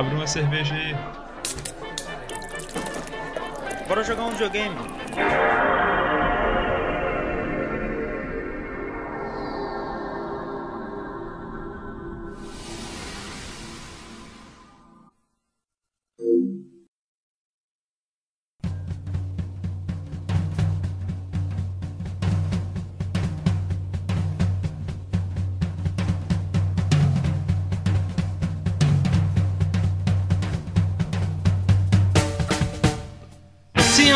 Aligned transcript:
Abre 0.00 0.14
uma 0.14 0.26
cerveja 0.26 0.74
aí. 0.74 0.96
Bora 3.86 4.02
jogar 4.02 4.24
um 4.24 4.30
videogame. 4.30 4.74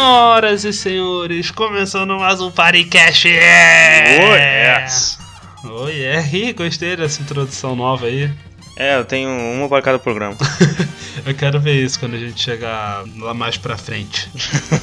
Senhoras 0.05 0.65
e 0.65 0.73
senhores, 0.75 1.51
começando 1.51 2.19
mais 2.19 2.39
um 2.39 2.51
Paricast! 2.51 3.27
Oh, 3.27 4.35
yes. 4.37 5.19
Oh, 5.65 5.89
yeah. 5.89 6.29
Ih, 6.31 6.53
gostei 6.53 6.95
dessa 6.95 7.23
introdução 7.23 7.75
nova 7.75 8.05
aí. 8.05 8.31
É, 8.77 8.97
eu 8.98 9.07
tenho 9.07 9.31
uma 9.31 9.67
para 9.67 9.81
cada 9.81 9.98
programa. 9.98 10.37
Eu 11.25 11.35
quero 11.35 11.59
ver 11.59 11.83
isso 11.83 11.98
quando 11.98 12.17
a 12.17 12.19
gente 12.19 12.39
chegar 12.39 13.03
lá 13.17 13.33
mais 13.33 13.57
pra 13.57 13.79
frente. 13.79 14.29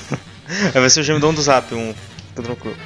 Vai 0.73 0.89
ser 0.89 1.01
o 1.01 1.03
gemidão 1.03 1.31
do 1.31 1.41
zap, 1.43 1.71
um. 1.75 1.93
Fica 2.29 2.41
tranquilo. 2.41 2.77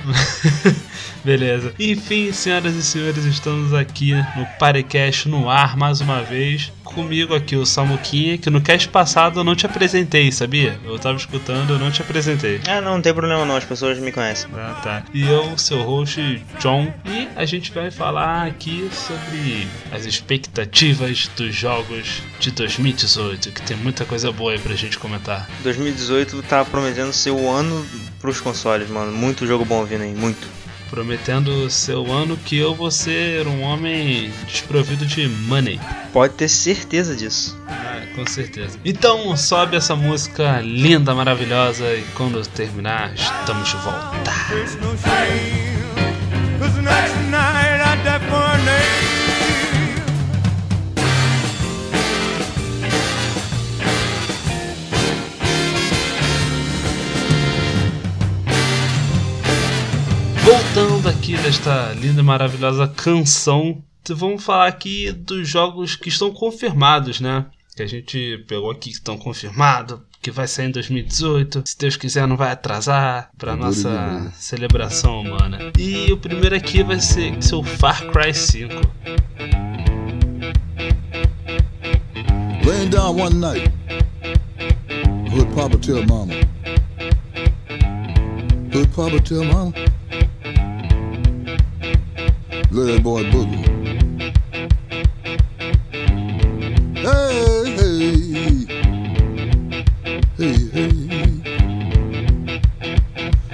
Beleza. 1.23 1.73
Enfim, 1.79 2.34
senhoras 2.34 2.76
e 2.76 2.84
senhores, 2.84 3.23
estamos 3.23 3.73
aqui 3.73 4.12
no 4.35 4.45
Parecast 4.59 5.29
no 5.29 5.49
ar 5.49 5.77
mais 5.77 6.02
uma 6.02 6.21
vez. 6.21 6.70
Comigo 6.85 7.35
aqui 7.35 7.55
o 7.55 7.66
Samuquinha, 7.66 8.38
que 8.38 8.49
no 8.49 8.62
cast 8.62 8.88
passado 8.88 9.39
eu 9.39 9.43
não 9.43 9.55
te 9.55 9.66
apresentei, 9.66 10.32
sabia? 10.32 10.79
Eu 10.85 10.98
tava 10.98 11.18
escutando, 11.18 11.73
eu 11.73 11.79
não 11.79 11.91
te 11.91 12.01
apresentei. 12.01 12.62
Ah, 12.68 12.79
não, 12.79 12.93
não 12.93 13.01
tem 13.01 13.13
problema 13.13 13.43
não, 13.43 13.57
as 13.57 13.65
pessoas 13.65 13.98
me 13.99 14.12
conhecem. 14.12 14.49
Ah, 14.54 14.79
tá. 14.82 15.04
E 15.13 15.27
eu, 15.27 15.57
seu 15.57 15.82
host, 15.82 16.41
John, 16.59 16.93
e 17.05 17.27
a 17.35 17.43
gente 17.43 17.71
vai 17.71 17.91
falar 17.91 18.46
aqui 18.46 18.87
sobre 18.93 19.68
as 19.91 20.05
expectativas 20.05 21.29
dos 21.35 21.54
jogos 21.54 22.21
de 22.40 22.51
2018, 22.51 23.52
que 23.52 23.62
tem 23.63 23.76
muita 23.76 24.05
coisa 24.05 24.31
boa 24.31 24.54
aí 24.54 24.59
pra 24.59 24.76
gente 24.76 24.98
comentar. 24.98 25.49
2018 25.63 26.41
tá 26.43 26.63
prometendo 26.63 27.12
ser 27.12 27.31
o 27.31 27.49
ano 27.49 27.85
pros 28.20 28.40
consoles, 28.40 28.90
mano. 28.90 29.12
Muito 29.12 29.46
jogo 29.48 29.65
bom 29.65 29.84
vindo 29.84 30.04
aí, 30.04 30.13
muito. 30.13 30.48
Prometendo 30.89 31.69
ser 31.69 31.95
o 31.95 32.11
ano 32.11 32.37
que 32.37 32.57
eu 32.57 32.73
vou 32.75 32.91
ser 32.91 33.47
um 33.47 33.61
homem 33.61 34.31
desprovido 34.47 35.05
de 35.05 35.27
money. 35.27 35.79
Pode 36.13 36.33
ter 36.33 36.47
certeza 36.47 37.15
disso. 37.15 37.57
Ah, 37.67 38.01
com 38.15 38.25
certeza. 38.25 38.79
Então 38.85 39.35
sobe 39.35 39.75
essa 39.75 39.95
música 39.95 40.61
linda, 40.61 41.13
maravilhosa 41.13 41.85
e 41.93 42.03
quando 42.15 42.45
terminar, 42.47 43.13
estamos 43.13 43.67
de 43.69 43.77
volta. 43.77 44.11
There's 44.49 44.75
Voltando 60.46 61.10
aqui 61.10 61.35
desta 61.38 61.91
linda 61.93 62.21
e 62.21 62.24
maravilhosa 62.24 62.88
canção, 62.88 63.82
vamos 64.07 64.44
falar 64.44 64.68
aqui 64.68 65.12
dos 65.12 65.50
jogos 65.50 65.96
que 65.96 66.07
estão 66.07 66.31
confirmados, 66.31 67.19
né? 67.19 67.47
Que 67.75 67.81
a 67.81 67.88
gente 67.88 68.46
pegou 68.47 68.69
aqui 68.69 68.91
que 68.91 68.97
estão 68.97 69.18
confirmados, 69.18 70.00
que 70.22 70.29
vai 70.29 70.47
sair 70.47 70.68
em 70.68 70.72
2018. 70.72 71.63
Se 71.66 71.75
Deus 71.75 71.97
quiser, 71.97 72.28
não 72.28 72.38
vai 72.38 72.52
atrasar 72.52 73.31
pra 73.40 73.56
nossa 73.56 74.31
celebração 74.36 75.22
humana. 75.22 75.72
E 75.80 76.14
o 76.14 76.18
primeiro 76.18 76.56
aqui 76.56 76.84
vai 76.84 77.00
ser, 77.00 77.34
o 77.52 77.64
Far 77.64 78.06
Cry 78.12 78.31
5. 78.31 78.72
Laying 82.64 82.90
down 82.90 83.19
one 83.19 83.36
night, 83.36 83.72
heard 85.34 85.56
Papa 85.56 85.78
tell 85.80 86.06
Mama. 86.06 86.34
Heard 88.72 88.90
Papa 88.96 89.19
tell 89.22 89.44
Mama. 89.44 89.74
Let 92.75 92.88
that 92.88 93.03
boy 93.03 93.24
boogie. 93.31 93.63
Hey, 96.97 97.72
hey, 97.78 98.66
hey, 100.36 100.58
hey. 100.74 100.94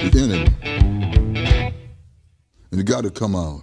The 0.10 0.20
enemy. 0.24 0.50
And 2.72 2.78
you 2.80 2.84
got 2.84 3.04
to 3.04 3.12
come 3.12 3.36
out. 3.36 3.62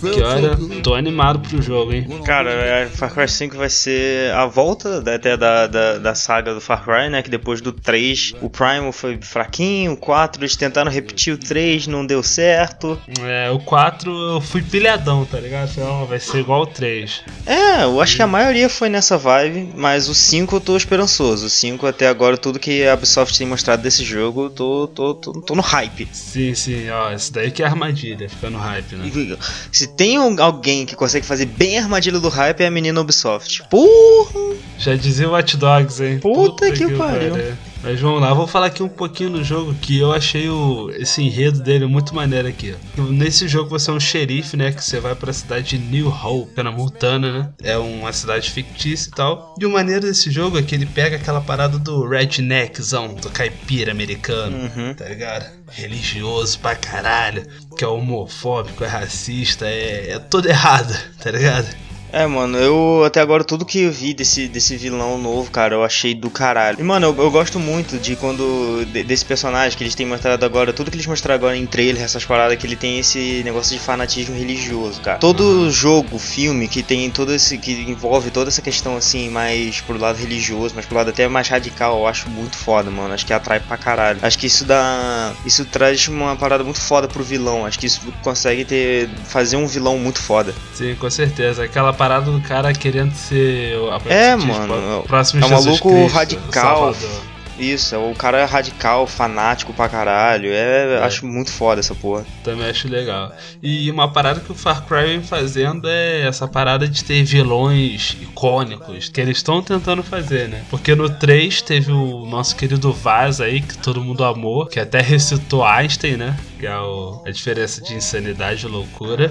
Que 0.00 0.22
olha, 0.22 0.56
tô 0.82 0.94
animado 0.94 1.40
pro 1.40 1.60
jogo, 1.60 1.92
hein? 1.92 2.06
Cara, 2.24 2.50
é, 2.50 2.86
Far 2.86 3.12
Cry 3.12 3.28
5 3.28 3.56
vai 3.56 3.68
ser 3.68 4.32
a 4.32 4.46
volta 4.46 5.00
da- 5.00 5.14
até 5.14 5.36
da, 5.36 5.66
da, 5.66 5.98
da 5.98 6.14
saga 6.14 6.54
do 6.54 6.60
Far 6.60 6.84
Cry, 6.84 7.10
né? 7.10 7.22
Que 7.22 7.28
depois 7.30 7.60
do 7.60 7.72
3, 7.72 8.34
o 8.40 8.48
Primal 8.48 8.92
foi 8.92 9.18
fraquinho, 9.20 9.92
o 9.92 9.96
4 9.96 10.40
eles 10.42 10.56
tentaram 10.56 10.90
repetir 10.90 11.34
o 11.34 11.38
3, 11.38 11.86
não 11.86 12.06
deu 12.06 12.22
certo. 12.22 12.98
É, 13.22 13.50
o 13.50 13.58
4 13.60 14.10
eu 14.34 14.40
fui 14.40 14.62
pilhadão, 14.62 15.24
tá 15.24 15.38
ligado? 15.38 15.70
Ó, 15.80 16.04
vai 16.06 16.18
ser 16.18 16.38
igual 16.40 16.62
o 16.62 16.66
3. 16.66 17.22
É, 17.46 17.84
eu 17.84 18.00
acho 18.00 18.16
que 18.16 18.22
a 18.22 18.26
maioria 18.26 18.68
foi 18.68 18.88
nessa 18.88 19.18
vibe, 19.18 19.72
mas 19.76 20.08
o 20.08 20.14
5 20.14 20.56
eu 20.56 20.60
tô 20.60 20.76
esperançoso. 20.76 21.46
O 21.46 21.50
5 21.50 21.86
até 21.86 22.08
agora, 22.08 22.36
tudo 22.38 22.58
que 22.58 22.86
a 22.86 22.94
Ubisoft 22.94 23.36
tem 23.36 23.46
mostrado 23.46 23.82
desse 23.82 24.04
jogo, 24.04 24.44
eu 24.44 24.50
tô, 24.50 24.86
tô, 24.88 25.14
tô, 25.14 25.32
tô 25.42 25.54
no 25.54 25.62
hype. 25.62 26.08
Sim, 26.12 26.54
sim, 26.54 26.88
ó, 26.90 27.12
esse 27.12 27.32
daí 27.32 27.50
que 27.50 27.62
é 27.62 27.66
armadilha, 27.66 28.28
fica 28.28 28.48
no 28.50 28.58
hype, 28.58 28.94
né? 28.96 29.10
Se 29.70 29.89
tem 29.96 30.18
um- 30.18 30.40
alguém 30.42 30.84
que 30.86 30.94
consegue 30.96 31.26
fazer 31.26 31.46
bem 31.46 31.78
a 31.78 31.82
armadilha 31.82 32.18
do 32.18 32.28
hype 32.28 32.60
é 32.60 32.66
a 32.66 32.70
menina 32.70 33.00
Ubisoft. 33.00 33.62
Porra! 33.68 34.56
Já 34.78 34.94
dizia 34.94 35.28
o 35.28 35.32
Watch 35.32 35.56
Dogs, 35.56 36.00
hein? 36.02 36.18
Puta 36.20 36.70
que 36.70 36.88
pariu. 36.94 37.34
Mas 37.82 37.98
vamos 38.00 38.20
lá, 38.20 38.34
vou 38.34 38.46
falar 38.46 38.66
aqui 38.66 38.82
um 38.82 38.88
pouquinho 38.88 39.30
do 39.30 39.42
jogo 39.44 39.74
que 39.74 39.98
eu 39.98 40.12
achei 40.12 40.48
o, 40.50 40.90
esse 40.90 41.22
enredo 41.22 41.60
dele 41.62 41.86
muito 41.86 42.14
maneiro 42.14 42.46
aqui. 42.46 42.74
Nesse 42.96 43.48
jogo 43.48 43.70
você 43.70 43.90
é 43.90 43.94
um 43.94 44.00
xerife, 44.00 44.56
né? 44.56 44.70
Que 44.70 44.84
você 44.84 45.00
vai 45.00 45.14
pra 45.14 45.32
cidade 45.32 45.78
de 45.78 45.78
New 45.78 46.08
Hope, 46.08 46.52
que 46.54 46.60
é 46.60 46.62
na 46.62 46.70
Montana, 46.70 47.32
né? 47.32 47.48
É 47.62 47.78
uma 47.78 48.12
cidade 48.12 48.50
fictícia 48.50 49.08
e 49.08 49.12
tal. 49.12 49.54
E 49.58 49.64
o 49.64 49.70
maneiro 49.70 50.02
desse 50.02 50.30
jogo 50.30 50.58
é 50.58 50.62
que 50.62 50.74
ele 50.74 50.84
pega 50.84 51.16
aquela 51.16 51.40
parada 51.40 51.78
do 51.78 52.06
redneckzão, 52.06 53.14
do 53.14 53.30
caipira 53.30 53.92
americano, 53.92 54.56
Uhum. 54.76 54.94
tá 54.94 55.06
ligado? 55.08 55.46
Religioso 55.70 56.58
pra 56.58 56.74
caralho, 56.76 57.46
que 57.78 57.84
é 57.84 57.88
homofóbico, 57.88 58.84
é 58.84 58.88
racista, 58.88 59.66
é, 59.66 60.10
é 60.12 60.18
tudo 60.18 60.48
errado, 60.48 60.94
tá 61.22 61.30
ligado? 61.30 61.66
É, 62.12 62.26
mano, 62.26 62.58
eu 62.58 63.04
até 63.04 63.20
agora 63.20 63.44
tudo 63.44 63.64
que 63.64 63.82
eu 63.82 63.92
vi 63.92 64.12
desse, 64.12 64.48
desse 64.48 64.76
vilão 64.76 65.16
novo, 65.18 65.50
cara, 65.50 65.74
eu 65.74 65.84
achei 65.84 66.14
do 66.14 66.28
caralho. 66.30 66.78
E, 66.80 66.82
mano, 66.82 67.06
eu, 67.06 67.22
eu 67.24 67.30
gosto 67.30 67.58
muito 67.58 67.98
de 67.98 68.16
quando. 68.16 68.84
de- 68.86 69.04
desse 69.04 69.24
personagem 69.24 69.76
que 69.78 69.84
eles 69.84 69.94
têm 69.94 70.06
mostrado 70.06 70.44
agora, 70.44 70.72
tudo 70.72 70.90
que 70.90 70.96
eles 70.96 71.06
mostraram 71.06 71.36
agora 71.38 71.56
em 71.56 71.66
trailer, 71.66 72.02
essas 72.02 72.24
paradas, 72.24 72.56
que 72.58 72.66
ele 72.66 72.76
tem 72.76 72.98
esse 72.98 73.42
negócio 73.44 73.76
de 73.76 73.82
fanatismo 73.82 74.36
religioso, 74.36 75.00
cara. 75.00 75.18
Todo 75.18 75.70
jogo, 75.70 76.18
filme 76.18 76.66
que 76.68 76.82
tem 76.82 77.08
todo 77.10 77.32
esse. 77.32 77.56
que 77.58 77.72
envolve 77.72 78.30
toda 78.30 78.48
essa 78.48 78.60
questão 78.62 78.96
assim, 78.96 79.28
mais 79.30 79.80
pro 79.80 79.96
lado 79.98 80.16
religioso, 80.16 80.74
mas 80.74 80.86
pro 80.86 80.96
lado 80.96 81.10
até 81.10 81.28
mais 81.28 81.48
radical, 81.48 81.98
eu 82.00 82.06
acho 82.06 82.28
muito 82.28 82.56
foda, 82.56 82.90
mano. 82.90 83.14
Acho 83.14 83.24
que 83.26 83.32
atrai 83.32 83.60
pra 83.60 83.76
caralho. 83.76 84.18
Acho 84.22 84.38
que 84.38 84.46
isso 84.46 84.64
dá. 84.64 85.32
Isso 85.46 85.64
traz 85.64 86.08
uma 86.08 86.34
parada 86.36 86.64
muito 86.64 86.80
foda 86.80 87.06
pro 87.06 87.22
vilão. 87.22 87.64
Acho 87.66 87.78
que 87.78 87.86
isso 87.86 88.00
consegue 88.22 88.64
ter. 88.64 89.08
fazer 89.24 89.56
um 89.56 89.66
vilão 89.66 89.96
muito 89.98 90.20
foda. 90.20 90.52
Sim, 90.74 90.94
com 90.96 91.08
certeza. 91.10 91.64
Aquela 91.64 91.92
parada 92.00 92.30
do 92.30 92.40
cara 92.40 92.72
querendo 92.72 93.12
ser 93.14 93.74
É, 94.08 94.34
tipo, 94.34 94.46
mano, 94.48 95.00
o 95.00 95.02
próximo 95.02 95.42
é 95.44 95.46
um 95.46 95.50
maluco 95.50 95.90
Cristo, 95.90 96.14
radical. 96.14 96.94
Salvador. 96.94 97.30
Isso, 97.58 97.94
é 97.94 97.98
o 97.98 98.14
cara 98.14 98.38
é 98.38 98.44
radical, 98.44 99.06
fanático 99.06 99.74
pra 99.74 99.86
caralho. 99.86 100.50
É, 100.50 100.94
É. 100.94 101.04
acho 101.04 101.26
muito 101.26 101.52
foda 101.52 101.78
essa 101.80 101.94
porra. 101.94 102.24
Também 102.42 102.66
acho 102.70 102.88
legal. 102.88 103.30
E 103.62 103.90
uma 103.90 104.10
parada 104.10 104.40
que 104.40 104.50
o 104.50 104.54
Far 104.54 104.86
Cry 104.86 105.08
vem 105.08 105.22
fazendo 105.22 105.86
é 105.86 106.26
essa 106.26 106.48
parada 106.48 106.88
de 106.88 107.04
ter 107.04 107.22
vilões 107.22 108.16
icônicos, 108.18 109.10
que 109.10 109.20
eles 109.20 109.36
estão 109.36 109.60
tentando 109.60 110.02
fazer, 110.02 110.48
né? 110.48 110.62
Porque 110.70 110.94
no 110.94 111.10
3 111.10 111.60
teve 111.60 111.92
o 111.92 112.24
nosso 112.24 112.56
querido 112.56 112.94
Vaz 112.94 113.42
aí, 113.42 113.60
que 113.60 113.76
todo 113.76 114.02
mundo 114.02 114.24
amou, 114.24 114.64
que 114.64 114.80
até 114.80 115.02
recitou 115.02 115.62
Einstein, 115.62 116.16
né? 116.16 116.34
Que 116.58 116.66
é 116.66 116.78
o- 116.78 117.22
a 117.26 117.30
diferença 117.30 117.82
de 117.82 117.92
insanidade 117.94 118.64
e 118.64 118.68
loucura. 118.70 119.30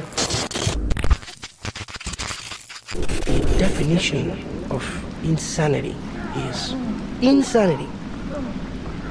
Definition 3.80 4.32
of 4.72 4.84
insanity 5.24 5.96
is 6.36 6.74
insanity 7.22 7.88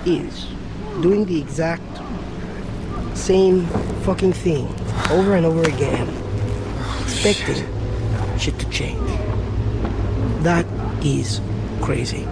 is 0.05 0.47
doing 1.01 1.25
the 1.25 1.41
exact 1.41 1.83
same 3.17 3.65
fucking 4.05 4.33
thing 4.33 4.67
over 5.11 5.37
and 5.37 5.47
over 5.47 5.63
again, 5.63 6.07
expecting 7.01 7.65
shit 8.39 8.59
to 8.59 8.69
change. 8.69 9.09
That 10.43 10.67
is 11.03 11.41
crazy. 11.81 12.29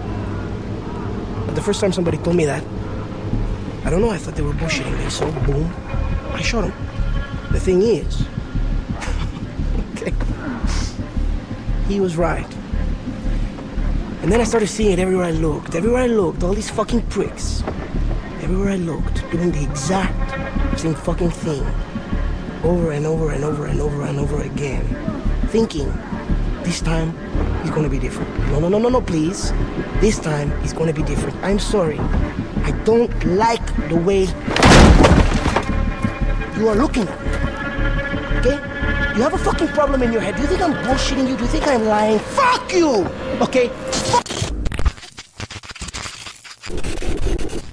But 1.47 1.55
the 1.55 1.61
first 1.63 1.81
time 1.81 1.91
somebody 1.91 2.19
told 2.19 2.35
me 2.35 2.45
that, 2.45 2.63
I 3.83 3.89
don't 3.89 4.01
know, 4.01 4.11
I 4.11 4.17
thought 4.17 4.35
they 4.35 4.43
were 4.43 4.53
bullshitting 4.53 4.95
me, 5.03 5.09
so 5.09 5.25
boom, 5.47 5.73
I 6.33 6.41
shot 6.43 6.65
him. 6.65 6.73
The 7.51 7.59
thing 7.59 7.81
is, 7.81 8.27
he 11.87 11.99
was 11.99 12.17
right. 12.17 12.47
And 14.21 14.31
then 14.31 14.41
I 14.41 14.43
started 14.43 14.67
seeing 14.67 14.91
it 14.91 14.99
everywhere 14.99 15.25
I 15.25 15.31
looked. 15.31 15.75
Everywhere 15.75 16.03
I 16.03 16.07
looked, 16.07 16.43
all 16.43 16.53
these 16.53 16.69
fucking 16.69 17.03
pricks. 17.03 17.63
Everywhere 18.41 18.71
I 18.71 18.75
looked, 18.75 19.29
doing 19.31 19.51
the 19.51 19.63
exact 19.63 20.79
same 20.79 20.95
fucking 20.95 21.31
thing. 21.31 21.65
Over 22.63 22.91
and 22.91 23.05
over 23.05 23.31
and 23.31 23.43
over 23.43 23.65
and 23.67 23.79
over 23.79 24.03
and 24.03 24.19
over 24.19 24.41
again. 24.41 24.85
Thinking, 25.47 25.87
this 26.63 26.81
time 26.81 27.15
he's 27.61 27.71
gonna 27.71 27.89
be 27.89 27.99
different. 27.99 28.29
No, 28.51 28.59
no, 28.59 28.69
no, 28.69 28.79
no, 28.79 28.89
no, 28.89 29.01
please. 29.01 29.53
This 30.01 30.19
time 30.19 30.51
he's 30.61 30.73
gonna 30.73 30.93
be 30.93 31.03
different. 31.03 31.35
I'm 31.43 31.59
sorry. 31.59 31.99
I 31.99 32.71
don't 32.83 33.11
like 33.25 33.65
the 33.87 33.95
way 33.95 34.27
you 36.57 36.67
are 36.67 36.75
looking 36.75 37.07
at 37.07 37.21
me. 37.21 37.26
You 39.17 39.23
have 39.23 39.33
a 39.33 39.39
fucking 39.39 39.69
problem 39.69 40.03
in 40.03 40.13
your 40.13 40.21
head. 40.21 40.35
Do 40.35 40.43
you 40.43 40.47
think 40.47 40.61
I'm 40.61 40.75
bullshitting 40.85 41.27
you? 41.27 41.35
Do 41.35 41.43
you 41.43 41.49
think 41.49 41.67
I'm 41.67 41.87
lying? 41.87 42.19
Fuck 42.19 42.71
you! 42.71 43.03
Okay? 43.41 43.71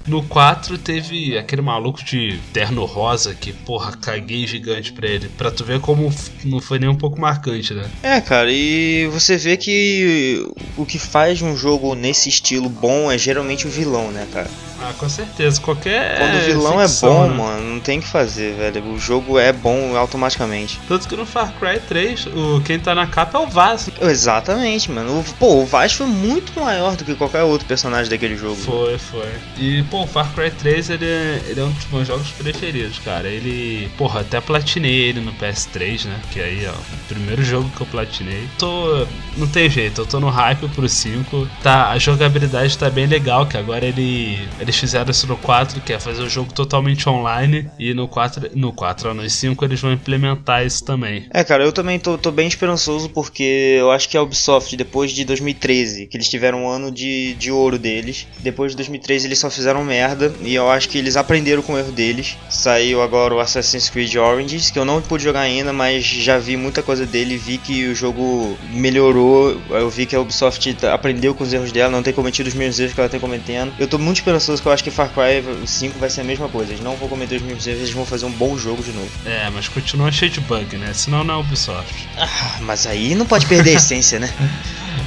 No 0.07 0.23
4 0.23 0.79
teve 0.79 1.37
aquele 1.37 1.61
maluco 1.61 2.03
de 2.03 2.39
terno 2.51 2.83
rosa 2.85 3.35
que, 3.35 3.53
porra, 3.53 3.95
caguei 3.95 4.47
gigante 4.47 4.91
pra 4.91 5.07
ele. 5.07 5.29
Pra 5.29 5.51
tu 5.51 5.63
ver 5.63 5.79
como 5.79 6.11
não 6.43 6.59
foi 6.59 6.79
nem 6.79 6.89
um 6.89 6.95
pouco 6.95 7.21
marcante, 7.21 7.75
né? 7.75 7.91
É, 8.01 8.19
cara, 8.21 8.51
e 8.51 9.07
você 9.11 9.37
vê 9.37 9.55
que 9.55 10.47
o 10.75 10.83
que 10.83 10.97
faz 10.97 11.43
um 11.43 11.55
jogo 11.55 11.93
nesse 11.93 12.27
estilo 12.27 12.69
bom 12.69 13.11
é 13.11 13.19
geralmente 13.19 13.67
o 13.67 13.69
vilão, 13.69 14.09
né, 14.09 14.27
cara? 14.33 14.49
Ah, 14.87 14.93
com 14.97 15.09
certeza. 15.09 15.59
Qualquer. 15.61 16.17
Quando 16.19 16.35
o 16.35 16.45
vilão 16.45 16.79
ficção, 16.79 17.09
é 17.09 17.27
bom, 17.27 17.29
né? 17.29 17.37
mano, 17.37 17.73
não 17.73 17.79
tem 17.79 17.99
o 17.99 18.01
que 18.01 18.07
fazer, 18.07 18.53
velho. 18.55 18.85
O 18.93 18.99
jogo 18.99 19.39
é 19.39 19.51
bom 19.51 19.95
automaticamente. 19.95 20.79
Tanto 20.87 21.07
que 21.07 21.15
no 21.15 21.25
Far 21.25 21.53
Cry 21.59 21.79
3, 21.79 22.27
o, 22.27 22.61
quem 22.63 22.79
tá 22.79 22.93
na 22.93 23.07
capa 23.07 23.37
é 23.37 23.41
o 23.41 23.47
Vaz. 23.47 23.89
Exatamente, 24.01 24.91
mano. 24.91 25.19
O- 25.19 25.23
Pô, 25.39 25.61
o 25.61 25.65
Vaz 25.65 25.93
foi 25.93 26.05
muito 26.07 26.59
maior 26.59 26.95
do 26.95 27.03
que 27.03 27.15
qualquer 27.15 27.43
outro 27.43 27.67
personagem 27.67 28.09
daquele 28.09 28.37
jogo. 28.37 28.55
Foi, 28.55 28.97
foi. 28.97 29.27
E, 29.57 29.83
pô, 29.83 30.03
o 30.03 30.07
Far 30.07 30.31
Cry 30.33 30.51
3 30.51 30.89
ele 30.91 31.05
é, 31.05 31.41
ele 31.47 31.59
é 31.59 31.63
um 31.63 31.71
dos 31.71 31.85
meus 31.91 32.07
jogos 32.07 32.29
preferidos, 32.31 32.99
cara. 32.99 33.27
Ele, 33.27 33.89
porra, 33.97 34.21
até 34.21 34.39
platinei 34.39 35.09
ele 35.09 35.19
no 35.21 35.33
PS3, 35.33 36.05
né? 36.05 36.19
Que 36.31 36.39
aí, 36.41 36.65
ó, 36.67 36.71
o 36.71 37.07
primeiro 37.07 37.43
jogo 37.43 37.69
que 37.75 37.81
eu 37.81 37.87
platinei. 37.87 38.47
Tô. 38.57 39.05
Não 39.37 39.47
tem 39.47 39.69
jeito, 39.69 40.01
eu 40.01 40.05
tô 40.05 40.19
no 40.19 40.29
hype 40.29 40.67
pro 40.69 40.87
5. 40.87 41.47
Tá, 41.63 41.89
a 41.89 41.97
jogabilidade 41.97 42.77
tá 42.77 42.89
bem 42.89 43.05
legal, 43.07 43.45
que 43.45 43.57
agora 43.57 43.85
ele. 43.85 44.47
Eles 44.75 44.79
fizeram 44.81 45.09
isso 45.09 45.25
no 45.27 45.37
4, 45.37 45.79
que 45.81 45.93
é 45.93 45.99
fazer 45.99 46.21
o 46.21 46.29
jogo 46.29 46.51
totalmente 46.51 47.07
online. 47.07 47.69
E 47.79 47.93
no 47.93 48.07
4. 48.07 48.51
No 48.55 48.73
4, 48.73 49.09
ó, 49.09 49.13
no 49.13 49.29
5 49.29 49.63
eles 49.63 49.79
vão 49.79 49.93
implementar 49.93 50.65
isso 50.65 50.83
também. 50.83 51.25
É, 51.29 51.43
cara, 51.43 51.63
eu 51.63 51.71
também 51.71 51.97
tô, 51.97 52.17
tô 52.17 52.29
bem 52.29 52.47
esperançoso 52.47 53.09
porque 53.09 53.77
eu 53.79 53.91
acho 53.91 54.09
que 54.09 54.17
a 54.17 54.21
Ubisoft, 54.21 54.75
depois 54.75 55.11
de 55.11 55.23
2013, 55.23 56.07
que 56.07 56.17
eles 56.17 56.27
tiveram 56.27 56.65
um 56.65 56.69
ano 56.69 56.91
de, 56.91 57.35
de 57.35 57.51
ouro 57.51 57.79
deles, 57.79 58.27
depois 58.39 58.71
de 58.71 58.77
2013 58.77 59.27
eles 59.27 59.39
só 59.39 59.49
fizeram 59.49 59.83
merda 59.83 60.33
e 60.41 60.53
eu 60.53 60.69
acho 60.69 60.89
que 60.89 60.97
eles 60.97 61.15
aprenderam 61.15 61.61
com 61.61 61.73
o 61.73 61.77
erro 61.77 61.91
deles. 61.91 62.35
Saiu 62.49 63.01
agora 63.01 63.33
o 63.33 63.39
Assassin's 63.39 63.89
Creed 63.89 64.15
Origins, 64.15 64.69
que 64.69 64.79
eu 64.79 64.85
não 64.85 65.01
pude 65.01 65.23
jogar 65.23 65.41
ainda, 65.41 65.71
mas 65.71 66.03
já 66.05 66.37
vi 66.37 66.57
muita 66.57 66.83
coisa 66.83 67.05
dele, 67.05 67.37
vi 67.37 67.57
que 67.57 67.87
o 67.87 67.95
jogo 67.95 68.57
melhorou, 68.73 69.57
eu 69.69 69.89
vi 69.89 70.05
que 70.05 70.15
a 70.15 70.19
Ubisoft 70.19 70.75
aprendeu 70.91 71.33
com 71.33 71.43
os 71.43 71.53
erros 71.53 71.71
dela, 71.71 71.91
não 71.91 72.03
tem 72.03 72.13
cometido 72.13 72.49
os 72.49 72.55
mesmos 72.55 72.79
erros 72.79 72.93
que 72.93 72.99
ela 72.99 73.09
tem 73.09 73.19
cometendo. 73.19 73.71
Eu 73.79 73.87
tô 73.87 73.97
muito 73.97 74.17
esperançoso 74.17 74.64
que 74.65 74.69
eu 74.69 74.73
acho 74.73 74.83
que 74.83 74.89
Far 74.89 75.09
Cry 75.09 75.43
5 75.67 75.99
vai 75.99 76.09
ser 76.09 76.21
a 76.21 76.23
mesma 76.23 76.49
coisa, 76.49 76.71
eles 76.71 76.83
não 76.83 76.95
vão 76.95 77.07
cometer 77.07 77.35
os 77.35 77.41
mesmos 77.43 77.67
erros, 77.67 77.81
eles 77.81 77.91
vão 77.93 78.03
fazer 78.03 78.25
um 78.25 78.31
bom 78.31 78.57
jogo 78.57 78.81
de 78.81 78.91
novo. 78.91 79.07
É, 79.23 79.47
mas 79.53 79.67
continua 79.67 80.11
cheio 80.11 80.31
de 80.31 80.39
bug, 80.41 80.75
né? 80.77 80.91
Senão 80.91 81.23
não 81.23 81.35
é 81.35 81.37
Ubisoft. 81.37 82.07
Ah, 82.17 82.57
mas 82.61 82.87
aí 82.87 83.13
não 83.13 83.27
pode 83.27 83.45
perder 83.45 83.71
a 83.71 83.73
essência, 83.77 84.19
né? 84.19 84.27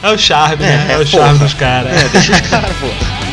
É 0.00 0.10
o 0.12 0.18
charme, 0.18 0.62
né? 0.62 0.86
É, 0.90 0.92
É, 0.92 0.96
o 0.96 0.98
porra. 0.98 1.06
charme 1.24 1.38
dos 1.40 1.54
caras. 1.54 1.92
É, 1.96 2.08
deixa 2.10 2.32
os 2.32 2.40
caras, 2.42 2.76
pô. 2.76 3.27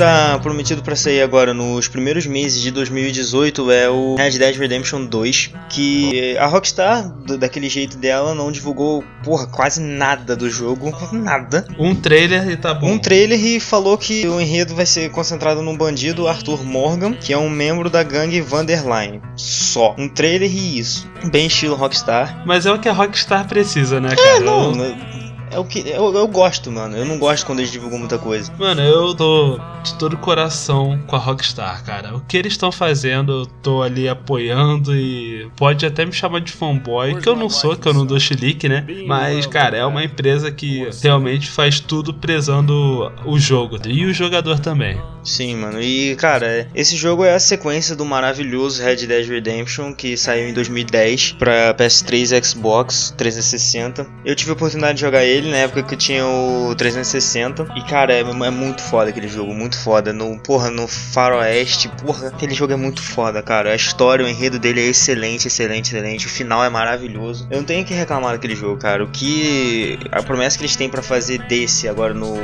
Tá 0.00 0.38
prometido 0.38 0.82
pra 0.82 0.96
sair 0.96 1.20
agora 1.20 1.52
nos 1.52 1.86
primeiros 1.86 2.24
meses 2.26 2.62
de 2.62 2.70
2018 2.70 3.70
é 3.70 3.88
o 3.90 4.14
Red 4.16 4.38
Dead 4.38 4.56
Redemption 4.56 5.04
2, 5.04 5.50
que 5.68 6.36
a 6.38 6.46
Rockstar, 6.46 7.06
do- 7.08 7.36
daquele 7.36 7.68
jeito 7.68 7.98
dela, 7.98 8.34
não 8.34 8.50
divulgou, 8.50 9.04
porra, 9.22 9.46
quase 9.46 9.80
nada 9.80 10.34
do 10.34 10.48
jogo, 10.48 10.90
nada. 11.12 11.66
Um 11.78 11.94
trailer 11.94 12.48
e 12.48 12.56
tá 12.56 12.72
bom. 12.72 12.92
Um 12.92 12.98
trailer 12.98 13.38
e 13.38 13.60
falou 13.60 13.98
que 13.98 14.26
o 14.26 14.40
enredo 14.40 14.74
vai 14.74 14.86
ser 14.86 15.10
concentrado 15.10 15.60
num 15.62 15.76
bandido, 15.76 16.26
Arthur 16.26 16.64
Morgan, 16.64 17.12
que 17.12 17.32
é 17.32 17.38
um 17.38 17.50
membro 17.50 17.90
da 17.90 18.02
gangue 18.02 18.40
Vanderline. 18.40 19.20
Só. 19.36 19.94
Um 19.98 20.08
trailer 20.08 20.50
e 20.50 20.78
isso. 20.78 21.06
Bem 21.30 21.46
estilo 21.46 21.76
Rockstar. 21.76 22.42
Mas 22.46 22.64
é 22.64 22.72
o 22.72 22.78
que 22.78 22.88
a 22.88 22.92
Rockstar 22.92 23.46
precisa, 23.46 24.00
né, 24.00 24.16
cara? 24.16 24.40
Não, 24.40 24.74
Eu- 24.82 24.96
é 25.50 25.58
o 25.58 25.64
que 25.64 25.80
eu, 25.88 26.14
eu 26.14 26.28
gosto, 26.28 26.70
mano. 26.70 26.96
Eu 26.96 27.04
não 27.04 27.18
gosto 27.18 27.44
quando 27.46 27.60
eles 27.60 27.70
divulgam 27.70 27.98
muita 27.98 28.18
coisa. 28.18 28.52
Mano, 28.58 28.80
eu 28.80 29.14
tô 29.14 29.58
de 29.82 29.94
todo 29.94 30.14
o 30.14 30.18
coração 30.18 31.00
com 31.06 31.16
a 31.16 31.18
Rockstar, 31.18 31.84
cara. 31.84 32.16
O 32.16 32.20
que 32.20 32.36
eles 32.36 32.52
estão 32.52 32.70
fazendo, 32.70 33.40
eu 33.40 33.46
tô 33.46 33.82
ali 33.82 34.08
apoiando 34.08 34.94
e 34.94 35.48
pode 35.56 35.84
até 35.84 36.04
me 36.04 36.12
chamar 36.12 36.40
de 36.40 36.52
fanboy, 36.52 37.20
que 37.20 37.28
eu 37.28 37.36
não 37.36 37.48
sou, 37.48 37.76
que 37.76 37.88
eu 37.88 37.94
não 37.94 38.06
dou 38.06 38.20
chilique, 38.20 38.68
né? 38.68 38.86
Mas, 39.06 39.46
cara, 39.46 39.76
é 39.76 39.84
uma 39.84 40.04
empresa 40.04 40.50
que 40.50 40.88
realmente 41.02 41.48
faz 41.48 41.80
tudo 41.80 42.14
prezando 42.14 43.12
o 43.24 43.38
jogo 43.38 43.78
e 43.86 44.04
o 44.04 44.14
jogador 44.14 44.58
também. 44.58 45.00
Sim, 45.22 45.56
mano. 45.56 45.80
E, 45.80 46.16
cara, 46.16 46.68
esse 46.74 46.96
jogo 46.96 47.24
é 47.24 47.34
a 47.34 47.40
sequência 47.40 47.94
do 47.94 48.04
maravilhoso 48.04 48.82
Red 48.82 49.06
Dead 49.06 49.28
Redemption, 49.28 49.92
que 49.94 50.16
saiu 50.16 50.48
em 50.48 50.54
2010 50.54 51.32
pra 51.32 51.74
PS3 51.74 52.38
e 52.38 52.44
Xbox 52.44 53.14
360. 53.16 54.06
Eu 54.24 54.34
tive 54.34 54.50
a 54.50 54.54
oportunidade 54.54 54.94
de 54.94 55.00
jogar 55.00 55.24
ele 55.24 55.39
na 55.48 55.58
época 55.58 55.82
que 55.82 55.94
eu 55.94 55.98
tinha 55.98 56.26
o 56.26 56.74
360. 56.76 57.66
E, 57.76 57.82
cara, 57.82 58.12
é, 58.12 58.20
é 58.20 58.50
muito 58.50 58.82
foda 58.82 59.10
aquele 59.10 59.28
jogo, 59.28 59.54
muito 59.54 59.78
foda. 59.78 60.12
No, 60.12 60.38
porra, 60.38 60.70
no 60.70 60.86
Faroeste, 60.86 61.88
porra, 61.88 62.28
aquele 62.28 62.54
jogo 62.54 62.72
é 62.72 62.76
muito 62.76 63.02
foda, 63.02 63.42
cara. 63.42 63.72
A 63.72 63.76
história, 63.76 64.24
o 64.24 64.28
enredo 64.28 64.58
dele 64.58 64.80
é 64.80 64.88
excelente, 64.88 65.48
excelente, 65.48 65.94
excelente. 65.94 66.26
O 66.26 66.30
final 66.30 66.64
é 66.64 66.68
maravilhoso. 66.68 67.46
Eu 67.50 67.58
não 67.58 67.64
tenho 67.64 67.84
que 67.84 67.94
reclamar 67.94 68.32
daquele 68.32 68.54
jogo, 68.54 68.78
cara. 68.78 69.04
O 69.04 69.08
que. 69.08 69.98
A 70.10 70.22
promessa 70.22 70.58
que 70.58 70.64
eles 70.64 70.76
têm 70.76 70.88
pra 70.88 71.02
fazer 71.02 71.38
desse 71.46 71.88
agora 71.88 72.14
no 72.14 72.34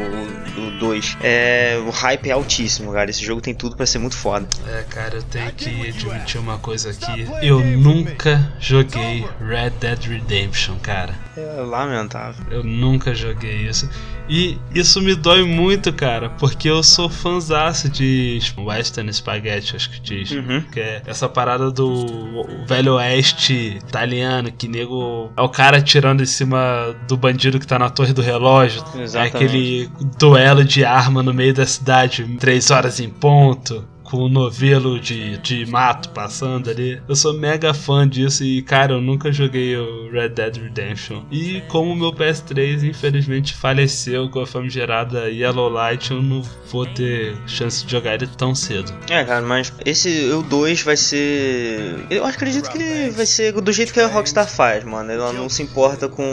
2 0.79 1.19
é. 1.23 1.79
O 1.87 1.91
hype 1.91 2.29
é 2.29 2.33
altíssimo, 2.33 2.93
cara. 2.93 3.11
Esse 3.11 3.25
jogo 3.25 3.41
tem 3.41 3.55
tudo 3.55 3.77
pra 3.77 3.87
ser 3.87 3.99
muito 3.99 4.17
foda. 4.17 4.47
É, 4.67 4.83
cara, 4.89 5.17
eu 5.17 5.23
tenho 5.23 5.53
que 5.53 5.89
admitir 5.89 6.41
uma 6.41 6.59
coisa 6.59 6.91
aqui. 6.91 7.27
Eu 7.43 7.61
nunca 7.61 8.53
joguei 8.61 9.27
Red 9.41 9.71
Dead 9.81 10.05
Redemption, 10.05 10.77
cara. 10.83 11.26
É 11.37 11.61
lamentável. 11.61 12.45
Eu 12.51 12.65
nunca 12.65 13.15
joguei 13.15 13.69
isso. 13.69 13.89
E 14.29 14.59
isso 14.75 15.01
me 15.01 15.15
dói 15.15 15.45
muito, 15.45 15.93
cara, 15.93 16.31
porque 16.31 16.69
eu 16.69 16.83
sou 16.83 17.09
fãzaço 17.09 17.89
de 17.89 18.41
Western 18.57 19.13
Spaghetti, 19.13 19.77
acho 19.77 19.91
que 19.91 20.01
diz. 20.01 20.31
Uhum. 20.33 20.63
Que 20.63 20.81
é 20.81 21.03
essa 21.07 21.29
parada 21.29 21.71
do 21.71 22.65
Velho 22.67 22.95
Oeste 22.95 23.79
italiano, 23.87 24.51
que 24.51 24.67
nego 24.67 25.31
é 25.37 25.43
o 25.43 25.49
cara 25.49 25.81
tirando 25.81 26.23
em 26.23 26.27
cima 26.27 26.95
do 27.07 27.17
bandido 27.17 27.61
que 27.61 27.67
tá 27.67 27.79
na 27.79 27.91
torre 27.91 28.13
do 28.13 28.23
relógio. 28.23 28.83
Exatamente. 28.97 29.17
É 29.17 29.21
aquele 29.21 29.91
duelo 30.19 30.65
de 30.65 30.85
arma 30.85 31.23
no 31.23 31.33
meio 31.33 31.55
da 31.55 31.67
cidade, 31.67 32.25
três 32.39 32.71
horas 32.71 32.99
em 32.99 33.09
ponto. 33.09 33.85
Com 34.11 34.25
um 34.27 34.29
novelo 34.29 34.99
de, 35.01 35.37
de 35.39 35.67
mato 35.67 36.11
passando 36.11 36.71
ali. 36.71 37.01
Eu 37.09 37.17
sou 37.17 37.33
mega 37.35 37.75
fã 37.75 38.09
disso 38.09 38.45
e, 38.45 38.63
cara, 38.63 38.93
eu 38.95 39.01
nunca 39.01 39.33
joguei 39.33 39.77
o 39.77 40.11
Red 40.11 40.31
Dead 40.31 40.57
Redemption. 40.57 41.23
E 41.31 41.61
como 41.69 41.93
o 41.93 41.97
meu 41.97 42.13
PS3 42.13 42.85
infelizmente 42.89 43.55
faleceu 43.55 44.29
com 44.29 44.41
a 44.41 44.47
famigerada 44.47 45.29
Yellow 45.29 45.69
Light, 45.69 46.11
eu 46.11 46.23
não 46.23 46.43
vou 46.71 46.87
ter 46.87 47.37
chance 47.47 47.85
de 47.85 47.91
jogar 47.93 48.15
ele 48.15 48.27
tão 48.27 48.55
cedo. 48.55 48.93
É, 49.11 49.25
cara, 49.25 49.45
mas 49.45 49.73
esse 49.85 50.31
o 50.31 50.43
2 50.43 50.83
vai 50.83 50.97
ser. 50.97 52.07
Eu 52.11 52.25
acredito 52.25 52.71
que 52.71 52.79
ele 52.79 53.11
vai 53.11 53.27
ser 53.27 53.53
do 53.53 53.73
jeito 53.73 53.93
que 53.93 54.01
a 54.01 54.07
Rockstar 54.07 54.47
faz, 54.49 54.85
mano. 54.85 55.11
Ela 55.11 55.33
não 55.33 55.49
se 55.49 55.63
importa 55.63 56.09
com. 56.09 56.25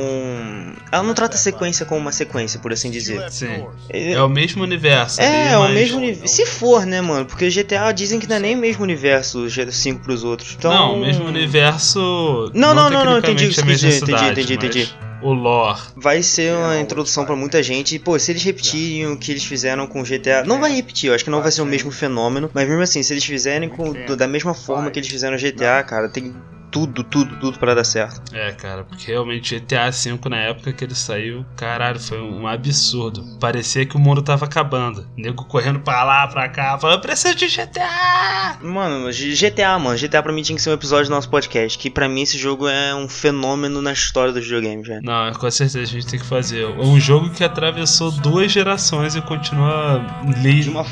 Ela 0.92 1.04
não 1.04 1.14
trata 1.14 1.36
a 1.36 1.40
sequência 1.40 1.86
como 1.86 2.00
uma 2.02 2.12
sequência, 2.12 2.60
por 2.60 2.72
assim 2.72 2.92
dizer. 2.92 3.30
Sim. 3.32 3.66
É, 3.90 4.14
É 4.14 4.22
o 4.22 4.30
mesmo 4.30 4.64
universo. 4.64 5.22
é, 5.22 5.54
ali, 5.54 5.54
é 5.54 5.58
o 5.58 5.70
mesmo 5.74 6.00
nível. 6.00 6.28
Se 6.28 6.46
for, 6.46 6.86
né, 6.86 7.02
mano? 7.02 7.26
Porque 7.26 7.50
GTA 7.64 7.92
dizem 7.92 8.20
que 8.20 8.28
não 8.28 8.36
é 8.36 8.40
nem 8.40 8.56
o 8.56 8.60
mesmo 8.60 8.84
universo 8.84 9.46
o 9.46 9.48
GTA 9.48 9.72
V 9.72 10.00
pros 10.04 10.24
outros. 10.24 10.56
Então... 10.58 10.72
Não, 10.72 11.00
mesmo 11.00 11.26
universo. 11.26 12.52
Não, 12.54 12.74
não, 12.74 12.90
não, 12.90 13.06
não, 13.06 13.18
entendi 13.18 13.46
o 13.46 13.50
que 13.50 13.56
tecnicamente 13.56 13.56
você 13.56 13.62
a 13.62 13.64
quis 13.64 13.84
mesma 13.84 13.90
dizer, 13.90 14.04
entendi, 14.04 14.20
cidade, 14.20 14.42
entendi, 14.42 14.56
mas 14.56 14.76
entendi. 14.76 15.14
O 15.24 15.32
lore. 15.32 15.80
Vai 15.96 16.22
ser 16.22 16.54
uma 16.54 16.80
introdução 16.80 17.24
pra 17.26 17.36
muita 17.36 17.64
gente. 17.64 17.96
E, 17.96 18.00
pô, 18.00 18.20
se 18.20 18.32
eles 18.32 18.44
repetirem 18.44 19.08
o 19.08 19.18
que 19.18 19.32
eles 19.32 19.46
fizeram 19.46 19.88
com 19.88 20.04
GTA. 20.04 20.44
Não 20.46 20.60
vai 20.60 20.76
repetir, 20.76 21.08
eu 21.08 21.16
acho 21.16 21.24
que 21.24 21.30
não 21.30 21.42
vai 21.42 21.50
ser 21.50 21.62
o 21.62 21.66
mesmo 21.66 21.92
fenômeno. 21.92 22.52
Mas 22.54 22.68
mesmo 22.68 22.82
assim, 22.82 23.02
se 23.02 23.14
eles 23.14 23.24
fizerem 23.24 23.70
com, 23.70 23.94
da 24.18 24.28
mesma 24.28 24.54
forma 24.54 24.92
que 24.92 25.00
eles 25.00 25.10
fizeram 25.10 25.38
GTA, 25.38 25.82
cara, 25.84 26.10
tem 26.10 26.36
tudo, 26.74 27.04
tudo, 27.04 27.36
tudo 27.40 27.60
pra 27.60 27.76
dar 27.76 27.84
certo. 27.84 28.36
É, 28.36 28.52
cara, 28.52 28.84
porque 28.84 29.12
realmente 29.12 29.60
GTA 29.60 29.92
V 29.92 30.20
na 30.30 30.38
época 30.38 30.74
que 30.74 30.84
ele 30.84 30.96
saiu, 30.96 31.46
caralho, 31.56 32.00
foi 32.00 32.20
um 32.20 32.48
absurdo. 32.48 33.24
Parecia 33.40 33.86
que 33.86 33.96
o 33.96 34.00
mundo 34.00 34.24
tava 34.24 34.46
acabando. 34.46 35.08
Nego 35.16 35.46
correndo 35.46 35.80
pra 35.80 36.04
lá, 36.04 36.28
pra 36.28 36.50
cá, 36.50 36.78
falando, 36.80 37.00
preciso 37.02 37.36
de 37.36 37.46
GTA! 37.48 38.58
Mano, 38.62 39.10
GTA, 39.12 39.78
mano. 39.78 39.98
GTA 39.98 40.24
pra 40.24 40.34
mim 40.34 40.42
tinha 40.42 40.56
que 40.56 40.62
ser 40.62 40.72
um 40.72 40.74
episódio 40.74 41.06
do 41.10 41.12
nosso 41.16 41.30
podcast. 41.30 41.78
Que 41.78 41.90
pra 41.90 42.10
mim 42.10 42.22
esse 42.24 42.38
jogo 42.38 42.68
é 42.68 42.96
um 42.96 43.08
fenômeno 43.08 43.82
na 43.82 43.94
história 43.94 44.34
dos 44.34 44.44
videogames, 44.44 44.88
velho. 44.88 45.02
Não, 45.04 45.32
com 45.34 45.52
certeza 45.52 45.80
a 45.80 45.86
gente 45.86 46.08
tem 46.08 46.20
que 46.20 46.26
fazer. 46.26 46.64
É 46.64 46.68
um 46.68 47.00
jogo 47.00 47.30
que 47.30 47.44
atravessou 47.44 48.12
duas 48.12 48.52
gerações 48.52 49.16
e 49.16 49.22
continua 49.22 50.04
De 50.26 50.42
livre. 50.42 50.72
uma. 50.72 50.86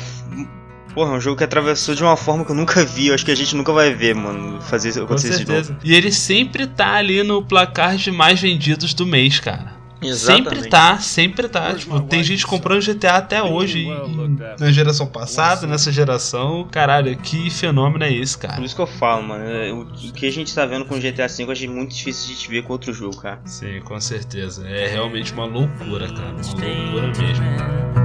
Porra, 0.94 1.12
é 1.12 1.16
um 1.16 1.20
jogo 1.20 1.36
que 1.38 1.44
atravessou 1.44 1.94
de 1.94 2.02
uma 2.02 2.16
forma 2.16 2.44
que 2.44 2.50
eu 2.50 2.56
nunca 2.56 2.84
vi. 2.84 3.08
Eu 3.08 3.14
acho 3.14 3.24
que 3.24 3.30
a 3.30 3.36
gente 3.36 3.56
nunca 3.56 3.72
vai 3.72 3.94
ver, 3.94 4.14
mano, 4.14 4.60
fazer 4.60 4.90
acontecer 5.00 5.28
esse 5.30 5.38
jogo. 5.40 5.52
certeza. 5.52 5.76
E 5.82 5.94
ele 5.94 6.12
sempre 6.12 6.66
tá 6.66 6.94
ali 6.94 7.22
no 7.22 7.42
placar 7.42 7.96
de 7.96 8.10
mais 8.10 8.40
vendidos 8.40 8.92
do 8.94 9.06
mês, 9.06 9.40
cara. 9.40 9.72
Exatamente. 10.04 10.48
Sempre 10.56 10.68
tá, 10.68 10.98
sempre 10.98 11.48
tá. 11.48 11.74
Tipo, 11.74 12.00
tem 12.00 12.24
gente 12.24 12.44
comprando 12.44 12.82
GTA 12.84 13.18
até 13.18 13.40
hoje. 13.40 13.86
e- 13.86 14.60
Na 14.60 14.72
geração 14.72 15.06
passada, 15.06 15.64
nessa 15.64 15.92
geração. 15.92 16.66
Caralho, 16.72 17.16
que 17.18 17.48
fenômeno 17.50 18.02
é 18.02 18.12
esse, 18.12 18.36
Por 18.36 18.48
cara? 18.48 18.64
isso 18.64 18.74
que 18.74 18.82
eu 18.82 18.86
falo, 18.86 19.22
mano. 19.22 19.44
é, 19.44 19.72
O 19.72 19.86
que 20.12 20.26
a 20.26 20.32
gente 20.32 20.52
tá 20.52 20.66
vendo 20.66 20.84
com 20.86 20.96
o 20.96 21.00
GTA 21.00 21.28
V 21.28 21.44
eu 21.44 21.50
achei 21.52 21.68
muito 21.68 21.94
difícil 21.94 22.26
de 22.26 22.34
gente 22.34 22.48
ver 22.50 22.64
com 22.64 22.72
outro 22.72 22.92
jogo, 22.92 23.16
cara. 23.18 23.40
Sim, 23.44 23.80
com 23.84 24.00
certeza. 24.00 24.66
É 24.66 24.88
realmente 24.88 25.32
uma 25.32 25.44
loucura, 25.44 26.08
cara. 26.08 26.30
Uma 26.32 26.66
loucura 26.66 27.06
mesmo. 27.06 27.44
It's 27.44 28.01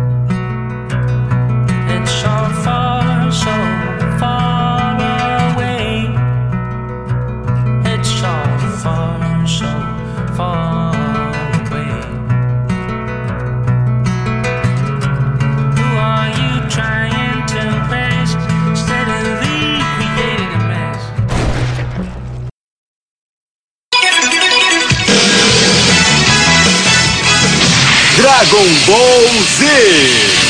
Dragon 28.48 28.68
Ball 28.86 29.44
Z. 29.58 30.47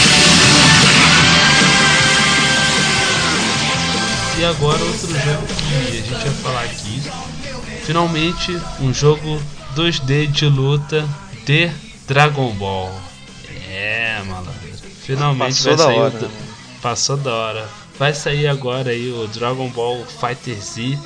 E 4.39 4.45
agora 4.45 4.83
outro 4.83 5.07
jogo 5.07 5.47
que 5.47 5.97
a 5.97 6.01
gente 6.01 6.09
vai 6.09 6.33
falar 6.35 6.63
aqui. 6.63 7.01
Finalmente, 7.85 8.59
um 8.79 8.93
jogo 8.93 9.41
2D 9.75 10.27
de 10.27 10.45
luta 10.45 11.07
de 11.45 11.71
Dragon 12.07 12.51
Ball. 12.53 12.93
É, 13.67 14.21
malandro. 14.27 14.53
Finalmente 15.01 15.63
Passou 15.63 15.75
vai 15.75 15.77
da 15.77 15.83
sair 15.83 15.99
hora, 15.99 16.17
o. 16.17 16.21
né? 16.21 16.29
Passou 16.81 17.17
da 17.17 17.33
hora. 17.33 17.69
Vai 17.97 18.13
sair 18.13 18.47
agora 18.47 18.91
aí 18.91 19.11
o 19.11 19.27
Dragon 19.27 19.69
Ball 19.69 20.05
Fighter 20.05 20.61
Z. 20.61 20.97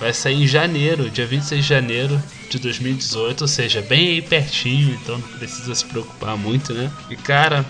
Vai 0.00 0.12
sair 0.12 0.42
em 0.42 0.46
janeiro, 0.46 1.10
dia 1.10 1.26
26 1.26 1.62
de 1.62 1.68
janeiro 1.68 2.20
de 2.48 2.58
2018, 2.58 3.42
ou 3.42 3.48
seja, 3.48 3.82
bem 3.82 4.08
aí 4.08 4.22
pertinho, 4.22 4.94
então 4.94 5.18
não 5.18 5.28
precisa 5.38 5.74
se 5.74 5.84
preocupar 5.84 6.36
muito, 6.36 6.72
né? 6.72 6.90
E 7.10 7.16
cara, 7.16 7.64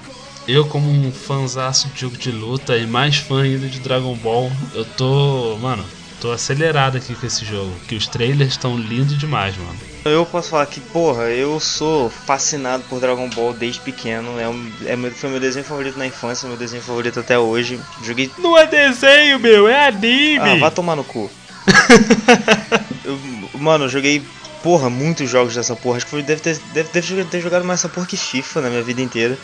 eu 0.48 0.64
como 0.66 0.90
um 0.90 1.12
fãzaço 1.12 1.88
de 1.88 2.00
jogo 2.00 2.16
de 2.16 2.30
luta 2.30 2.76
e 2.76 2.86
mais 2.86 3.16
fã 3.16 3.42
ainda 3.42 3.66
de 3.68 3.78
Dragon 3.80 4.14
Ball, 4.16 4.50
eu 4.74 4.84
tô, 4.84 5.56
mano, 5.60 5.84
tô 6.20 6.30
acelerado 6.32 6.96
aqui 6.96 7.14
com 7.14 7.26
esse 7.26 7.44
jogo, 7.44 7.72
que 7.88 7.94
os 7.94 8.06
trailers 8.06 8.50
estão 8.52 8.76
lindos 8.76 9.16
demais, 9.18 9.56
mano. 9.56 9.78
Eu 10.04 10.24
posso 10.24 10.48
falar 10.50 10.64
que, 10.66 10.80
porra, 10.80 11.24
eu 11.24 11.60
sou 11.60 12.08
fascinado 12.08 12.82
por 12.88 12.98
Dragon 13.00 13.28
Ball 13.28 13.52
desde 13.52 13.80
pequeno. 13.80 14.40
É 14.40 14.48
um, 14.48 14.72
é 14.86 14.96
meu, 14.96 15.10
foi 15.12 15.28
meu 15.28 15.38
desenho 15.38 15.64
favorito 15.64 15.98
na 15.98 16.06
infância, 16.06 16.48
meu 16.48 16.56
desenho 16.56 16.82
favorito 16.82 17.20
até 17.20 17.38
hoje. 17.38 17.78
Joguei. 18.02 18.30
Não 18.38 18.56
é 18.56 18.66
desenho, 18.66 19.38
meu, 19.38 19.68
é 19.68 19.88
anime. 19.88 20.38
Ah, 20.38 20.56
vá 20.58 20.70
tomar 20.70 20.96
no 20.96 21.04
cu. 21.04 21.30
Eu- 23.04 23.18
mano, 23.58 23.84
eu 23.84 23.88
joguei, 23.88 24.22
porra, 24.62 24.88
muitos 24.90 25.28
jogos 25.30 25.54
dessa 25.54 25.74
porra. 25.76 25.96
Acho 25.96 26.06
que 26.06 26.10
foi, 26.10 26.22
deve, 26.22 26.40
ter, 26.40 26.58
deve, 26.72 26.88
deve 26.92 27.24
ter 27.24 27.40
jogado 27.40 27.64
mais 27.64 27.80
essa 27.80 27.88
porra 27.88 28.06
que 28.06 28.16
FIFA 28.16 28.60
na 28.62 28.70
minha 28.70 28.82
vida 28.82 29.00
inteira. 29.00 29.36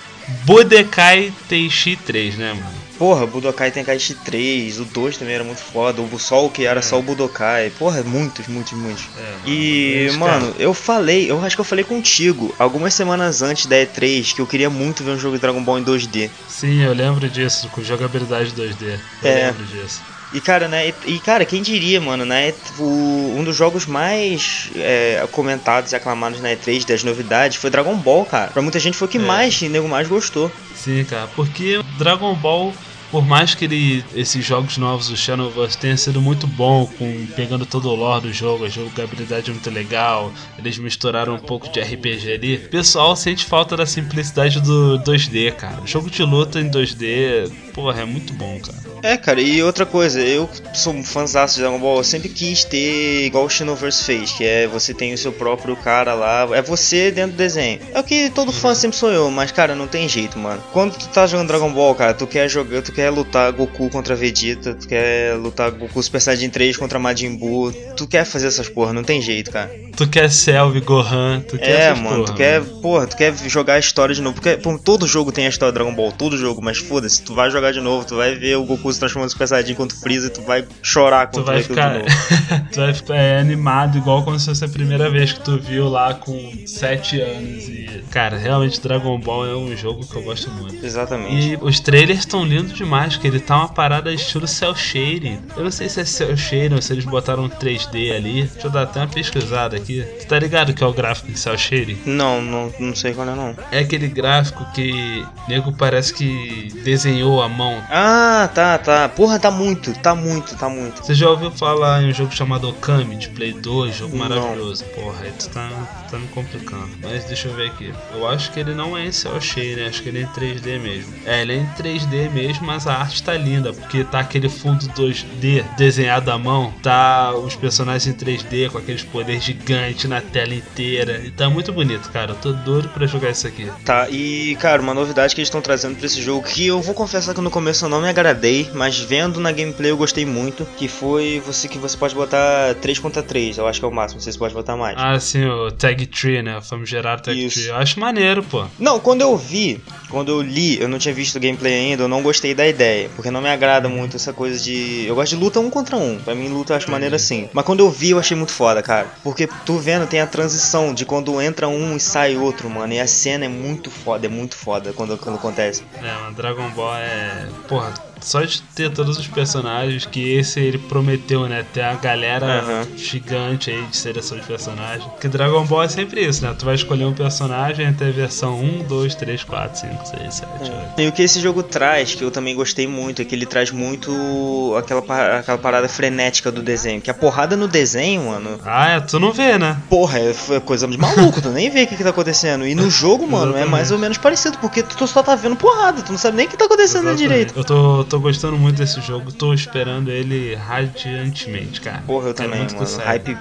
Budokai 0.44 1.32
Teishi 1.48 1.96
3, 1.96 2.36
né, 2.36 2.52
mano? 2.52 2.86
Porra, 2.98 3.26
Budokai 3.26 3.70
Tenkaichi 3.70 4.14
3, 4.14 4.80
o 4.80 4.84
2 4.86 5.18
também 5.18 5.34
era 5.34 5.44
muito 5.44 5.60
foda, 5.60 6.00
o 6.00 6.18
Sol 6.18 6.48
que 6.50 6.64
era 6.64 6.80
só 6.80 6.98
o 6.98 7.02
Budokai. 7.02 7.70
Porra, 7.78 8.02
muitos, 8.02 8.46
muitos, 8.48 8.72
muitos. 8.72 9.04
É, 9.18 9.34
E, 9.50 10.06
Mas, 10.06 10.16
mano, 10.16 10.54
eu 10.58 10.72
falei, 10.72 11.30
eu 11.30 11.38
acho 11.44 11.54
que 11.56 11.60
eu 11.60 11.64
falei 11.64 11.84
contigo 11.84 12.54
algumas 12.58 12.94
semanas 12.94 13.42
antes 13.42 13.66
da 13.66 13.76
E3 13.76 14.34
que 14.34 14.40
eu 14.40 14.46
queria 14.46 14.70
muito 14.70 15.04
ver 15.04 15.10
um 15.10 15.18
jogo 15.18 15.36
de 15.36 15.42
Dragon 15.42 15.62
Ball 15.62 15.78
em 15.78 15.84
2D. 15.84 16.30
Sim, 16.48 16.82
eu 16.82 16.94
lembro 16.94 17.28
disso, 17.28 17.68
com 17.68 17.82
jogabilidade 17.84 18.52
2D. 18.52 18.98
Eu 19.22 19.30
É. 19.30 19.46
lembro 19.48 19.64
disso. 19.66 20.00
E 20.32 20.40
cara, 20.40 20.66
né? 20.68 20.92
E, 21.06 21.18
cara, 21.20 21.44
quem 21.44 21.62
diria, 21.62 22.00
mano, 22.00 22.24
né? 22.24 22.52
O, 22.78 23.34
um 23.36 23.44
dos 23.44 23.56
jogos 23.56 23.86
mais 23.86 24.70
é, 24.74 25.26
comentados 25.30 25.92
e 25.92 25.96
aclamados 25.96 26.40
na 26.40 26.50
E3 26.50 26.84
das 26.86 27.04
novidades 27.04 27.56
foi 27.58 27.70
Dragon 27.70 27.94
Ball, 27.96 28.24
cara. 28.24 28.50
Pra 28.50 28.60
muita 28.62 28.78
gente 28.80 28.96
foi 28.96 29.06
o 29.06 29.10
que 29.10 29.18
É. 29.18 29.20
mais, 29.20 29.60
nego 29.62 29.88
mais 29.88 30.08
gostou. 30.08 30.50
Sim, 30.74 31.04
cara, 31.04 31.28
porque 31.34 31.80
Dragon 31.98 32.34
Ball, 32.34 32.74
por 33.10 33.24
mais 33.24 33.54
que 33.54 33.64
ele, 33.64 34.04
esses 34.14 34.44
jogos 34.44 34.76
novos, 34.78 35.10
o 35.10 35.16
Shadowverse, 35.16 35.78
tenha 35.78 35.96
sido 35.96 36.20
muito 36.20 36.46
bom, 36.46 36.86
com 36.98 37.26
pegando 37.34 37.66
todo 37.66 37.88
o 37.88 37.94
lore 37.94 38.28
do 38.28 38.32
jogo, 38.32 38.64
a 38.64 38.68
jogabilidade 38.68 39.50
é 39.50 39.52
muito 39.52 39.70
legal, 39.70 40.32
eles 40.58 40.78
misturaram 40.78 41.34
um 41.34 41.38
pouco 41.38 41.68
de 41.68 41.80
RPG 41.80 42.32
ali, 42.32 42.56
o 42.56 42.68
pessoal 42.68 43.14
sente 43.16 43.44
falta 43.44 43.76
da 43.76 43.86
simplicidade 43.86 44.60
do 44.60 44.98
2D, 45.00 45.52
cara. 45.52 45.82
Jogo 45.84 46.10
de 46.10 46.22
luta 46.22 46.60
em 46.60 46.70
2D, 46.70 47.50
porra, 47.72 48.02
é 48.02 48.04
muito 48.04 48.32
bom, 48.32 48.58
cara. 48.60 48.86
É, 49.02 49.16
cara, 49.16 49.40
e 49.40 49.62
outra 49.62 49.86
coisa, 49.86 50.20
eu 50.20 50.48
sou 50.74 50.92
um 50.92 51.04
fãzaço 51.04 51.54
de 51.54 51.60
Dragon 51.60 51.78
Ball, 51.78 51.98
eu 51.98 52.04
sempre 52.04 52.28
quis 52.28 52.64
ter 52.64 53.26
igual 53.26 53.44
o 53.44 53.48
Xenoverse 53.48 54.02
fez, 54.02 54.32
que 54.32 54.44
é 54.44 54.66
você 54.66 54.92
tem 54.92 55.12
o 55.12 55.18
seu 55.18 55.32
próprio 55.32 55.76
cara 55.76 56.14
lá, 56.14 56.48
é 56.52 56.62
você 56.62 57.10
dentro 57.10 57.32
do 57.32 57.36
desenho. 57.36 57.80
É 57.92 58.00
o 58.00 58.04
que 58.04 58.30
todo 58.30 58.52
fã 58.52 58.74
sempre 58.74 58.96
sou 58.96 59.12
eu, 59.12 59.30
mas 59.30 59.52
cara, 59.52 59.74
não 59.74 59.86
tem 59.86 60.08
jeito, 60.08 60.38
mano. 60.38 60.62
Quando 60.72 60.96
tu 60.96 61.08
tá 61.08 61.26
jogando 61.26 61.48
Dragon 61.48 61.72
Ball, 61.72 61.94
cara, 61.94 62.14
tu 62.14 62.26
quer 62.26 62.48
jogar, 62.48 62.82
tu 62.82 62.92
quer 62.96 63.10
lutar 63.10 63.52
Goku 63.52 63.90
contra 63.90 64.16
Vegeta, 64.16 64.74
tu 64.74 64.88
quer 64.88 65.36
lutar 65.36 65.70
Goku 65.70 66.02
Super 66.02 66.18
Saiyajin 66.18 66.48
3 66.48 66.78
contra 66.78 66.98
Majin 66.98 67.36
Buu, 67.36 67.70
tu 67.94 68.06
quer 68.06 68.24
fazer 68.24 68.46
essas 68.46 68.70
porra, 68.70 68.94
não 68.94 69.04
tem 69.04 69.20
jeito, 69.20 69.50
cara. 69.50 69.70
Tu 69.94 70.08
quer 70.08 70.28
e 70.74 70.80
Gohan, 70.80 71.40
tu 71.40 71.58
quer 71.58 71.92
É, 71.92 71.94
mano, 71.94 72.08
porra, 72.08 72.24
tu 72.24 72.34
quer, 72.34 72.60
mano. 72.60 72.80
porra, 72.80 73.06
tu 73.06 73.16
quer 73.16 73.34
jogar 73.48 73.74
a 73.74 73.78
história 73.78 74.14
de 74.14 74.22
novo. 74.22 74.34
Porque 74.34 74.56
pô, 74.56 74.78
todo 74.78 75.06
jogo 75.06 75.30
tem 75.30 75.46
a 75.46 75.48
história 75.48 75.72
do 75.72 75.74
Dragon 75.74 75.94
Ball, 75.94 76.10
todo 76.12 76.36
jogo, 76.38 76.62
mas 76.62 76.78
foda-se, 76.78 77.22
tu 77.22 77.34
vai 77.34 77.50
jogar 77.50 77.72
de 77.72 77.80
novo, 77.80 78.06
tu 78.06 78.16
vai 78.16 78.34
ver 78.34 78.56
o 78.56 78.64
Goku 78.64 78.90
se 78.92 78.98
transformando 78.98 79.28
em 79.28 79.32
Super 79.32 79.48
Saiyajin 79.48 79.74
contra 79.74 79.96
o 79.96 80.00
Freeza 80.00 80.28
e 80.28 80.30
tu 80.30 80.40
vai 80.42 80.64
chorar 80.82 81.26
Tu 81.26 81.34
quando 81.34 81.46
vai 81.46 81.62
ver 81.62 81.62
aquilo 81.62 81.76
de 81.76 81.82
ficar, 81.82 82.54
novo. 82.54 82.68
tu 82.72 82.80
vai 82.80 82.94
ficar 82.94 83.14
é, 83.16 83.38
animado 83.38 83.98
igual 83.98 84.22
como 84.24 84.38
se 84.38 84.46
fosse 84.46 84.64
a 84.64 84.68
primeira 84.68 85.10
vez 85.10 85.32
que 85.32 85.40
tu 85.40 85.58
viu 85.58 85.88
lá 85.88 86.14
com 86.14 86.52
7 86.66 87.20
anos 87.20 87.68
e 87.68 87.86
cara, 88.10 88.36
realmente 88.36 88.80
Dragon 88.80 89.18
Ball 89.18 89.46
é 89.46 89.56
um 89.56 89.76
jogo 89.76 90.06
que 90.06 90.16
eu 90.16 90.22
gosto 90.22 90.50
muito. 90.50 90.84
Exatamente. 90.84 91.50
E 91.52 91.58
os 91.60 91.80
trailers 91.80 92.20
estão 92.20 92.44
lindos 92.44 92.72
demais, 92.86 93.16
que 93.16 93.26
ele 93.26 93.40
tá 93.40 93.56
uma 93.56 93.68
parada 93.68 94.12
estilo 94.12 94.46
cel 94.46 94.74
shading. 94.74 95.40
Eu 95.56 95.64
não 95.64 95.70
sei 95.70 95.88
se 95.88 96.00
é 96.00 96.04
cel 96.04 96.36
shading 96.36 96.74
ou 96.76 96.80
se 96.80 96.92
eles 96.92 97.04
botaram 97.04 97.48
3D 97.48 98.14
ali. 98.14 98.44
Deixa 98.44 98.68
eu 98.68 98.70
dar 98.70 98.82
até 98.82 99.00
uma 99.00 99.08
pesquisada 99.08 99.76
aqui. 99.76 100.06
Tu 100.20 100.26
tá 100.26 100.38
ligado 100.38 100.72
que 100.72 100.82
é 100.82 100.86
o 100.86 100.92
gráfico 100.92 101.30
de 101.32 101.38
cel 101.38 101.58
shading? 101.58 101.98
Não, 102.06 102.40
não, 102.40 102.72
não 102.78 102.94
sei 102.94 103.12
qual 103.12 103.28
é 103.28 103.34
não. 103.34 103.56
É 103.72 103.80
aquele 103.80 104.06
gráfico 104.06 104.64
que 104.72 105.26
nego 105.48 105.72
parece 105.72 106.14
que 106.14 106.68
desenhou 106.84 107.42
a 107.42 107.48
mão. 107.48 107.82
Ah, 107.90 108.48
tá, 108.54 108.78
tá. 108.78 109.08
Porra, 109.08 109.38
tá 109.38 109.50
muito, 109.50 109.92
tá 109.94 110.14
muito, 110.14 110.56
tá 110.56 110.68
muito. 110.68 111.04
Você 111.04 111.14
já 111.14 111.28
ouviu 111.28 111.50
falar 111.50 112.02
em 112.02 112.10
um 112.10 112.12
jogo 112.14 112.32
chamado 112.34 112.68
Okami 112.68 113.16
de 113.16 113.28
Play 113.30 113.52
2? 113.52 113.96
Jogo 113.96 114.16
Não. 114.16 114.28
maravilhoso. 114.28 114.84
Porra, 114.94 115.24
aí 115.24 115.32
tu 115.32 115.48
tá, 115.48 115.68
tá 116.10 116.18
me 116.18 116.28
complicando. 116.28 116.90
Mas 117.02 117.24
deixa 117.24 117.48
eu 117.48 117.54
ver 117.54 117.68
aqui. 117.68 117.92
Eu 118.14 118.28
acho 118.28 118.52
que 118.52 118.60
ele 118.60 118.74
não 118.74 118.96
é 118.96 119.06
em 119.06 119.12
cel 119.12 119.40
shading, 119.40 119.86
acho 119.86 120.02
que 120.02 120.08
ele 120.08 120.20
é 120.20 120.22
em 120.22 120.26
3D 120.26 120.80
mesmo. 120.80 121.14
É, 121.24 121.42
ele 121.42 121.54
é 121.54 121.56
em 121.56 121.66
3D 121.66 122.30
mesmo, 122.30 122.66
mas 122.66 122.75
a 122.84 122.94
arte 122.94 123.22
tá 123.22 123.34
linda, 123.34 123.72
porque 123.72 124.02
tá 124.02 124.18
aquele 124.18 124.48
fundo 124.48 124.86
2D 124.88 125.64
desenhado 125.76 126.30
à 126.32 126.38
mão, 126.38 126.74
tá 126.82 127.32
os 127.34 127.54
personagens 127.54 128.06
em 128.06 128.12
3D 128.12 128.70
com 128.70 128.78
aqueles 128.78 129.04
poderes 129.04 129.44
gigantes 129.44 130.10
na 130.10 130.20
tela 130.20 130.54
inteira. 130.54 131.22
E 131.24 131.30
tá 131.30 131.48
muito 131.48 131.72
bonito, 131.72 132.10
cara. 132.10 132.32
Eu 132.32 132.36
tô 132.36 132.52
doido 132.52 132.88
pra 132.88 133.06
jogar 133.06 133.30
isso 133.30 133.46
aqui. 133.46 133.70
Tá, 133.84 134.08
e 134.10 134.56
cara, 134.56 134.82
uma 134.82 134.94
novidade 134.94 135.34
que 135.34 135.40
eles 135.40 135.48
estão 135.48 135.60
trazendo 135.60 135.96
pra 135.96 136.06
esse 136.06 136.20
jogo 136.20 136.46
que 136.46 136.66
eu 136.66 136.80
vou 136.80 136.94
confessar 136.94 137.34
que 137.34 137.40
no 137.40 137.50
começo 137.50 137.84
eu 137.84 137.88
não 137.88 138.00
me 138.00 138.08
agradei, 138.08 138.68
mas 138.74 138.98
vendo 138.98 139.38
na 139.38 139.52
gameplay 139.52 139.90
eu 139.90 139.96
gostei 139.96 140.24
muito, 140.24 140.66
que 140.76 140.88
foi 140.88 141.42
você 141.44 141.68
que 141.68 141.78
você 141.78 141.96
pode 141.96 142.14
botar 142.14 142.74
3 142.80 142.98
contra 142.98 143.22
3, 143.22 143.58
eu 143.58 143.66
acho 143.66 143.78
que 143.78 143.84
é 143.84 143.88
o 143.88 143.92
máximo, 143.92 144.20
você 144.20 144.36
pode 144.36 144.54
botar 144.54 144.76
mais. 144.76 144.96
Ah, 144.98 145.18
sim, 145.20 145.44
o 145.44 145.70
Tag 145.70 146.06
Tree, 146.06 146.42
né? 146.42 146.58
O 146.58 146.62
famigerado 146.62 147.22
Tag 147.22 147.46
Isso. 147.46 147.60
Tree. 147.60 147.68
Eu 147.68 147.76
acho 147.76 148.00
maneiro, 148.00 148.42
pô. 148.42 148.64
Não, 148.78 148.98
quando 148.98 149.20
eu 149.20 149.36
vi, 149.36 149.80
quando 150.08 150.30
eu 150.30 150.40
li, 150.40 150.80
eu 150.80 150.88
não 150.88 150.98
tinha 150.98 151.14
visto 151.14 151.36
o 151.36 151.40
gameplay 151.40 151.74
ainda, 151.74 152.04
eu 152.04 152.08
não 152.08 152.22
gostei 152.22 152.54
da 152.54 152.65
ideia, 152.68 153.10
porque 153.14 153.30
não 153.30 153.40
me 153.40 153.48
agrada 153.48 153.88
muito 153.88 154.16
essa 154.16 154.32
coisa 154.32 154.62
de. 154.62 155.06
Eu 155.06 155.14
gosto 155.14 155.36
de 155.36 155.42
luta 155.42 155.60
um 155.60 155.70
contra 155.70 155.96
um, 155.96 156.18
pra 156.18 156.34
mim 156.34 156.48
luta 156.48 156.72
eu 156.72 156.76
acho 156.76 156.90
maneiro 156.90 157.14
assim. 157.14 157.48
Mas 157.52 157.64
quando 157.64 157.80
eu 157.80 157.90
vi, 157.90 158.10
eu 158.10 158.18
achei 158.18 158.36
muito 158.36 158.52
foda, 158.52 158.82
cara. 158.82 159.08
Porque 159.22 159.48
tu 159.64 159.78
vendo, 159.78 160.06
tem 160.06 160.20
a 160.20 160.26
transição 160.26 160.92
de 160.94 161.04
quando 161.04 161.40
entra 161.40 161.68
um 161.68 161.96
e 161.96 162.00
sai 162.00 162.36
outro, 162.36 162.68
mano, 162.68 162.92
e 162.92 163.00
a 163.00 163.06
cena 163.06 163.44
é 163.44 163.48
muito 163.48 163.90
foda, 163.90 164.26
é 164.26 164.28
muito 164.28 164.56
foda 164.56 164.92
quando, 164.92 165.16
quando 165.18 165.36
acontece. 165.36 165.82
É, 166.02 166.32
Dragon 166.32 166.68
Ball 166.70 166.96
é. 166.96 167.48
Porra, 167.68 167.92
só 168.20 168.42
de 168.42 168.60
ter 168.74 168.90
todos 168.90 169.18
os 169.18 169.26
personagens 169.26 170.04
que 170.06 170.34
esse 170.36 170.58
ele 170.60 170.78
prometeu, 170.78 171.48
né? 171.48 171.64
Ter 171.72 171.82
a 171.82 171.94
galera 171.94 172.60
Aham. 172.60 172.86
gigante 172.96 173.70
aí 173.70 173.82
de 173.86 173.96
seleção 173.96 174.38
de 174.38 174.44
personagens. 174.46 175.04
Porque 175.04 175.28
Dragon 175.28 175.64
Ball 175.64 175.84
é 175.84 175.88
sempre 175.88 176.26
isso, 176.26 176.42
né? 176.44 176.54
Tu 176.58 176.64
vai 176.64 176.74
escolher 176.74 177.04
um 177.04 177.12
personagem 177.14 177.86
até 177.86 178.08
a 178.08 178.10
versão 178.10 178.58
1, 178.60 178.84
2, 178.88 179.14
3, 179.14 179.44
4, 179.44 179.80
5, 179.80 180.06
6, 180.06 180.34
7, 180.34 180.50
8. 180.62 180.72
E 181.00 181.08
o 181.08 181.12
que 181.12 181.22
esse 181.22 181.40
jogo 181.40 181.62
traz, 181.62 182.14
que 182.14 182.22
eu 182.24 182.30
também 182.30 182.54
gostei 182.54 182.86
muito, 182.86 183.22
é 183.22 183.24
que 183.24 183.34
ele 183.34 183.46
traz 183.46 183.70
muito 183.70 184.74
aquela, 184.78 185.38
aquela 185.38 185.58
parada 185.58 185.88
frenética 185.88 186.50
do 186.50 186.62
desenho. 186.62 187.00
Que 187.00 187.10
a 187.10 187.14
porrada 187.14 187.56
no 187.56 187.68
desenho, 187.68 188.26
mano, 188.26 188.58
Ah, 188.64 188.90
é, 188.90 189.00
tu 189.00 189.18
não 189.18 189.32
vê, 189.32 189.58
né? 189.58 189.76
Porra, 189.88 190.18
é 190.18 190.30
f- 190.30 190.60
coisa 190.60 190.86
de 190.88 190.96
maluco, 190.98 191.40
tu 191.40 191.50
nem 191.50 191.70
vê 191.70 191.82
o 191.84 191.86
que, 191.86 191.96
que 191.96 192.02
tá 192.04 192.10
acontecendo. 192.10 192.66
E 192.66 192.74
no 192.74 192.90
jogo, 192.90 193.26
mano, 193.26 193.56
é 193.56 193.64
mais 193.64 193.90
ou 193.90 193.98
menos 193.98 194.18
parecido, 194.18 194.58
porque 194.58 194.82
tu 194.82 195.06
só 195.06 195.22
tá 195.22 195.34
vendo 195.34 195.56
porrada, 195.56 196.02
tu 196.02 196.10
não 196.12 196.18
sabe 196.18 196.36
nem 196.36 196.46
o 196.46 196.48
que 196.48 196.56
tá 196.56 196.64
acontecendo 196.64 197.08
Exatamente. 197.08 197.18
direito. 197.18 197.54
Eu 197.56 197.64
tô, 197.64 198.04
tô 198.04 198.15
gostando 198.20 198.56
muito 198.56 198.76
desse 198.76 199.00
jogo, 199.00 199.32
tô 199.32 199.52
esperando 199.54 200.10
ele 200.10 200.54
radiantemente, 200.54 201.80
cara. 201.80 202.02
Porra, 202.06 202.28
eu 202.28 202.34
Quero 202.34 202.48
também, 202.48 202.60
muito 202.60 202.74
que 202.74 202.80
mano. 202.80 202.86
saia, 202.88 203.06
Hype 203.08 203.36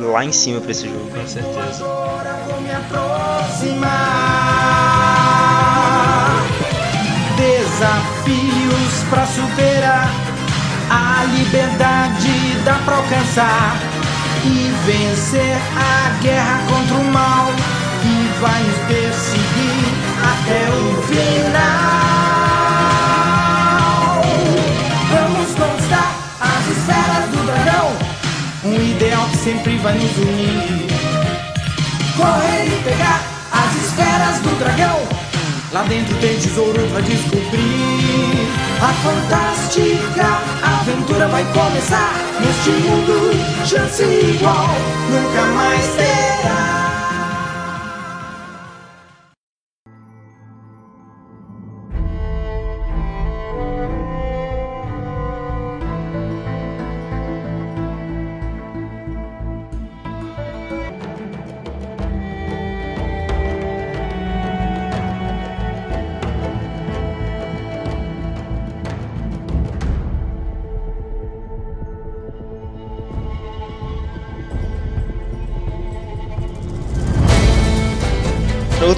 lá 0.00 0.24
em 0.24 0.32
cima 0.32 0.60
pra 0.60 0.70
esse 0.70 0.86
jogo. 0.88 1.10
Com 1.10 1.26
certeza. 1.26 1.84
Vou 1.84 2.60
me 2.60 2.70
aproximar. 5.54 6.42
Desafios 7.36 9.04
pra 9.10 9.26
superar. 9.26 10.10
A 10.90 11.24
liberdade 11.24 12.56
dá 12.64 12.74
pra 12.84 12.96
alcançar. 12.96 13.76
E 14.44 14.72
vencer 14.86 15.56
a 15.76 16.22
guerra 16.22 16.60
contra 16.68 16.94
o 16.96 17.04
mal. 17.12 17.46
Que 18.02 18.40
vai 18.40 18.62
nos 18.62 18.78
perseguir 18.86 19.94
até 20.22 20.68
o 20.70 21.02
final. 21.02 22.23
Um 28.64 28.74
ideal 28.74 29.28
que 29.28 29.36
sempre 29.36 29.76
vai 29.78 29.94
nos 29.94 30.16
unir 30.16 30.94
correr 32.16 32.66
e 32.66 32.82
pegar 32.84 33.22
as 33.52 33.76
esferas 33.76 34.38
do 34.40 34.58
dragão. 34.58 35.00
Lá 35.72 35.82
dentro 35.84 36.16
tem 36.18 36.36
tesouro 36.38 36.80
pra 36.88 37.00
descobrir. 37.00 38.48
A 38.80 38.92
fantástica 38.92 40.38
aventura 40.80 41.28
vai 41.28 41.44
começar. 41.52 42.14
Neste 42.40 42.70
mundo, 42.70 43.32
chance 43.66 44.02
igual 44.02 44.68
nunca 45.10 45.42
mais 45.54 45.86
terá. 45.96 46.83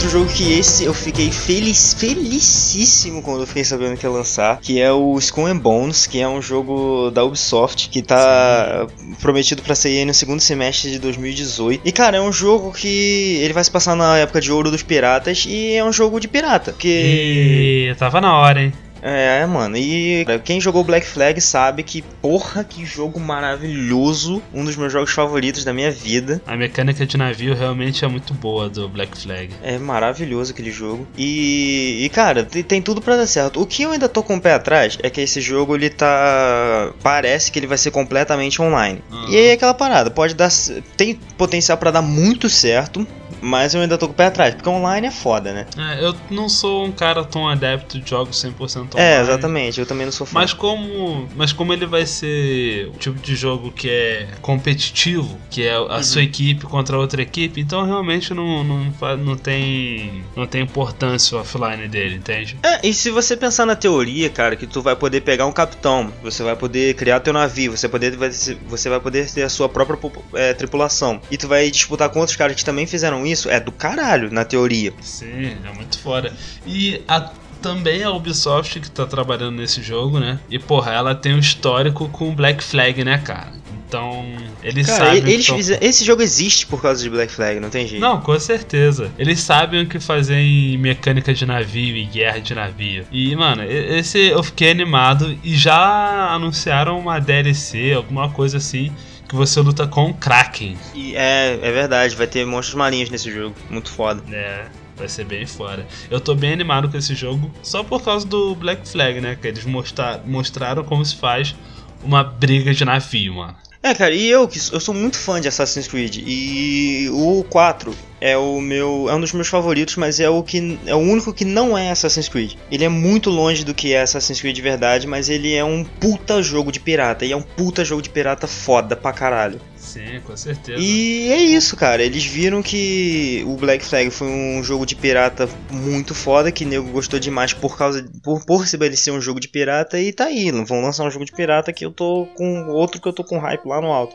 Outro 0.06 0.20
jogo 0.20 0.32
que 0.32 0.52
esse 0.52 0.84
eu 0.84 0.94
fiquei 0.94 1.32
feliz, 1.32 1.92
felicíssimo 1.94 3.20
quando 3.20 3.40
eu 3.40 3.46
fiquei 3.46 3.64
sabendo 3.64 3.96
que 3.96 4.06
ia 4.06 4.10
lançar, 4.10 4.60
que 4.60 4.80
é 4.80 4.92
o 4.92 5.18
Skull 5.18 5.48
and 5.48 5.56
Bones, 5.56 6.06
que 6.06 6.20
é 6.20 6.28
um 6.28 6.40
jogo 6.40 7.10
da 7.10 7.24
Ubisoft 7.24 7.88
que 7.90 8.00
tá 8.02 8.86
prometido 9.20 9.62
pra 9.62 9.74
sair 9.74 10.04
no 10.04 10.14
segundo 10.14 10.38
semestre 10.38 10.92
de 10.92 11.00
2018. 11.00 11.80
E 11.84 11.90
cara, 11.90 12.18
é 12.18 12.20
um 12.20 12.32
jogo 12.32 12.70
que 12.70 13.40
ele 13.42 13.52
vai 13.52 13.64
se 13.64 13.70
passar 13.70 13.96
na 13.96 14.16
época 14.16 14.40
de 14.40 14.52
ouro 14.52 14.70
dos 14.70 14.84
piratas 14.84 15.44
e 15.44 15.74
é 15.74 15.84
um 15.84 15.92
jogo 15.92 16.20
de 16.20 16.28
pirata, 16.28 16.70
porque 16.70 17.88
E 17.90 17.94
tava 17.98 18.20
na 18.20 18.38
hora, 18.38 18.62
hein? 18.62 18.72
É, 19.08 19.46
mano, 19.46 19.76
e 19.76 20.26
quem 20.44 20.60
jogou 20.60 20.82
Black 20.82 21.06
Flag 21.06 21.40
sabe 21.40 21.84
que, 21.84 22.02
porra, 22.02 22.64
que 22.64 22.84
jogo 22.84 23.20
maravilhoso, 23.20 24.42
um 24.52 24.64
dos 24.64 24.74
meus 24.74 24.92
jogos 24.92 25.12
favoritos 25.12 25.64
da 25.64 25.72
minha 25.72 25.92
vida. 25.92 26.42
A 26.44 26.56
mecânica 26.56 27.06
de 27.06 27.16
navio 27.16 27.54
realmente 27.54 28.04
é 28.04 28.08
muito 28.08 28.34
boa 28.34 28.68
do 28.68 28.88
Black 28.88 29.16
Flag. 29.16 29.50
É 29.62 29.78
maravilhoso 29.78 30.52
aquele 30.52 30.72
jogo. 30.72 31.06
E, 31.16 32.04
e, 32.04 32.08
cara, 32.08 32.44
tem, 32.44 32.82
tudo 32.82 33.00
pra 33.00 33.16
dar 33.16 33.28
certo. 33.28 33.60
O 33.62 33.66
que 33.66 33.84
eu 33.84 33.92
ainda 33.92 34.08
tô 34.08 34.24
com 34.24 34.34
o 34.34 34.40
pé 34.40 34.54
atrás 34.54 34.98
é 35.00 35.08
que 35.08 35.20
esse 35.20 35.40
jogo 35.40 35.76
ele 35.76 35.88
tá. 35.88 36.92
Parece 37.00 37.52
que 37.52 37.60
ele 37.60 37.68
vai 37.68 37.78
ser 37.78 37.92
completamente 37.92 38.60
online. 38.60 39.00
Uhum. 39.10 39.28
E 39.28 39.36
aí 39.36 39.46
é 39.46 39.52
aquela 39.52 39.74
parada, 39.74 40.10
pode 40.10 40.34
dar. 40.34 40.50
Tem 40.96 41.14
potencial 41.38 41.78
pra 41.78 41.92
dar 41.92 42.02
muito 42.02 42.48
certo. 42.48 43.06
Mas 43.46 43.74
eu 43.74 43.80
ainda 43.80 43.96
tô 43.96 44.06
com 44.06 44.12
o 44.12 44.16
pé 44.16 44.26
atrás, 44.26 44.54
porque 44.54 44.68
online 44.68 45.06
é 45.06 45.10
foda, 45.10 45.52
né? 45.52 45.66
É, 45.78 46.04
eu 46.04 46.14
não 46.30 46.48
sou 46.48 46.84
um 46.84 46.92
cara 46.92 47.24
tão 47.24 47.48
adepto 47.48 47.98
de 48.00 48.10
jogos 48.10 48.42
100% 48.42 48.76
online. 48.76 48.90
É, 48.96 49.20
exatamente, 49.20 49.78
eu 49.78 49.86
também 49.86 50.04
não 50.04 50.12
sou 50.12 50.26
fã. 50.26 50.40
Mas 50.40 50.52
como, 50.52 51.28
mas 51.36 51.52
como 51.52 51.72
ele 51.72 51.86
vai 51.86 52.04
ser 52.06 52.88
o 52.88 52.98
tipo 52.98 53.20
de 53.20 53.36
jogo 53.36 53.70
que 53.70 53.88
é 53.88 54.28
competitivo, 54.42 55.38
que 55.48 55.62
é 55.62 55.74
a 55.88 56.02
sua 56.02 56.22
equipe 56.22 56.66
contra 56.66 56.98
outra 56.98 57.22
equipe, 57.22 57.60
então 57.60 57.84
realmente 57.84 58.34
não, 58.34 58.64
não, 58.64 58.92
não 59.18 59.36
tem 59.36 60.24
não 60.34 60.46
tem 60.46 60.62
importância 60.62 61.36
o 61.36 61.40
offline 61.40 61.88
dele, 61.88 62.16
entende? 62.16 62.58
É, 62.62 62.86
e 62.86 62.92
se 62.92 63.10
você 63.10 63.36
pensar 63.36 63.66
na 63.66 63.76
teoria, 63.76 64.28
cara, 64.28 64.56
que 64.56 64.66
tu 64.66 64.82
vai 64.82 64.96
poder 64.96 65.20
pegar 65.20 65.46
um 65.46 65.52
capitão, 65.52 66.12
você 66.22 66.42
vai 66.42 66.56
poder 66.56 66.94
criar 66.94 67.20
teu 67.20 67.32
navio, 67.32 67.76
você, 67.76 67.88
poder, 67.88 68.16
vai, 68.16 68.30
você 68.30 68.88
vai 68.88 69.00
poder 69.00 69.30
ter 69.30 69.42
a 69.42 69.48
sua 69.48 69.68
própria 69.68 69.98
é, 70.34 70.54
tripulação, 70.54 71.20
e 71.30 71.36
tu 71.36 71.46
vai 71.48 71.70
disputar 71.70 72.08
com 72.08 72.20
outros 72.20 72.36
caras 72.36 72.56
que 72.56 72.64
também 72.64 72.86
fizeram 72.86 73.26
isso, 73.26 73.35
é 73.46 73.60
do 73.60 73.70
caralho, 73.72 74.30
na 74.32 74.44
teoria. 74.44 74.92
Sim, 75.00 75.56
é 75.64 75.72
muito 75.74 75.98
foda. 75.98 76.32
E 76.66 77.02
a- 77.06 77.30
também 77.62 78.02
a 78.04 78.10
Ubisoft 78.12 78.78
que 78.80 78.90
tá 78.90 79.06
trabalhando 79.06 79.56
nesse 79.56 79.82
jogo, 79.82 80.20
né? 80.20 80.38
E 80.48 80.58
porra, 80.58 80.92
ela 80.92 81.14
tem 81.14 81.34
um 81.34 81.38
histórico 81.38 82.08
com 82.10 82.34
Black 82.34 82.62
Flag, 82.62 83.02
né, 83.02 83.18
cara? 83.18 83.52
Então, 83.88 84.24
eles 84.64 84.86
Cara, 84.86 85.04
sabem 85.16 85.32
eles 85.32 85.46
tão- 85.46 85.56
esse 85.80 86.04
jogo 86.04 86.20
existe 86.20 86.66
por 86.66 86.82
causa 86.82 87.00
de 87.02 87.08
Black 87.08 87.32
Flag, 87.32 87.60
não 87.60 87.70
tem 87.70 87.86
jeito. 87.86 88.00
Não, 88.02 88.20
com 88.20 88.38
certeza. 88.38 89.12
Eles 89.16 89.40
sabem 89.40 89.82
o 89.82 89.86
que 89.86 90.00
fazer 90.00 90.34
em 90.38 90.76
mecânica 90.76 91.32
de 91.32 91.46
navio 91.46 91.96
e 91.96 92.04
guerra 92.04 92.40
de 92.40 92.52
navio. 92.52 93.04
E, 93.12 93.34
mano, 93.36 93.62
esse 93.62 94.18
eu 94.18 94.42
fiquei 94.42 94.70
animado 94.72 95.38
e 95.42 95.56
já 95.56 96.30
anunciaram 96.32 96.98
uma 96.98 97.20
DLC, 97.20 97.92
alguma 97.92 98.28
coisa 98.28 98.56
assim, 98.58 98.92
que 99.28 99.34
você 99.34 99.60
luta 99.60 99.86
com 99.86 100.10
o 100.10 100.14
Kraken. 100.14 100.76
E 100.94 101.14
é, 101.16 101.58
é 101.62 101.72
verdade, 101.72 102.14
vai 102.14 102.26
ter 102.26 102.44
monstros 102.46 102.74
marinhos 102.76 103.10
nesse 103.10 103.30
jogo, 103.32 103.54
muito 103.68 103.90
foda. 103.90 104.22
É, 104.34 104.66
vai 104.96 105.08
ser 105.08 105.24
bem 105.24 105.44
fora. 105.46 105.86
Eu 106.10 106.20
tô 106.20 106.34
bem 106.34 106.52
animado 106.52 106.88
com 106.88 106.96
esse 106.96 107.14
jogo, 107.14 107.50
só 107.62 107.82
por 107.82 108.02
causa 108.02 108.26
do 108.26 108.54
Black 108.54 108.88
Flag, 108.88 109.20
né? 109.20 109.36
Que 109.40 109.48
eles 109.48 109.64
mostra- 109.64 110.22
mostraram 110.24 110.84
como 110.84 111.04
se 111.04 111.16
faz 111.16 111.54
uma 112.02 112.22
briga 112.22 112.72
de 112.72 112.84
navio, 112.84 113.34
mano. 113.34 113.56
É, 113.86 113.94
cara, 113.94 114.12
e 114.12 114.28
eu 114.28 114.48
que 114.48 114.58
eu 114.72 114.80
sou 114.80 114.92
muito 114.92 115.16
fã 115.16 115.40
de 115.40 115.46
Assassin's 115.46 115.86
Creed 115.86 116.16
e 116.26 117.08
o 117.12 117.44
4 117.44 117.94
é 118.20 118.36
o 118.36 118.60
meu. 118.60 119.06
é 119.08 119.14
um 119.14 119.20
dos 119.20 119.32
meus 119.32 119.46
favoritos, 119.46 119.94
mas 119.94 120.18
é 120.18 120.28
o 120.28 120.42
que. 120.42 120.76
é 120.86 120.94
o 120.96 120.98
único 120.98 121.32
que 121.32 121.44
não 121.44 121.78
é 121.78 121.92
Assassin's 121.92 122.28
Creed. 122.28 122.54
Ele 122.68 122.84
é 122.84 122.88
muito 122.88 123.30
longe 123.30 123.64
do 123.64 123.72
que 123.72 123.92
é 123.92 124.02
Assassin's 124.02 124.40
Creed 124.40 124.56
de 124.56 124.60
verdade, 124.60 125.06
mas 125.06 125.28
ele 125.28 125.54
é 125.54 125.64
um 125.64 125.84
puta 125.84 126.42
jogo 126.42 126.72
de 126.72 126.80
pirata. 126.80 127.24
E 127.24 127.30
é 127.30 127.36
um 127.36 127.42
puta 127.42 127.84
jogo 127.84 128.02
de 128.02 128.10
pirata 128.10 128.48
foda 128.48 128.96
pra 128.96 129.12
caralho. 129.12 129.60
Sim, 129.96 130.20
com 130.20 130.36
certeza. 130.36 130.78
E 130.78 131.32
é 131.32 131.38
isso, 131.38 131.74
cara. 131.74 132.02
Eles 132.02 132.22
viram 132.26 132.62
que 132.62 133.42
o 133.46 133.56
Black 133.56 133.82
Flag 133.82 134.10
foi 134.10 134.28
um 134.28 134.62
jogo 134.62 134.84
de 134.84 134.94
pirata 134.94 135.48
muito 135.70 136.14
foda, 136.14 136.52
que 136.52 136.66
nego 136.66 136.90
gostou 136.90 137.18
demais 137.18 137.54
por 137.54 137.78
causa 137.78 138.06
por, 138.22 138.44
por 138.44 138.66
se 138.66 138.76
ser 138.96 139.10
um 139.12 139.22
jogo 139.22 139.40
de 139.40 139.48
pirata 139.48 139.98
e 139.98 140.12
tá 140.12 140.24
aí. 140.24 140.50
Vão 140.50 140.82
lançar 140.82 141.04
um 141.04 141.10
jogo 141.10 141.24
de 141.24 141.32
pirata 141.32 141.72
que 141.72 141.86
eu 141.86 141.90
tô 141.90 142.28
com 142.34 142.68
outro 142.68 143.00
que 143.00 143.08
eu 143.08 143.12
tô 143.12 143.24
com 143.24 143.38
hype 143.38 143.64
lá 143.64 143.80
no 143.80 143.90
alto. 143.90 144.14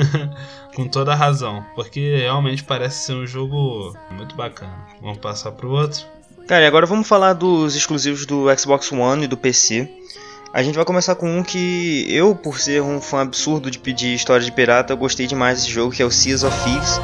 com 0.74 0.88
toda 0.88 1.12
a 1.12 1.16
razão, 1.16 1.62
porque 1.74 2.16
realmente 2.16 2.64
parece 2.64 3.04
ser 3.04 3.12
um 3.12 3.26
jogo 3.26 3.94
muito 4.10 4.34
bacana. 4.34 4.86
Vamos 5.02 5.18
passar 5.18 5.52
pro 5.52 5.70
outro. 5.70 6.06
Cara, 6.48 6.64
e 6.64 6.66
agora 6.66 6.86
vamos 6.86 7.06
falar 7.06 7.34
dos 7.34 7.76
exclusivos 7.76 8.24
do 8.24 8.46
Xbox 8.56 8.90
One 8.90 9.24
e 9.24 9.28
do 9.28 9.36
PC. 9.36 9.90
A 10.54 10.62
gente 10.62 10.74
vai 10.74 10.84
começar 10.84 11.14
com 11.14 11.38
um 11.38 11.42
que 11.42 12.04
eu, 12.10 12.34
por 12.34 12.60
ser 12.60 12.82
um 12.82 13.00
fã 13.00 13.22
absurdo 13.22 13.70
de 13.70 13.78
pedir 13.78 14.14
história 14.14 14.44
de 14.44 14.52
pirata, 14.52 14.92
eu 14.92 14.98
gostei 14.98 15.26
demais 15.26 15.60
desse 15.60 15.70
jogo, 15.70 15.94
que 15.94 16.02
é 16.02 16.04
o 16.04 16.10
Seas 16.10 16.44
of 16.44 16.54
Thieves. 16.62 17.00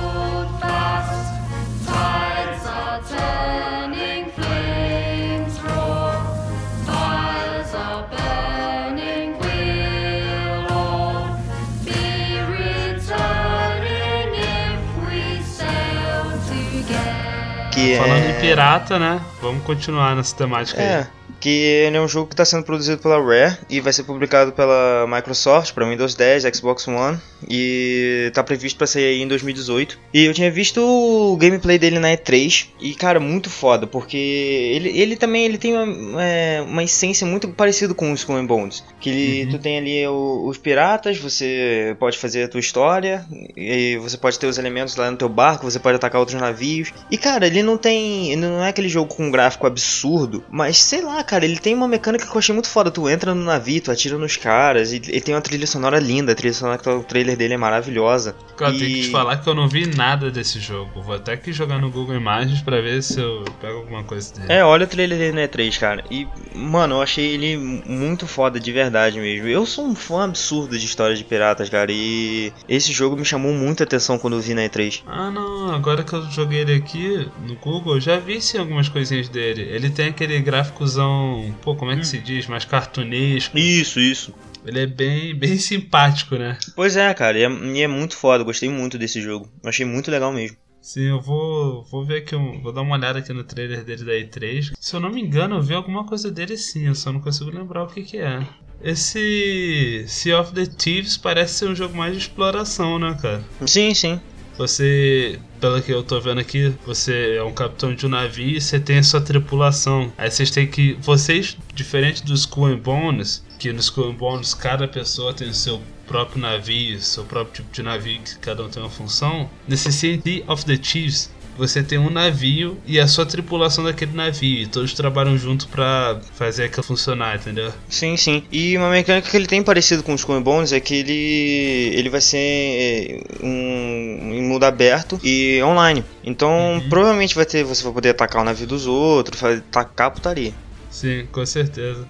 Falando 17.97 18.25
é... 18.25 18.31
em 18.31 18.41
pirata, 18.41 18.99
né? 18.99 19.21
Vamos 19.41 19.65
continuar 19.65 20.15
nessa 20.15 20.37
temática 20.37 20.81
É, 20.81 20.99
aí. 20.99 21.18
Que 21.41 21.49
ele 21.49 21.97
é 21.97 22.01
um 22.01 22.09
jogo 22.09 22.27
que 22.29 22.35
está 22.35 22.45
sendo 22.45 22.65
produzido 22.65 22.99
pela 22.99 23.21
Rare 23.23 23.57
e 23.71 23.81
vai 23.81 23.93
ser 23.93 24.03
publicado 24.05 24.53
pela 24.53 25.07
Microsoft 25.09 25.73
para 25.73 25.89
Windows 25.89 26.15
10, 26.15 26.45
Xbox 26.57 26.87
One 26.89 27.19
e 27.49 28.31
tá 28.35 28.43
previsto 28.43 28.77
para 28.77 28.87
sair 28.87 29.05
aí 29.05 29.23
em 29.23 29.29
2018. 29.29 29.99
E 30.13 30.25
eu 30.25 30.35
tinha 30.35 30.51
visto 30.51 30.81
o 30.81 31.37
gameplay 31.37 31.79
dele 31.79 31.99
na 31.99 32.09
E3 32.09 32.67
e 32.81 32.95
cara, 32.95 33.21
muito 33.21 33.49
foda, 33.51 33.87
porque 33.87 34.17
ele, 34.17 34.89
ele 34.99 35.17
também 35.17 35.45
ele 35.45 35.59
tem 35.59 35.75
uma, 35.77 36.23
é, 36.23 36.61
uma 36.63 36.83
essência 36.83 37.27
muito 37.27 37.49
parecida 37.49 37.95
com 37.95 38.11
o 38.11 38.15
Skull 38.15 38.43
Bones, 38.47 38.85
que 39.01 39.11
ele, 39.11 39.47
tu 39.51 39.59
tem 39.59 39.79
ali 39.79 40.07
o- 40.07 40.47
os 40.49 40.59
piratas, 40.59 41.19
você 41.19 41.97
pode 41.99 42.19
fazer 42.19 42.45
a 42.45 42.49
tua 42.49 42.61
história 42.61 43.25
e 43.57 43.97
você 43.99 44.17
pode 44.17 44.39
ter 44.39 44.47
os 44.47 44.59
elementos 44.59 44.97
lá 44.97 45.11
no 45.11 45.17
teu 45.17 45.29
barco, 45.29 45.69
você 45.71 45.79
pode 45.79 45.97
atacar 45.97 46.21
outros 46.21 46.41
navios. 46.41 46.93
E 47.11 47.17
cara, 47.19 47.47
ele 47.47 47.63
não 47.63 47.77
tem, 47.79 48.33
ele 48.33 48.41
não 48.41 48.63
é 48.65 48.69
aquele 48.69 48.89
jogo 48.89 49.15
com 49.15 49.25
um 49.25 49.31
gráfico 49.31 49.67
absurdo, 49.67 50.45
mas 50.51 50.79
sei 50.83 51.03
lá, 51.03 51.23
cara, 51.29 51.45
ele 51.45 51.59
tem 51.59 51.75
uma 51.75 51.87
mecânica 51.87 52.27
que 52.27 52.33
eu 52.33 52.39
achei 52.39 52.55
muito 52.55 52.69
foda. 52.69 52.91
Tu 52.91 53.09
entra 53.09 53.35
no 53.35 53.45
navio, 53.45 53.81
tu 53.83 53.91
atira 53.91 54.17
nos 54.17 54.37
caras, 54.37 54.93
e 54.93 54.97
ele 54.97 55.21
tem 55.21 55.35
uma 55.35 55.43
trilha 55.43 55.67
sonora 55.67 55.99
linda, 55.99 56.33
a 56.33 56.35
trilha 56.35 56.55
sonora 56.55 56.79
que 56.79 56.89
no 56.89 57.05
trailer 57.05 57.37
dele 57.37 57.55
é 57.55 57.57
maravilhosa. 57.57 58.35
Cara, 58.57 58.75
e... 58.75 58.79
tenho 58.79 58.95
que 58.95 59.03
te 59.03 59.11
falar 59.11 59.37
que 59.37 59.49
eu 59.49 59.55
não 59.55 59.69
vi 59.69 59.87
nada 59.87 60.31
desse 60.31 60.59
jogo. 60.59 61.03
Vou 61.03 61.15
até 61.15 61.37
que 61.37 61.53
jogar 61.53 61.79
no 61.79 61.91
Google 61.91 62.17
Imagens 62.17 62.63
pra 62.63 62.81
ver 62.81 63.03
se 63.03 63.21
eu 63.21 63.45
pego 63.61 63.79
alguma 63.79 64.03
coisa 64.03 64.35
dele. 64.35 64.53
É, 64.53 64.65
olha 64.65 64.85
o 64.85 64.89
trailer 64.89 65.19
dele 65.19 65.33
na 65.33 65.47
E3, 65.47 65.79
cara. 65.79 66.05
E, 66.11 66.27
mano, 66.55 66.97
eu 66.97 67.03
achei 67.03 67.35
ele 67.35 67.57
muito 67.57 68.27
foda 68.27 68.59
de 68.59 68.73
verdade 68.73 69.21
mesmo. 69.21 69.47
Eu 69.47 69.67
sou 69.67 69.87
um 69.87 69.95
fã 69.95 70.25
absurdo 70.25 70.79
de 70.79 70.87
histórias 70.87 71.19
de 71.19 71.25
piratas, 71.25 71.69
cara. 71.69 71.93
E 71.93 72.53
esse 72.69 72.93
jogo 72.93 73.17
me 73.17 73.25
chamou 73.25 73.53
muita 73.53 73.85
atenção 73.85 74.19
quando 74.19 74.35
eu 74.35 74.41
vi 74.41 74.55
na 74.55 74.63
E3. 74.63 75.03
Ah 75.07 75.31
não, 75.31 75.75
agora 75.75 76.03
que 76.03 76.15
eu 76.15 76.23
joguei 76.31 76.61
ele 76.61 76.75
aqui 76.75 77.29
no 77.47 77.55
Google, 77.57 77.97
eu 77.97 78.01
já 78.01 78.17
vi 78.19 78.41
sim 78.41 78.59
algumas 78.59 78.89
coisinhas 78.89 79.29
dele. 79.29 79.63
Ele 79.63 79.91
tem 79.91 80.09
aquele 80.09 80.41
gráficozão, 80.41 81.18
pô, 81.63 81.75
como 81.77 81.91
é 81.91 81.97
que 81.97 82.07
se 82.07 82.19
diz? 82.19 82.47
Mais 82.47 82.65
cartunesco. 82.65 83.57
Isso, 83.59 84.01
isso. 84.01 84.35
Ele 84.67 84.81
é 84.81 84.87
bem, 84.87 85.35
bem 85.35 85.57
simpático, 85.59 86.37
né? 86.37 86.59
Pois 86.75 86.97
é, 86.97 87.13
cara. 87.15 87.39
E 87.39 87.43
é, 87.45 87.49
e 87.51 87.83
é 87.83 87.87
muito 87.89 88.17
foda. 88.17 88.45
Gostei 88.45 88.69
muito 88.69 88.99
desse 88.99 89.21
jogo. 89.23 89.49
Eu 89.63 89.69
achei 89.69 89.87
muito 89.87 90.11
legal 90.11 90.33
mesmo. 90.33 90.57
Sim, 90.81 91.09
eu 91.09 91.21
vou, 91.21 91.85
vou 91.85 92.05
ver 92.05 92.19
aqui, 92.19 92.35
um- 92.37 92.63
vou 92.63 92.73
dar 92.73 92.83
uma 92.83 92.97
olhada 92.97 93.19
aqui 93.19 93.33
no 93.33 93.45
trailer 93.45 93.85
dele 93.85 94.05
da 94.05 94.13
E3. 94.15 94.73
Se 94.79 94.95
eu 94.97 95.01
não 95.01 95.11
me 95.11 95.21
engano, 95.21 95.57
eu 95.57 95.63
vi 95.63 95.75
alguma 95.75 96.05
coisa 96.07 96.31
dele 96.31 96.57
sim, 96.57 96.87
eu 96.87 96.95
só 96.95 97.13
não 97.13 97.21
consigo 97.21 97.51
lembrar 97.51 97.83
o 97.85 97.89
que 97.89 98.03
que 98.03 98.17
é. 98.19 98.41
Esse 98.81 100.05
Sea 100.07 100.41
of 100.41 100.53
the 100.55 100.65
Thieves 100.67 101.17
parece 101.17 101.55
ser 101.55 101.69
um 101.69 101.75
jogo 101.75 101.97
mais 101.97 102.13
de 102.13 102.19
exploração, 102.19 102.99
né, 102.99 103.17
cara? 103.21 103.45
Sim, 103.67 103.93
sim. 103.93 104.21
Você, 104.59 105.39
pelo 105.61 105.81
que 105.81 105.93
eu 105.93 106.03
tô 106.03 106.21
vendo 106.21 106.41
aqui, 106.41 106.75
você 106.85 107.37
é 107.37 107.43
um 107.45 107.53
capitão 107.53 107.95
de 107.95 108.05
um 108.05 108.09
navio 108.09 108.57
e 108.57 108.61
você 108.61 108.81
tem 108.81 108.99
a 108.99 109.03
sua 109.05 109.21
tripulação. 109.21 110.13
Aí 110.19 110.29
vocês 110.29 110.51
têm 110.51 110.67
que. 110.67 110.99
Vocês, 111.01 111.57
diferente 111.75 112.25
do 112.25 112.35
Skull 112.35 112.67
and 112.67 112.79
Bones, 112.79 113.45
que 113.57 113.73
no 113.73 113.79
Skull 113.79 114.11
and 114.11 114.15
Bones 114.15 114.55
cada 114.55 114.89
pessoa 114.89 115.33
tem 115.33 115.49
o 115.49 115.55
seu 115.55 115.81
próprio 116.09 116.43
navio, 116.43 117.01
seu 117.01 117.23
próprio 117.25 117.63
tipo 117.63 117.73
de 117.73 117.83
navio 117.85 118.21
que 118.21 118.37
cada 118.39 118.65
um 118.65 118.69
tem 118.69 118.83
uma 118.83 118.91
função. 118.91 119.49
Nesse 119.69 119.93
Sea 119.93 120.19
of 120.49 120.65
the 120.65 120.77
Thieves, 120.77 121.31
você 121.59 121.83
tem 121.83 121.99
um 121.99 122.09
navio 122.09 122.79
e 122.87 123.01
a 123.01 123.09
sua 123.09 123.27
tripulação 123.27 123.83
daquele 123.83 124.13
navio. 124.13 124.63
E 124.63 124.67
todos 124.67 124.95
trabalham 124.95 125.37
junto 125.37 125.67
pra 125.69 126.21
fazer 126.35 126.65
aquilo 126.65 126.85
funcionar, 126.85 127.37
entendeu? 127.37 127.73
Sim, 127.89 128.17
sim. 128.17 128.45
E 128.51 128.77
uma 128.77 128.91
mecânica 128.91 129.29
que 129.29 129.37
ele 129.37 129.47
tem 129.47 129.63
parecido 129.63 130.03
com 130.03 130.15
os 130.15 130.29
and 130.31 130.43
Bones 130.43 130.73
é 130.73 130.79
que 130.79 130.95
ele 130.95 131.99
ele 131.99 132.09
vai 132.09 132.21
ser 132.21 132.39
é, 132.39 133.21
um 133.43 134.33
em 134.33 134.43
mundo 134.43 134.65
aberto 134.65 135.21
e 135.23 135.61
online. 135.63 136.05
Então, 136.23 136.81
provavelmente 136.89 137.35
vai 137.35 137.45
ter 137.45 137.65
você 137.65 137.83
vai 137.83 137.93
poder 137.93 138.11
atacar 138.11 138.43
o 138.43 138.45
navio 138.45 138.67
dos 138.67 138.87
outros, 138.87 139.41
vai 139.41 139.61
tacar 139.61 140.13
putaria. 140.13 140.55
Sim, 140.91 141.27
com 141.33 141.45
certeza. 141.45 142.07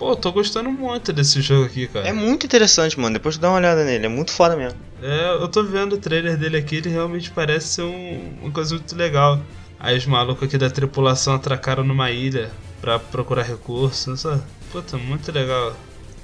Pô, 0.00 0.16
tô 0.16 0.32
gostando 0.32 0.70
muito 0.72 1.12
desse 1.12 1.42
jogo 1.42 1.66
aqui, 1.66 1.86
cara. 1.86 2.08
É 2.08 2.12
muito 2.12 2.46
interessante, 2.46 2.98
mano. 2.98 3.12
Depois 3.12 3.36
tu 3.36 3.40
dá 3.42 3.50
uma 3.50 3.58
olhada 3.58 3.84
nele, 3.84 4.06
é 4.06 4.08
muito 4.08 4.30
foda 4.32 4.56
mesmo. 4.56 4.78
É, 5.02 5.34
eu 5.34 5.46
tô 5.46 5.62
vendo 5.62 5.92
o 5.92 5.98
trailer 5.98 6.38
dele 6.38 6.56
aqui, 6.56 6.76
ele 6.76 6.88
realmente 6.88 7.30
parece 7.30 7.66
ser 7.74 7.82
um- 7.82 8.32
uma 8.40 8.50
coisa 8.50 8.74
muito 8.76 8.96
legal. 8.96 9.38
Aí 9.78 9.98
os 9.98 10.06
malucos 10.06 10.48
aqui 10.48 10.56
da 10.56 10.70
tripulação 10.70 11.34
atracaram 11.34 11.84
numa 11.84 12.10
ilha 12.10 12.50
pra 12.80 12.98
procurar 12.98 13.42
recursos. 13.42 14.20
Só, 14.22 14.40
puta, 14.72 14.96
muito 14.96 15.30
legal. 15.30 15.76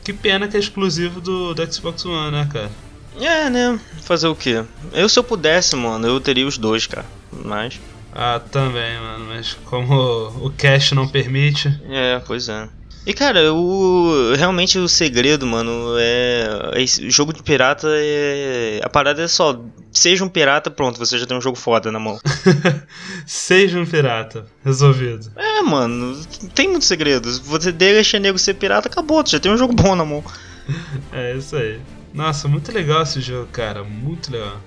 Que 0.03 0.11
pena 0.15 0.49
que 0.49 0.57
é 0.57 0.61
exclusivo 0.61 1.21
do, 1.21 1.53
do 1.53 1.71
Xbox 1.73 2.03
One, 2.07 2.31
né, 2.33 2.49
cara? 2.51 2.71
É, 3.21 3.51
né? 3.51 3.79
Fazer 4.05 4.29
o 4.29 4.35
quê? 4.35 4.65
Eu 4.95 5.07
se 5.07 5.19
eu 5.19 5.25
pudesse, 5.25 5.77
mano, 5.77 6.07
eu 6.09 6.19
teria 6.19 6.47
os 6.47 6.57
dois, 6.57 6.87
cara. 6.87 7.05
Mas 7.31 7.79
Ah, 8.11 8.41
também, 8.51 8.99
mano, 8.99 9.27
mas 9.27 9.53
como 9.67 9.95
o 10.47 10.51
cash 10.57 10.93
não 10.93 11.07
permite. 11.07 11.69
É, 11.91 12.19
pois 12.27 12.49
é. 12.49 12.69
E 13.07 13.14
cara, 13.14 13.55
o 13.55 14.35
realmente 14.35 14.79
o 14.81 14.88
segredo, 14.88 15.47
mano, 15.47 15.95
é 15.97 16.73
esse 16.83 17.09
jogo 17.09 17.33
de 17.33 17.40
pirata 17.40 17.87
é 17.88 18.81
a 18.83 18.88
parada 18.88 19.23
é 19.23 19.29
só 19.29 19.62
seja 19.92 20.25
um 20.25 20.29
pirata, 20.29 20.73
pronto, 20.73 20.99
você 20.99 21.16
já 21.16 21.25
tem 21.25 21.37
um 21.37 21.40
jogo 21.40 21.57
foda 21.57 21.92
na 21.92 22.01
mão. 22.01 22.19
Seja 23.25 23.79
um 23.79 23.87
pirata, 23.87 24.47
resolvido. 24.64 25.31
É, 25.37 25.62
mano, 25.62 26.21
tem 26.55 26.69
muitos 26.69 26.88
segredos. 26.88 27.38
Você 27.38 27.73
deixa 27.73 28.19
nego 28.19 28.38
ser 28.38 28.55
pirata, 28.55 28.88
acabou, 28.88 29.23
tu 29.23 29.31
já 29.31 29.40
tem 29.40 29.53
um 29.53 29.57
jogo 29.57 29.73
bom 29.73 29.95
na 29.95 30.05
mão. 30.05 30.23
É 31.12 31.37
isso 31.37 31.55
aí. 31.55 31.81
Nossa, 32.12 32.49
muito 32.49 32.73
legal 32.73 33.03
esse 33.05 33.21
jogo, 33.21 33.47
cara, 33.53 33.85
muito 33.85 34.33
legal. 34.33 34.61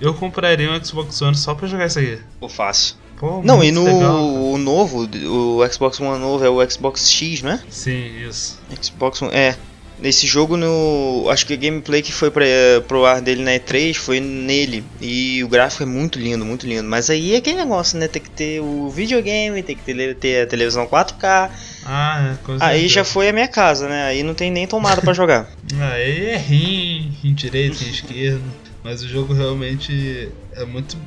Eu 0.00 0.12
compraria 0.12 0.68
um 0.68 0.84
Xbox 0.84 1.22
One 1.22 1.36
só 1.36 1.54
pra 1.54 1.68
jogar 1.68 1.86
isso 1.86 2.00
aqui. 2.00 2.18
Pô, 2.40 2.48
fácil. 2.48 2.96
Pô, 3.18 3.40
Não, 3.42 3.62
e 3.62 3.70
no 3.70 3.84
legal, 3.84 4.24
o 4.24 4.58
novo, 4.58 5.06
o 5.06 5.72
Xbox 5.72 6.00
One 6.00 6.20
novo 6.20 6.44
é 6.44 6.48
o 6.48 6.70
Xbox 6.70 7.08
X, 7.08 7.42
né? 7.42 7.62
Sim, 7.68 8.28
isso. 8.28 8.60
Xbox 8.82 9.22
One, 9.22 9.34
é. 9.34 9.56
Nesse 9.96 10.26
jogo, 10.26 10.56
no, 10.56 11.26
acho 11.30 11.46
que 11.46 11.54
a 11.54 11.56
gameplay 11.56 12.02
que 12.02 12.12
foi 12.12 12.28
pra, 12.28 12.44
pro 12.88 13.06
ar 13.06 13.20
dele 13.20 13.44
na 13.44 13.52
E3 13.52 13.94
foi 13.94 14.18
nele. 14.18 14.84
E 15.00 15.42
o 15.44 15.48
gráfico 15.48 15.84
é 15.84 15.86
muito 15.86 16.18
lindo, 16.18 16.44
muito 16.44 16.66
lindo. 16.66 16.82
Mas 16.82 17.08
aí 17.08 17.32
é 17.32 17.36
aquele 17.36 17.58
negócio, 17.58 17.96
né? 17.96 18.08
Tem 18.08 18.20
que 18.20 18.28
ter 18.28 18.60
o 18.60 18.90
videogame, 18.90 19.62
tem 19.62 19.76
que 19.76 19.82
ter, 19.82 20.16
ter 20.16 20.42
a 20.42 20.46
televisão 20.46 20.84
4K. 20.86 21.50
Ah, 21.86 22.34
é, 22.48 22.56
Aí 22.60 22.88
já 22.88 23.04
foi 23.04 23.28
a 23.28 23.32
minha 23.32 23.46
casa, 23.46 23.88
né? 23.88 24.04
Aí 24.06 24.24
não 24.24 24.34
tem 24.34 24.50
nem 24.50 24.66
tomada 24.66 25.00
pra 25.00 25.12
jogar. 25.12 25.48
Aí 25.80 26.26
é 26.26 26.36
rim, 26.38 27.12
rim 27.22 27.32
direito, 27.32 27.78
rim 27.78 27.90
esquerdo. 27.90 28.42
Mas 28.82 29.02
o 29.02 29.08
jogo 29.08 29.32
realmente 29.32 30.28
é 30.54 30.64
muito, 30.66 30.98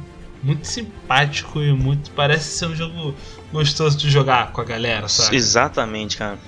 muito 0.48 0.66
simpático 0.66 1.62
e 1.62 1.74
muito. 1.74 2.10
Parece 2.12 2.58
ser 2.58 2.68
um 2.68 2.76
jogo 2.76 3.14
gostoso 3.52 3.98
de 3.98 4.10
jogar 4.10 4.54
com 4.54 4.62
a 4.62 4.64
galera, 4.64 5.10
sabe? 5.10 5.36
Exatamente, 5.36 6.16
cara. 6.16 6.40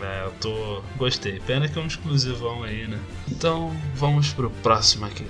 É, 0.00 0.24
eu 0.24 0.32
tô. 0.40 0.82
Gostei. 0.96 1.40
Pena 1.40 1.68
que 1.68 1.76
é 1.76 1.82
um 1.82 1.86
exclusivão 1.86 2.62
aí, 2.62 2.86
né? 2.86 2.98
Então 3.28 3.76
vamos 3.96 4.32
pro 4.32 4.48
próximo 4.62 5.06
aqui. 5.06 5.26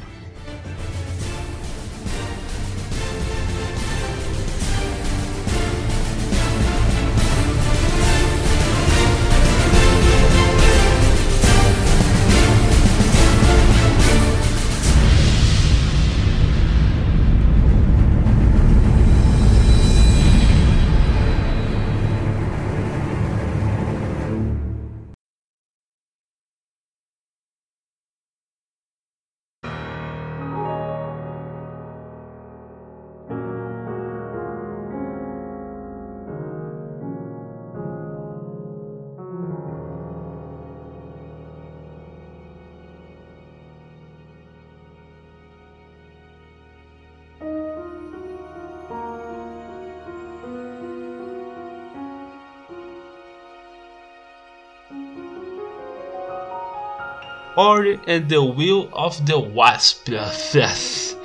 Ori 57.59 57.99
and 58.07 58.29
the 58.29 58.39
Will 58.39 58.89
of 58.93 59.21
the 59.23 59.35
Wasp. 59.35 60.11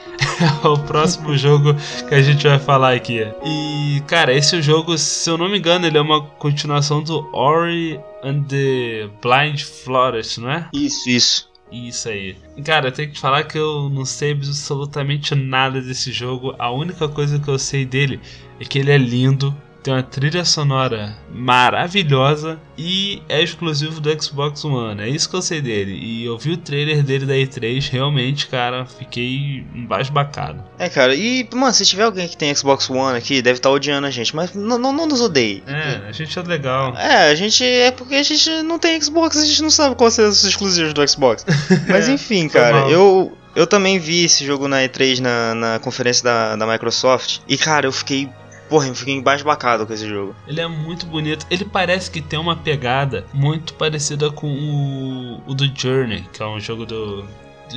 É 0.64 0.68
o 0.68 0.78
próximo 0.80 1.36
jogo 1.38 1.76
que 2.08 2.16
a 2.16 2.22
gente 2.24 2.48
vai 2.48 2.58
falar 2.58 2.94
aqui. 2.94 3.22
E, 3.46 4.02
cara, 4.08 4.34
esse 4.34 4.60
jogo, 4.62 4.98
se 4.98 5.30
eu 5.30 5.38
não 5.38 5.48
me 5.48 5.60
engano, 5.60 5.86
ele 5.86 5.98
é 5.98 6.02
uma 6.02 6.22
continuação 6.22 7.04
do 7.04 7.30
Ori 7.36 8.00
and 8.24 8.44
the 8.44 9.10
Blind 9.22 9.62
Forest, 9.62 10.40
não 10.40 10.50
é? 10.50 10.70
Isso, 10.74 11.08
isso. 11.08 11.52
Isso 11.72 12.10
aí. 12.10 12.36
Cara, 12.66 12.88
eu 12.88 12.92
tenho 12.92 13.10
que 13.10 13.16
te 13.16 13.20
falar 13.20 13.44
que 13.44 13.58
eu 13.58 13.90
não 13.90 14.06
sei 14.06 14.32
absolutamente 14.32 15.36
nada 15.36 15.82
desse 15.82 16.12
jogo. 16.12 16.56
A 16.58 16.72
única 16.72 17.08
coisa 17.08 17.38
que 17.38 17.48
eu 17.48 17.60
sei 17.60 17.86
dele 17.86 18.20
é 18.60 18.66
que 18.66 18.80
ele 18.80 18.92
é 18.92 18.98
lindo, 18.98 19.56
tem 19.84 19.94
uma 19.94 20.02
trilha 20.02 20.46
sonora 20.46 21.14
maravilhosa 21.30 22.58
e 22.78 23.22
é 23.28 23.44
exclusivo 23.44 24.00
do 24.00 24.24
Xbox 24.24 24.64
One. 24.64 25.02
É 25.02 25.10
isso 25.10 25.30
que 25.30 25.36
eu 25.36 25.42
sei 25.42 25.62
dele. 25.62 25.92
E 25.94 26.26
eu 26.26 26.38
vi 26.38 26.52
o 26.52 26.58
trailer 26.58 27.04
dele 27.04 27.26
da 27.26 27.34
E3, 27.34 27.90
realmente, 27.92 28.48
cara, 28.48 28.86
fiquei 28.86 29.66
embasbacado. 29.76 30.64
É, 30.80 30.88
cara, 30.88 31.14
e, 31.14 31.48
mano, 31.54 31.74
se 31.74 31.86
tiver 31.86 32.04
alguém 32.04 32.28
que 32.28 32.38
tem 32.38 32.56
Xbox 32.56 32.90
One 32.90 33.18
aqui, 33.18 33.42
deve 33.42 33.60
estar 33.60 33.70
odiando 33.70 34.08
a 34.08 34.12
gente, 34.12 34.34
mas 34.36 34.54
não, 34.54 34.78
não, 34.78 34.94
não 34.94 35.06
nos 35.06 35.20
odeie. 35.20 35.62
É, 35.68 36.08
a 36.08 36.12
gente 36.12 36.40
é 36.40 36.42
legal. 36.42 36.96
É, 36.96 37.30
a 37.30 37.36
gente. 37.36 37.64
É 37.64 37.92
porque 37.92 38.16
a 38.16 38.24
gente 38.24 38.50
não 38.64 38.80
tem 38.80 39.00
Xbox, 39.02 39.38
a 39.38 39.46
gente 39.46 39.62
não 39.62 39.70
sabe 39.70 39.96
quais 39.96 40.14
são 40.14 40.28
os 40.30 40.44
exclusivos 40.44 40.94
do 40.94 41.08
Xbox. 41.08 41.46
Mas 41.90 42.08
enfim, 42.08 42.48
cara, 42.48 42.82
mal. 42.82 42.90
eu. 42.90 43.38
Eu 43.56 43.68
também 43.68 44.00
vi 44.00 44.26
esse 44.26 44.44
jogo 44.44 44.68
na 44.68 44.78
E3 44.78 45.20
na, 45.20 45.54
na 45.54 45.78
conferência 45.78 46.24
da, 46.24 46.56
da 46.56 46.66
Microsoft. 46.66 47.42
E, 47.48 47.56
cara, 47.56 47.86
eu 47.86 47.92
fiquei. 47.92 48.28
Porra, 48.74 48.88
eu 48.88 48.96
fiquei 48.96 49.14
embasbacado 49.14 49.86
com 49.86 49.94
esse 49.94 50.10
jogo. 50.10 50.36
Ele 50.48 50.60
é 50.60 50.68
muito 50.68 51.06
bonito. 51.06 51.46
Ele 51.48 51.64
parece 51.64 52.10
que 52.10 52.20
tem 52.20 52.40
uma 52.40 52.56
pegada 52.56 53.24
muito 53.32 53.76
parecida 53.76 54.32
com 54.32 54.48
o, 54.48 55.44
o 55.46 55.54
do 55.54 55.72
Journey, 55.80 56.26
que 56.34 56.42
é 56.42 56.48
um 56.48 56.60
jogo 56.60 56.84
do, 56.84 57.24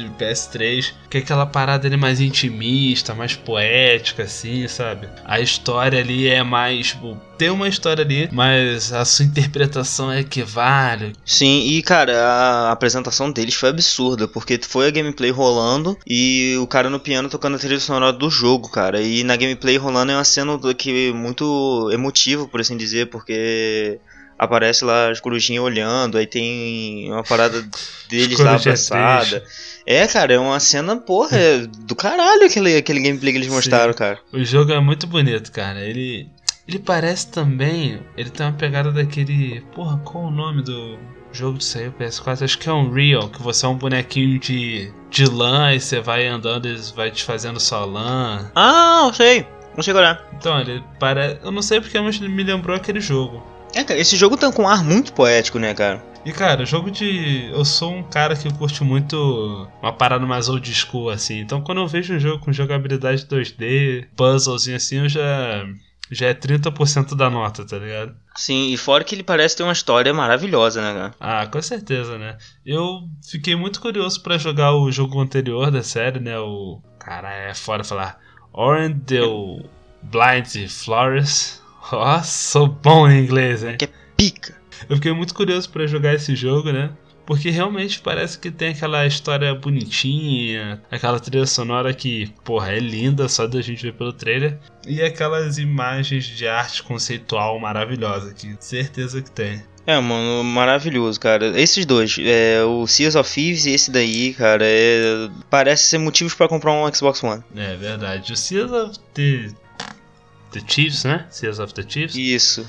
do 0.02 0.10
PS3, 0.10 0.92
que 1.10 1.18
é 1.18 1.20
aquela 1.20 1.46
parada 1.46 1.86
ali 1.86 1.96
mais 1.96 2.20
intimista, 2.20 3.14
mais 3.14 3.34
poética, 3.34 4.24
assim, 4.24 4.66
sabe? 4.68 5.08
A 5.24 5.40
história 5.40 5.98
ali 5.98 6.28
é 6.28 6.42
mais. 6.42 6.88
Tipo, 6.88 7.16
tem 7.36 7.50
uma 7.50 7.68
história 7.68 8.04
ali, 8.04 8.28
mas 8.32 8.92
a 8.92 9.04
sua 9.04 9.24
interpretação 9.24 10.10
é 10.10 10.22
que 10.24 10.42
vale. 10.42 11.12
Sim, 11.24 11.66
e 11.68 11.82
cara, 11.82 12.16
a 12.18 12.72
apresentação 12.72 13.30
deles 13.30 13.54
foi 13.54 13.68
absurda, 13.68 14.26
porque 14.26 14.58
foi 14.62 14.88
a 14.88 14.90
gameplay 14.90 15.30
rolando 15.30 15.98
e 16.06 16.56
o 16.60 16.66
cara 16.66 16.88
no 16.88 17.00
piano 17.00 17.28
tocando 17.28 17.56
a 17.56 17.58
trilha 17.58 17.80
sonora 17.80 18.12
do 18.12 18.30
jogo, 18.30 18.70
cara. 18.70 19.00
E 19.00 19.22
na 19.22 19.36
gameplay 19.36 19.76
rolando 19.76 20.12
é 20.12 20.16
uma 20.16 20.24
cena 20.24 20.58
que 20.74 21.12
muito 21.12 21.90
emotiva, 21.92 22.46
por 22.46 22.60
assim 22.60 22.76
dizer, 22.76 23.06
porque 23.10 23.98
aparece 24.38 24.84
lá 24.84 25.10
as 25.10 25.20
corujinhas 25.20 25.64
olhando, 25.64 26.18
aí 26.18 26.26
tem 26.26 27.10
uma 27.10 27.22
parada 27.22 27.66
deles 28.08 28.38
lá 28.38 28.56
abraçada. 28.56 29.42
É, 29.86 30.06
cara, 30.08 30.34
é 30.34 30.38
uma 30.38 30.58
cena, 30.58 30.96
porra, 30.96 31.38
é 31.38 31.58
do 31.66 31.94
caralho 31.94 32.44
aquele, 32.44 32.76
aquele 32.76 33.00
gameplay 33.00 33.32
que 33.32 33.38
eles 33.38 33.48
Sim. 33.48 33.54
mostraram, 33.54 33.94
cara. 33.94 34.18
O 34.32 34.44
jogo 34.44 34.72
é 34.72 34.80
muito 34.80 35.06
bonito, 35.06 35.52
cara. 35.52 35.80
Ele. 35.80 36.28
Ele 36.66 36.80
parece 36.80 37.28
também. 37.28 38.00
Ele 38.16 38.28
tem 38.28 38.44
uma 38.44 38.52
pegada 38.52 38.90
daquele. 38.90 39.60
Porra, 39.72 39.98
qual 39.98 40.24
o 40.24 40.30
nome 40.30 40.62
do 40.62 40.98
jogo 41.32 41.58
que 41.58 41.64
saiu 41.64 41.92
PS4? 41.92 42.42
Acho 42.42 42.58
que 42.58 42.68
é 42.68 42.72
um 42.72 42.90
Real, 42.90 43.28
que 43.28 43.40
você 43.40 43.64
é 43.64 43.68
um 43.68 43.76
bonequinho 43.76 44.40
de, 44.40 44.92
de 45.08 45.24
lã 45.26 45.72
e 45.72 45.80
você 45.80 46.00
vai 46.00 46.26
andando 46.26 46.66
e 46.66 46.74
vai 46.96 47.08
desfazendo 47.08 47.60
sua 47.60 47.84
lã. 47.84 48.50
Ah, 48.56 49.04
eu 49.06 49.14
sei. 49.14 49.46
Não 49.76 49.84
sei 49.84 49.92
agora. 49.92 50.20
Então, 50.36 50.58
ele 50.60 50.82
parece. 50.98 51.38
Eu 51.44 51.52
não 51.52 51.62
sei 51.62 51.80
porque, 51.80 52.00
mas 52.00 52.16
ele 52.16 52.28
me 52.28 52.42
lembrou 52.42 52.74
aquele 52.74 53.00
jogo. 53.00 53.40
É, 53.72 53.84
cara, 53.84 54.00
esse 54.00 54.16
jogo 54.16 54.36
tá 54.36 54.50
com 54.50 54.62
um 54.62 54.68
ar 54.68 54.82
muito 54.82 55.12
poético, 55.12 55.60
né, 55.60 55.72
cara? 55.74 56.02
E 56.26 56.32
cara, 56.32 56.66
jogo 56.66 56.90
de. 56.90 57.48
Eu 57.52 57.64
sou 57.64 57.94
um 57.94 58.02
cara 58.02 58.34
que 58.34 58.52
curte 58.52 58.82
muito 58.82 59.16
uma 59.80 59.92
parada 59.92 60.26
mais 60.26 60.48
old 60.48 60.74
school, 60.74 61.08
assim. 61.08 61.38
Então 61.38 61.60
quando 61.60 61.80
eu 61.80 61.86
vejo 61.86 62.14
um 62.14 62.18
jogo 62.18 62.44
com 62.44 62.52
jogabilidade 62.52 63.26
2D, 63.26 64.08
puzzlezinho 64.16 64.76
assim, 64.76 64.96
eu 64.96 65.08
já. 65.08 65.64
Já 66.10 66.26
é 66.26 66.34
30% 66.34 67.16
da 67.16 67.28
nota, 67.28 67.64
tá 67.64 67.78
ligado? 67.78 68.14
Sim, 68.36 68.72
e 68.72 68.76
fora 68.76 69.02
que 69.02 69.12
ele 69.12 69.24
parece 69.24 69.56
ter 69.56 69.64
uma 69.64 69.72
história 69.72 70.14
maravilhosa, 70.14 70.80
né, 70.80 70.92
cara? 70.92 71.14
Ah, 71.18 71.46
com 71.46 71.60
certeza, 71.60 72.16
né? 72.16 72.36
Eu 72.64 73.08
fiquei 73.28 73.56
muito 73.56 73.80
curioso 73.80 74.20
pra 74.22 74.38
jogar 74.38 74.72
o 74.72 74.90
jogo 74.90 75.20
anterior 75.20 75.70
da 75.70 75.82
série, 75.82 76.18
né? 76.18 76.38
O. 76.38 76.80
Cara, 76.98 77.32
é 77.32 77.54
fora 77.54 77.84
falar. 77.84 78.18
The 79.06 79.20
Blind 80.02 80.68
Flores. 80.68 81.62
Ó, 81.92 82.20
sou 82.22 82.66
bom 82.66 83.08
em 83.08 83.22
inglês, 83.22 83.62
hein? 83.62 83.76
Que 83.76 83.84
é 83.84 83.90
pica. 84.16 84.56
Eu 84.88 84.96
fiquei 84.96 85.12
muito 85.12 85.34
curioso 85.34 85.68
pra 85.70 85.86
jogar 85.86 86.14
esse 86.14 86.34
jogo, 86.34 86.72
né? 86.72 86.90
Porque 87.26 87.50
realmente 87.50 88.00
parece 88.00 88.38
que 88.38 88.52
tem 88.52 88.68
aquela 88.68 89.04
história 89.04 89.52
bonitinha, 89.52 90.80
aquela 90.88 91.18
trilha 91.18 91.44
sonora 91.44 91.92
que, 91.92 92.32
porra, 92.44 92.70
é 92.70 92.78
linda 92.78 93.28
só 93.28 93.48
da 93.48 93.60
gente 93.60 93.82
ver 93.82 93.94
pelo 93.94 94.12
trailer. 94.12 94.58
E 94.86 95.02
aquelas 95.02 95.58
imagens 95.58 96.24
de 96.24 96.46
arte 96.46 96.84
conceitual 96.84 97.58
maravilhosa, 97.58 98.32
que 98.32 98.56
certeza 98.60 99.20
que 99.20 99.30
tem. 99.30 99.60
É, 99.84 99.98
mano, 100.00 100.44
maravilhoso, 100.44 101.18
cara. 101.18 101.60
Esses 101.60 101.84
dois, 101.84 102.16
é, 102.20 102.62
o 102.64 102.86
Seas 102.86 103.16
of 103.16 103.32
Thieves 103.32 103.66
e 103.66 103.70
esse 103.70 103.90
daí, 103.90 104.32
cara, 104.34 104.64
é, 104.64 105.28
parece 105.50 105.84
ser 105.84 105.98
motivos 105.98 106.34
pra 106.34 106.48
comprar 106.48 106.72
um 106.72 106.92
Xbox 106.92 107.22
One. 107.22 107.42
É 107.56 107.76
verdade. 107.76 108.32
O 108.32 108.36
Seas 108.36 108.70
of 108.70 108.98
the, 109.14 109.48
the 110.52 110.60
Chiefs, 110.66 111.04
né? 111.04 111.26
Seas 111.30 111.60
of 111.60 111.72
the 111.72 111.84
Chiefs. 111.88 112.16
Isso. 112.16 112.66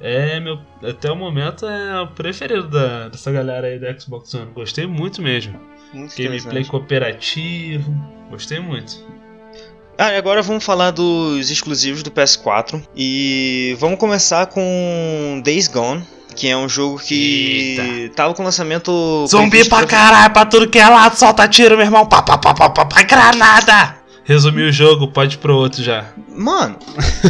É, 0.00 0.40
meu, 0.40 0.58
até 0.82 1.12
o 1.12 1.16
momento 1.16 1.66
é 1.66 2.00
o 2.00 2.06
preferido 2.06 2.68
da, 2.68 3.08
dessa 3.08 3.30
galera 3.30 3.66
aí 3.66 3.78
da 3.78 3.98
Xbox 3.98 4.32
One. 4.32 4.50
Gostei 4.52 4.86
muito 4.86 5.20
mesmo. 5.20 5.60
Muito 5.92 6.16
Gameplay 6.16 6.64
cooperativo. 6.64 7.94
Gostei 8.30 8.60
muito. 8.60 9.04
Ah, 9.98 10.12
e 10.14 10.16
agora 10.16 10.40
vamos 10.40 10.64
falar 10.64 10.92
dos 10.92 11.50
exclusivos 11.50 12.02
do 12.02 12.10
PS4. 12.10 12.82
E 12.96 13.76
vamos 13.78 13.98
começar 13.98 14.46
com 14.46 15.42
Days 15.44 15.68
Gone, 15.68 16.02
que 16.34 16.48
é 16.48 16.56
um 16.56 16.68
jogo 16.68 16.98
que 16.98 17.76
Eita. 17.78 18.14
tava 18.14 18.32
com 18.32 18.42
lançamento. 18.42 19.26
Zumbi 19.28 19.68
pra 19.68 19.86
caralho, 19.86 20.32
pra 20.32 20.46
tudo 20.46 20.68
que 20.68 20.78
é 20.78 20.88
lado, 20.88 21.16
solta 21.16 21.46
tiro, 21.46 21.76
meu 21.76 21.84
irmão. 21.84 22.06
Pá, 22.06 22.22
pá, 22.22 22.38
pá, 22.38 22.54
pá, 22.54 22.70
pá, 22.70 22.86
pá, 22.86 23.02
granada! 23.02 23.99
Resumi 24.30 24.62
o 24.62 24.72
jogo, 24.72 25.08
pode 25.08 25.34
ir 25.34 25.38
pro 25.38 25.56
outro 25.56 25.82
já. 25.82 26.04
Mano. 26.36 26.76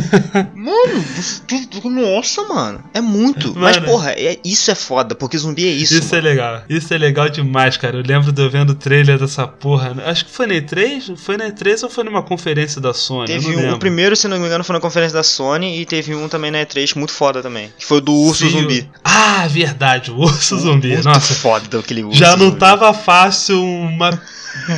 mano, 0.55 1.05
tu- 1.49 1.67
tu- 1.81 1.89
nossa, 1.91 2.43
mano. 2.45 2.85
É 2.93 3.01
muito. 3.01 3.55
Mas, 3.57 3.77
Mano. 3.77 3.89
porra, 3.89 4.11
é, 4.13 4.39
isso 4.45 4.71
é 4.71 4.75
foda, 4.75 5.15
porque 5.15 5.39
zumbi 5.39 5.67
é 5.67 5.71
isso. 5.71 5.95
Isso, 5.95 6.15
é 6.15 6.21
legal. 6.21 6.63
Isso 6.69 6.93
é 6.93 6.99
legal 6.99 7.29
demais, 7.31 7.79
cara. 7.79 7.97
Eu 7.97 8.03
lembro 8.07 8.31
de 8.31 8.43
eu 8.43 8.51
vendo 8.51 8.71
o 8.71 8.75
trailer 8.75 9.19
dessa 9.19 9.47
porra. 9.49 9.97
Acho 10.05 10.27
que 10.27 10.31
foi 10.31 10.47
na 10.47 10.55
E3? 10.55 11.17
Foi 11.17 11.39
na 11.39 11.47
E3 11.51 11.85
ou 11.85 11.89
foi 11.91 12.05
numa 12.05 12.23
conferência 12.23 12.81
da 12.83 12.93
Sony? 12.93 13.27
Teve 13.29 13.53
eu 13.55 13.63
não 13.63 13.71
um, 13.71 13.75
o 13.77 13.79
primeiro, 13.79 14.15
se 14.15 14.29
não 14.29 14.39
me 14.39 14.45
engano, 14.45 14.63
foi 14.63 14.75
na 14.75 14.81
conferência 14.81 15.15
da 15.15 15.23
Sony 15.23 15.81
e 15.81 15.87
teve 15.87 16.15
um 16.15 16.29
também 16.29 16.51
na 16.51 16.59
E3 16.59 16.95
muito 16.97 17.13
foda 17.15 17.41
também. 17.43 17.73
Que 17.79 17.87
foi 17.87 17.97
o 17.99 18.03
do 18.03 18.13
urso 18.15 18.45
Sim, 18.47 18.61
zumbi. 18.61 18.81
o- 18.81 18.99
Ah, 19.03 19.47
verdade, 19.49 20.11
o 20.11 20.17
urso 20.19 20.59
zumbi. 20.59 20.89
Muito 20.93 21.05
Nossa, 21.05 21.33
foda 21.35 21.79
aquele 21.79 22.05
urso 22.05 22.19
já 22.19 22.37
não 22.37 22.49
zumbi. 22.49 22.59
tava 22.61 22.93
fácil 22.93 23.63
uma, 23.65 24.21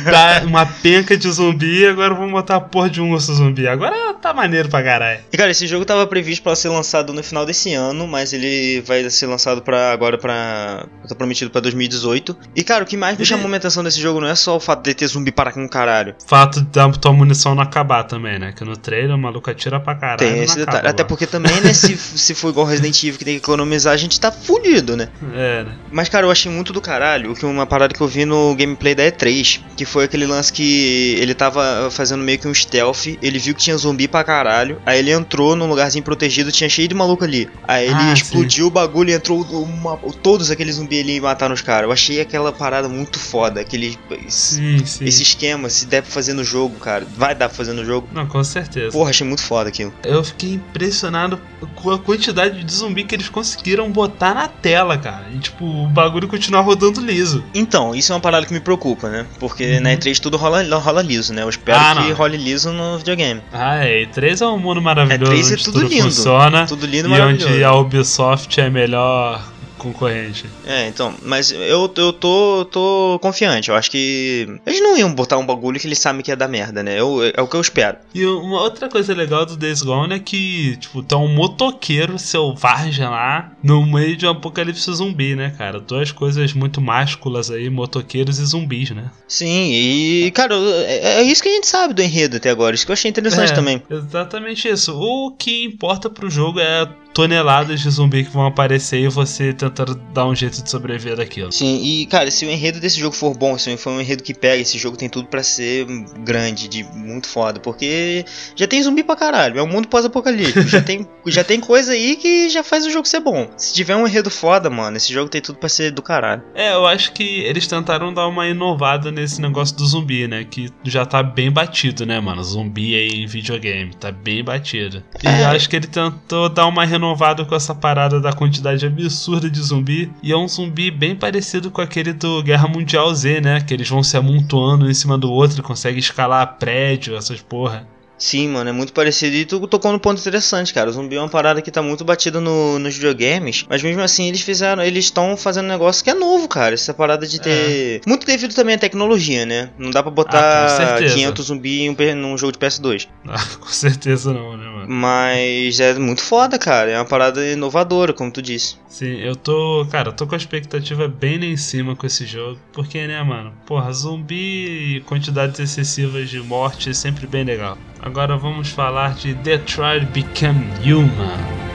da- 0.03 0.43
uma 0.45 0.65
penca 0.65 1.17
de 1.17 1.29
zumbi, 1.31 1.85
agora 1.85 2.13
vamos 2.13 2.31
botar 2.31 2.55
a 2.57 2.61
porra 2.61 2.89
de 2.89 3.01
um 3.01 3.11
urso 3.11 3.33
zumbi. 3.33 3.67
Agora 3.67 4.13
tá 4.15 4.33
maneiro 4.33 4.69
pra 4.69 4.83
caralho. 4.83 5.19
E 5.31 5.37
cara, 5.37 5.51
esse 5.51 5.67
jogo 5.67 5.85
tava 5.85 6.05
previsto 6.07 6.43
pra 6.43 6.55
ser 6.55 6.69
lançado 6.69 7.13
no 7.13 7.23
final 7.23 7.45
desse 7.45 7.73
ano, 7.73 8.07
mas 8.07 8.33
ele 8.33 8.81
vai 8.85 9.09
ser 9.09 9.27
lançado 9.27 9.61
para 9.61 9.91
agora 9.91 10.17
pra. 10.17 10.85
tá 11.07 11.15
prometido 11.15 11.49
pra 11.51 11.61
2018. 11.61 12.35
E 12.55 12.63
cara, 12.63 12.83
o 12.83 12.87
que 12.87 12.97
mais 12.97 13.15
me 13.17 13.21
Ele- 13.23 13.29
chamou 13.29 13.51
a 13.51 13.55
atenção 13.55 13.83
desse 13.83 13.99
jogo 13.99 14.19
não 14.19 14.27
é 14.27 14.35
só 14.35 14.55
o 14.55 14.59
fato 14.59 14.83
de 14.83 14.93
ter 14.93 15.07
zumbi 15.07 15.31
para 15.31 15.51
com 15.51 15.67
caralho. 15.67 16.15
Fato 16.27 16.61
da 16.61 16.89
tua 16.91 17.13
munição 17.13 17.55
não 17.55 17.63
acabar 17.63 18.03
também, 18.03 18.39
né? 18.39 18.51
Que 18.55 18.63
no 18.63 18.75
trailer 18.77 19.15
o 19.15 19.17
maluco 19.17 19.49
atira 19.49 19.79
pra 19.79 19.95
caralho. 19.95 20.19
Tem 20.19 20.43
esse 20.43 20.53
acaba 20.53 20.65
detalhe. 20.65 20.87
Até 20.89 21.03
lá. 21.03 21.07
porque 21.09 21.25
também, 21.27 21.59
né, 21.61 21.73
se, 21.73 21.95
se 21.97 22.33
for 22.33 22.49
igual 22.49 22.65
Resident 22.65 23.01
Evil 23.03 23.17
que 23.19 23.25
tem 23.25 23.35
que 23.39 23.43
economizar, 23.43 23.93
a 23.93 23.97
gente 23.97 24.19
tá 24.19 24.31
fudido, 24.31 24.95
né? 24.97 25.09
É, 25.33 25.63
né? 25.63 25.71
Mas, 25.91 26.09
cara, 26.09 26.25
eu 26.25 26.31
achei 26.31 26.51
muito 26.51 26.73
do 26.73 26.81
caralho 26.81 27.33
que 27.35 27.45
uma 27.45 27.65
parada 27.65 27.93
que 27.93 28.01
eu 28.01 28.07
vi 28.07 28.25
no 28.25 28.55
gameplay 28.55 28.95
da 28.95 29.03
E3, 29.03 29.61
que 29.75 29.85
foi 29.85 30.05
aquele 30.05 30.25
lance 30.25 30.51
que 30.53 31.15
ele 31.19 31.33
tava 31.33 31.89
fazendo 31.91 32.23
meio 32.23 32.37
que 32.39 32.47
um 32.47 32.53
stealth, 32.53 33.07
ele 33.21 33.39
viu 33.39 33.55
que 33.55 33.61
tinha 33.61 33.77
zumbi 33.77 34.07
pra 34.07 34.23
caralho, 34.23 34.79
aí 34.85 34.99
ele 34.99 35.11
entrou 35.11 35.55
num 35.55 35.67
lugarzinho 35.67 36.03
protegido, 36.03 36.51
tinha 36.51 36.69
cheio 36.69 36.87
de 36.87 36.93
maluco 36.95 37.23
ali. 37.23 37.49
Aí 37.67 37.85
ele 37.85 37.95
Ah, 37.95 38.13
explodiu 38.13 38.67
o 38.67 38.69
bagulho 38.69 39.09
e 39.09 39.13
entrou 39.13 39.41
uma- 39.63 39.97
todos 40.21 40.51
aqueles 40.51 40.75
zumbis 40.75 40.99
ali 41.01 41.15
e 41.15 41.21
mataram 41.21 41.53
os 41.55 41.61
caras. 41.61 41.87
Eu 41.87 41.91
achei 41.91 42.21
aquela 42.21 42.51
parada 42.51 42.87
muito 42.87 43.17
foda, 43.19 43.61
aquele 43.61 43.97
esse, 44.27 44.55
Sim, 44.55 44.85
sim. 44.85 45.05
esse 45.05 45.23
esquema, 45.23 45.69
se 45.69 45.85
der 45.85 46.01
pra 46.03 46.11
fazer 46.11 46.33
no 46.33 46.43
jogo, 46.43 46.77
cara, 46.79 47.05
vai 47.17 47.33
dar 47.33 47.47
pra 47.49 47.57
fazer 47.57 47.73
no 47.73 47.83
jogo. 47.83 48.07
Não, 48.13 48.27
com 48.27 48.43
certeza. 48.43 48.91
Porra, 48.91 49.09
achei 49.09 49.25
muito 49.25 49.41
foda 49.41 49.69
aquilo. 49.69 49.93
Eu 50.03 50.23
fiquei 50.23 50.53
impressionado 50.53 51.39
com 51.75 51.89
a 51.91 51.97
quantidade 51.99 52.63
de 52.63 52.73
zumbi 52.73 53.03
que 53.03 53.15
eles 53.15 53.29
conseguiram 53.29 53.89
botar 53.91 54.33
na 54.33 54.47
tela, 54.47 54.97
cara. 54.97 55.25
E, 55.33 55.39
tipo, 55.39 55.65
o 55.65 55.87
bagulho 55.87 56.27
continuar 56.27 56.61
rodando 56.61 57.01
liso. 57.01 57.43
Então, 57.53 57.95
isso 57.95 58.11
é 58.11 58.15
uma 58.15 58.21
parada 58.21 58.45
que 58.45 58.53
me 58.53 58.59
preocupa, 58.59 59.09
né? 59.09 59.25
Porque 59.39 59.52
Uhum. 59.59 59.81
na 59.81 59.91
E3 59.95 60.19
tudo 60.19 60.37
rola, 60.37 60.63
rola 60.77 61.01
liso, 61.01 61.33
né? 61.33 61.43
Eu 61.43 61.49
espero 61.49 61.77
Ah, 61.79 61.95
que 62.03 62.11
role 62.11 62.37
liso 62.37 62.71
no 62.71 62.97
videogame. 62.97 63.41
Ah, 63.51 63.85
é. 63.85 64.05
E3 64.05 64.41
é 64.41 64.47
um 64.47 64.57
mundo 64.57 64.81
maravilhoso. 64.81 65.23
É, 65.31 65.35
3 65.35 65.51
é 65.51 65.55
tudo 65.57 65.71
tudo 65.73 65.87
lindo. 65.87 66.03
funciona. 66.03 66.65
Tudo 66.65 66.85
lindo, 66.85 67.07
e 67.07 67.11
maravilhoso. 67.11 67.53
onde 67.53 67.63
a 67.63 67.73
Ubisoft 67.73 68.59
é 68.59 68.69
melhor 68.69 69.43
concorrente. 69.83 70.45
É, 70.65 70.87
então, 70.87 71.13
mas 71.21 71.51
eu, 71.51 71.91
eu 71.95 72.13
tô, 72.13 72.65
tô 72.65 73.19
confiante. 73.21 73.69
Eu 73.69 73.75
acho 73.75 73.91
que. 73.91 74.47
Eles 74.65 74.81
não 74.81 74.97
iam 74.97 75.13
botar 75.13 75.37
um 75.37 75.45
bagulho 75.45 75.79
que 75.79 75.87
eles 75.87 75.99
sabem 75.99 76.21
que 76.21 76.31
ia 76.31 76.35
dar 76.35 76.47
merda, 76.47 76.81
né? 76.81 76.99
Eu, 76.99 77.19
é 77.23 77.41
o 77.41 77.47
que 77.47 77.55
eu 77.55 77.61
espero. 77.61 77.97
E 78.13 78.25
uma 78.25 78.61
outra 78.61 78.89
coisa 78.89 79.13
legal 79.13 79.45
do 79.45 79.55
Days 79.57 79.81
Gone 79.81 80.15
é 80.15 80.19
que, 80.19 80.77
tipo, 80.77 81.03
tá 81.03 81.17
um 81.17 81.33
motoqueiro 81.33 82.17
selvagem 82.17 83.05
lá 83.05 83.51
no 83.61 83.85
meio 83.85 84.15
de 84.15 84.25
um 84.25 84.31
apocalipse 84.31 84.91
zumbi, 84.91 85.35
né, 85.35 85.53
cara? 85.57 85.79
Duas 85.79 86.11
coisas 86.11 86.53
muito 86.53 86.81
másculas 86.81 87.51
aí, 87.51 87.69
motoqueiros 87.69 88.39
e 88.39 88.45
zumbis, 88.45 88.91
né? 88.91 89.11
Sim, 89.27 89.71
e, 89.73 90.31
cara, 90.31 90.55
é, 90.55 91.19
é 91.19 91.23
isso 91.23 91.41
que 91.43 91.49
a 91.49 91.53
gente 91.53 91.67
sabe 91.67 91.93
do 91.93 92.01
enredo 92.01 92.37
até 92.37 92.49
agora. 92.49 92.75
Isso 92.75 92.85
que 92.85 92.91
eu 92.91 92.93
achei 92.93 93.09
interessante 93.09 93.51
É, 93.51 93.55
também. 93.55 93.81
Exatamente 93.89 94.67
isso. 94.67 94.95
O 94.95 95.31
que 95.31 95.63
importa 95.65 96.09
pro 96.09 96.29
jogo 96.29 96.59
é 96.59 96.87
toneladas 97.13 97.79
de 97.81 97.89
zumbi 97.89 98.23
que 98.23 98.31
vão 98.31 98.45
aparecer 98.45 98.99
e 98.99 99.07
você 99.07 99.53
tentando 99.53 99.95
dar 100.13 100.25
um 100.25 100.35
jeito 100.35 100.61
de 100.63 100.69
sobreviver 100.69 101.15
daquilo. 101.17 101.51
Sim, 101.51 101.81
e 101.83 102.05
cara, 102.07 102.29
se 102.31 102.45
o 102.45 102.49
enredo 102.49 102.79
desse 102.79 102.99
jogo 102.99 103.15
for 103.15 103.35
bom, 103.37 103.57
se 103.57 103.75
for 103.77 103.91
um 103.91 104.01
enredo 104.01 104.23
que 104.23 104.33
pega, 104.33 104.61
esse 104.61 104.77
jogo 104.77 104.97
tem 104.97 105.07
tudo 105.09 105.27
pra 105.27 105.43
ser 105.43 105.85
grande, 106.19 106.67
de 106.67 106.83
muito 106.83 107.27
foda, 107.27 107.59
porque 107.59 108.25
já 108.55 108.67
tem 108.67 108.81
zumbi 108.81 109.03
pra 109.03 109.15
caralho, 109.15 109.59
é 109.59 109.63
um 109.63 109.67
mundo 109.67 109.87
pós-apocalíptico, 109.87 110.67
já 110.67 110.81
tem, 110.81 111.07
já 111.27 111.43
tem 111.43 111.59
coisa 111.59 111.91
aí 111.93 112.15
que 112.15 112.49
já 112.49 112.63
faz 112.63 112.85
o 112.85 112.89
jogo 112.91 113.07
ser 113.07 113.19
bom. 113.19 113.49
Se 113.57 113.73
tiver 113.73 113.95
um 113.95 114.07
enredo 114.07 114.29
foda, 114.29 114.69
mano, 114.69 114.97
esse 114.97 115.13
jogo 115.13 115.29
tem 115.29 115.41
tudo 115.41 115.57
pra 115.59 115.69
ser 115.69 115.91
do 115.91 116.01
caralho. 116.01 116.41
É, 116.55 116.73
eu 116.73 116.85
acho 116.87 117.13
que 117.13 117.23
eles 117.41 117.67
tentaram 117.67 118.13
dar 118.13 118.27
uma 118.27 118.47
inovada 118.47 119.11
nesse 119.11 119.41
negócio 119.41 119.75
do 119.75 119.85
zumbi, 119.85 120.27
né? 120.27 120.43
Que 120.43 120.69
já 120.83 121.05
tá 121.05 121.21
bem 121.21 121.51
batido, 121.51 122.05
né, 122.05 122.19
mano? 122.19 122.43
Zumbi 122.43 122.95
aí 122.95 123.23
em 123.23 123.27
videogame, 123.27 123.93
tá 123.95 124.11
bem 124.11 124.43
batido. 124.43 125.03
E 125.23 125.27
É. 125.27 125.41
eu 125.43 125.47
acho 125.47 125.69
que 125.69 125.75
ele 125.75 125.87
tentou 125.87 126.49
dar 126.49 126.65
uma 126.67 126.83
renovada 127.03 127.43
com 127.43 127.53
essa 127.53 127.75
parada 127.75 128.21
da 128.21 128.31
quantidade 128.31 128.85
absurda 128.85 129.49
de 129.49 129.61
zumbi. 129.61 130.11
E 130.23 130.31
é 130.31 130.37
um 130.37 130.47
zumbi 130.47 130.89
bem 130.89 131.15
parecido 131.15 131.69
com 131.69 131.81
aquele 131.81 132.13
do 132.13 132.41
Guerra 132.41 132.67
Mundial 132.67 133.13
Z, 133.13 133.41
né? 133.41 133.59
Que 133.59 133.73
eles 133.73 133.89
vão 133.89 134.01
se 134.01 134.15
amontoando 134.15 134.85
um 134.85 134.89
em 134.89 134.93
cima 134.93 135.17
do 135.17 135.29
outro, 135.29 135.61
conseguem 135.61 135.99
escalar 135.99 136.57
prédio, 136.57 137.17
essas 137.17 137.41
porra. 137.41 137.85
Sim, 138.17 138.49
mano, 138.49 138.69
é 138.69 138.73
muito 138.73 138.93
parecido. 138.93 139.35
E 139.35 139.43
tu 139.45 139.67
tocou 139.67 139.91
no 139.91 139.99
ponto 139.99 140.19
interessante, 140.19 140.73
cara. 140.73 140.89
O 140.89 140.93
zumbi 140.93 141.15
é 141.15 141.19
uma 141.19 141.27
parada 141.29 141.61
que 141.61 141.69
tá 141.71 141.81
muito 141.81 142.05
batida 142.05 142.39
no, 142.39 142.79
nos 142.79 142.95
videogames. 142.95 143.65
Mas 143.69 143.83
mesmo 143.83 144.01
assim, 144.01 144.27
eles 144.27 144.41
fizeram. 144.41 144.81
Eles 144.81 145.05
estão 145.05 145.35
fazendo 145.35 145.65
um 145.65 145.69
negócio 145.69 146.03
que 146.03 146.09
é 146.09 146.13
novo, 146.13 146.47
cara. 146.47 146.73
Essa 146.73 146.93
parada 146.93 147.27
de 147.27 147.41
ter. 147.41 148.01
Muito 148.07 148.25
devido 148.25 148.53
também 148.53 148.75
à 148.75 148.77
tecnologia, 148.77 149.45
né? 149.45 149.71
Não 149.77 149.91
dá 149.91 150.01
pra 150.01 150.11
Ah, 150.11 150.15
botar 150.15 150.69
certeza. 150.69 151.15
500 151.15 151.45
zumbi 151.45 151.81
em 151.81 151.89
um 151.89 152.15
num 152.15 152.37
jogo 152.37 152.53
de 152.53 152.59
PS2. 152.59 153.07
Ah, 153.27 153.43
com 153.59 153.67
certeza 153.69 154.31
não, 154.33 154.55
né, 154.55 154.65
mano? 154.65 154.87
Mas 154.89 155.79
é 155.79 155.93
muito 155.95 156.21
foda, 156.21 156.57
cara. 156.57 156.91
É 156.91 156.97
uma 156.97 157.05
parada 157.05 157.45
inovadora, 157.45 158.13
como 158.13 158.31
tu 158.31 158.41
disse. 158.41 158.77
Sim, 158.87 159.19
eu 159.19 159.35
tô. 159.35 159.85
Cara, 159.91 160.09
eu 160.09 160.13
tô 160.13 160.27
com 160.27 160.35
a 160.35 160.37
expectativa 160.37 161.07
bem 161.07 161.39
lá 161.39 161.45
em 161.45 161.57
cima 161.57 161.95
com 161.95 162.05
esse 162.05 162.25
jogo. 162.25 162.59
Porque, 162.71 163.05
né, 163.07 163.21
mano? 163.23 163.53
Porra, 163.65 163.91
zumbi 163.91 164.97
e 164.97 165.01
quantidades 165.01 165.59
excessivas 165.59 166.29
de 166.29 166.39
morte 166.39 166.89
é 166.89 166.93
sempre 166.93 167.25
bem 167.27 167.43
legal. 167.43 167.77
Agora 168.05 168.35
vamos 168.35 168.69
falar 168.69 169.13
de 169.13 169.33
Detroit 169.33 170.03
Become 170.09 170.65
Human. 170.83 171.72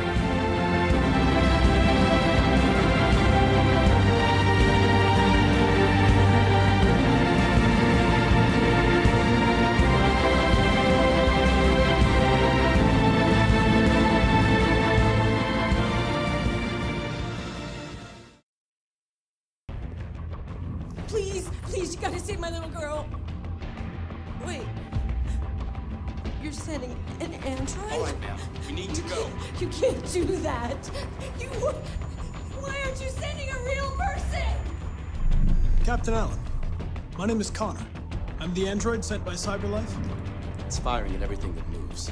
I'm 38.89 39.03
the 39.03 39.05
android 39.05 39.05
sent 39.05 39.23
by 39.23 39.35
CyberLife. 39.35 40.65
It's 40.65 40.79
firing 40.79 41.15
at 41.15 41.23
everything 41.23 41.55
that 41.57 41.69
moves. 41.69 42.11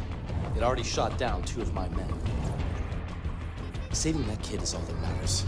It 0.55 0.63
already 0.63 0.83
shot 0.83 1.17
down 1.17 1.43
two 1.45 1.63
of 1.63 1.73
my 1.73 1.89
men. 1.89 2.07
Saving 3.93 4.27
that 4.27 4.43
kid 4.43 4.63
is 4.63 4.75
all 4.75 4.83
that 4.83 5.01
matters. 5.01 5.47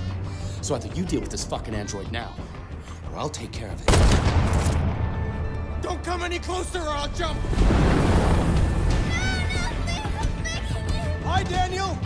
So 0.62 0.74
either 0.74 0.88
you 0.94 1.04
deal 1.04 1.20
with 1.20 1.28
this 1.28 1.44
fucking 1.44 1.74
android 1.74 2.10
now, 2.10 2.34
or 3.12 3.18
I'll 3.18 3.28
take 3.28 3.52
care 3.52 3.68
of 3.70 3.78
it. 3.78 3.86
Don't 5.82 6.02
come 6.02 6.22
any 6.22 6.38
closer 6.38 6.80
or 6.80 6.88
I'll 6.88 7.08
jump! 7.08 7.38
Hi, 11.24 11.42
Daniel. 11.42 11.98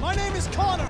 My 0.00 0.14
name 0.14 0.32
is 0.32 0.46
Connor. 0.46 0.88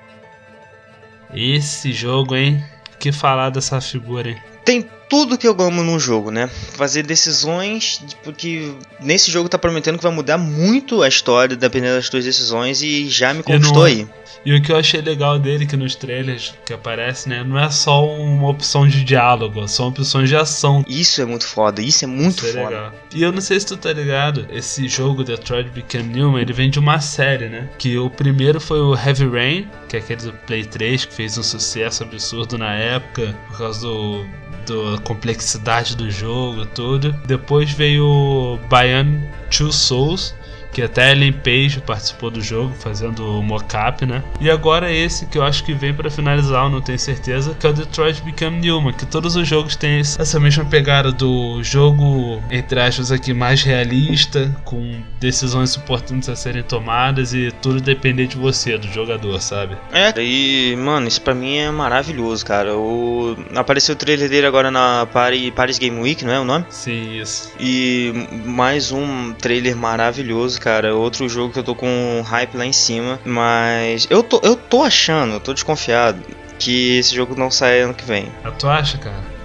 Esse 1.35 1.93
jogo, 1.93 2.37
hein? 2.37 2.63
Que 3.01 3.11
falar 3.11 3.51
dessa 3.51 3.81
figura, 3.81 4.29
hein? 4.29 4.56
Tem 4.67 4.85
tudo 5.09 5.39
que 5.39 5.47
eu 5.47 5.57
amo 5.61 5.83
num 5.85 5.99
jogo, 5.99 6.33
né? 6.33 6.51
Fazer 6.73 7.05
decisões, 7.05 8.01
porque 8.25 8.75
nesse 9.01 9.31
jogo 9.31 9.49
tá 9.49 9.57
prometendo 9.57 9.97
que 9.97 10.03
vai 10.03 10.13
mudar 10.13 10.37
muito 10.37 11.03
a 11.03 11.09
história 11.09 11.57
dependendo 11.57 11.95
das 11.95 12.09
tuas 12.09 12.25
decisões 12.25 12.83
e 12.83 13.09
já 13.09 13.33
me 13.33 13.45
conquistou 13.45 13.85
aí. 13.85 14.09
E 14.45 14.55
o 14.55 14.63
que 14.63 14.71
eu 14.73 14.77
achei 14.77 15.01
legal 15.01 15.39
dele, 15.39 15.67
que 15.67 15.77
nos 15.77 15.95
trailers 15.95 16.55
que 16.65 16.73
aparece, 16.73 17.29
né? 17.29 17.43
Não 17.45 17.59
é 17.59 17.71
só 17.71 18.07
uma 18.07 18.49
opção 18.49 18.87
de 18.87 19.03
diálogo, 19.05 19.67
são 19.69 19.89
opções 19.89 20.29
de 20.29 20.37
ação. 20.37 20.85
Isso 20.89 21.21
é 21.21 21.25
muito 21.25 21.47
foda, 21.47 21.83
isso 21.83 22.05
é 22.05 22.09
muito 22.09 22.45
Isso 22.47 22.59
é 22.59 22.63
foda. 22.63 22.69
legal. 22.77 22.93
E 23.15 23.23
eu 23.23 23.33
não 23.33 23.41
sei 23.41 23.59
se 23.59 23.67
tu 23.67 23.77
tá 23.77 23.93
ligado, 23.93 24.47
esse 24.51 24.87
jogo 24.89 25.25
Detroit 25.25 25.71
Become 25.71 26.23
Human, 26.23 26.41
ele 26.41 26.53
vem 26.53 26.71
de 26.71 26.79
uma 26.79 27.01
série, 27.01 27.49
né? 27.49 27.69
Que 27.79 27.99
o 27.99 28.09
primeiro 28.11 28.61
foi 28.61 28.81
o 28.81 28.95
Heavy 28.95 29.27
Rain, 29.29 29.69
que 29.89 29.97
é 29.97 30.01
aquele 30.01 30.23
do 30.23 30.33
Play 30.33 30.65
3, 30.65 31.05
que 31.07 31.15
fez 31.15 31.37
um 31.39 31.43
sucesso 31.43 32.03
absurdo 32.05 32.57
na 32.59 32.73
época, 32.75 33.35
por 33.49 33.59
causa 33.59 33.81
do, 33.81 34.25
da 34.67 35.01
complexidade 35.03 35.97
do 35.97 36.11
jogo 36.11 36.63
e 36.63 36.67
tudo. 36.67 37.13
Depois 37.27 37.71
veio 37.73 38.05
o 38.07 38.59
Bion 38.69 39.21
Two 39.51 39.73
Souls, 39.73 40.35
que 40.77 40.83
até 40.83 41.05
a 41.05 41.13
Ellen 41.13 41.33
Page 41.33 41.81
participou 41.81 42.31
do 42.31 42.43
jogo, 42.43 42.71
fazendo 42.79 43.39
o 43.39 43.43
mocap, 43.43 44.05
né? 44.05 44.23
E 44.39 44.51
agora 44.51 44.93
esse 44.93 45.25
que 45.25 45.39
eu 45.39 45.43
acho 45.43 45.65
que 45.65 45.73
vem 45.73 45.95
pra 45.95 46.11
finalizar, 46.11 46.65
eu 46.65 46.69
não 46.69 46.83
tenho 46.83 46.99
certeza, 46.99 47.57
que 47.59 47.67
é 47.67 47.71
o 47.71 47.73
Detroit 47.73 48.21
Become 48.21 48.71
Human, 48.71 48.93
que 48.93 49.07
todos 49.07 49.37
os 49.37 49.49
jogos 49.49 49.75
têm 49.75 50.01
essa 50.01 50.39
mesma 50.39 50.67
pegada 50.67 51.11
do 51.11 51.63
jogo, 51.63 52.43
entre 52.51 52.79
aspas, 52.79 53.11
aqui 53.11 53.33
mais 53.33 53.63
realista, 53.63 54.55
com 54.67 55.01
decisões 55.19 55.75
importantes 55.75 56.29
a 56.29 56.37
serem 56.37 56.63
tomadas 56.63 57.33
e 57.33 57.51
tudo 57.63 57.81
depender 57.81 58.27
de 58.27 58.37
você, 58.37 58.77
do 58.77 58.87
jogador, 58.89 59.41
sabe? 59.41 59.79
É, 59.91 60.13
e, 60.23 60.77
mano, 60.77 61.09
isso 61.09 61.23
pra 61.23 61.35
mim 61.35 61.57
é 61.57 61.71
maravilhoso, 61.71 62.45
cara. 62.45 62.77
O... 62.77 63.35
Apareceu 63.55 63.95
o 63.95 63.99
trailer 63.99 64.29
dele 64.29 64.47
agora 64.47 64.71
na 64.71 65.07
Paris, 65.11 65.51
Paris 65.57 65.79
Game 65.79 65.99
Week, 65.99 66.23
não 66.23 66.35
é 66.35 66.39
o 66.39 66.45
nome? 66.45 66.67
Sim, 66.69 67.19
isso. 67.19 67.51
E 67.59 68.13
mais 68.45 68.93
um 68.93 69.33
trailer 69.33 69.75
maravilhoso, 69.75 70.66
cara. 70.67 70.97
Outro 70.97 71.29
jogo 71.29 71.53
que 71.53 71.61
eu 71.61 71.63
tô 71.63 71.77
com 71.77 71.87
um 71.89 72.23
hype 72.23 72.57
lá 72.57 72.67
em 72.67 72.73
cima. 72.73 73.21
Mas 73.25 74.09
eu 74.11 74.21
tô, 74.23 74.41
eu 74.43 74.57
tô 74.57 74.83
achando, 74.83 75.35
eu 75.35 75.41
tô 75.41 75.55
desconfiado 75.55 76.21
que 76.59 76.99
esse 76.99 77.15
jogo 77.15 77.37
não 77.39 77.51
sai 77.51 77.81
ano 77.81 77.95
que 77.95 78.05
vem. 78.05 78.33
Ah, 78.43 78.51
tu 78.51 78.69
acha, 78.69 78.99
cara? 78.99 79.37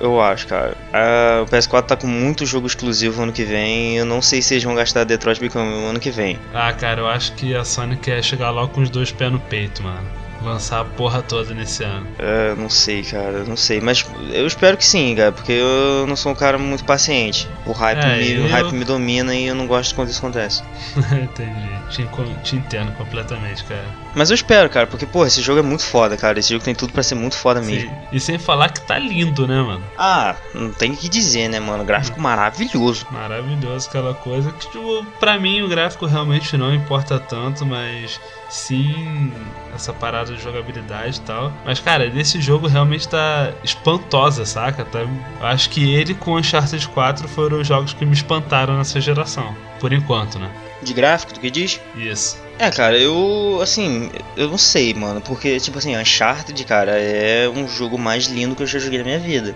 Eu 0.00 0.20
acho, 0.20 0.46
cara. 0.46 0.76
Ah, 0.92 1.42
o 1.42 1.46
PS4 1.46 1.82
tá 1.82 1.96
com 1.96 2.06
muito 2.06 2.46
jogo 2.46 2.66
exclusivo 2.66 3.22
ano 3.22 3.32
que 3.32 3.42
vem. 3.42 3.96
Eu 3.96 4.04
não 4.04 4.22
sei 4.22 4.40
se 4.40 4.54
eles 4.54 4.62
vão 4.62 4.74
gastar 4.74 5.02
Detroit 5.02 5.40
Become 5.40 5.86
ano 5.86 5.98
que 5.98 6.10
vem. 6.10 6.38
Ah, 6.54 6.72
cara, 6.72 7.00
eu 7.00 7.08
acho 7.08 7.32
que 7.32 7.56
a 7.56 7.64
Sony 7.64 7.96
quer 7.96 8.22
chegar 8.22 8.50
logo 8.50 8.72
com 8.72 8.80
os 8.82 8.90
dois 8.90 9.10
pés 9.10 9.32
no 9.32 9.40
peito, 9.40 9.82
mano. 9.82 10.06
Lançar 10.40 10.80
a 10.80 10.84
porra 10.84 11.20
toda 11.22 11.52
nesse 11.52 11.82
ano. 11.82 12.06
É, 12.18 12.54
não 12.54 12.70
sei, 12.70 13.02
cara, 13.02 13.44
não 13.44 13.56
sei. 13.56 13.80
Mas 13.80 14.04
eu 14.32 14.46
espero 14.46 14.76
que 14.76 14.84
sim, 14.86 15.14
cara, 15.16 15.32
porque 15.32 15.50
eu 15.52 16.06
não 16.06 16.14
sou 16.14 16.30
um 16.30 16.34
cara 16.34 16.56
muito 16.58 16.84
paciente. 16.84 17.48
O 17.66 17.72
hype, 17.72 17.98
É, 17.98 18.16
me, 18.18 18.32
eu- 18.34 18.44
o 18.44 18.48
hype 18.48 18.72
me 18.72 18.84
domina 18.84 19.34
e 19.34 19.46
eu 19.46 19.54
não 19.54 19.66
gosto 19.66 19.94
quando 19.96 20.08
isso 20.10 20.18
acontece. 20.18 20.62
Entendi. 21.12 21.68
Te, 21.90 22.06
te 22.44 22.56
entendo 22.56 22.92
completamente, 22.92 23.64
cara. 23.64 23.84
Mas 24.18 24.30
eu 24.30 24.34
espero, 24.34 24.68
cara, 24.68 24.84
porque, 24.84 25.06
pô, 25.06 25.24
esse 25.24 25.40
jogo 25.40 25.60
é 25.60 25.62
muito 25.62 25.84
foda, 25.84 26.16
cara. 26.16 26.40
Esse 26.40 26.52
jogo 26.52 26.64
tem 26.64 26.74
tudo 26.74 26.92
pra 26.92 27.04
ser 27.04 27.14
muito 27.14 27.36
foda 27.36 27.62
mesmo. 27.62 27.88
Sim. 27.88 27.96
E 28.10 28.18
sem 28.18 28.36
falar 28.36 28.68
que 28.70 28.80
tá 28.80 28.98
lindo, 28.98 29.46
né, 29.46 29.62
mano? 29.62 29.84
Ah, 29.96 30.34
não 30.52 30.72
tem 30.72 30.90
o 30.90 30.96
que 30.96 31.08
dizer, 31.08 31.46
né, 31.46 31.60
mano? 31.60 31.84
Gráfico 31.84 32.20
maravilhoso. 32.20 33.06
Maravilhoso 33.12 33.88
aquela 33.88 34.14
coisa 34.14 34.50
que, 34.50 34.66
tipo, 34.66 35.06
pra 35.20 35.38
mim 35.38 35.62
o 35.62 35.68
gráfico 35.68 36.04
realmente 36.04 36.56
não 36.56 36.74
importa 36.74 37.20
tanto, 37.20 37.64
mas 37.64 38.20
sim 38.50 39.32
essa 39.72 39.92
parada 39.92 40.34
de 40.34 40.42
jogabilidade 40.42 41.18
e 41.18 41.20
tal. 41.20 41.52
Mas, 41.64 41.78
cara, 41.78 42.10
desse 42.10 42.40
jogo 42.40 42.66
realmente 42.66 43.08
tá 43.08 43.52
espantosa, 43.62 44.44
saca? 44.44 44.84
Tá, 44.84 44.98
eu 44.98 45.10
acho 45.42 45.70
que 45.70 45.94
ele 45.94 46.12
com 46.12 46.36
Uncharted 46.36 46.88
4 46.88 47.28
foram 47.28 47.60
os 47.60 47.68
jogos 47.68 47.92
que 47.92 48.04
me 48.04 48.14
espantaram 48.14 48.76
nessa 48.78 49.00
geração. 49.00 49.54
Por 49.78 49.92
enquanto, 49.92 50.40
né? 50.40 50.50
De 50.82 50.92
gráfico, 50.92 51.32
tu 51.34 51.38
que 51.38 51.52
diz? 51.52 51.80
Isso. 51.94 52.47
É, 52.58 52.70
cara, 52.70 52.98
eu, 52.98 53.60
assim, 53.62 54.10
eu 54.36 54.48
não 54.48 54.58
sei, 54.58 54.92
mano, 54.92 55.20
porque, 55.20 55.60
tipo 55.60 55.78
assim, 55.78 55.96
Uncharted, 55.96 56.64
cara, 56.64 56.98
é 56.98 57.48
um 57.48 57.68
jogo 57.68 57.96
mais 57.96 58.24
lindo 58.26 58.56
que 58.56 58.62
eu 58.62 58.66
já 58.66 58.78
joguei 58.80 58.98
na 58.98 59.04
minha 59.04 59.18
vida. 59.18 59.54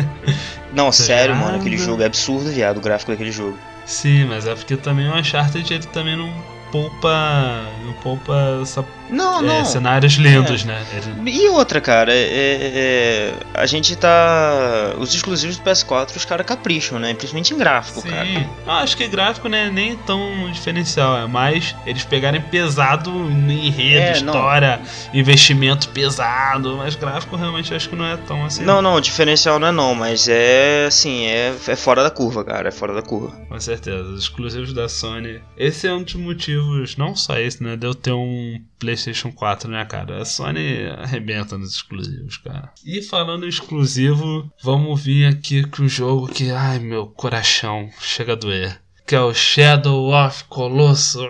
Não, 0.72 0.90
sério, 0.92 1.34
mano, 1.36 1.56
aquele 1.58 1.76
jogo 1.76 2.00
é 2.02 2.06
absurdo, 2.06 2.48
viado, 2.50 2.78
o 2.78 2.80
gráfico 2.80 3.10
daquele 3.10 3.32
jogo. 3.32 3.58
Sim, 3.84 4.24
mas 4.26 4.46
é 4.46 4.54
porque 4.54 4.76
também 4.76 5.08
o 5.08 5.14
Uncharted 5.16 5.70
ele 5.74 5.82
também 5.86 6.16
não 6.16 6.32
poupa. 6.70 7.64
não 7.84 7.92
poupa 7.94 8.60
essa- 8.62 8.84
Não, 9.10 9.40
é, 9.40 9.42
não. 9.42 9.64
cenários 9.64 10.14
lindos, 10.14 10.62
É. 10.62 10.66
né? 10.66 10.86
Ele- 11.24 11.30
E 11.30 11.48
outra, 11.48 11.80
cara, 11.80 12.12
é, 12.12 12.16
é- 12.16 13.34
a 13.54 13.66
gente 13.66 13.94
tá. 13.96 14.94
Os 14.98 15.14
exclusivos 15.14 15.56
do 15.56 15.62
PS4, 15.62 16.16
os 16.16 16.24
caras 16.24 16.46
capricham, 16.46 16.98
né? 16.98 17.12
Principalmente 17.14 17.54
em 17.54 17.58
gráfico, 17.58 18.02
cara. 18.02 18.24
Sim. 18.24 18.46
Eu 18.66 18.72
acho 18.72 18.96
que 18.96 19.06
gráfico 19.08 19.48
não 19.48 19.58
é 19.58 19.70
nem 19.70 19.96
tão 19.96 20.50
diferencial, 20.50 21.16
é 21.18 21.26
mais 21.26 21.74
eles 21.86 22.04
pegarem 22.04 22.40
pesado 22.40 23.10
em 23.10 23.66
enredo, 23.68 24.18
É, 24.18 24.20
não. 24.20 24.32
história, 24.34 24.80
investimento 25.12 25.88
pesado, 25.90 26.76
mas 26.76 26.94
gráfico 26.94 27.36
realmente 27.36 27.74
acho 27.74 27.88
que 27.88 27.96
não 27.96 28.04
é 28.06 28.16
tão 28.16 28.44
assim. 28.44 28.62
Não, 28.64 28.80
não, 28.80 28.94
o 28.94 29.00
diferencial 29.00 29.58
não 29.58 29.68
é 29.68 29.72
não, 29.72 29.94
mas 29.94 30.28
é 30.28 30.86
assim, 30.86 31.26
é, 31.26 31.52
é 31.68 31.76
fora 31.76 32.02
da 32.02 32.10
curva, 32.10 32.44
cara, 32.44 32.68
é 32.68 32.72
fora 32.72 32.94
da 32.94 33.02
curva. 33.02 33.36
Com 33.48 33.60
certeza, 33.60 34.02
os 34.08 34.22
exclusivos 34.22 34.72
da 34.72 34.88
Sony. 34.88 35.40
Esse 35.56 35.86
é 35.86 35.92
um 35.92 36.02
dos 36.02 36.14
motivos, 36.14 36.96
não 36.96 37.14
só 37.14 37.38
esse, 37.38 37.62
né? 37.62 37.76
De 37.76 37.86
eu 37.86 37.94
ter 37.94 38.12
um 38.12 38.60
PlayStation 38.80 39.30
4, 39.30 39.70
né, 39.70 39.84
cara? 39.84 40.20
A 40.20 40.24
Sony 40.24 40.86
arrebenta 40.98 41.56
nos 41.56 41.74
exclusivos, 41.74 42.38
cara. 42.38 42.72
E 42.84 43.02
falando 43.02 43.46
exclusivo, 43.46 44.50
vamos 44.62 45.00
vir 45.00 45.26
aqui 45.26 45.62
com 45.64 45.82
um 45.82 45.88
jogo 45.88 46.26
que, 46.26 46.50
ai 46.50 46.78
meu 46.78 47.06
coração, 47.06 47.88
chega 48.00 48.32
a 48.32 48.36
doer. 48.36 48.80
Que 49.06 49.14
é 49.14 49.20
o 49.20 49.34
Shadow 49.34 50.10
of 50.12 50.44
Colossus. 50.44 51.28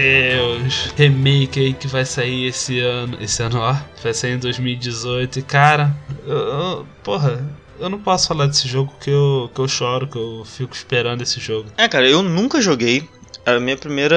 Deus! 0.00 0.92
Remake 0.96 1.60
aí 1.60 1.74
que 1.74 1.86
vai 1.86 2.04
sair 2.04 2.46
esse 2.46 2.78
ano. 2.80 3.18
Esse 3.20 3.42
ano, 3.42 3.58
ó. 3.58 3.76
Vai 4.02 4.14
sair 4.14 4.32
em 4.32 4.38
2018. 4.38 5.38
E 5.38 5.42
cara, 5.42 5.94
eu, 6.26 6.36
eu- 6.36 6.86
porra, 7.02 7.44
eu 7.78 7.88
não 7.90 7.98
posso 7.98 8.28
falar 8.28 8.46
desse 8.46 8.66
jogo 8.66 8.92
que 9.00 9.10
eu, 9.10 9.50
que 9.54 9.60
eu 9.60 9.68
choro, 9.68 10.06
que 10.06 10.16
eu 10.16 10.42
fico 10.44 10.74
esperando 10.74 11.22
esse 11.22 11.38
jogo. 11.40 11.68
É, 11.76 11.86
cara, 11.88 12.08
eu 12.08 12.22
nunca 12.22 12.60
joguei. 12.60 13.08
A 13.44 13.58
minha 13.58 13.76
primeira 13.76 14.16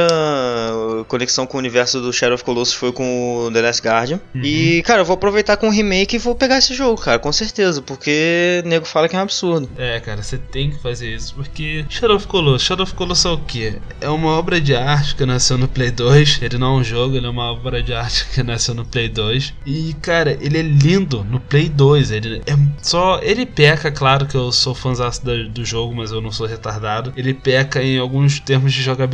conexão 1.08 1.46
com 1.48 1.58
o 1.58 1.60
universo 1.60 2.02
do 2.02 2.12
Shadow 2.12 2.36
of 2.36 2.44
Colossus 2.44 2.74
foi 2.74 2.92
com 2.92 3.46
o 3.46 3.52
The 3.52 3.62
Last 3.62 3.82
Guardian. 3.82 4.20
E, 4.36 4.84
cara, 4.86 5.02
eu 5.02 5.06
vou 5.06 5.14
aproveitar 5.14 5.58
com 5.58 5.68
o 5.68 5.72
remake 5.72 6.16
e 6.16 6.20
vou 6.20 6.36
pegar 6.36 6.58
esse 6.58 6.74
jogo, 6.74 7.00
cara, 7.00 7.20
com 7.20 7.32
certeza, 7.32 7.82
porque 7.82 8.62
o 8.64 8.68
nego 8.68 8.86
fala 8.86 9.08
que 9.08 9.16
é 9.16 9.20
um 9.20 9.22
absurdo. 9.22 9.70
É, 9.78 10.00
cara, 10.00 10.22
você 10.22 10.38
tem 10.38 10.72
que 10.72 10.80
fazer 10.80 11.14
isso, 11.14 11.34
porque 11.36 11.86
Shadow 11.90 12.18
of 12.18 12.28
Colossus, 12.28 12.68
Shadow 12.68 12.84
of 12.84 12.94
Colossus 12.96 13.26
é 13.26 13.30
o 13.30 13.38
quê? 13.38 13.76
É 14.02 14.10
uma 14.10 14.32
obra 14.32 14.60
de 14.60 14.76
arte 14.76 15.16
que 15.16 15.26
nasceu 15.26 15.58
no 15.58 15.68
Play 15.68 15.92
2, 15.92 16.40
ele 16.42 16.58
não 16.58 16.78
é 16.78 16.80
um 16.80 16.84
jogo, 16.84 17.16
ele 17.16 17.26
é 17.26 17.30
uma 17.30 17.52
obra 17.52 17.82
de 17.82 17.94
arte 17.94 18.26
que 18.34 18.44
nasceu 18.44 18.74
no 18.74 18.86
Play 18.86 19.10
2. 19.10 19.54
E, 19.66 19.96
cara, 20.02 20.38
ele 20.42 20.58
é 20.58 20.62
lindo 20.62 21.24
no 21.24 21.40
Play 21.40 21.70
2, 21.70 22.12
ele 22.12 22.42
é 22.46 22.58
só... 22.82 23.20
Ele 23.22 23.46
peca, 23.46 23.92
claro 23.92 24.26
que 24.26 24.36
eu 24.36 24.52
sou 24.52 24.76
fãzão 24.76 25.10
do 25.50 25.66
jogo, 25.66 25.96
mas 25.96 26.12
eu 26.12 26.22
não 26.22 26.32
sou 26.32 26.46
retardado. 26.46 27.14
Ele 27.16 27.34
peca 27.34 27.82
em 27.82 27.98
alguns 27.98 28.40
termos 28.40 28.74
de 28.74 28.82
jogabilidade 28.82 29.13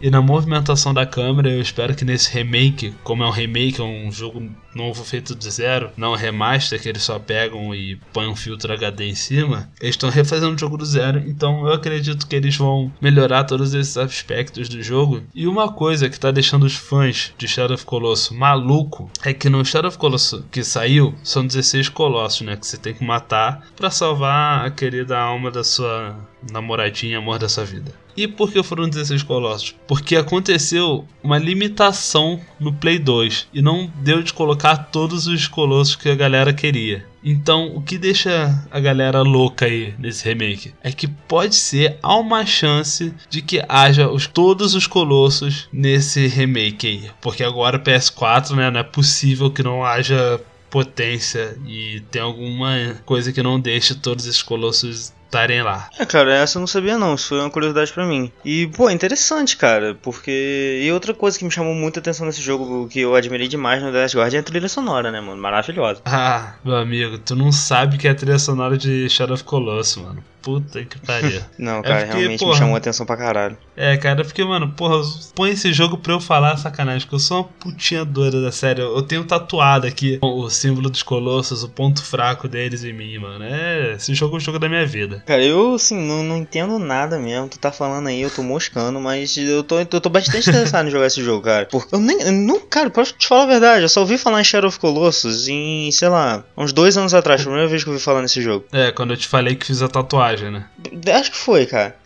e 0.00 0.10
na 0.10 0.20
movimentação 0.20 0.92
da 0.92 1.06
câmera, 1.06 1.50
eu 1.50 1.60
espero 1.60 1.94
que 1.94 2.04
nesse 2.04 2.32
remake, 2.32 2.94
como 3.02 3.22
é 3.22 3.26
um 3.26 3.30
remake, 3.30 3.80
é 3.80 3.84
um 3.84 4.10
jogo 4.10 4.42
novo 4.74 5.04
feito 5.04 5.34
do 5.34 5.50
zero, 5.50 5.90
não 5.96 6.12
um 6.12 6.16
remaster 6.16 6.80
que 6.80 6.88
eles 6.88 7.02
só 7.02 7.18
pegam 7.18 7.74
e 7.74 7.96
põem 8.12 8.28
um 8.28 8.36
filtro 8.36 8.72
HD 8.72 9.08
em 9.08 9.14
cima, 9.14 9.70
eles 9.80 9.94
estão 9.94 10.10
refazendo 10.10 10.54
o 10.54 10.58
jogo 10.58 10.76
do 10.76 10.84
zero, 10.84 11.22
então 11.26 11.66
eu 11.66 11.72
acredito 11.72 12.26
que 12.26 12.36
eles 12.36 12.56
vão 12.56 12.92
melhorar 13.00 13.44
todos 13.44 13.74
esses 13.74 13.96
aspectos 13.96 14.68
do 14.68 14.82
jogo. 14.82 15.22
E 15.34 15.46
uma 15.46 15.72
coisa 15.72 16.08
que 16.08 16.18
tá 16.18 16.30
deixando 16.30 16.64
os 16.64 16.74
fãs 16.74 17.32
de 17.36 17.46
Shadow 17.46 17.74
of 17.74 17.84
Colossus 17.84 18.36
maluco 18.36 19.10
é 19.24 19.32
que 19.32 19.48
no 19.48 19.64
Shadow 19.64 19.88
of 19.88 19.98
Colossus 19.98 20.42
que 20.50 20.64
saiu, 20.64 21.14
são 21.22 21.46
16 21.46 21.88
colossos, 21.88 22.42
né, 22.42 22.56
que 22.56 22.66
você 22.66 22.76
tem 22.76 22.94
que 22.94 23.04
matar 23.04 23.66
pra 23.76 23.90
salvar 23.90 24.64
a 24.64 24.70
querida 24.70 25.18
alma 25.18 25.50
da 25.50 25.64
sua 25.64 26.16
namoradinha, 26.50 27.18
amor 27.18 27.38
da 27.38 27.48
sua 27.48 27.64
vida. 27.64 27.92
E 28.16 28.28
por 28.28 28.52
que 28.52 28.62
foram 28.62 28.88
16 28.88 29.22
colossos? 29.22 29.74
Porque 29.86 30.16
aconteceu 30.16 31.06
uma 31.22 31.38
limitação 31.38 32.40
no 32.60 32.72
Play 32.72 32.98
2 32.98 33.48
e 33.54 33.62
não 33.62 33.90
deu 33.96 34.22
de 34.22 34.32
colocar 34.32 34.76
todos 34.76 35.26
os 35.26 35.48
colossos 35.48 35.96
que 35.96 36.10
a 36.10 36.14
galera 36.14 36.52
queria. 36.52 37.06
Então, 37.24 37.74
o 37.74 37.80
que 37.80 37.96
deixa 37.96 38.66
a 38.70 38.80
galera 38.80 39.22
louca 39.22 39.66
aí 39.66 39.94
nesse 39.98 40.24
remake 40.24 40.74
é 40.82 40.90
que 40.90 41.06
pode 41.06 41.54
ser 41.54 41.96
há 42.02 42.16
uma 42.16 42.44
chance 42.44 43.14
de 43.30 43.40
que 43.40 43.62
haja 43.68 44.10
os, 44.10 44.26
todos 44.26 44.74
os 44.74 44.86
colossos 44.86 45.68
nesse 45.72 46.26
remake 46.26 46.86
aí, 46.86 47.10
porque 47.20 47.44
agora 47.44 47.76
o 47.76 47.80
PS4, 47.80 48.56
né, 48.56 48.70
não 48.70 48.80
é 48.80 48.82
possível 48.82 49.50
que 49.50 49.62
não 49.62 49.84
haja 49.84 50.40
potência 50.68 51.56
e 51.66 52.00
tem 52.10 52.22
alguma 52.22 52.96
coisa 53.04 53.30
que 53.30 53.42
não 53.42 53.60
deixe 53.60 53.94
todos 53.94 54.26
esses 54.26 54.42
colossos 54.42 55.12
estarem 55.32 55.62
lá. 55.62 55.88
É, 55.98 56.04
cara, 56.04 56.34
essa 56.34 56.58
eu 56.58 56.60
não 56.60 56.66
sabia 56.66 56.98
não, 56.98 57.14
isso 57.14 57.28
foi 57.28 57.40
uma 57.40 57.50
curiosidade 57.50 57.90
pra 57.90 58.04
mim. 58.04 58.30
E, 58.44 58.66
pô, 58.68 58.90
interessante, 58.90 59.56
cara, 59.56 59.96
porque... 60.02 60.80
E 60.82 60.92
outra 60.92 61.14
coisa 61.14 61.38
que 61.38 61.44
me 61.44 61.50
chamou 61.50 61.74
muita 61.74 62.00
atenção 62.00 62.26
nesse 62.26 62.42
jogo, 62.42 62.86
que 62.88 63.00
eu 63.00 63.16
admirei 63.16 63.48
demais 63.48 63.82
no 63.82 63.90
The 63.90 64.02
Last 64.02 64.16
Guardian, 64.16 64.38
é 64.38 64.40
a 64.40 64.44
trilha 64.44 64.68
sonora, 64.68 65.10
né, 65.10 65.20
mano? 65.20 65.40
Maravilhosa. 65.40 66.02
Ah, 66.04 66.54
meu 66.62 66.76
amigo, 66.76 67.18
tu 67.18 67.34
não 67.34 67.50
sabe 67.50 67.96
que 67.96 68.06
é 68.06 68.10
a 68.10 68.14
trilha 68.14 68.38
sonora 68.38 68.76
de 68.76 69.08
Shadow 69.08 69.34
of 69.34 69.44
Colossus, 69.44 70.02
mano. 70.02 70.22
Puta 70.42 70.84
que 70.84 70.98
pariu. 70.98 71.40
Não, 71.58 71.78
É 71.78 71.82
cara, 71.82 72.00
porque, 72.06 72.18
realmente 72.18 72.40
porra, 72.40 72.52
me 72.52 72.58
chamou 72.58 72.74
a 72.74 72.78
atenção 72.78 73.06
pra 73.06 73.16
caralho. 73.16 73.56
É, 73.76 73.96
cara, 73.96 74.24
porque, 74.24 74.44
mano, 74.44 74.72
porra, 74.72 75.00
põe 75.34 75.50
esse 75.50 75.72
jogo 75.72 75.96
pra 75.96 76.12
eu 76.12 76.20
falar 76.20 76.56
sacanagem, 76.56 77.02
porque 77.02 77.14
eu 77.14 77.18
sou 77.20 77.38
uma 77.38 77.44
putinha 77.44 78.04
doida 78.04 78.42
da 78.42 78.52
série. 78.52 78.80
Eu 78.82 79.02
tenho 79.02 79.24
tatuado 79.24 79.86
aqui 79.86 80.18
o 80.20 80.48
símbolo 80.50 80.90
dos 80.90 81.02
colossos, 81.02 81.62
o 81.62 81.68
ponto 81.68 82.02
fraco 82.02 82.48
deles 82.48 82.84
em 82.84 82.92
mim, 82.92 83.18
mano. 83.18 83.44
É, 83.44 83.94
esse 83.96 84.14
jogo 84.14 84.36
é 84.36 84.38
o 84.38 84.40
jogo 84.40 84.58
da 84.58 84.68
minha 84.68 84.86
vida. 84.86 85.22
Cara, 85.26 85.42
eu, 85.42 85.74
assim, 85.74 85.96
não, 85.96 86.22
não 86.22 86.36
entendo 86.36 86.78
nada 86.78 87.18
mesmo. 87.18 87.48
Tu 87.48 87.58
tá 87.58 87.70
falando 87.72 88.08
aí, 88.08 88.20
eu 88.20 88.30
tô 88.30 88.42
moscando, 88.42 89.00
mas 89.00 89.36
eu 89.36 89.62
tô, 89.62 89.78
eu 89.78 89.86
tô 89.86 90.08
bastante 90.08 90.48
interessado 90.50 90.88
em 90.88 90.90
jogar 90.90 91.06
esse 91.06 91.22
jogo, 91.22 91.42
cara. 91.42 91.66
Porque 91.70 91.94
eu 91.94 92.00
nem. 92.00 92.20
eu 92.20 92.32
não, 92.32 92.60
cara, 92.60 92.90
pra 92.90 93.04
te 93.04 93.26
falar 93.26 93.44
a 93.44 93.46
verdade, 93.46 93.82
eu 93.82 93.88
só 93.88 94.00
ouvi 94.00 94.18
falar 94.18 94.40
em 94.40 94.44
Shadow 94.44 94.68
of 94.68 94.78
Colossus 94.78 95.48
em, 95.48 95.90
sei 95.92 96.08
lá, 96.08 96.44
uns 96.56 96.72
dois 96.72 96.96
anos 96.96 97.14
atrás. 97.14 97.40
Foi 97.42 97.50
a 97.50 97.52
primeira 97.52 97.68
vez 97.70 97.82
que 97.82 97.88
eu 97.88 97.92
ouvi 97.94 98.04
falar 98.04 98.22
nesse 98.22 98.40
jogo. 98.42 98.64
É, 98.72 98.90
quando 98.92 99.12
eu 99.12 99.16
te 99.16 99.26
falei 99.28 99.54
que 99.54 99.66
fiz 99.66 99.82
a 99.82 99.88
tatuagem, 99.88 100.31
né? 100.50 100.66
Acho 101.14 101.30
que 101.30 101.36
foi, 101.36 101.66
cara. 101.66 101.96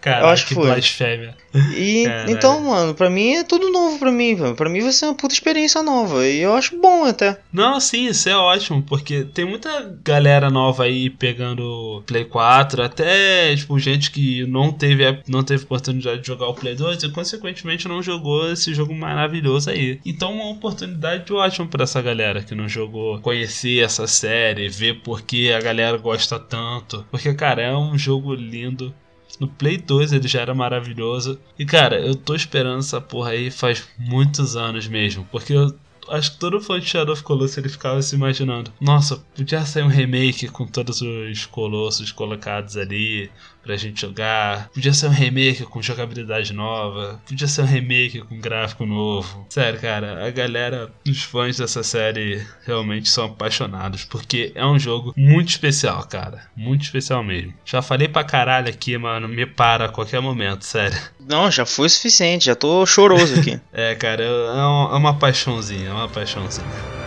Cara, 0.00 0.22
Eu 0.22 0.26
acho 0.28 0.42
que 0.44 0.48
que 0.48 0.54
foi. 0.54 0.64
blasfêmia. 0.70 1.34
E 1.76 2.04
Caralho. 2.04 2.30
então, 2.30 2.60
mano, 2.62 2.94
pra 2.94 3.10
mim 3.10 3.34
é 3.34 3.44
tudo 3.44 3.70
novo 3.70 3.98
pra 3.98 4.10
mim, 4.10 4.34
velho. 4.34 4.54
Pra 4.56 4.68
mim 4.70 4.80
vai 4.80 4.90
ser 4.90 5.04
uma 5.06 5.14
puta 5.14 5.34
experiência 5.34 5.82
nova. 5.82 6.26
E 6.26 6.38
eu 6.40 6.54
acho 6.54 6.80
bom 6.80 7.04
até. 7.04 7.38
Não, 7.52 7.78
sim, 7.78 8.06
isso 8.06 8.28
é 8.28 8.34
ótimo, 8.36 8.82
porque 8.82 9.22
tem 9.24 9.44
muita 9.44 9.94
galera 10.02 10.50
nova 10.50 10.84
aí 10.84 11.10
pegando 11.10 12.02
Play 12.06 12.24
4, 12.24 12.82
até, 12.82 13.54
tipo, 13.54 13.78
gente 13.78 14.10
que 14.10 14.46
não 14.46 14.72
teve, 14.72 15.20
não 15.28 15.42
teve 15.44 15.64
oportunidade 15.64 16.20
de 16.22 16.26
jogar 16.26 16.48
o 16.48 16.54
Play 16.54 16.74
2 16.74 17.02
e, 17.02 17.10
consequentemente, 17.10 17.86
não 17.86 18.02
jogou 18.02 18.50
esse 18.50 18.74
jogo 18.74 18.94
maravilhoso 18.94 19.70
aí. 19.70 20.00
Então, 20.06 20.32
uma 20.32 20.50
oportunidade 20.50 21.30
ótima 21.32 21.66
pra 21.68 21.84
essa 21.84 22.00
galera 22.02 22.42
que 22.42 22.54
não 22.54 22.68
jogou, 22.68 23.20
conhecer 23.20 23.84
essa 23.84 24.06
série, 24.06 24.68
ver 24.68 25.00
por 25.02 25.22
que 25.22 25.52
a 25.52 25.60
galera 25.60 25.96
gosta 25.98 26.38
tanto. 26.40 27.04
Porque, 27.10 27.32
cara, 27.34 27.62
é 27.62 27.76
um 27.76 27.96
jogo 27.96 28.34
lindo. 28.34 28.91
No 29.40 29.48
Play 29.48 29.78
2 29.78 30.12
ele 30.12 30.28
já 30.28 30.40
era 30.40 30.54
maravilhoso. 30.54 31.38
E 31.58 31.64
cara, 31.64 31.98
eu 32.00 32.14
tô 32.14 32.34
esperando 32.34 32.78
essa 32.78 33.00
porra 33.00 33.30
aí 33.30 33.50
faz 33.50 33.86
muitos 33.98 34.56
anos 34.56 34.86
mesmo. 34.86 35.26
Porque 35.30 35.52
eu 35.52 35.74
acho 36.08 36.32
que 36.32 36.38
todo 36.38 36.60
fã 36.60 36.78
de 36.78 36.86
Shadow 36.86 37.12
of 37.12 37.22
Colossus 37.22 37.58
ele 37.58 37.68
ficava 37.68 38.00
se 38.02 38.14
imaginando: 38.14 38.72
nossa, 38.80 39.16
podia 39.34 39.64
sair 39.64 39.82
um 39.82 39.88
remake 39.88 40.48
com 40.48 40.66
todos 40.66 41.00
os 41.00 41.46
colossos 41.46 42.12
colocados 42.12 42.76
ali 42.76 43.30
pra 43.62 43.76
gente 43.76 44.00
jogar. 44.00 44.68
Podia 44.74 44.92
ser 44.92 45.06
um 45.06 45.10
remake 45.10 45.64
com 45.64 45.82
jogabilidade 45.82 46.52
nova. 46.52 47.20
Podia 47.26 47.48
ser 47.48 47.62
um 47.62 47.66
remake 47.66 48.20
com 48.20 48.38
gráfico 48.40 48.84
novo. 48.84 49.46
Sério, 49.48 49.80
cara, 49.80 50.26
a 50.26 50.30
galera, 50.30 50.92
os 51.08 51.22
fãs 51.22 51.56
dessa 51.56 51.82
série 51.82 52.44
realmente 52.66 53.08
são 53.08 53.26
apaixonados 53.26 54.04
porque 54.04 54.52
é 54.54 54.64
um 54.66 54.78
jogo 54.78 55.12
muito 55.16 55.50
especial, 55.50 56.04
cara. 56.06 56.42
Muito 56.56 56.82
especial 56.82 57.22
mesmo. 57.22 57.54
Já 57.64 57.80
falei 57.82 58.08
pra 58.08 58.24
caralho 58.24 58.68
aqui, 58.68 58.96
mano. 58.98 59.28
Me 59.28 59.46
para 59.46 59.86
a 59.86 59.88
qualquer 59.88 60.20
momento, 60.20 60.64
sério. 60.64 60.98
Não, 61.20 61.50
já 61.50 61.64
foi 61.64 61.86
o 61.86 61.90
suficiente, 61.90 62.46
já 62.46 62.54
tô 62.54 62.84
choroso 62.86 63.38
aqui. 63.40 63.60
É, 63.72 63.94
cara, 63.94 64.22
é 64.22 64.28
uma, 64.28 64.90
é 64.92 64.96
uma 64.96 65.14
paixãozinha, 65.14 65.88
é 65.88 65.92
uma 65.92 66.08
paixãozinha. 66.08 67.01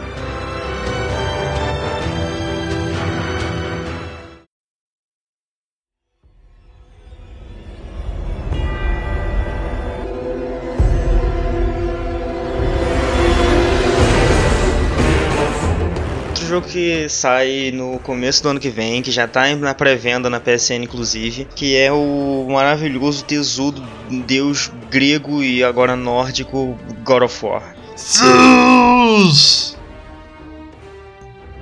Que 16.75 17.07
sai 17.07 17.71
no 17.73 17.97
começo 17.99 18.43
do 18.43 18.49
ano 18.49 18.59
que 18.59 18.69
vem, 18.69 19.01
que 19.01 19.09
já 19.09 19.25
tá 19.25 19.55
na 19.55 19.73
pré-venda 19.73 20.29
na 20.29 20.41
PSN 20.41 20.83
inclusive, 20.83 21.47
que 21.55 21.73
é 21.73 21.89
o 21.89 22.45
maravilhoso 22.49 23.23
tesudo 23.23 23.81
deus 24.27 24.69
grego 24.91 25.41
e 25.41 25.63
agora 25.63 25.95
nórdico 25.95 26.77
God 27.05 27.23
of 27.23 27.45
War. 27.45 27.73
Zeus! 27.97 29.77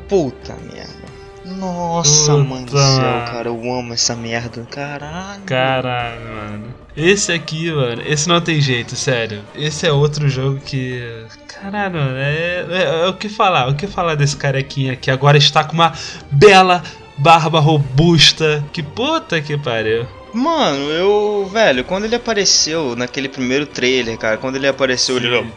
Puta 0.09 0.55
merda. 0.73 1.03
Nossa, 1.45 2.31
Puta, 2.31 2.43
mãe 2.43 2.65
do 2.65 2.71
céu, 2.71 2.79
mano. 2.79 3.31
cara, 3.31 3.49
eu 3.49 3.73
amo 3.73 3.93
essa 3.93 4.15
merda. 4.15 4.65
Caralho. 4.71 5.43
Caralho, 5.45 6.21
mano. 6.25 6.73
Esse 6.95 7.31
aqui, 7.31 7.71
mano, 7.71 8.03
esse 8.05 8.27
não 8.29 8.39
tem 8.39 8.61
jeito, 8.61 8.95
sério. 8.95 9.41
Esse 9.55 9.87
é 9.87 9.91
outro 9.91 10.29
jogo 10.29 10.59
que. 10.59 11.01
Caralho, 11.47 11.97
é, 11.97 12.65
é, 12.69 13.05
é 13.05 13.07
o 13.07 13.13
que 13.13 13.27
falar, 13.29 13.67
o 13.69 13.75
que 13.75 13.87
falar 13.87 14.15
desse 14.15 14.35
carequinha 14.37 14.95
que 14.95 15.09
agora 15.09 15.37
está 15.37 15.63
com 15.63 15.73
uma 15.73 15.91
bela 16.31 16.83
barba 17.17 17.59
robusta. 17.59 18.63
Que 18.71 18.83
puta 18.83 19.41
que 19.41 19.57
pariu. 19.57 20.05
Mano, 20.33 20.89
eu. 20.91 21.49
Velho, 21.51 21.83
quando 21.83 22.05
ele 22.05 22.15
apareceu 22.15 22.95
naquele 22.95 23.29
primeiro 23.29 23.65
trailer, 23.65 24.17
cara, 24.17 24.37
quando 24.37 24.55
ele 24.57 24.67
apareceu, 24.67 25.17
ele 25.17 25.29
falou. 25.29 25.47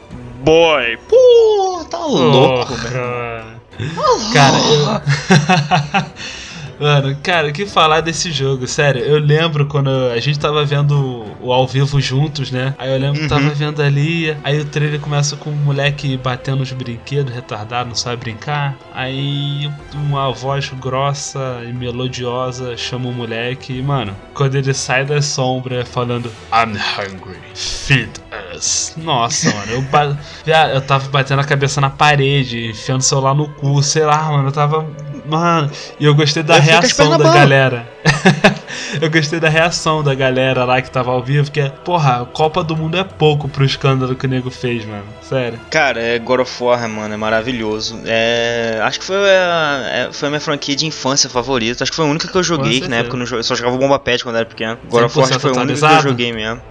Boy! 0.43 0.99
Pô, 1.09 1.87
tá 1.91 1.99
louco, 1.99 2.67
Porra, 2.69 2.89
velho. 2.89 3.05
mano. 3.05 4.33
Cara, 4.33 4.57
eu. 4.59 6.07
Mano, 6.79 7.17
cara, 7.23 7.49
o 7.49 7.53
que 7.53 7.67
falar 7.67 8.01
desse 8.01 8.31
jogo? 8.31 8.67
Sério, 8.67 9.03
eu 9.03 9.19
lembro 9.19 9.67
quando 9.67 9.89
a 9.89 10.21
gente 10.21 10.39
tava 10.39 10.65
vendo 10.65 11.25
o 11.41 11.53
ao 11.53 11.67
vivo 11.67 12.01
juntos, 12.01 12.51
né? 12.51 12.75
Aí 12.79 12.93
eu 12.93 12.99
lembro 12.99 13.21
que 13.21 13.29
tava 13.29 13.49
vendo 13.51 13.81
ali, 13.83 14.37
aí 14.45 14.61
o 14.61 14.65
trailer 14.65 15.01
começa 15.01 15.37
com 15.37 15.51
um 15.51 15.57
moleque 15.57 16.17
batendo 16.17 16.63
os 16.63 16.73
brinquedos, 16.73 17.35
retardado, 17.35 17.89
não 17.89 17.97
sabe 17.97 18.17
brincar. 18.17 18.77
Aí 18.95 19.71
uma 19.95 20.33
voz 20.33 20.71
grossa 20.81 21.63
e 21.67 21.73
melodiosa 21.73 22.77
chama 22.77 23.09
o 23.09 23.13
moleque 23.13 23.73
e, 23.73 23.83
mano, 23.83 24.15
quando 24.35 24.57
ele 24.57 24.75
sai 24.75 25.05
da 25.05 25.23
sombra 25.23 25.85
falando 25.85 26.31
I'm 26.53 26.77
hungry, 26.77 27.39
feed 27.55 28.11
us. 28.55 28.95
Nossa, 28.97 29.53
mano, 29.55 29.73
eu, 29.73 29.83
ba... 29.83 30.17
Eu 30.77 30.81
tava 30.81 31.09
batendo 31.09 31.41
a 31.41 31.45
cabeça 31.45 31.81
na 31.81 31.91
parede, 31.91 32.71
enfiando 32.71 33.01
o 33.01 33.05
celular 33.05 33.35
no 33.35 33.49
cu, 33.49 33.83
sei 33.83 34.05
lá, 34.05 34.31
mano, 34.31 34.49
eu 34.49 34.53
tava. 34.53 34.87
Mano, 35.27 35.71
e 35.99 36.05
eu 36.05 36.15
gostei 36.15 36.43
da 36.43 36.57
Eu 36.57 36.63
reação 36.63 37.19
da 37.19 37.33
galera. 37.33 37.89
eu 39.01 39.11
gostei 39.11 39.41
da 39.41 39.49
reação 39.49 40.03
da 40.03 40.15
galera 40.15 40.65
lá 40.65 40.81
que 40.81 40.91
tava 40.91 41.11
ao 41.11 41.23
vivo, 41.23 41.45
porque, 41.45 41.71
porra, 41.85 42.23
a 42.23 42.25
Copa 42.25 42.63
do 42.63 42.77
Mundo 42.77 42.97
é 42.97 43.05
pouco 43.05 43.49
pro 43.49 43.65
escândalo 43.65 44.15
que 44.15 44.27
o 44.27 44.29
nego 44.29 44.51
fez, 44.51 44.85
mano. 44.85 45.05
Sério. 45.23 45.59
Cara, 45.71 46.01
é 46.01 46.19
God 46.19 46.41
of 46.41 46.63
War, 46.63 46.89
mano, 46.89 47.13
é 47.13 47.17
maravilhoso. 47.17 48.01
É, 48.07 48.79
acho 48.83 49.01
que 49.01 49.05
foi 49.05 49.17
a, 49.17 49.83
é- 49.93 50.09
foi 50.13 50.29
a 50.29 50.31
minha 50.31 50.41
franquia 50.41 50.77
de 50.77 50.87
infância 50.87 51.29
favorita. 51.29 51.83
Acho 51.83 51.91
que 51.91 51.97
foi 51.97 52.07
a 52.07 52.09
única 52.09 52.29
que 52.29 52.37
eu 52.37 52.43
joguei, 52.43 52.81
que 52.81 52.89
na 52.89 52.97
época 52.97 53.17
eu, 53.17 53.19
não 53.19 53.37
eu 53.37 53.43
só 53.43 53.55
jogava 53.55 53.77
Bomba 53.77 53.99
Pet 53.99 54.23
quando 54.23 54.37
era 54.37 54.47
pequeno. 54.47 54.79
God 54.89 55.05
of 55.05 55.19
War 55.19 55.29
que 55.29 55.39
foi 55.39 55.51
a 55.51 55.61
única 55.61 55.89
que 55.89 55.95
eu 55.95 56.03
joguei 56.03 56.33
mesmo. 56.33 56.63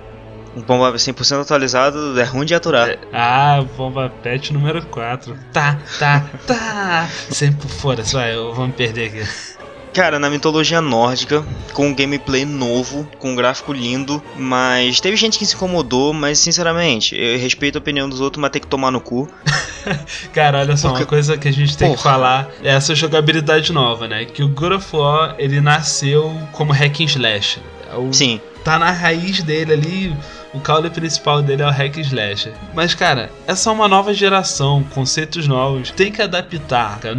Um 0.55 0.61
Bomba 0.61 0.93
100% 0.93 1.41
atualizado 1.41 2.19
é 2.19 2.23
ruim 2.23 2.45
de 2.45 2.55
aturar. 2.55 2.97
Ah, 3.11 3.63
bomba 3.75 4.09
pet 4.23 4.53
número 4.53 4.85
4. 4.85 5.37
Tá, 5.51 5.77
tá, 5.99 6.25
tá. 6.47 7.09
Sempre 7.29 7.67
fora, 7.67 8.03
vai, 8.03 8.33
eu- 8.35 8.53
vamos 8.53 8.75
perder 8.75 9.07
aqui. 9.07 9.29
Cara, 9.93 10.19
na 10.19 10.29
mitologia 10.29 10.81
nórdica, 10.81 11.45
com 11.73 11.87
um 11.87 11.95
gameplay 11.95 12.43
novo, 12.43 13.07
com 13.17 13.31
um 13.31 13.35
gráfico 13.35 13.71
lindo, 13.71 14.21
mas 14.37 14.99
teve 14.99 15.15
gente 15.15 15.37
que 15.39 15.45
se 15.45 15.55
incomodou, 15.55 16.11
mas 16.13 16.37
sinceramente, 16.39 17.15
eu 17.17 17.37
respeito 17.39 17.77
a 17.77 17.79
opinião 17.79 18.07
dos 18.09 18.19
outros, 18.19 18.41
mas 18.41 18.51
tem 18.51 18.61
que 18.61 18.67
tomar 18.67 18.91
no 18.91 18.99
cu. 18.99 19.29
Cara, 20.33 20.59
olha 20.59 20.75
só, 20.75 20.89
Porque- 20.89 21.03
uma 21.03 21.07
coisa 21.09 21.37
que 21.37 21.47
a 21.47 21.51
gente 21.53 21.77
tem 21.77 21.91
que 21.91 21.97
Porra. 21.97 22.11
falar 22.11 22.49
é 22.63 22.71
essa 22.73 22.93
jogabilidade 22.95 23.71
nova, 23.71 24.05
né? 24.07 24.25
Que 24.25 24.43
o 24.43 24.49
God 24.49 24.73
of 24.73 24.95
War, 24.95 25.35
ele 25.37 25.61
nasceu 25.61 26.33
como 26.51 26.73
hack 26.73 26.99
and 27.01 27.05
slash. 27.05 27.59
É 27.91 27.95
o- 27.97 28.11
Sim, 28.13 28.39
Tá 28.65 28.79
na 28.79 28.89
raiz 28.89 29.43
dele 29.43 29.73
ali, 29.73 30.17
o 30.55 30.59
caule 30.61 30.89
principal 30.89 31.41
dele 31.41 31.61
é 31.61 31.67
o 31.67 31.69
hack 31.71 31.97
and 31.97 32.01
slash. 32.01 32.51
Mas, 32.73 32.95
cara, 32.95 33.29
essa 33.45 33.69
é 33.69 33.73
uma 33.73 33.87
nova 33.87 34.13
geração, 34.13 34.83
conceitos 34.93 35.47
novos, 35.47 35.91
tem 35.91 36.11
que 36.11 36.21
adaptar, 36.21 36.99
cara. 36.99 37.15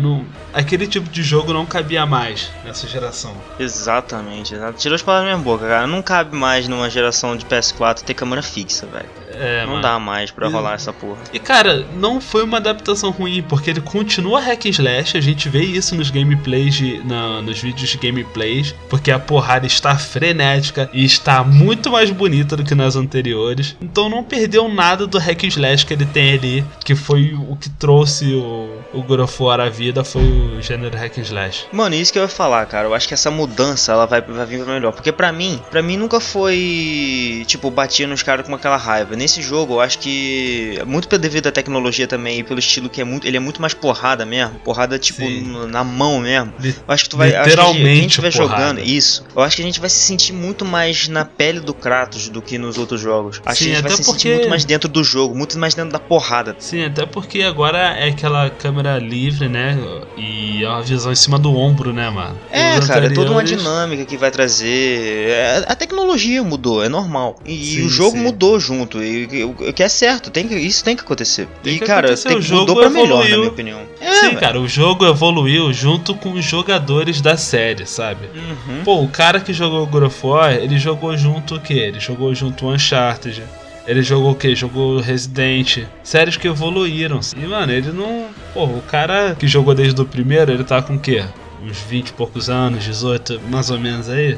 Aquele 0.52 0.86
tipo 0.86 1.08
de 1.10 1.22
jogo 1.22 1.52
não 1.52 1.66
cabia 1.66 2.06
mais 2.06 2.50
nessa 2.64 2.86
geração. 2.88 3.34
exatamente. 3.58 4.54
Tirou 4.78 4.94
as 4.94 5.02
palavras 5.02 5.30
da 5.30 5.36
minha 5.36 5.44
boca, 5.44 5.66
cara. 5.66 5.86
Não 5.86 6.00
cabe 6.02 6.34
mais 6.36 6.66
numa 6.66 6.88
geração 6.88 7.36
de 7.36 7.44
PS4 7.44 8.00
ter 8.00 8.14
câmera 8.14 8.42
fixa, 8.42 8.86
velho. 8.86 9.08
É, 9.38 9.62
Não 9.62 9.70
mano. 9.72 9.82
dá 9.82 9.98
mais 9.98 10.30
pra 10.30 10.48
E- 10.48 10.52
rolar 10.52 10.74
essa 10.74 10.92
porra. 10.92 11.18
E 11.32 11.38
cara, 11.38 11.86
não 11.96 12.20
foi 12.20 12.42
uma 12.44 12.56
adaptação 12.58 13.10
ruim, 13.10 13.42
porque 13.42 13.70
ele 13.70 13.80
continua 13.80 14.40
hack 14.40 14.66
and 14.66 14.70
slash, 14.70 15.16
a 15.16 15.20
gente 15.20 15.48
vê 15.48 15.60
isso 15.62 15.94
nos 15.94 16.10
gameplays, 16.10 16.74
de, 16.74 16.98
na- 17.04 17.42
nos 17.42 17.58
vídeos 17.60 17.88
de 17.90 17.98
gameplays, 17.98 18.74
porque 18.88 19.10
a 19.10 19.18
porrada 19.18 19.66
está 19.66 19.96
frenética 19.96 20.88
e 20.92 21.04
está 21.04 21.42
muito 21.44 21.90
mais 21.90 22.10
bonita 22.10 22.56
do 22.56 22.64
que 22.64 22.74
nas 22.74 22.96
anteriores. 22.96 23.76
Então 23.80 24.08
não 24.08 24.22
perdeu 24.24 24.68
nada 24.68 25.06
do 25.06 25.18
hack 25.18 25.44
and 25.44 25.48
slash 25.48 25.84
que 25.86 25.92
ele 25.94 26.06
tem 26.06 26.32
ali, 26.34 26.64
que 26.84 26.94
foi 26.94 27.34
o 27.48 27.56
que 27.56 27.68
trouxe 27.70 28.32
o, 28.34 28.70
o 28.94 29.02
God 29.02 29.20
of 29.20 29.42
War 29.42 29.60
à 29.60 29.68
vida, 29.68 30.02
foi 30.04 30.22
o 30.22 30.60
gênero 30.62 30.96
hack 30.96 31.18
and 31.18 31.22
slash. 31.22 31.66
Mano, 31.72 31.94
isso 31.94 32.12
que 32.12 32.18
eu 32.18 32.22
ia 32.22 32.28
falar, 32.28 32.64
cara. 32.66 32.86
Eu 32.88 32.94
acho 32.94 33.06
que 33.06 33.14
essa 33.14 33.30
mudança 33.30 33.92
ela 33.92 34.06
vai, 34.06 34.20
vai 34.20 34.46
vir 34.46 34.64
pra 34.64 34.74
melhor. 34.74 34.92
Porque 34.92 35.12
pra 35.12 35.30
mim, 35.32 35.60
pra 35.70 35.82
mim 35.82 35.96
nunca 35.96 36.20
foi. 36.20 37.44
Tipo, 37.46 37.70
batia 37.70 38.06
nos 38.06 38.22
caras 38.22 38.46
com 38.46 38.54
aquela 38.54 38.76
raiva. 38.76 39.16
Nesse 39.26 39.42
jogo, 39.42 39.74
eu 39.74 39.80
acho 39.80 39.98
que. 39.98 40.78
Muito 40.86 41.18
devido 41.18 41.48
à 41.48 41.50
tecnologia 41.52 42.06
também 42.06 42.38
e 42.38 42.42
pelo 42.44 42.60
estilo 42.60 42.88
que 42.88 43.00
é 43.00 43.04
muito. 43.04 43.26
Ele 43.26 43.36
é 43.36 43.40
muito 43.40 43.60
mais 43.60 43.74
porrada 43.74 44.24
mesmo. 44.24 44.54
Porrada, 44.60 45.00
tipo, 45.00 45.18
Sim. 45.22 45.66
na 45.68 45.82
mão 45.82 46.20
mesmo. 46.20 46.52
Eu 46.62 46.72
acho 46.86 47.02
que 47.02 47.10
tu 47.10 47.16
vai. 47.16 47.30
acho 47.34 47.42
que 47.42 47.48
Literalmente 47.50 47.98
quem 47.98 48.06
estiver 48.06 48.32
jogando 48.32 48.78
isso, 48.80 49.24
eu 49.34 49.42
acho 49.42 49.56
que 49.56 49.62
a 49.62 49.64
gente 49.64 49.80
vai 49.80 49.90
se 49.90 49.98
sentir 49.98 50.32
muito 50.32 50.64
mais 50.64 51.08
na 51.08 51.24
pele 51.24 51.58
do 51.58 51.74
Kratos 51.74 52.28
do 52.28 52.40
que 52.40 52.56
nos 52.56 52.78
outros 52.78 53.00
jogos. 53.00 53.42
Acho 53.44 53.64
Sim, 53.64 53.64
que 53.64 53.70
a 53.72 53.74
gente 53.74 53.82
vai 53.88 53.96
se 53.96 54.04
porque- 54.04 54.20
sentir 54.20 54.34
muito 54.36 54.48
mais 54.48 54.64
dentro 54.64 54.88
do 54.88 55.02
jogo, 55.02 55.34
muito 55.34 55.58
mais 55.58 55.74
dentro 55.74 55.90
da 55.90 55.98
porrada. 55.98 56.54
Sim, 56.60 56.84
até 56.84 57.04
porque 57.04 57.42
agora 57.42 57.78
é 57.98 58.10
aquela 58.10 58.48
câmera 58.48 58.96
livre, 59.00 59.48
né? 59.48 59.76
E 60.16 60.62
é 60.62 60.68
uma 60.68 60.82
visão 60.82 61.10
em 61.10 61.16
cima 61.16 61.36
do 61.36 61.52
ombro, 61.52 61.92
né, 61.92 62.08
mano? 62.10 62.38
É, 62.52 62.78
Os 62.78 62.86
cara, 62.86 63.06
é 63.06 63.10
toda 63.10 63.32
uma 63.32 63.40
anteriores- 63.40 63.64
dinâmica 63.64 64.04
que 64.04 64.16
vai 64.16 64.30
trazer. 64.30 65.30
é, 65.30 65.64
a 65.66 65.74
tecnologia 65.74 66.44
mudou, 66.44 66.84
é 66.84 66.88
normal. 66.88 67.40
E, 67.44 67.56
Sim, 67.74 67.86
o 67.86 67.88
jogo 67.88 68.16
sim. 68.16 68.22
mudou 68.22 68.60
junto. 68.60 69.02
E 69.02 69.15
o 69.24 69.72
que 69.72 69.82
é 69.82 69.88
certo, 69.88 70.30
tem 70.30 70.46
que, 70.46 70.54
isso 70.54 70.84
tem 70.84 70.94
que 70.94 71.02
acontecer. 71.02 71.48
Tem 71.62 71.74
e, 71.74 71.78
que 71.78 71.84
cara, 71.84 72.06
acontecer, 72.08 72.28
tem, 72.28 72.38
o 72.38 72.42
jogo 72.42 72.60
mudou 72.60 72.76
pra 72.76 72.90
melhor, 72.90 73.06
na 73.06 73.14
evoluiu. 73.14 73.38
minha 73.38 73.50
opinião. 73.50 73.80
É, 74.00 74.12
Sim, 74.14 74.26
velho. 74.28 74.40
cara, 74.40 74.60
o 74.60 74.68
jogo 74.68 75.06
evoluiu 75.06 75.72
junto 75.72 76.14
com 76.14 76.32
os 76.32 76.44
jogadores 76.44 77.20
da 77.20 77.36
série, 77.36 77.86
sabe? 77.86 78.26
Uhum. 78.34 78.84
Pô, 78.84 79.02
o 79.02 79.08
cara 79.08 79.40
que 79.40 79.52
jogou 79.52 79.86
God 79.86 80.04
of 80.04 80.26
War, 80.26 80.52
ele 80.54 80.78
jogou 80.78 81.16
junto 81.16 81.56
o 81.56 81.60
quê? 81.60 81.74
Ele 81.74 82.00
jogou 82.00 82.34
junto 82.34 82.66
o 82.66 82.72
Uncharted. 82.72 83.42
Ele 83.86 84.02
jogou 84.02 84.32
o 84.32 84.34
quê? 84.34 84.54
Jogou 84.54 84.98
Resident. 84.98 85.84
Séries 86.02 86.36
que 86.36 86.48
evoluíram. 86.48 87.20
E, 87.36 87.46
mano, 87.46 87.72
ele 87.72 87.92
não. 87.92 88.26
Pô, 88.52 88.64
o 88.64 88.82
cara 88.82 89.36
que 89.38 89.46
jogou 89.46 89.74
desde 89.74 90.00
o 90.00 90.04
primeiro, 90.04 90.50
ele 90.50 90.64
tá 90.64 90.82
com 90.82 90.94
o 90.96 90.98
quê? 90.98 91.24
Uns 91.62 91.78
20 91.82 92.08
e 92.08 92.12
poucos 92.12 92.50
anos, 92.50 92.82
18, 92.84 93.40
mais 93.48 93.70
ou 93.70 93.78
menos 93.78 94.08
aí. 94.08 94.36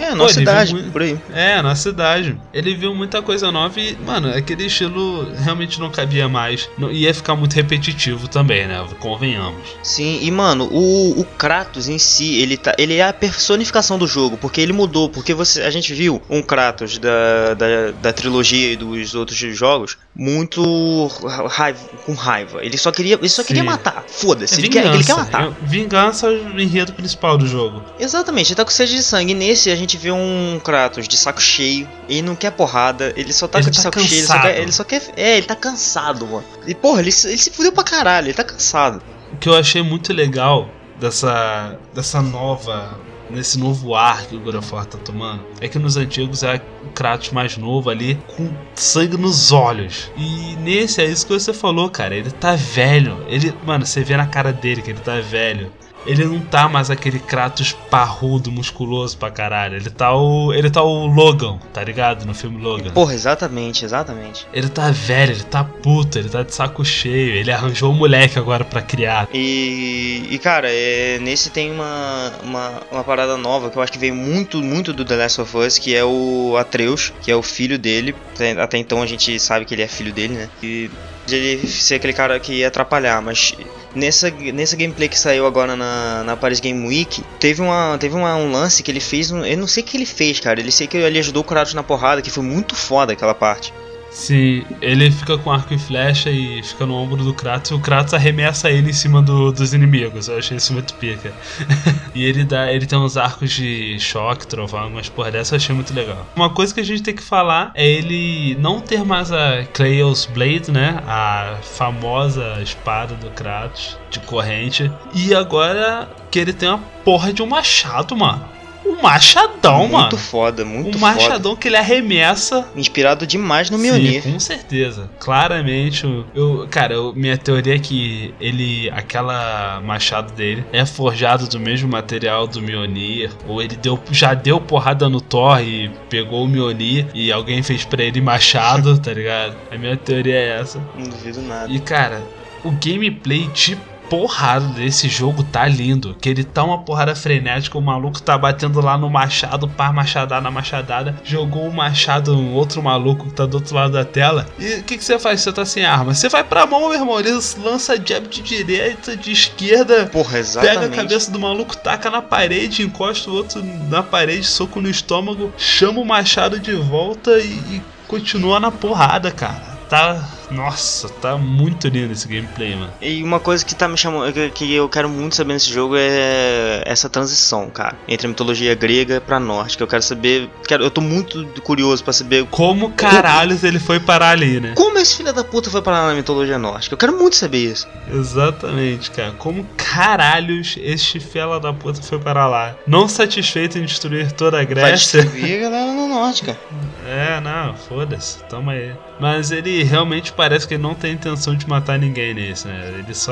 É, 0.00 0.14
na 0.14 0.28
cidade, 0.28 0.72
viu 0.72 0.82
mui- 0.82 0.90
por 0.90 1.02
aí. 1.02 1.18
É, 1.32 1.60
na 1.62 1.74
cidade. 1.74 2.36
Ele 2.52 2.74
viu 2.74 2.94
muita 2.94 3.20
coisa 3.22 3.50
nova 3.52 3.78
e, 3.80 3.96
mano, 4.04 4.28
aquele 4.34 4.64
estilo 4.66 5.30
realmente 5.34 5.78
não 5.78 5.90
cabia 5.90 6.28
mais. 6.28 6.68
Não, 6.78 6.90
ia 6.90 7.12
ficar 7.12 7.36
muito 7.36 7.52
repetitivo 7.54 8.26
também, 8.28 8.66
né? 8.66 8.84
Convenhamos. 8.98 9.60
Sim, 9.82 10.18
e 10.22 10.30
mano, 10.30 10.68
o, 10.72 11.20
o 11.20 11.24
Kratos 11.24 11.88
em 11.88 11.98
si, 11.98 12.40
ele, 12.40 12.56
tá, 12.56 12.74
ele 12.78 12.96
é 12.96 13.02
a 13.06 13.12
personificação 13.12 13.98
do 13.98 14.06
jogo, 14.06 14.36
porque 14.36 14.60
ele 14.60 14.72
mudou, 14.72 15.08
porque 15.08 15.34
você, 15.34 15.62
a 15.62 15.70
gente 15.70 15.92
viu 15.94 16.20
um 16.30 16.40
Kratos 16.42 16.98
da, 16.98 17.54
da, 17.54 17.90
da 18.02 18.12
trilogia 18.12 18.72
e 18.72 18.76
dos 18.76 19.14
outros 19.14 19.36
jogos 19.38 19.96
muito 20.14 21.06
raiva, 21.48 21.78
com 22.06 22.14
raiva. 22.14 22.64
Ele 22.64 22.76
só 22.78 22.90
queria, 22.92 23.14
ele 23.16 23.28
só 23.28 23.42
queria 23.42 23.64
matar. 23.64 24.04
Foda-se, 24.06 24.54
É 24.54 24.58
ele, 24.58 24.68
quer, 24.68 24.86
ele 24.86 25.04
quer 25.04 25.16
matar. 25.16 25.48
É 25.48 25.52
vingança 25.66 26.26
é 26.26 26.30
o 26.30 26.60
enredo 26.60 26.92
principal 26.92 27.36
do 27.36 27.46
jogo. 27.46 27.82
Exatamente, 27.98 28.48
ele 28.48 28.56
tá 28.56 28.64
com 28.64 28.70
sede 28.70 28.92
de 28.94 29.02
sangue. 29.02 29.32
E 29.32 29.34
nesse 29.34 29.70
a 29.70 29.76
gente 29.76 29.89
vê 29.96 30.10
um 30.12 30.60
Kratos 30.62 31.06
de 31.08 31.16
saco 31.16 31.40
cheio. 31.40 31.88
Ele 32.08 32.22
não 32.22 32.34
quer 32.36 32.50
porrada, 32.52 33.12
ele 33.16 33.32
só 33.32 33.46
tá 33.48 33.58
Ele 33.58 33.70
de 33.70 33.76
tá 33.76 33.82
saco 33.82 34.00
cheio. 34.00 34.12
Ele 34.12 34.22
só, 34.26 34.32
cansado. 34.34 34.42
quer, 34.52 34.60
ele 34.60 34.72
só 34.72 34.84
quer. 34.84 35.02
É, 35.16 35.36
ele 35.36 35.46
tá 35.46 35.56
cansado, 35.56 36.26
mano. 36.26 36.44
E 36.66 36.74
porra, 36.74 37.00
ele, 37.00 37.12
se- 37.12 37.28
ele 37.28 37.38
se 37.38 37.50
fudeu 37.50 37.72
pra 37.72 37.84
caralho, 37.84 38.26
ele 38.26 38.34
tá 38.34 38.44
cansado. 38.44 39.02
O 39.32 39.36
que 39.36 39.48
eu 39.48 39.56
achei 39.56 39.82
muito 39.82 40.12
legal 40.12 40.68
dessa, 40.98 41.78
dessa 41.94 42.20
nova. 42.22 42.98
Nesse 43.30 43.60
novo 43.60 43.94
ar 43.94 44.26
que 44.26 44.34
o 44.34 44.40
God 44.40 44.56
of 44.56 44.74
War 44.74 44.84
tá 44.84 44.98
tomando, 44.98 45.46
é 45.60 45.68
que 45.68 45.78
nos 45.78 45.96
antigos 45.96 46.42
é 46.42 46.60
o 46.84 46.88
Kratos 46.88 47.30
mais 47.30 47.56
novo 47.56 47.88
ali, 47.88 48.20
com 48.36 48.50
sangue 48.74 49.16
nos 49.16 49.52
olhos. 49.52 50.10
E 50.16 50.56
nesse 50.56 51.00
é 51.00 51.04
isso 51.04 51.24
que 51.24 51.32
você 51.32 51.52
falou, 51.52 51.88
cara. 51.88 52.12
Ele 52.16 52.28
tá 52.32 52.56
velho. 52.56 53.24
Ele, 53.28 53.54
mano, 53.64 53.86
você 53.86 54.02
vê 54.02 54.16
na 54.16 54.26
cara 54.26 54.52
dele 54.52 54.82
que 54.82 54.90
ele 54.90 54.98
tá 54.98 55.20
velho. 55.20 55.72
Ele 56.06 56.24
não 56.24 56.40
tá 56.40 56.68
mais 56.68 56.90
aquele 56.90 57.18
Kratos 57.18 57.72
parrudo, 57.90 58.50
musculoso 58.50 59.16
pra 59.18 59.30
caralho. 59.30 59.76
Ele 59.76 59.90
tá 59.90 60.14
o. 60.14 60.52
Ele 60.52 60.70
tá 60.70 60.82
o 60.82 61.06
Logan, 61.06 61.58
tá 61.72 61.82
ligado? 61.84 62.24
No 62.24 62.34
filme 62.34 62.60
Logan. 62.60 62.90
Porra, 62.90 63.14
exatamente, 63.14 63.84
exatamente. 63.84 64.46
Ele 64.52 64.68
tá 64.68 64.90
velho, 64.90 65.32
ele 65.32 65.44
tá 65.44 65.62
puto, 65.62 66.18
ele 66.18 66.28
tá 66.28 66.42
de 66.42 66.54
saco 66.54 66.84
cheio. 66.84 67.34
Ele 67.34 67.52
arranjou 67.52 67.90
um 67.92 67.96
moleque 67.96 68.38
agora 68.38 68.64
pra 68.64 68.80
criar. 68.82 69.28
E, 69.32 70.26
e 70.30 70.38
cara, 70.38 70.68
é, 70.70 71.18
nesse 71.20 71.50
tem 71.50 71.70
uma, 71.70 72.32
uma, 72.42 72.82
uma 72.90 73.04
parada 73.04 73.36
nova 73.36 73.70
que 73.70 73.76
eu 73.76 73.82
acho 73.82 73.92
que 73.92 73.98
veio 73.98 74.14
muito, 74.14 74.62
muito 74.62 74.92
do 74.92 75.04
The 75.04 75.16
Last 75.16 75.40
of 75.40 75.56
Us, 75.56 75.78
que 75.78 75.94
é 75.94 76.04
o 76.04 76.56
Atreus, 76.58 77.12
que 77.22 77.30
é 77.30 77.36
o 77.36 77.42
filho 77.42 77.78
dele. 77.78 78.14
Até- 78.58 78.78
então 78.78 79.02
a 79.02 79.06
gente 79.06 79.38
sabe 79.38 79.64
que 79.64 79.74
ele 79.74 79.82
é 79.82 79.88
filho 79.88 80.12
dele, 80.12 80.34
né? 80.34 80.48
E 80.62 80.90
de 81.26 81.36
ele 81.36 81.66
ser 81.68 81.96
aquele 81.96 82.12
cara 82.12 82.38
que 82.40 82.52
ia 82.54 82.68
atrapalhar, 82.68 83.20
mas 83.22 83.54
nessa, 83.94 84.30
nessa 84.30 84.76
gameplay 84.76 85.08
que 85.08 85.18
saiu 85.18 85.46
agora 85.46 85.76
na, 85.76 86.24
na 86.24 86.36
Paris 86.36 86.60
Game 86.60 86.86
Week, 86.86 87.22
teve, 87.38 87.60
uma, 87.62 87.96
teve 87.98 88.14
uma, 88.14 88.34
um 88.36 88.50
lance 88.50 88.82
que 88.82 88.90
ele 88.90 89.00
fez. 89.00 89.30
Eu 89.30 89.56
não 89.56 89.66
sei 89.66 89.82
o 89.82 89.86
que 89.86 89.96
ele 89.96 90.06
fez, 90.06 90.40
cara. 90.40 90.60
Ele 90.60 90.72
sei 90.72 90.86
que 90.86 90.96
ele 90.96 91.18
ajudou 91.18 91.42
o 91.42 91.46
Kratos 91.46 91.74
na 91.74 91.82
porrada, 91.82 92.22
que 92.22 92.30
foi 92.30 92.42
muito 92.42 92.74
foda 92.74 93.12
aquela 93.12 93.34
parte. 93.34 93.72
Sim, 94.10 94.64
ele 94.82 95.08
fica 95.10 95.38
com 95.38 95.52
arco 95.52 95.72
e 95.72 95.78
flecha 95.78 96.30
e 96.30 96.60
fica 96.64 96.84
no 96.84 96.94
ombro 96.94 97.22
do 97.22 97.32
Kratos 97.32 97.70
e 97.70 97.74
o 97.74 97.78
Kratos 97.78 98.12
arremessa 98.12 98.68
ele 98.68 98.90
em 98.90 98.92
cima 98.92 99.22
do- 99.22 99.52
dos 99.52 99.72
inimigos. 99.72 100.26
Eu 100.28 100.38
achei 100.38 100.56
isso 100.56 100.72
muito 100.72 100.94
pica. 100.94 101.32
e 102.14 102.24
ele 102.24 102.42
dá, 102.44 102.72
ele 102.72 102.86
tem 102.86 102.98
uns 102.98 103.16
arcos 103.16 103.50
de 103.52 103.98
choque, 104.00 104.46
trovão, 104.48 104.90
mas 104.90 105.08
porra, 105.08 105.30
dessa 105.30 105.54
eu 105.54 105.58
achei 105.58 105.74
muito 105.74 105.94
legal. 105.94 106.26
Uma 106.34 106.50
coisa 106.50 106.74
que 106.74 106.80
a 106.80 106.84
gente 106.84 107.02
tem 107.02 107.14
que 107.14 107.22
falar 107.22 107.70
é 107.74 107.86
ele 107.88 108.56
não 108.60 108.80
ter 108.80 109.04
mais 109.04 109.30
a 109.30 109.64
Clayos 109.72 110.26
Blade, 110.26 110.72
né? 110.72 111.00
A 111.06 111.56
famosa 111.62 112.58
espada 112.62 113.14
do 113.14 113.30
Kratos 113.30 113.96
de 114.10 114.18
corrente. 114.20 114.90
E 115.14 115.32
agora 115.34 116.08
que 116.32 116.38
ele 116.40 116.52
tem 116.52 116.68
uma 116.68 116.78
porra 117.04 117.32
de 117.32 117.42
um 117.42 117.46
machado, 117.46 118.16
mano. 118.16 118.44
Um 118.84 119.00
machadão, 119.02 119.80
muito 119.80 119.92
mano. 119.92 120.16
foda, 120.18 120.64
muito 120.64 120.96
Um 120.96 121.00
foda. 121.00 121.14
machadão 121.14 121.54
que 121.56 121.68
ele 121.68 121.76
arremessa 121.76 122.66
Inspirado 122.76 123.26
demais 123.26 123.70
no 123.70 123.76
Sim, 123.78 123.82
Mjolnir. 123.84 124.22
com 124.22 124.38
certeza. 124.40 125.08
Claramente, 125.18 126.06
eu, 126.34 126.66
cara, 126.70 126.94
eu- 126.94 127.12
minha 127.14 127.36
teoria 127.38 127.76
é 127.76 127.78
que 127.78 128.34
ele, 128.40 128.90
aquela 128.90 129.80
machado 129.84 130.32
dele 130.32 130.64
é 130.72 130.84
forjado 130.86 131.46
do 131.48 131.58
mesmo 131.60 131.88
material 131.88 132.46
do 132.46 132.60
Mjolnir, 132.60 133.30
ou 133.46 133.62
ele 133.62 133.76
deu, 133.76 133.98
já 134.10 134.34
deu 134.34 134.60
porrada 134.60 135.08
no 135.08 135.20
Thor 135.20 135.60
e 135.60 135.90
pegou 136.08 136.44
o 136.44 136.48
Mjolnir 136.48 137.06
e 137.14 137.30
alguém 137.32 137.62
fez 137.62 137.84
pra 137.84 138.02
ele 138.02 138.20
machado, 138.20 138.98
tá 139.00 139.12
ligado? 139.12 139.56
A 139.70 139.76
minha 139.78 139.96
teoria 139.96 140.34
é 140.34 140.60
essa. 140.60 140.80
Não 140.96 141.08
duvido 141.08 141.40
nada. 141.42 141.70
E 141.72 141.78
cara, 141.80 142.22
o 142.64 142.70
gameplay 142.70 143.46
de 143.54 143.76
porrada 144.10 144.66
desse 144.74 145.08
jogo 145.08 145.44
tá 145.44 145.66
lindo. 145.66 146.16
Que 146.20 146.28
ele 146.28 146.42
tá 146.44 146.64
uma 146.64 146.78
porrada 146.78 147.14
frenética, 147.14 147.78
o 147.78 147.80
maluco 147.80 148.20
tá 148.20 148.36
batendo 148.36 148.80
lá 148.80 148.98
no 148.98 149.08
machado, 149.08 149.68
pá, 149.68 149.92
machadada 149.92 150.40
na 150.40 150.50
machadada. 150.50 151.14
Jogou 151.24 151.68
o 151.68 151.72
machado 151.72 152.34
no 152.34 152.52
outro 152.52 152.82
maluco 152.82 153.26
que 153.28 153.34
tá 153.34 153.46
do 153.46 153.54
outro 153.54 153.74
lado 153.74 153.92
da 153.92 154.04
tela. 154.04 154.46
E 154.58 154.80
o 154.80 154.82
que, 154.82 154.98
que 154.98 155.04
você 155.04 155.18
faz? 155.18 155.40
Você 155.40 155.52
tá 155.52 155.64
sem 155.64 155.84
arma. 155.84 156.12
Você 156.12 156.28
vai 156.28 156.42
pra 156.42 156.66
mão, 156.66 156.88
meu 156.88 156.94
irmão. 156.94 157.18
Ele 157.20 157.30
lança 157.62 157.94
jab 157.96 158.28
de 158.28 158.42
direita, 158.42 159.16
de 159.16 159.30
esquerda. 159.30 160.06
Porra, 160.06 160.30
Pega 160.30 160.36
a 160.36 160.40
exatamente. 160.40 160.96
cabeça 160.96 161.30
do 161.30 161.38
maluco, 161.38 161.76
taca 161.76 162.10
na 162.10 162.20
parede, 162.20 162.82
encosta 162.82 163.30
o 163.30 163.34
outro 163.34 163.62
na 163.88 164.02
parede, 164.02 164.44
soco 164.44 164.80
no 164.80 164.90
estômago, 164.90 165.52
chama 165.56 166.00
o 166.00 166.04
machado 166.04 166.58
de 166.58 166.74
volta 166.74 167.38
e, 167.38 167.52
e 167.76 167.82
continua 168.08 168.58
na 168.58 168.72
porrada, 168.72 169.30
cara. 169.30 169.78
Tá. 169.88 170.39
Nossa, 170.50 171.08
tá 171.08 171.36
muito 171.36 171.88
lindo 171.88 172.12
esse 172.12 172.26
gameplay, 172.26 172.74
mano. 172.74 172.92
E 173.00 173.22
uma 173.22 173.38
coisa 173.40 173.64
que 173.64 173.74
tá 173.74 173.86
me 173.88 173.96
chamando, 173.96 174.32
que- 174.32 174.50
que 174.50 174.74
eu 174.74 174.88
quero 174.88 175.08
muito 175.08 175.36
saber 175.36 175.52
nesse 175.54 175.70
jogo 175.72 175.94
é 175.96 176.82
essa 176.84 177.08
transição, 177.08 177.68
cara, 177.70 177.96
entre 178.08 178.26
a 178.26 178.30
mitologia 178.30 178.74
grega 178.74 179.20
pra 179.20 179.38
nórdica. 179.40 179.82
Eu 179.82 179.88
quero 179.88 180.02
saber, 180.02 180.48
quero, 180.66 180.82
eu 180.84 180.90
tô 180.90 181.00
muito 181.00 181.44
curioso 181.62 182.02
pra 182.02 182.12
saber 182.12 182.46
Como 182.50 182.90
caralhos 182.90 183.62
ele 183.64 183.78
foi 183.78 184.00
parar 184.00 184.30
ali, 184.30 184.60
né? 184.60 184.72
como 184.76 184.98
esse 184.98 185.16
filho 185.18 185.32
da 185.32 185.44
puta 185.44 185.70
foi 185.70 185.80
parar 185.82 186.06
na 186.08 186.14
mitologia 186.14 186.58
nórdica. 186.58 186.94
Eu 186.94 186.98
quero 186.98 187.16
muito 187.16 187.36
saber 187.36 187.58
isso. 187.72 187.86
Exatamente, 188.12 189.10
cara. 189.10 189.32
Como 189.32 189.64
caralhos 189.76 190.76
este 190.80 191.20
fela 191.20 191.60
da 191.60 191.72
puta 191.72 192.02
foi 192.02 192.18
parar 192.18 192.46
lá? 192.46 192.74
Não 192.86 193.08
satisfeito 193.08 193.78
em 193.78 193.84
destruir 193.84 194.32
toda 194.32 194.56
a 194.56 194.60
Vai 194.60 194.66
Grécia. 194.66 195.22
destruir 195.22 195.58
a 195.58 195.70
galera 195.70 195.92
na 195.92 196.06
nórdica. 196.08 196.58
É, 197.06 197.40
não, 197.40 197.74
foda-se, 197.74 198.42
toma 198.44 198.72
aí. 198.72 198.92
Mas 199.18 199.50
ele 199.50 199.82
realmente 199.82 200.32
parece 200.40 200.66
que 200.66 200.72
ele 200.72 200.82
não 200.82 200.94
tem 200.94 201.12
intenção 201.12 201.54
de 201.54 201.68
matar 201.68 201.98
ninguém 201.98 202.32
nesse, 202.32 202.66
né? 202.66 202.94
Ele 202.98 203.14
só 203.14 203.30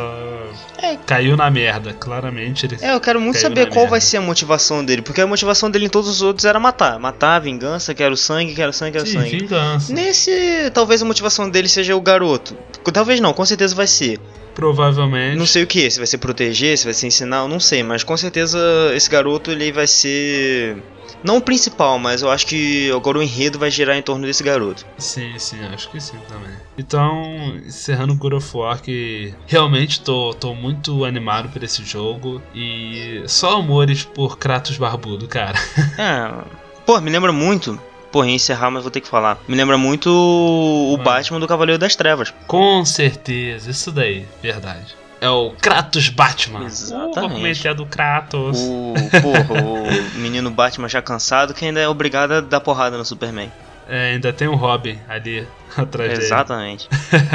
caiu 1.07 1.39
na 1.39 1.51
merda, 1.51 1.95
claramente. 1.95 2.67
Ele 2.67 2.77
É, 2.83 2.93
eu 2.95 3.01
quero 3.01 3.19
muito 3.19 3.39
saber 3.39 3.67
qual 3.69 3.77
merda. 3.85 3.91
vai 3.93 4.01
ser 4.03 4.19
a 4.19 4.21
motivação 4.21 4.85
dele, 4.85 5.01
porque 5.01 5.23
a 5.23 5.27
motivação 5.27 5.71
dele 5.71 5.87
em 5.87 5.89
todos 5.89 6.11
os 6.11 6.21
outros 6.21 6.45
era 6.45 6.61
matar. 6.61 6.99
Matar, 6.99 7.41
vingança, 7.41 7.95
quero 7.95 8.15
sangue, 8.15 8.55
quero 8.55 8.75
sangue, 8.75 8.93
quero 8.93 9.07
Sim, 9.07 9.21
sangue. 9.21 9.39
vingança. 9.39 9.91
Nesse, 9.93 10.71
talvez 10.75 11.01
a 11.01 11.07
motivação 11.07 11.49
dele 11.49 11.67
seja 11.69 11.97
o 11.97 12.01
garoto. 12.01 12.55
Talvez 12.93 13.21
não, 13.21 13.33
com 13.33 13.45
certeza 13.47 13.75
vai 13.75 13.87
ser. 13.87 14.21
Provavelmente. 14.59 15.37
Não 15.37 15.47
sei 15.47 15.63
o 15.63 15.69
que, 15.69 15.89
se 15.89 15.99
vai 15.99 16.07
ser 16.09 16.19
proteger, 16.19 16.77
se 16.77 16.85
vai 16.85 16.93
ser 16.93 17.07
ensinar, 17.07 17.43
eu 17.43 17.49
não 17.49 17.61
sei, 17.61 17.85
mas 17.85 18.03
com 18.03 18.17
certeza 18.17 18.59
esse 18.93 19.09
garoto 19.09 19.53
ele 19.53 19.71
vai 19.71 19.87
ser 19.87 20.83
não 21.23 21.37
o 21.37 21.41
principal, 21.41 21.97
mas 21.97 22.23
eu 22.23 22.29
acho 22.29 22.45
que 22.45 22.91
agora 22.91 23.19
o 23.19 23.23
enredo 23.23 23.57
vai 23.57 23.71
girar 23.71 23.97
em 23.97 24.03
torno 24.03 24.27
desse 24.27 24.43
garoto. 24.43 24.85
Sim, 24.99 25.39
sim, 25.39 25.61
acho 25.73 25.89
que 25.93 26.01
sim 26.01 26.19
também. 26.29 26.57
Então, 26.77 27.55
encerrando 27.65 28.15
o 28.15 28.17
God 28.17 28.33
of 28.33 28.57
War, 28.57 28.83
que 28.83 29.33
realmente 29.47 30.01
tô, 30.01 30.35
tô 30.35 30.53
muito 30.53 31.05
animado 31.05 31.51
por 31.51 31.63
esse 31.63 31.85
jogo 31.85 32.43
e 32.53 33.23
só 33.29 33.59
amores 33.61 34.03
por 34.03 34.39
Kratos 34.39 34.77
Barbudo, 34.77 35.29
cara. 35.29 35.57
É, 35.97 36.45
pô, 36.85 37.01
me 37.01 37.13
lembra 37.13 37.31
muito. 37.33 37.81
Ia 38.15 38.33
encerrar, 38.33 38.71
mas 38.71 38.83
vou 38.83 38.91
ter 38.91 39.01
que 39.01 39.09
falar. 39.09 39.39
Me 39.47 39.55
lembra 39.55 39.79
muito 39.79 40.11
o 40.11 40.93
Mano. 40.93 41.05
Batman 41.05 41.41
do 41.41 41.47
Cavaleiro 41.47 41.79
das 41.79 41.95
Trevas. 41.95 42.33
Com 42.47 42.85
certeza, 42.85 43.71
isso 43.71 43.93
daí, 43.93 44.27
verdade. 44.43 44.97
É 45.21 45.29
o 45.29 45.51
Kratos 45.61 46.09
Batman. 46.09 46.65
Exatamente. 46.65 47.19
Uh, 47.19 47.21
vou 47.21 47.31
comentar 47.31 47.75
do 47.75 47.87
Kratos. 47.87 48.59
O, 48.61 48.95
porra, 49.21 49.63
o 49.63 50.19
menino 50.19 50.51
Batman 50.51 50.89
já 50.89 51.03
cansado 51.03 51.53
que 51.53 51.65
ainda 51.65 51.81
é 51.81 51.89
obrigado 51.89 52.33
a 52.33 52.41
dar 52.41 52.61
porrada 52.61 52.97
no 52.97 53.05
Superman. 53.05 53.51
É, 53.89 54.13
ainda 54.13 54.33
tem 54.33 54.47
um 54.47 54.55
Robin 54.55 54.99
ali 55.09 55.47
atrás 55.77 56.11
dele. 56.11 56.25
Exatamente. 56.25 56.89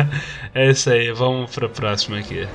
é 0.54 0.70
isso 0.70 0.90
aí, 0.90 1.12
vamos 1.12 1.54
pra 1.54 1.68
próxima 1.68 2.20
aqui. 2.20 2.48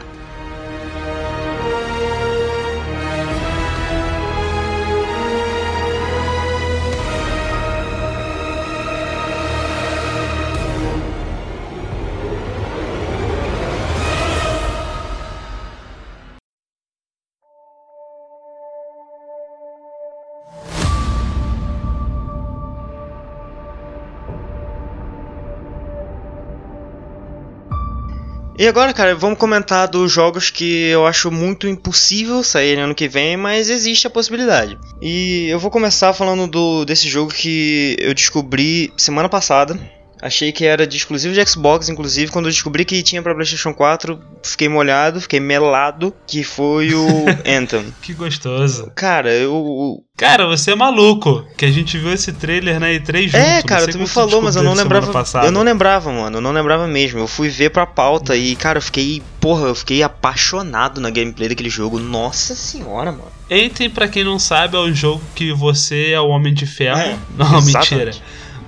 E 28.59 28.67
agora, 28.67 28.93
cara, 28.93 29.15
vamos 29.15 29.39
comentar 29.39 29.87
dos 29.87 30.11
jogos 30.11 30.51
que 30.51 30.89
eu 30.89 31.07
acho 31.07 31.31
muito 31.31 31.69
impossível 31.69 32.43
saírem 32.43 32.83
ano 32.83 32.95
que 32.95 33.07
vem, 33.07 33.37
mas 33.37 33.71
existe 33.71 34.09
a 34.09 34.11
possibilidade. 34.11 34.77
E 35.01 35.47
eu 35.49 35.61
vou 35.61 35.71
começar 35.71 36.13
falando 36.13 36.49
do 36.49 36.85
desse 36.85 37.09
jogo 37.09 37.33
que 37.33 37.97
eu 38.01 38.13
descobri 38.13 38.93
semana 38.97 39.29
passada. 39.29 39.79
Achei 40.21 40.51
que 40.51 40.65
era 40.65 40.87
de 40.87 40.97
exclusivo 40.97 41.33
de 41.35 41.47
Xbox, 41.47 41.89
inclusive, 41.89 42.33
quando 42.33 42.47
eu 42.47 42.51
descobri 42.53 42.85
que 42.85 43.03
tinha 43.03 43.23
pra 43.23 43.35
PlayStation 43.35 43.73
4, 43.73 44.19
fiquei 44.43 44.69
molhado, 44.69 45.21
fiquei 45.21 45.39
melado, 45.39 46.13
que 46.27 46.43
foi 46.43 46.93
o 46.93 47.07
Anthem. 47.47 47.95
Que 48.03 48.13
gostoso. 48.13 48.91
Cara, 48.95 49.33
eu. 49.33 50.03
Cara, 50.17 50.47
você 50.47 50.73
é 50.73 50.75
maluco. 50.75 51.47
Que 51.57 51.65
a 51.65 51.71
gente 51.71 51.97
viu 51.97 52.13
esse 52.13 52.33
trailer 52.33 52.81
na 52.81 52.89
E3 52.89 53.27
junto. 53.27 53.37
É, 53.37 53.63
cara, 53.63 53.87
tu 53.87 53.99
me 53.99 54.07
falou, 54.09 54.43
mas 54.43 54.57
eu 54.57 54.65
não 54.65 54.75
lembrava. 54.75 55.25
Eu 55.45 55.53
não 55.53 55.63
lembrava, 55.63 56.11
mano. 56.11 56.39
Eu 56.39 56.41
não 56.41 56.51
lembrava 56.51 56.89
mesmo. 56.89 57.21
Eu 57.21 57.29
fui 57.29 57.49
ver 57.49 57.71
pra 57.71 57.87
pauta 57.87 58.37
e, 58.37 58.57
cara, 58.57 58.79
eu 58.79 58.83
fiquei. 58.83 59.23
Porra, 59.41 59.69
eu 59.69 59.75
fiquei 59.77 60.03
apaixonado 60.03 61.01
na 61.01 61.11
gameplay 61.11 61.49
daquele 61.49 61.71
jogo. 61.71 62.01
Nossa 62.01 62.57
senhora, 62.57 63.13
mano. 63.13 63.31
Anthem, 63.49 63.89
pra 63.89 64.09
quem 64.09 64.25
não 64.25 64.41
sabe, 64.41 64.77
é 64.77 64.81
um 64.81 64.93
jogo 64.93 65.23
que 65.37 65.53
você 65.53 66.11
é 66.11 66.21
o 66.21 66.29
Homem 66.29 66.53
de 66.53 66.67
Ferro. 66.67 66.99
É, 66.99 67.17
não, 67.39 67.59
exatamente. 67.59 67.95
mentira. 67.95 68.13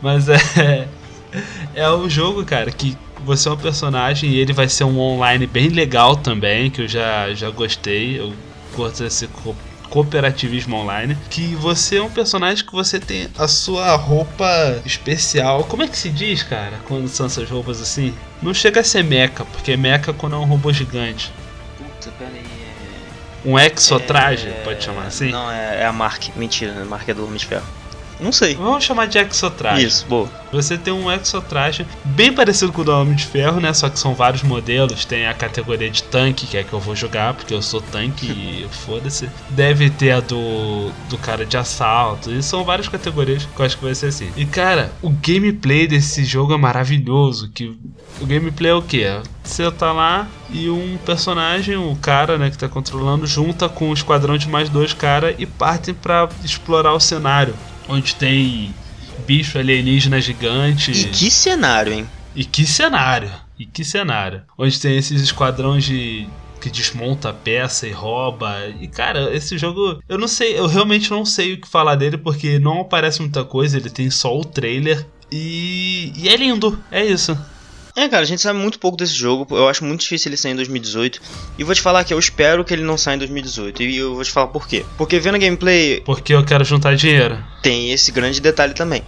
Mas 0.01 0.29
é. 0.29 0.89
É 1.75 1.89
um 1.91 2.09
jogo, 2.09 2.45
cara, 2.45 2.71
que 2.71 2.97
você 3.25 3.49
é 3.49 3.53
um 3.53 3.57
personagem 3.57 4.31
e 4.31 4.39
ele 4.39 4.53
vai 4.53 4.69
ser 4.69 4.85
um 4.85 4.99
online 4.99 5.47
bem 5.47 5.69
legal 5.69 6.17
também, 6.17 6.71
que 6.71 6.83
eu 6.83 6.89
já, 6.89 7.33
já 7.35 7.51
gostei. 7.51 8.19
Eu 8.19 8.33
gosto 8.75 9.03
desse 9.03 9.27
co- 9.29 9.55
cooperativismo 9.89 10.77
online. 10.77 11.17
Que 11.29 11.55
você 11.57 11.97
é 11.99 12.03
um 12.03 12.11
personagem 12.11 12.65
que 12.65 12.73
você 12.73 12.99
tem 12.99 13.29
a 13.39 13.47
sua 13.47 13.95
roupa 13.97 14.81
especial. 14.85 15.65
Como 15.65 15.83
é 15.83 15.89
que 15.89 15.97
se 15.99 16.09
diz, 16.09 16.43
cara, 16.43 16.79
quando 16.87 17.09
são 17.09 17.27
essas 17.27 17.49
roupas 17.49 17.81
assim? 17.81 18.15
Não 18.43 18.55
chega 18.55 18.81
a 18.81 18.85
ser 18.85 19.05
mecha, 19.05 19.45
porque 19.45 19.77
mecha 19.77 20.11
é 20.11 20.15
quando 20.15 20.35
é 20.35 20.39
um 20.39 20.45
robô 20.45 20.73
gigante. 20.73 21.33
Puta, 21.79 22.11
pera 22.19 22.31
aí. 22.33 22.61
Um 23.45 23.59
exotraje, 23.59 24.49
pode 24.65 24.85
chamar 24.85 25.07
assim? 25.07 25.31
Não, 25.31 25.51
é, 25.51 25.81
é 25.83 25.87
a 25.87 25.93
Mark. 25.93 26.25
Mentira, 26.37 26.73
né? 26.73 26.85
Mark 26.85 27.09
é 27.09 27.15
do 27.15 27.25
Homem 27.25 27.39
de 27.39 27.47
Ferro. 27.47 27.65
Não 28.21 28.33
sei. 28.33 28.55
Vamos 28.55 28.85
chamar 28.85 29.07
de 29.07 29.19
exotraje. 29.19 29.87
Isso, 29.87 30.07
boa. 30.07 30.29
Você 30.53 30.77
tem 30.77 30.93
um 30.93 31.11
exotraje 31.11 31.87
bem 32.05 32.33
parecido 32.33 32.73
com 32.73 32.83
o 32.83 32.85
do 32.85 32.93
Homem 32.93 33.15
de 33.15 33.25
Ferro, 33.25 33.61
né? 33.61 33.73
Só 33.73 33.89
que 33.89 33.99
são 33.99 34.15
vários 34.15 34.43
modelos. 34.43 35.05
Tem 35.05 35.27
a 35.27 35.35
categoria 35.35 35.89
de 35.91 36.03
tanque, 36.03 36.47
que 36.47 36.57
é 36.57 36.61
a 36.61 36.65
que 36.65 36.73
eu 36.73 36.81
vou 36.81 36.97
jogar, 36.97 37.35
porque 37.35 37.55
eu 37.55 37.63
sou 37.63 37.81
tanque 37.81 38.27
e 38.27 38.67
foda-se. 38.85 39.29
Deve 39.51 39.91
ter 39.91 40.13
a 40.13 40.21
do, 40.21 40.91
do 41.09 41.17
cara 41.19 41.47
de 41.47 41.57
assalto. 41.57 42.31
E 42.31 42.43
são 42.43 42.65
várias 42.65 42.89
categorias 42.89 43.45
que 43.45 43.61
eu 43.61 43.65
acho 43.65 43.79
que 43.79 43.85
vai 43.85 43.95
ser 43.95 44.07
assim. 44.07 44.31
E 44.37 44.45
cara, 44.45 44.93
o 45.01 45.11
gameplay 45.11 45.87
desse 45.87 46.25
jogo 46.25 46.53
é 46.53 46.57
maravilhoso. 46.57 47.51
Que 47.51 47.77
o 48.21 48.27
gameplay 48.27 48.71
é 48.71 48.75
o 48.75 48.83
quê? 48.83 49.21
Você 49.43 49.71
tá 49.71 49.93
lá 49.93 50.29
e 50.51 50.69
um 50.69 50.99
personagem, 51.05 51.77
o 51.77 51.97
cara, 51.97 52.37
né, 52.37 52.51
que 52.51 52.59
tá 52.59 52.69
controlando, 52.69 53.27
junta 53.27 53.69
com 53.69 53.89
um 53.89 53.93
esquadrão 53.93 54.37
de 54.37 54.49
mais 54.49 54.69
dois 54.69 54.93
caras 54.93 55.35
e 55.39 55.47
partem 55.47 55.95
pra 55.95 56.29
explorar 56.45 56.93
o 56.93 57.01
cenário. 57.01 57.55
Onde 57.91 58.15
tem 58.15 58.75
bicho 59.27 59.59
alienígena 59.59 60.21
gigante. 60.21 60.93
E 60.93 61.05
que 61.07 61.31
cenário, 61.31 61.93
hein? 61.93 62.09
E 62.35 62.45
que 62.45 62.65
cenário! 62.65 63.31
E 63.59 63.67
que 63.67 63.85
cenário! 63.85 64.43
Onde 64.57 64.81
tem 64.81 64.97
esses 64.97 65.21
esquadrões 65.21 65.85
de. 65.85 66.27
que 66.61 66.71
desmonta 66.71 67.31
a 67.31 67.33
peça 67.33 67.87
e 67.87 67.93
rouba. 67.93 68.57
E 68.81 68.89
cara, 68.89 69.35
esse 69.35 69.59
jogo. 69.59 70.01
Eu 70.09 70.19
não 70.19 70.29
sei, 70.29 70.59
eu 70.59 70.67
realmente 70.67 71.11
não 71.11 71.25
sei 71.25 71.55
o 71.55 71.61
que 71.61 71.69
falar 71.69 71.97
dele, 71.97 72.17
porque 72.17 72.59
não 72.59 72.81
aparece 72.81 73.21
muita 73.21 73.45
coisa, 73.45 73.77
ele 73.77 73.91
tem 73.91 74.11
só 74.11 74.37
o 74.37 74.45
trailer. 74.45 75.07
E. 75.31 76.13
e 76.17 76.29
é 76.29 76.37
lindo, 76.37 76.79
é 76.91 77.05
isso. 77.05 77.37
É, 78.03 78.09
cara, 78.09 78.23
a 78.23 78.27
gente 78.27 78.41
sabe 78.41 78.59
muito 78.59 78.79
pouco 78.79 78.97
desse 78.97 79.13
jogo. 79.15 79.47
Eu 79.55 79.69
acho 79.69 79.85
muito 79.85 80.01
difícil 80.01 80.31
ele 80.31 80.37
sair 80.37 80.53
em 80.53 80.57
2018. 80.57 81.21
E 81.59 81.65
vou 81.65 81.75
te 81.75 81.81
falar 81.83 82.03
que 82.05 82.15
eu 82.15 82.19
espero 82.19 82.65
que 82.65 82.73
ele 82.73 82.83
não 82.83 82.97
saia 82.97 83.17
em 83.17 83.19
2018. 83.19 83.83
E 83.83 83.97
eu 83.99 84.15
vou 84.15 84.25
te 84.25 84.31
falar 84.31 84.47
por 84.47 84.67
quê. 84.67 84.85
Porque 84.97 85.19
vendo 85.19 85.35
a 85.35 85.39
gameplay, 85.39 86.01
Porque 86.05 86.33
eu 86.33 86.45
quero 86.45 86.65
juntar 86.65 86.95
dinheiro. 86.97 87.37
tem 87.63 87.93
esse 87.93 88.11
grande 88.11 88.41
detalhe 88.41 88.73
também. 88.75 89.03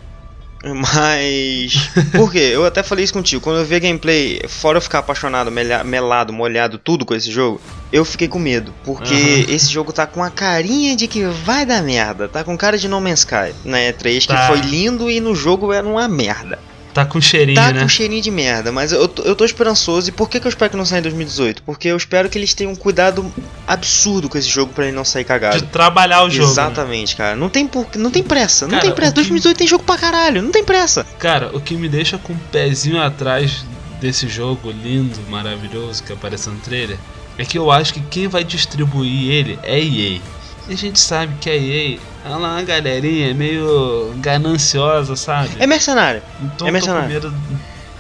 Mas. 0.65 1.75
Por 2.13 2.31
quê? 2.31 2.51
Eu 2.53 2.65
até 2.65 2.83
falei 2.85 3.05
isso 3.05 3.13
contigo. 3.13 3.43
Quando 3.43 3.59
eu 3.59 3.65
vi 3.65 3.75
a 3.75 3.79
gameplay, 3.81 4.41
fora 4.49 4.77
eu 4.79 4.83
ficar 4.83 5.01
apaixonado, 5.01 5.51
melado, 5.51 6.33
molhado, 6.33 6.79
tudo 6.79 7.05
com 7.05 7.15
esse 7.15 7.33
jogo, 7.33 7.61
eu 7.93 8.05
fiquei 8.05 8.29
com 8.29 8.39
medo. 8.39 8.73
Porque 8.85 9.13
Aham. 9.13 9.45
esse 9.55 9.73
jogo 9.73 9.93
tá 9.93 10.07
com 10.07 10.23
a 10.23 10.31
carinha 10.31 10.95
de 10.95 11.09
que 11.09 11.25
vai 11.25 11.67
dar 11.67 11.83
merda. 11.83 12.29
Tá 12.29 12.45
com 12.45 12.57
cara 12.57 12.79
de 12.79 12.87
No 12.87 13.01
Man's 13.01 13.21
Sky 13.21 13.53
na 13.65 13.79
E3, 13.79 14.27
Tá. 14.27 14.37
que 14.37 14.47
foi 14.47 14.61
lindo 14.61 15.11
e 15.11 15.19
no 15.21 15.35
jogo 15.35 15.73
era 15.73 15.85
uma 15.87 16.07
merda. 16.07 16.61
Tá 16.95 17.07
com 17.07 17.21
cheirinho, 17.21 17.55
Tá 17.57 17.73
né? 17.73 17.81
com 17.81 17.89
cheirinho 17.89 18.21
de 18.21 18.31
merda, 18.31 18.71
mas 18.71 18.93
eu, 18.93 19.09
tô- 19.09 19.23
eu 19.23 19.35
tô 19.35 19.45
esperançoso. 19.47 20.11
E 20.11 20.13
por 20.13 20.29
que, 20.29 20.39
que 20.39 20.47
eu 20.47 20.51
espero 20.51 20.71
que 20.71 20.77
não 20.77 20.85
saia 20.85 20.99
em 20.99 21.03
2018? 21.03 21.63
Porque 21.63 21.89
eu 21.89 21.97
espero 21.97 22.29
que 22.29 22.37
eles 22.37 22.53
tenham 22.53 22.73
um 22.73 22.77
cuidado 22.77 23.33
absurdo 23.67 24.29
com 24.29 24.37
esse 24.37 24.49
jogo 24.49 24.73
pra 24.75 24.85
ele 24.87 24.95
não 24.97 25.05
sair 25.05 25.25
cagado. 25.25 25.57
De 25.59 25.67
trabalhar 25.69 26.23
o 26.25 26.29
jogo. 26.31 26.45
né? 26.47 26.53
Exatamente, 26.53 27.17
cara. 27.17 27.35
Não 27.35 27.49
tem, 27.49 27.67
por... 27.67 27.87
não 27.97 28.11
tem 28.11 28.23
pressa, 28.23 28.67
não 28.67 28.73
Cara, 28.73 28.83
tem 28.83 28.93
pressa. 28.93 29.11
o 29.11 29.15
que- 29.15 29.21
2018 29.21 29.57
tem 29.57 29.67
jogo 29.67 29.85
pra 29.85 29.97
caralho, 29.97 30.43
não 30.43 30.51
tem 30.51 30.63
pressa. 30.65 31.07
Cara, 31.19 31.51
o 31.55 31.61
que 31.61 31.75
me 31.75 31.89
deixa 31.89 32.19
com 32.19 32.35
o 32.35 32.39
pezinho 32.51 33.01
atrás 33.01 33.65
desse 34.01 34.29
jogo 34.29 34.71
lindo, 34.71 35.19
maravilhoso 35.31 36.03
que 36.03 36.13
apareceu 36.13 36.53
no 36.53 36.59
trailer 36.61 36.99
é 37.39 37.45
que 37.45 37.57
eu 37.57 37.71
acho 37.71 37.95
que 37.95 38.01
quem 38.01 38.29
vai 38.29 38.45
distribuir 38.45 39.31
ele 39.31 39.59
é 39.63 39.81
EA. 39.81 40.21
E 40.69 40.75
a 40.75 40.77
gente 40.77 41.01
sabe 41.01 41.35
que 41.41 41.51
a 41.51 41.57
EA 41.57 41.99
ela 42.25 42.35
é 42.35 42.53
uma 42.53 42.63
galerinha 42.63 43.35
meio 43.35 44.13
gananciosa, 44.19 45.17
sabe? 45.17 45.51
É 45.59 45.67
mercenário. 45.67 46.23
Então 46.41 46.69
é 46.69 46.71
eu 46.71 46.81
tô 46.81 46.87
com 46.87 47.09
medo. 47.09 47.35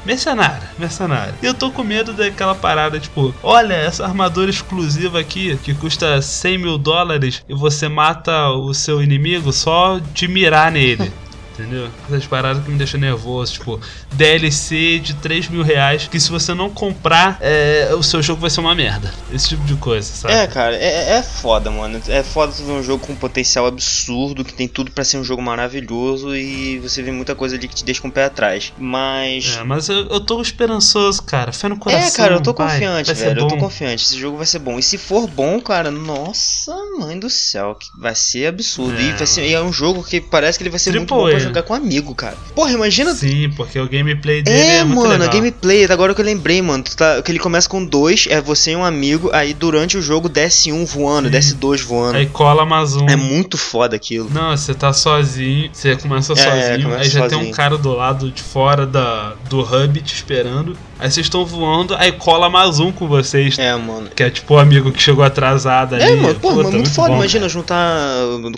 Mercenário, 0.04 0.66
mercenário. 0.78 1.34
Eu 1.40 1.54
tô 1.54 1.70
com 1.70 1.84
medo 1.84 2.12
daquela 2.12 2.56
parada, 2.56 2.98
tipo, 2.98 3.32
olha, 3.40 3.74
essa 3.74 4.04
armadura 4.04 4.50
exclusiva 4.50 5.20
aqui, 5.20 5.56
que 5.58 5.74
custa 5.74 6.20
100 6.20 6.58
mil 6.58 6.76
dólares, 6.76 7.44
e 7.48 7.54
você 7.54 7.88
mata 7.88 8.48
o 8.50 8.74
seu 8.74 9.00
inimigo 9.00 9.52
só 9.52 10.00
de 10.12 10.26
mirar 10.26 10.72
nele. 10.72 11.12
Entendeu? 11.52 11.88
Essas 12.08 12.26
paradas 12.26 12.64
que 12.64 12.70
me 12.70 12.78
deixam 12.78 12.98
nervoso, 12.98 13.52
tipo, 13.52 13.80
DLC 14.12 14.98
de 14.98 15.14
3 15.14 15.48
mil 15.48 15.62
reais, 15.62 16.08
que 16.08 16.18
se 16.18 16.30
você 16.30 16.54
não 16.54 16.70
comprar, 16.70 17.36
é, 17.40 17.90
o 17.94 18.02
seu 18.02 18.22
jogo 18.22 18.40
vai 18.40 18.50
ser 18.50 18.60
uma 18.60 18.74
merda. 18.74 19.12
Esse 19.32 19.50
tipo 19.50 19.64
de 19.64 19.76
coisa, 19.76 20.10
sabe? 20.12 20.34
É, 20.34 20.46
cara, 20.46 20.74
é, 20.76 21.18
é 21.18 21.22
foda, 21.22 21.70
mano. 21.70 22.00
É 22.08 22.22
foda 22.22 22.52
tu 22.52 22.64
ver 22.64 22.72
um 22.72 22.82
jogo 22.82 23.06
com 23.06 23.12
um 23.12 23.16
potencial 23.16 23.66
absurdo, 23.66 24.44
que 24.44 24.54
tem 24.54 24.66
tudo 24.66 24.90
pra 24.90 25.04
ser 25.04 25.18
um 25.18 25.24
jogo 25.24 25.42
maravilhoso 25.42 26.34
e 26.34 26.78
você 26.78 27.02
vê 27.02 27.12
muita 27.12 27.34
coisa 27.34 27.56
ali 27.56 27.68
que 27.68 27.74
te 27.74 27.84
deixa 27.84 28.00
com 28.00 28.08
o 28.08 28.12
pé 28.12 28.24
atrás. 28.24 28.72
Mas. 28.78 29.56
É, 29.58 29.64
mas 29.64 29.88
eu, 29.88 30.06
eu 30.06 30.20
tô 30.20 30.40
esperançoso, 30.40 31.22
cara. 31.22 31.52
Fé 31.52 31.68
no 31.68 31.76
coração. 31.76 32.08
É, 32.08 32.10
cara, 32.10 32.34
eu 32.34 32.40
tô 32.40 32.52
vai, 32.52 32.68
confiante, 32.68 33.12
vai 33.12 33.14
velho. 33.14 33.40
Eu 33.40 33.48
tô 33.48 33.56
confiante. 33.56 34.04
Esse 34.04 34.18
jogo 34.18 34.36
vai 34.36 34.46
ser 34.46 34.58
bom. 34.58 34.78
E 34.78 34.82
se 34.82 34.96
for 34.96 35.28
bom, 35.28 35.60
cara, 35.60 35.90
nossa 35.90 36.74
mãe 36.98 37.18
do 37.18 37.28
céu, 37.28 37.74
que 37.74 37.86
vai 37.98 38.14
ser 38.14 38.46
absurdo. 38.46 38.98
É, 38.98 39.02
e, 39.02 39.12
vai 39.12 39.26
ser, 39.26 39.46
e 39.46 39.54
é 39.54 39.62
um 39.62 39.72
jogo 39.72 40.02
que 40.02 40.20
parece 40.20 40.58
que 40.58 40.62
ele 40.62 40.70
vai 40.70 40.78
ser 40.78 40.92
muito 40.92 41.14
bom. 41.14 41.28
Jogar 41.42 41.62
com 41.62 41.74
amigo, 41.74 42.14
cara. 42.14 42.36
Porra, 42.54 42.72
imagina. 42.72 43.14
Sim, 43.14 43.50
porque 43.56 43.78
o 43.78 43.88
gameplay 43.88 44.42
dele 44.42 44.56
É, 44.58 44.76
é, 44.78 44.84
muito 44.84 44.96
mano, 45.00 45.10
legal. 45.12 45.28
a 45.28 45.32
gameplay, 45.32 45.84
agora 45.84 46.14
que 46.14 46.20
eu 46.20 46.24
lembrei, 46.24 46.60
mano, 46.62 46.84
tá, 46.96 47.20
que 47.22 47.30
ele 47.32 47.38
começa 47.38 47.68
com 47.68 47.84
dois, 47.84 48.26
é 48.30 48.40
você 48.40 48.72
e 48.72 48.76
um 48.76 48.84
amigo, 48.84 49.30
aí 49.32 49.52
durante 49.54 49.96
o 49.96 50.02
jogo 50.02 50.28
desce 50.28 50.72
um 50.72 50.84
voando, 50.84 51.28
Sim. 51.28 51.32
desce 51.32 51.54
dois 51.54 51.80
voando. 51.80 52.16
Aí 52.16 52.26
cola 52.26 52.64
mais 52.64 52.94
um. 52.96 53.06
É 53.08 53.16
muito 53.16 53.56
foda 53.58 53.96
aquilo. 53.96 54.28
Não, 54.32 54.56
você 54.56 54.74
tá 54.74 54.92
sozinho, 54.92 55.70
você 55.72 55.96
começa 55.96 56.32
É, 56.32 56.36
sozinho, 56.36 56.82
começa 56.88 57.02
aí 57.02 57.08
já 57.08 57.28
tem 57.28 57.38
um 57.38 57.50
cara 57.50 57.76
do 57.76 57.92
lado 57.94 58.30
de 58.30 58.42
fora 58.42 58.86
da, 58.86 59.34
do 59.48 59.60
hub 59.60 60.00
te 60.00 60.14
esperando. 60.14 60.76
Aí 61.02 61.10
vocês 61.10 61.26
estão 61.26 61.44
voando, 61.44 61.96
aí 61.96 62.12
cola 62.12 62.48
mais 62.48 62.78
um 62.78 62.92
com 62.92 63.08
vocês. 63.08 63.58
É, 63.58 63.74
mano. 63.74 64.08
Que 64.14 64.22
é 64.22 64.30
tipo 64.30 64.54
o 64.54 64.58
amigo 64.58 64.92
que 64.92 65.02
chegou 65.02 65.24
atrasado 65.24 65.96
ali. 65.96 66.04
É, 66.04 66.14
mano, 66.14 66.38
pô, 66.38 66.50
Puta, 66.50 66.62
mas 66.62 66.72
muito 66.74 66.90
foda. 66.90 67.08
bom, 67.08 67.16
Imagina 67.16 67.40
cara. 67.40 67.48
juntar 67.52 67.98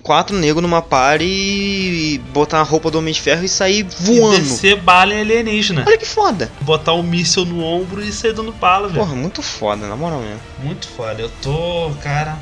quatro 0.02 0.36
negros 0.36 0.60
numa 0.62 0.82
party 0.82 1.24
e 1.24 2.20
botar 2.34 2.60
a 2.60 2.62
roupa 2.62 2.90
do 2.90 2.98
Homem 2.98 3.14
de 3.14 3.20
Ferro 3.22 3.42
e 3.44 3.48
sair 3.48 3.78
E 3.78 3.82
voando. 3.82 4.40
descer 4.42 4.76
bala 4.76 5.14
em 5.14 5.22
alienígena. 5.22 5.84
Olha 5.86 5.96
que 5.96 6.04
foda. 6.04 6.52
Botar 6.60 6.92
um 6.92 7.02
míssil 7.02 7.46
no 7.46 7.64
ombro 7.64 8.04
e 8.04 8.12
sair 8.12 8.34
dando 8.34 8.52
bala, 8.52 8.88
velho. 8.88 9.00
Porra, 9.00 9.16
muito 9.16 9.40
foda, 9.42 9.86
na 9.86 9.96
moral 9.96 10.20
mesmo. 10.20 10.40
Muito 10.62 10.86
foda. 10.86 11.22
Eu 11.22 11.30
tô, 11.40 11.92
cara, 12.02 12.36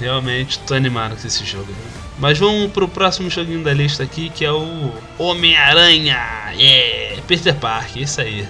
realmente 0.00 0.58
tô 0.60 0.72
animado 0.72 1.14
com 1.20 1.26
esse 1.26 1.44
jogo. 1.44 1.66
Né? 1.70 1.76
Mas 2.18 2.38
vamos 2.38 2.72
pro 2.72 2.88
próximo 2.88 3.28
joguinho 3.28 3.62
da 3.62 3.74
lista 3.74 4.02
aqui, 4.02 4.30
que 4.34 4.46
é 4.46 4.50
o 4.50 4.92
Homem-Aranha. 5.18 6.18
É, 6.58 7.18
Peter 7.26 7.54
Parker, 7.54 8.00
isso 8.02 8.18
aí. 8.18 8.48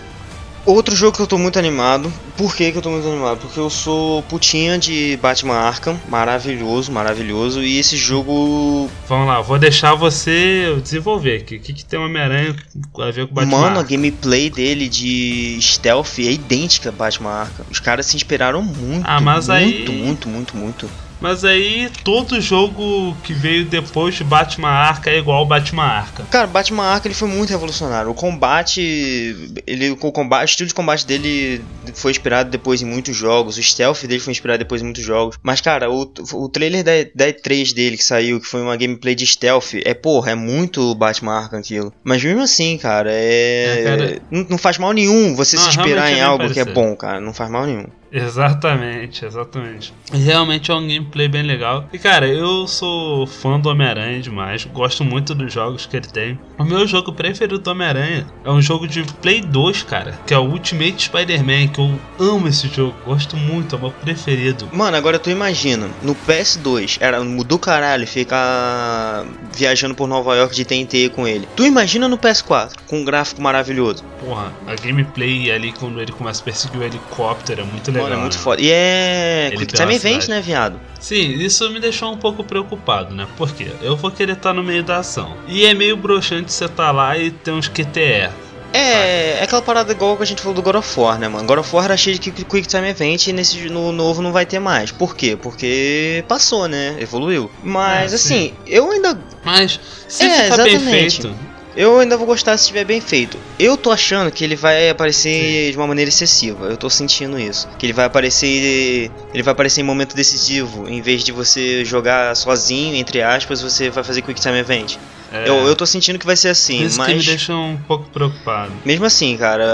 Outro 0.65 0.95
jogo 0.95 1.17
que 1.17 1.23
eu 1.23 1.27
tô 1.27 1.37
muito 1.37 1.59
animado. 1.59 2.13
Por 2.37 2.55
que, 2.55 2.71
que 2.71 2.79
eu 2.79 2.83
tô 2.83 2.91
muito 2.91 3.07
animado? 3.07 3.39
Porque 3.41 3.59
eu 3.59 3.69
sou 3.69 4.23
putinha 4.23 4.79
de 4.79 5.19
Batman 5.21 5.55
Arkham. 5.55 5.99
Maravilhoso, 6.09 6.93
maravilhoso. 6.93 7.61
E 7.63 7.79
esse 7.79 7.97
jogo. 7.97 8.89
Vamos 9.09 9.27
lá, 9.27 9.41
vou 9.41 9.59
deixar 9.59 9.95
você 9.95 10.77
desenvolver 10.83 11.39
aqui. 11.39 11.57
O 11.57 11.61
que, 11.61 11.73
que 11.73 11.85
tem 11.85 11.99
Homem-Aranha 11.99 12.55
a 13.01 13.11
ver 13.11 13.27
com 13.27 13.33
o 13.33 13.35
Batman? 13.35 13.59
Mano, 13.61 13.81
a 13.81 13.83
gameplay 13.83 14.49
dele 14.51 14.89
de 14.89 15.59
stealth 15.61 16.19
é 16.21 16.31
idêntica 16.33 16.91
a 16.91 16.93
Batman 16.93 17.31
Arkham. 17.31 17.67
Os 17.71 17.81
caras 17.81 18.07
se 18.07 18.15
inspiraram 18.17 18.63
muito. 18.63 19.05
Ah, 19.05 19.21
mas 19.21 19.49
muito, 19.49 19.91
aí- 19.93 19.99
muito, 19.99 20.29
muito, 20.29 20.57
muito. 20.57 20.89
Mas 21.23 21.45
aí 21.45 21.89
todo 22.03 22.41
jogo 22.41 23.17
que 23.23 23.33
veio 23.33 23.65
depois 23.65 24.17
de 24.17 24.25
Batman 24.25 24.69
Arca 24.69 25.09
é 25.09 25.19
igual 25.19 25.47
Batman 25.47 25.85
Arca. 25.85 26.25
Cara, 26.25 26.49
Batman 26.49 26.83
Arkham 26.83 27.09
ele 27.09 27.15
foi 27.15 27.29
muito 27.29 27.51
revolucionário. 27.51 28.11
O 28.11 28.15
combate, 28.15 29.53
ele, 29.67 29.91
o 29.91 29.97
combate, 29.97 30.43
o 30.43 30.45
estilo 30.47 30.67
de 30.69 30.75
combate 30.75 31.07
dele 31.07 31.65
foi 31.95 32.11
inspirado 32.11 32.51
depois 32.51 32.83
em 32.83 32.87
muitos 32.87 33.17
jogos. 33.17 33.57
O 33.57 33.63
stealth 33.63 34.03
dele 34.03 34.19
foi 34.19 34.33
inspirado 34.33 34.59
depois 34.59 34.83
em 34.83 34.85
muitos 34.85 35.05
jogos. 35.05 35.37
Mas 35.43 35.61
cara, 35.61 35.89
o, 35.89 36.13
o 36.33 36.49
trailer 36.49 36.83
da, 36.83 36.91
da 37.15 37.33
E3 37.33 37.73
dele 37.73 37.97
que 37.97 38.05
saiu, 38.05 38.41
que 38.41 38.47
foi 38.47 38.61
uma 38.61 38.77
gameplay 38.77 39.15
de 39.15 39.25
stealth, 39.27 39.75
é 39.85 39.95
porra, 39.95 40.33
é 40.33 40.35
muito 40.35 40.93
Batman 40.97 41.35
Arkham 41.39 41.61
aquilo. 41.61 41.93
Mas 42.03 42.23
mesmo 42.25 42.43
assim, 42.43 42.77
cara, 42.79 43.11
é, 43.13 43.79
É, 43.79 43.85
cara- 43.85 44.23
Não, 44.29 44.47
não 44.51 44.59
faz 44.59 44.77
mal 44.77 44.93
nenhum 44.93 45.37
você 45.37 45.57
Não, 45.57 45.63
se 45.63 45.69
inspirar 45.71 46.09
é 46.09 46.11
em 46.11 46.15
bem 46.15 46.23
algo 46.23 46.51
que 46.51 46.59
é 46.59 46.65
bom, 46.65 46.97
cara. 46.97 47.21
Não 47.21 47.33
faz 47.33 47.49
mal 47.49 47.65
nenhum. 47.65 47.87
Exatamente, 48.13 49.25
exatamente. 49.25 49.93
Realmente 50.13 50.71
é 50.71 50.75
um 50.75 50.87
gameplay 50.87 51.29
bem 51.29 51.43
legal. 51.43 51.89
E 51.93 51.99
cara, 51.99 52.29
eu 52.29 52.69
sou 52.69 53.27
fã 53.27 53.59
do 53.59 53.71
Homem-Aranha 53.71 54.21
demais. 54.21 54.65
Gosto 54.67 55.03
muito 55.03 55.35
dos 55.35 55.51
jogos 55.53 55.87
que 55.87 55.97
ele 55.97 56.07
tem. 56.07 56.39
O 56.59 56.65
meu 56.65 56.87
jogo 56.87 57.13
preferido 57.13 57.59
do 57.59 57.71
Homem-Aranha 57.71 58.27
é 58.45 58.51
um 58.51 58.61
jogo 58.61 58.87
de 58.87 59.03
Play 59.23 59.41
2, 59.41 59.83
cara. 59.85 60.19
Que 60.27 60.35
é 60.35 60.39
o 60.39 60.43
Ultimate 60.43 61.05
Spider-Man. 61.05 61.69
Que 61.69 61.81
eu 61.81 61.99
amo 62.21 62.49
esse 62.49 62.69
jogo. 62.69 62.95
Gosto 63.07 63.37
muito, 63.37 63.75
é 63.75 63.79
o 63.79 63.81
meu 63.81 63.91
preferido. 63.91 64.69
Mano, 64.73 64.97
agora 64.97 65.19
tu 65.19 65.31
imagina, 65.31 65.89
no 66.03 66.15
PS2 66.15 66.99
era 67.01 67.23
do 67.23 67.59
caralho 67.59 68.07
ficar 68.07 69.25
viajando 69.57 69.95
por 69.95 70.07
Nova 70.07 70.37
York 70.37 70.55
de 70.55 70.65
TNT 70.65 71.09
com 71.11 71.27
ele. 71.27 71.49
Tu 71.57 71.65
imagina 71.65 72.09
no 72.09 72.19
PS4, 72.19 72.73
com 72.87 72.99
um 72.99 73.05
gráfico 73.05 73.41
maravilhoso. 73.41 74.05
Porra, 74.21 74.53
a 74.67 74.75
gameplay 74.75 75.51
ali 75.51 75.73
quando 75.73 76.01
ele 76.01 76.13
começa 76.13 76.43
a 76.43 76.45
perseguir 76.45 76.81
o 76.81 76.85
helicóptero 76.85 77.63
é 77.63 77.65
muito 77.65 77.91
legal. 77.91 78.02
Mano, 78.03 78.15
é 78.15 78.19
muito 78.19 78.37
né? 78.37 78.43
foda. 78.43 78.61
E 78.63 78.71
é. 78.71 79.49
Ele 79.49 79.57
Quick 79.59 79.73
Time 79.75 79.95
Event, 79.95 80.29
né, 80.29 80.41
viado? 80.41 80.79
Sim, 81.01 81.35
isso 81.39 81.69
me 81.71 81.81
deixou 81.81 82.13
um 82.13 82.17
pouco 82.17 82.45
preocupado, 82.45 83.15
né? 83.15 83.27
Porque 83.37 83.69
eu 83.83 83.97
vou 83.97 84.11
querer 84.11 84.33
estar 84.35 84.53
no 84.53 84.63
meio 84.63 84.83
da 84.85 84.99
ação. 84.99 85.37
E 85.49 85.67
é 85.67 85.75
meio 85.75 85.97
broxante 85.97 86.53
você 86.53 86.69
tá 86.69 86.91
lá 86.93 87.17
e 87.19 87.31
tem 87.31 87.53
uns 87.55 87.69
QTE. 87.69 88.31
É, 88.75 89.39
é 89.39 89.43
aquela 89.43 89.61
parada 89.61 89.93
igual 89.93 90.17
que 90.17 90.23
a 90.23 90.27
gente 90.27 90.41
falou 90.41 90.55
do 90.55 90.63
God 90.63 90.77
of 90.77 90.99
War, 91.01 91.19
né, 91.19 91.29
mano? 91.29 91.47
God 91.47 91.59
of 91.59 91.77
War 91.77 91.85
era 91.85 91.97
cheio 91.97 92.19
de 92.19 92.31
Quick 92.31 92.67
Time 92.67 92.89
Event 92.89 93.27
e 93.27 93.33
nesse 93.33 93.69
no 93.69 93.93
novo 93.93 94.23
não 94.23 94.33
vai 94.33 94.47
ter 94.47 94.59
mais. 94.61 94.91
Por 94.91 95.15
quê? 95.15 95.37
Porque 95.41 96.25
passou, 96.27 96.67
né? 96.67 96.97
Evoluiu. 96.99 97.51
Mas 97.63 98.13
É, 98.13 98.17
assim, 98.17 98.35
sim. 98.49 98.55
eu 98.67 98.91
ainda. 98.91 99.19
Mas 99.45 99.79
se 100.09 100.25
É, 100.25 100.45
ficar 100.45 100.57
bem 100.65 100.75
exatamente. 100.77 101.21
feito, 101.23 101.37
Eu 101.75 101.99
ainda 101.99 102.17
vou 102.17 102.27
gostar 102.27 102.57
se 102.59 102.65
estiver 102.65 102.85
bem 102.85 103.01
feito. 103.01 103.39
Eu 103.59 103.77
tô 103.77 103.91
achando 103.91 104.31
que 104.31 104.45
ele 104.45 104.55
vai 104.55 104.91
aparecer 104.91 105.71
de 105.71 105.77
uma 105.77 105.87
maneira 105.87 106.09
excessiva. 106.09 106.67
Eu 106.67 106.77
tô 106.77 106.91
sentindo 106.91 107.39
isso. 107.39 107.67
Que 107.79 107.87
ele 107.87 107.93
vai 107.93 108.05
aparecer. 108.05 109.11
Ele 109.33 109.43
vai 109.43 109.53
aparecer 109.53 109.81
em 109.81 109.85
momento 109.85 110.15
decisivo. 110.15 110.89
Em 110.89 111.01
vez 111.01 111.25
de 111.25 111.33
você 111.33 111.85
jogar 111.85 112.37
sozinho, 112.37 112.95
entre 112.95 113.23
aspas, 113.23 113.63
você 113.63 113.89
vai 113.89 114.05
fazer 114.05 114.21
Quick 114.23 114.41
Time 114.41 114.59
Event. 114.59 114.97
É. 115.33 115.49
Eu, 115.49 115.67
eu 115.67 115.75
tô 115.75 115.87
sentindo 115.87 116.19
que 116.19 116.27
vai 116.27 116.37
ser 116.37 116.49
assim, 116.49 116.85
isso 116.85 117.01
que 117.01 117.09
me 117.09 117.15
mas. 117.15 117.25
deixa 117.27 117.55
um 117.55 117.77
pouco 117.89 118.09
preocupado. 118.11 118.71
Mesmo 118.85 119.05
assim, 119.05 119.37
cara, 119.37 119.65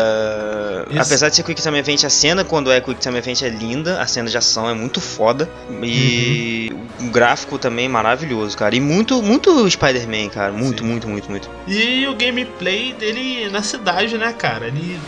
Isso. 0.90 1.00
apesar 1.00 1.28
de 1.28 1.36
ser 1.36 1.42
Quick 1.42 1.60
Time 1.60 1.78
Event, 1.78 2.04
a 2.04 2.10
cena 2.10 2.44
quando 2.44 2.70
é 2.70 2.80
Quick 2.80 3.00
Time 3.00 3.18
Event 3.18 3.42
é 3.42 3.48
linda, 3.48 4.00
a 4.00 4.06
cena 4.06 4.28
de 4.28 4.36
ação 4.38 4.68
é 4.68 4.74
muito 4.74 5.00
foda 5.00 5.48
e 5.82 6.70
Uhum. 6.72 7.08
o 7.08 7.10
gráfico 7.10 7.58
também 7.58 7.86
é 7.86 7.88
maravilhoso, 7.88 8.56
cara. 8.56 8.74
E 8.76 8.80
muito, 8.80 9.22
muito 9.22 9.68
Spider-Man, 9.70 10.28
cara, 10.28 10.52
muito, 10.52 10.84
muito, 10.84 11.08
muito, 11.08 11.30
muito. 11.30 11.50
E 11.66 12.06
o 12.06 12.14
gameplay 12.14 12.92
dele 12.92 13.48
na 13.50 13.62
cidade, 13.62 14.16
né, 14.18 14.32
cara? 14.32 14.66
Ele 14.68 14.98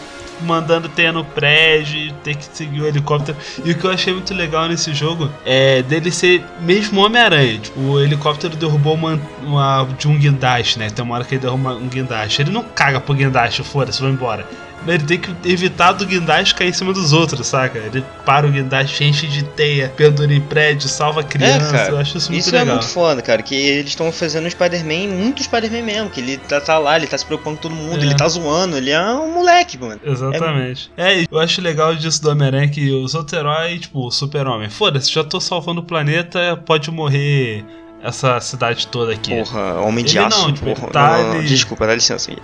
mandando 0.44 0.88
ter 0.88 1.12
no 1.12 1.24
prédio, 1.24 2.12
ter 2.24 2.36
que 2.36 2.44
seguir 2.52 2.80
o 2.82 2.86
helicóptero. 2.86 3.36
E 3.64 3.70
o 3.70 3.74
que 3.78 3.84
eu 3.84 3.90
achei 3.90 4.12
muito 4.12 4.32
legal 4.34 4.68
nesse 4.68 4.92
jogo 4.94 5.30
é 5.44 5.82
dele 5.82 6.10
ser 6.10 6.44
mesmo 6.60 7.00
Homem-Aranha. 7.04 7.58
Tipo, 7.58 7.80
o 7.80 8.00
helicóptero 8.00 8.56
derrubou 8.56 8.94
uma, 8.94 9.20
uma- 9.42 9.88
de 9.98 10.08
um 10.08 10.18
guindaste, 10.18 10.78
né? 10.78 10.90
Tem 10.90 11.04
uma 11.04 11.14
hora 11.14 11.24
que 11.24 11.34
ele 11.34 11.42
derruba 11.42 11.74
um 11.74 11.88
guindaste. 11.88 12.42
Ele 12.42 12.50
não 12.50 12.62
caga 12.62 13.00
pro 13.00 13.14
guindaste, 13.14 13.62
foda-se, 13.62 14.00
vai 14.00 14.10
embora. 14.10 14.46
Ele 14.86 15.04
tem 15.04 15.18
que 15.18 15.30
evitar 15.44 15.92
do 15.92 16.06
guindaste 16.06 16.54
cair 16.54 16.70
em 16.70 16.72
cima 16.72 16.92
dos 16.92 17.12
outros, 17.12 17.46
saca? 17.46 17.78
Ele 17.78 18.02
para 18.24 18.46
o 18.46 18.50
guindaste, 18.50 19.04
enche 19.04 19.26
de 19.26 19.42
teia, 19.44 19.88
pendura 19.94 20.32
em 20.32 20.40
prédio, 20.40 20.88
salva 20.88 21.22
criança. 21.22 21.68
é, 21.76 21.78
cara, 21.78 21.90
eu 21.92 21.98
acho 21.98 22.16
isso 22.16 22.32
muito 22.32 22.48
é 22.48 22.52
legal. 22.52 22.76
muito 22.76 22.88
foda, 22.88 23.20
cara, 23.20 23.42
que 23.42 23.54
eles 23.54 23.90
estão 23.90 24.10
fazendo 24.10 24.46
um 24.46 24.50
Spider-Man, 24.50 25.14
muito 25.14 25.42
Spider-Man 25.42 25.82
mesmo, 25.82 26.08
que 26.10 26.20
ele 26.20 26.38
tá, 26.38 26.60
tá 26.60 26.78
lá, 26.78 26.96
ele 26.96 27.06
tá 27.06 27.18
se 27.18 27.26
preocupando 27.26 27.56
com 27.56 27.62
todo 27.62 27.74
mundo, 27.74 28.00
É. 28.02 28.06
ele 28.06 28.14
tá 28.14 28.26
zoando, 28.26 28.76
ele 28.76 28.90
é 28.90 29.00
um 29.12 29.32
moleque, 29.34 29.76
mano. 29.78 30.00
Exatamente. 30.04 30.90
É, 30.96 31.24
eu 31.30 31.38
acho 31.38 31.60
legal 31.60 31.94
disso 31.94 32.22
do 32.22 32.30
Homem-Aranha 32.30 32.68
que 32.68 32.90
os 32.90 33.14
outros 33.14 33.38
heróis, 33.38 33.80
tipo, 33.80 34.06
o 34.06 34.10
Super-Homem, 34.10 34.70
foda-se, 34.70 35.12
já 35.12 35.22
tô 35.22 35.40
salvando 35.40 35.80
o 35.80 35.84
planeta, 35.84 36.56
pode 36.64 36.90
morrer 36.90 37.64
essa 38.02 38.40
cidade 38.40 38.86
toda 38.86 39.12
aqui. 39.12 39.30
Porra, 39.36 39.74
Homem 39.82 40.02
de 40.04 40.16
Ele 40.16 40.24
Aço, 40.26 40.40
não, 40.40 40.52
tipo, 40.54 40.66
ele 40.68 40.74
porra. 40.74 40.90
tá 40.90 41.18
não, 41.22 41.32
ali- 41.32 41.46
Desculpa, 41.48 41.86
dá 41.86 41.94
licença 41.94 42.30
aí. 42.30 42.38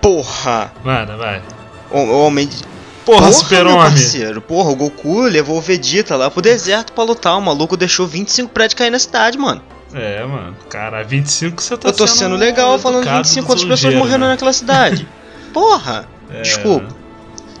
Porra! 0.00 0.72
Mano, 0.84 1.16
vai. 1.18 1.42
O, 1.90 1.98
o 1.98 2.26
Homem 2.26 2.46
de... 2.46 2.56
Porra, 3.04 3.32
Super-Homem. 3.32 4.40
Porra, 4.48 4.70
o 4.70 4.76
Goku 4.76 5.20
levou 5.20 5.58
o 5.58 5.60
Vegeta 5.60 6.16
lá 6.16 6.28
pro 6.28 6.42
deserto 6.42 6.92
pra 6.92 7.04
lutar. 7.04 7.38
O 7.38 7.40
maluco 7.40 7.76
deixou 7.76 8.04
25 8.04 8.50
prédios 8.50 8.74
cair 8.74 8.90
na 8.90 8.98
cidade, 8.98 9.38
mano. 9.38 9.62
É, 9.94 10.24
mano. 10.24 10.56
Cara, 10.68 11.04
25 11.04 11.62
você 11.62 11.76
tá 11.76 11.88
Eu 11.88 11.92
tô 11.92 12.06
sendo 12.08 12.34
legal 12.34 12.76
falando 12.80 13.02
educado 13.02 13.18
25 13.18 13.46
do 13.46 13.50
outras 13.50 13.62
pessoas 13.62 13.80
sujeiro, 13.80 13.98
morrendo 14.04 14.24
né? 14.24 14.32
naquela 14.32 14.52
cidade. 14.52 15.08
Porra! 15.54 16.08
É. 16.30 16.42
Desculpa. 16.42 16.88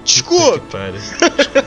Desculpa. 0.04 0.58
Que 0.58 0.66
pariu. 0.66 1.00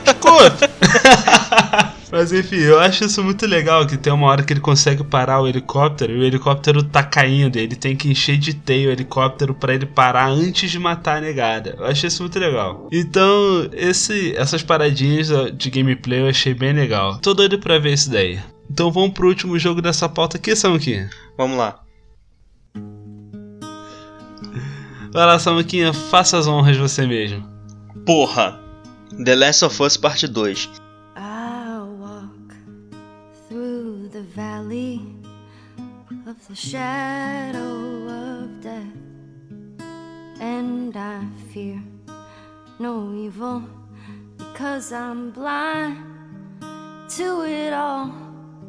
Desculpa. 0.04 1.94
Mas 2.10 2.32
enfim, 2.32 2.56
eu 2.56 2.80
acho 2.80 3.04
isso 3.04 3.22
muito 3.22 3.46
legal 3.46 3.86
que 3.86 3.96
tem 3.96 4.12
uma 4.12 4.26
hora 4.26 4.42
que 4.42 4.52
ele 4.52 4.60
consegue 4.60 5.04
parar 5.04 5.40
o 5.40 5.46
helicóptero 5.46 6.12
e 6.12 6.18
o 6.18 6.24
helicóptero 6.24 6.82
tá 6.82 7.02
caindo. 7.02 7.56
e 7.56 7.60
Ele 7.60 7.76
tem 7.76 7.94
que 7.94 8.10
encher 8.10 8.36
de 8.36 8.52
teia 8.52 8.88
o 8.88 8.92
helicóptero 8.92 9.54
pra 9.54 9.74
ele 9.74 9.86
parar 9.86 10.28
antes 10.28 10.70
de 10.70 10.78
matar 10.78 11.18
a 11.18 11.20
negada. 11.20 11.76
Eu 11.78 11.86
achei 11.86 12.08
isso 12.08 12.22
muito 12.22 12.38
legal. 12.38 12.88
Então, 12.90 13.68
esse, 13.72 14.34
essas 14.36 14.62
paradinhas 14.62 15.28
de 15.56 15.70
gameplay 15.70 16.20
eu 16.20 16.28
achei 16.28 16.52
bem 16.52 16.72
legal. 16.72 17.18
Tô 17.18 17.32
doido 17.32 17.58
pra 17.60 17.78
ver 17.78 17.92
isso 17.92 18.10
daí. 18.10 18.40
Então 18.68 18.90
vamos 18.90 19.12
pro 19.12 19.28
último 19.28 19.58
jogo 19.58 19.80
dessa 19.80 20.08
pauta 20.08 20.36
aqui, 20.36 20.54
Samuquinha. 20.56 21.10
Vamos 21.36 21.58
lá. 21.58 21.80
Vai 25.12 25.26
lá, 25.26 25.38
Samuquinha, 25.38 25.92
faça 25.92 26.38
as 26.38 26.46
honras 26.46 26.76
você 26.76 27.06
mesmo. 27.06 27.44
Porra. 28.06 28.60
The 29.24 29.34
Last 29.34 29.64
of 29.64 29.82
Us 29.82 29.96
Parte 29.96 30.28
2. 30.28 30.89
The 36.50 36.56
shadow 36.56 38.08
of 38.08 38.60
death, 38.60 39.80
and 40.40 40.96
I 40.96 41.22
fear 41.52 41.80
no 42.78 43.14
evil 43.14 43.62
because 44.36 44.92
I'm 44.92 45.30
blind 45.30 45.96
to 47.16 47.44
it 47.46 47.72
all. 47.72 48.10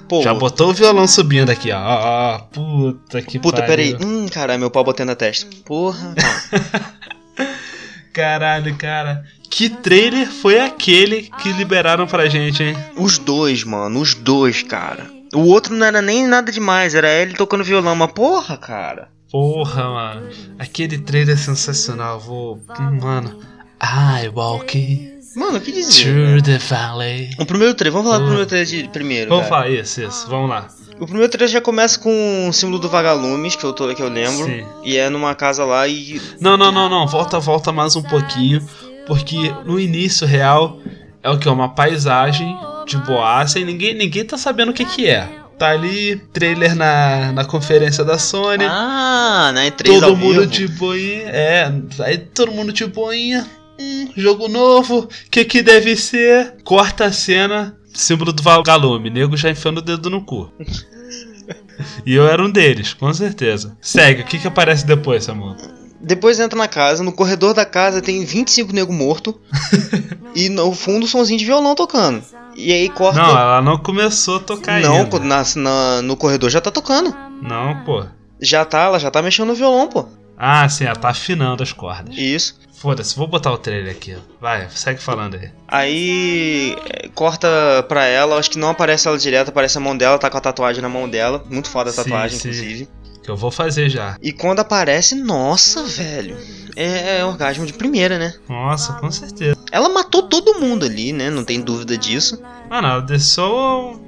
Porra. 0.08 0.24
Já 0.24 0.34
botou 0.34 0.70
o 0.70 0.74
violão 0.74 1.08
subindo 1.08 1.50
aqui, 1.50 1.72
ó. 1.72 1.80
ó, 1.80 2.36
ó. 2.36 2.40
Puta 2.40 3.22
que 3.22 3.40
Puta, 3.40 3.64
pariu. 3.64 3.98
peraí. 3.98 4.06
Hum, 4.06 4.28
caralho, 4.28 4.60
meu 4.60 4.70
pau 4.70 4.84
batendo 4.84 5.08
na 5.08 5.16
testa. 5.16 5.48
Porra. 5.66 6.14
Caralho, 8.14 8.76
cara. 8.76 9.24
Que 9.50 9.70
trailer 9.70 10.28
foi 10.30 10.60
aquele 10.60 11.32
que 11.42 11.54
liberaram 11.54 12.06
pra 12.06 12.28
gente, 12.28 12.62
hein? 12.62 12.76
Os 12.98 13.18
dois, 13.18 13.64
mano. 13.64 14.02
Os 14.02 14.14
dois, 14.14 14.62
cara. 14.62 15.10
O 15.34 15.42
outro 15.48 15.76
não 15.76 15.86
era 15.86 16.02
nem 16.02 16.28
nada 16.28 16.52
demais. 16.52 16.96
Era 16.96 17.10
ele 17.10 17.34
tocando 17.34 17.64
violão. 17.64 17.96
Mas 17.96 18.12
porra, 18.12 18.58
cara. 18.58 19.10
Porra, 19.32 19.84
mano. 19.84 20.30
Aquele 20.60 20.98
trailer 20.98 21.36
é 21.36 21.38
sensacional. 21.38 22.20
Vou. 22.20 22.60
Mano. 23.02 23.40
I 23.82 24.30
walk 24.34 25.12
Mano, 25.36 25.58
o 25.58 25.62
que 25.62 25.72
dizer? 25.72 26.04
through 26.04 26.36
né? 26.36 26.42
the 26.42 26.58
valley. 26.58 27.30
O 27.40 27.46
primeiro 27.46 27.74
trailer. 27.74 27.94
Vamos 27.94 28.08
falar 28.08 28.20
do 28.20 28.26
primeiro 28.26 28.48
trailer 28.48 28.68
de 28.68 28.90
primeiro. 28.90 29.30
Vamos 29.30 29.48
cara. 29.48 29.64
falar 29.64 29.70
isso, 29.70 30.02
isso. 30.02 30.28
Vamos 30.30 30.50
lá. 30.50 30.68
O 31.00 31.06
primeiro 31.06 31.30
trailer 31.30 31.50
já 31.50 31.62
começa 31.62 31.98
com 31.98 32.50
o 32.50 32.54
símbolo 32.54 32.80
do 32.80 32.90
vagalumes, 32.90 33.56
que 33.56 33.64
eu, 33.64 33.74
tô, 33.74 33.94
que 33.96 34.04
eu 34.04 34.10
lembro. 34.10 34.46
Sim. 34.46 34.66
E 34.84 34.98
é 34.98 35.10
numa 35.10 35.34
casa 35.34 35.64
lá 35.64 35.88
e. 35.88 36.22
Não, 36.40 36.58
não, 36.58 36.72
não, 36.72 36.90
não. 36.90 37.08
Volta, 37.08 37.40
volta 37.40 37.72
mais 37.72 37.96
um 37.96 38.04
pouquinho. 38.04 38.62
Porque 39.08 39.38
no 39.66 39.80
início 39.80 40.28
real 40.28 40.80
é 41.24 41.30
o 41.30 41.40
que? 41.40 41.48
Uma 41.50 41.70
paisagem 41.70 42.56
de 42.86 42.98
boaça 42.98 43.60
e 43.60 43.66
ninguém, 43.66 43.94
ninguém 43.94 44.26
tá 44.26 44.38
sabendo 44.38 44.70
o 44.70 44.74
que 44.74 44.86
que 44.86 45.08
é. 45.08 45.30
Tá 45.58 45.70
ali, 45.70 46.16
trailer 46.34 46.76
na, 46.76 47.32
na 47.32 47.46
conferência 47.46 48.04
da 48.04 48.18
Sony. 48.18 48.66
Ah, 48.66 49.52
na 49.54 49.66
E3 49.66 50.00
todo 50.00 50.18
mundo 50.18 50.42
vivo. 50.42 50.52
de 50.52 50.68
boinha. 50.68 51.30
É, 51.30 51.72
aí 52.00 52.18
todo 52.18 52.52
mundo 52.52 52.74
de 52.74 52.86
boinha. 52.88 53.48
Hum, 53.80 54.10
jogo 54.18 54.48
novo. 54.48 55.08
Que 55.30 55.46
que 55.46 55.62
deve 55.62 55.96
ser? 55.96 56.56
Corta 56.64 57.06
a 57.06 57.12
cena. 57.12 57.78
Símbolo 57.94 58.34
do 58.34 58.42
vagalume. 58.42 59.12
Nego 59.12 59.38
já 59.38 59.52
enfiando 59.52 59.78
o 59.78 59.82
dedo 59.82 60.10
no 60.10 60.24
cu. 60.24 60.52
e 62.06 62.14
eu 62.16 62.28
era 62.28 62.44
um 62.44 62.50
deles, 62.50 62.96
com 62.96 63.14
certeza. 63.14 63.78
Segue, 63.80 64.24
o 64.24 64.26
que 64.26 64.40
que 64.40 64.48
aparece 64.48 64.86
depois, 64.86 65.26
Samuel? 65.26 65.58
Depois 66.04 66.40
entra 66.40 66.58
na 66.58 66.68
casa, 66.68 67.04
no 67.04 67.12
corredor 67.12 67.54
da 67.54 67.66
casa 67.66 68.02
tem 68.02 68.26
25 68.26 68.74
nego 68.74 68.92
morto 68.92 69.40
e 70.36 70.50
no 70.50 70.74
fundo 70.74 71.08
somzinho 71.08 71.38
de 71.40 71.46
violão 71.46 71.76
tocando. 71.76 72.24
E 72.56 72.72
aí 72.74 72.90
corta. 72.90 73.22
Não, 73.22 73.30
ela 73.30 73.62
não 73.62 73.78
começou 73.78 74.38
a 74.38 74.40
tocar 74.40 74.82
Não, 74.82 74.94
ainda. 74.98 75.10
pô, 75.10 75.20
na, 75.20 75.44
na- 75.56 76.02
no 76.02 76.18
corredor 76.18 76.50
já 76.50 76.60
tá 76.60 76.72
tocando. 76.72 77.16
Não, 77.42 77.84
pô. 77.86 78.04
Já 78.42 78.66
tá, 78.66 78.82
ela 78.84 79.00
já 79.00 79.10
tá 79.12 79.22
mexendo 79.22 79.48
no 79.50 79.56
violão, 79.56 79.88
pô. 79.88 80.06
Ah, 80.38 80.68
sim, 80.68 80.86
ela 80.86 80.96
tá 80.96 81.10
afinando 81.10 81.62
as 81.62 81.72
cordas. 81.72 82.18
Isso. 82.18 82.60
Foda-se, 82.74 83.16
vou 83.16 83.28
botar 83.28 83.52
o 83.52 83.58
trailer 83.60 83.92
aqui. 83.92 84.18
Vai, 84.42 84.68
segue 84.72 85.00
falando 85.00 85.36
aí. 85.36 85.52
Aí 85.68 86.76
é, 86.90 87.08
corta 87.10 87.48
pra 87.88 88.06
ela, 88.06 88.38
acho 88.38 88.50
que 88.50 88.58
não 88.58 88.70
aparece 88.70 89.08
ela 89.08 89.18
direto, 89.20 89.50
aparece 89.50 89.78
a 89.78 89.82
mão 89.82 89.96
dela, 89.96 90.18
tá 90.18 90.30
com 90.32 90.38
a 90.38 90.42
tatuagem 90.42 90.82
na 90.82 90.90
mão 90.90 91.08
dela. 91.08 91.46
Muito 91.48 91.70
foda 91.70 91.92
a 91.92 91.94
Sim, 91.94 92.04
tatuagem, 92.04 92.40
sim. 92.40 92.50
inclusive. 92.50 92.90
Que 93.24 93.30
eu 93.30 93.36
vou 93.36 93.52
fazer 93.52 93.90
já. 93.90 94.18
E 94.22 94.32
quando 94.32 94.60
aparece, 94.60 95.16
nossa, 95.16 95.84
velho. 95.84 96.38
É, 96.76 97.20
é 97.20 97.26
orgasmo 97.26 97.66
de 97.66 97.74
primeira, 97.74 98.18
né? 98.18 98.34
Nossa, 98.48 98.94
com 98.94 99.12
certeza. 99.12 99.58
Ela 99.72 99.90
matou 99.90 100.24
todo 100.24 100.60
mundo 100.60 100.86
ali, 100.86 101.12
né? 101.12 101.30
Não 101.30 101.44
tem 101.44 101.62
dúvida 101.62 101.98
disso. 101.98 102.42
Mano, 102.70 102.88
ela 102.88 103.02
desceu 103.02 104.00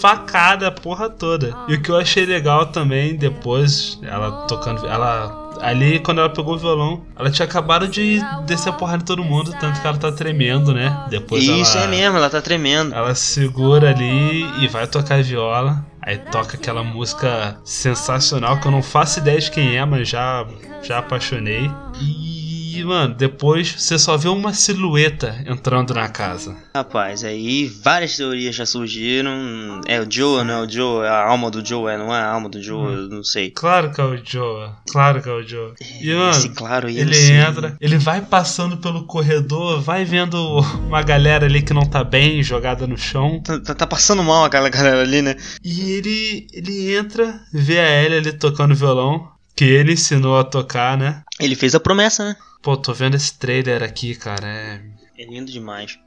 facada 0.00 0.68
a 0.68 0.70
porra 0.70 1.08
toda. 1.10 1.54
E 1.68 1.74
o 1.74 1.82
que 1.82 1.90
eu 1.90 1.96
achei 1.96 2.24
legal 2.24 2.66
também, 2.66 3.16
depois, 3.16 3.98
ela 4.02 4.46
tocando. 4.46 4.86
Ela. 4.86 5.46
Ali, 5.60 5.98
quando 5.98 6.20
ela 6.20 6.30
pegou 6.30 6.54
o 6.54 6.58
violão, 6.58 7.04
ela 7.16 7.30
tinha 7.32 7.44
acabado 7.44 7.88
de 7.88 8.20
descer 8.46 8.68
a 8.68 8.72
porrada 8.72 8.98
de 8.98 9.04
todo 9.04 9.24
mundo, 9.24 9.52
tanto 9.60 9.80
que 9.80 9.86
ela 9.86 9.96
tá 9.96 10.12
tremendo, 10.12 10.72
né? 10.72 11.06
Depois 11.10 11.42
Isso 11.42 11.76
ela, 11.76 11.86
é 11.86 11.90
mesmo, 11.90 12.16
ela 12.16 12.30
tá 12.30 12.40
tremendo. 12.40 12.94
Ela 12.94 13.12
segura 13.16 13.90
ali 13.90 14.44
e 14.62 14.68
vai 14.68 14.86
tocar 14.86 15.20
viola. 15.20 15.84
Aí 16.08 16.16
toca 16.16 16.56
aquela 16.56 16.82
música 16.82 17.60
sensacional 17.62 18.58
que 18.58 18.66
eu 18.66 18.70
não 18.70 18.82
faço 18.82 19.18
ideia 19.18 19.38
de 19.38 19.50
quem 19.50 19.76
é, 19.76 19.84
mas 19.84 20.08
já, 20.08 20.48
já 20.82 21.00
apaixonei. 21.00 21.70
E, 22.00 22.37
mano, 22.84 23.14
depois 23.14 23.74
você 23.76 23.98
só 23.98 24.16
vê 24.16 24.28
uma 24.28 24.52
silhueta 24.52 25.42
entrando 25.46 25.94
na 25.94 26.08
casa. 26.08 26.56
Rapaz, 26.74 27.24
aí 27.24 27.66
várias 27.82 28.16
teorias 28.16 28.54
já 28.54 28.64
surgiram. 28.66 29.80
É 29.86 30.00
o 30.00 30.06
Joe, 30.10 30.44
não 30.44 30.54
é 30.54 30.66
o 30.66 30.70
Joe? 30.70 31.04
É 31.04 31.08
a 31.08 31.24
alma 31.28 31.50
do 31.50 31.64
Joe, 31.64 31.92
é, 31.92 31.98
não 31.98 32.14
é 32.14 32.18
a 32.20 32.30
alma 32.30 32.48
do 32.48 32.62
Joe, 32.62 32.94
eu 32.94 33.08
não 33.08 33.22
sei. 33.24 33.50
Claro 33.50 33.90
que 33.92 34.00
é 34.00 34.04
o 34.04 34.16
Joe, 34.24 34.70
claro 34.90 35.22
que 35.22 35.28
é 35.28 35.32
o 35.32 35.46
Joe. 35.46 35.72
E, 36.00 36.12
mano, 36.14 36.30
Esse 36.30 36.48
claro 36.50 36.88
ele 36.88 37.30
entra, 37.32 37.76
ele 37.80 37.98
vai 37.98 38.20
passando 38.20 38.76
pelo 38.78 39.04
corredor, 39.04 39.80
vai 39.80 40.04
vendo 40.04 40.36
uma 40.86 41.02
galera 41.02 41.46
ali 41.46 41.62
que 41.62 41.72
não 41.74 41.86
tá 41.86 42.02
bem, 42.04 42.42
jogada 42.42 42.86
no 42.86 42.96
chão. 42.96 43.40
Tá, 43.42 43.58
tá- 43.60 43.74
tá 43.74 43.86
passando 43.86 44.22
mal 44.22 44.44
aquela 44.44 44.68
galera 44.70 45.00
ali, 45.02 45.22
né? 45.22 45.36
E 45.64 45.90
ele, 45.92 46.46
ele 46.52 46.94
entra, 46.94 47.40
vê 47.52 47.78
a 47.78 48.02
Ellie 48.04 48.18
ali 48.18 48.32
tocando 48.32 48.74
violão, 48.74 49.28
que 49.56 49.64
ele 49.64 49.92
ensinou 49.92 50.38
a 50.38 50.44
tocar, 50.44 50.96
né? 50.96 51.22
Ele 51.40 51.54
fez 51.56 51.74
a 51.74 51.80
promessa, 51.80 52.24
né? 52.24 52.36
Pô, 52.62 52.76
tô 52.76 52.92
vendo 52.92 53.14
esse 53.16 53.34
trailer 53.38 53.82
aqui, 53.82 54.14
cara. 54.14 54.46
É, 54.46 54.80
É 55.18 55.24
lindo 55.26 55.50
demais. 55.50 55.98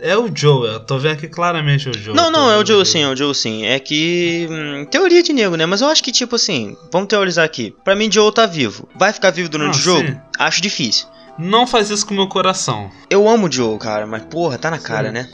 é 0.00 0.16
o 0.16 0.28
Joe, 0.34 0.66
eu 0.68 0.80
tô 0.80 0.98
vendo 0.98 1.12
aqui 1.12 1.28
claramente 1.28 1.88
o 1.88 1.92
Joe. 1.96 2.14
Não, 2.14 2.30
não, 2.30 2.50
é 2.50 2.56
o 2.58 2.66
Joe 2.66 2.84
sim, 2.84 3.02
é 3.02 3.08
o 3.08 3.16
Joe 3.16 3.34
sim. 3.34 3.64
É 3.64 3.78
que. 3.78 4.48
hum, 4.50 4.84
teoria 4.90 5.22
de 5.22 5.32
nego, 5.32 5.56
né? 5.56 5.64
Mas 5.66 5.80
eu 5.80 5.88
acho 5.88 6.02
que, 6.02 6.10
tipo 6.12 6.36
assim, 6.36 6.76
vamos 6.92 7.08
teorizar 7.08 7.44
aqui. 7.44 7.74
Pra 7.84 7.94
mim, 7.94 8.10
Joe 8.10 8.32
tá 8.34 8.46
vivo. 8.46 8.88
Vai 8.96 9.12
ficar 9.12 9.30
vivo 9.30 9.48
durante 9.48 9.74
Ah, 9.76 9.78
o 9.78 9.82
jogo? 9.82 10.08
sim. 10.08 10.16
Acho 10.38 10.60
difícil. 10.60 11.06
Não 11.38 11.66
faz 11.66 11.88
isso 11.88 12.04
com 12.04 12.12
o 12.12 12.16
meu 12.16 12.26
coração. 12.28 12.90
Eu 13.08 13.26
amo 13.28 13.46
o 13.46 13.52
Joe, 13.52 13.78
cara, 13.78 14.06
mas 14.06 14.22
porra, 14.24 14.58
tá 14.58 14.70
na 14.70 14.78
cara, 14.78 15.06
Sim. 15.08 15.14
né? 15.14 15.30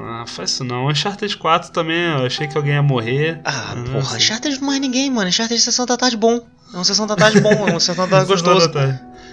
Ah, 0.00 0.24
faz 0.26 0.50
isso 0.50 0.64
não. 0.64 0.86
Uncharted 0.88 1.36
4 1.36 1.72
também, 1.72 2.04
eu 2.04 2.24
achei 2.24 2.46
que 2.46 2.56
alguém 2.56 2.74
ia 2.74 2.82
morrer. 2.82 3.40
Ah, 3.44 3.74
Não 3.74 4.00
porra. 4.00 4.16
Uncharted 4.16 4.62
mais 4.62 4.80
ninguém, 4.80 5.10
mano. 5.10 5.28
Uncharted 5.28 5.58
de 5.58 5.62
sessão 5.64 5.84
da 5.84 5.96
tarde 5.96 6.16
bom. 6.16 6.40
É 6.72 6.76
uma 6.76 6.84
sessão 6.84 7.06
da 7.06 7.16
tarde 7.16 7.38
bom, 7.40 7.50
é 7.50 7.70
uma 7.72 7.80
sessão 7.80 7.96
da 7.96 8.06
tarde 8.08 8.28
gostoso. 8.28 8.70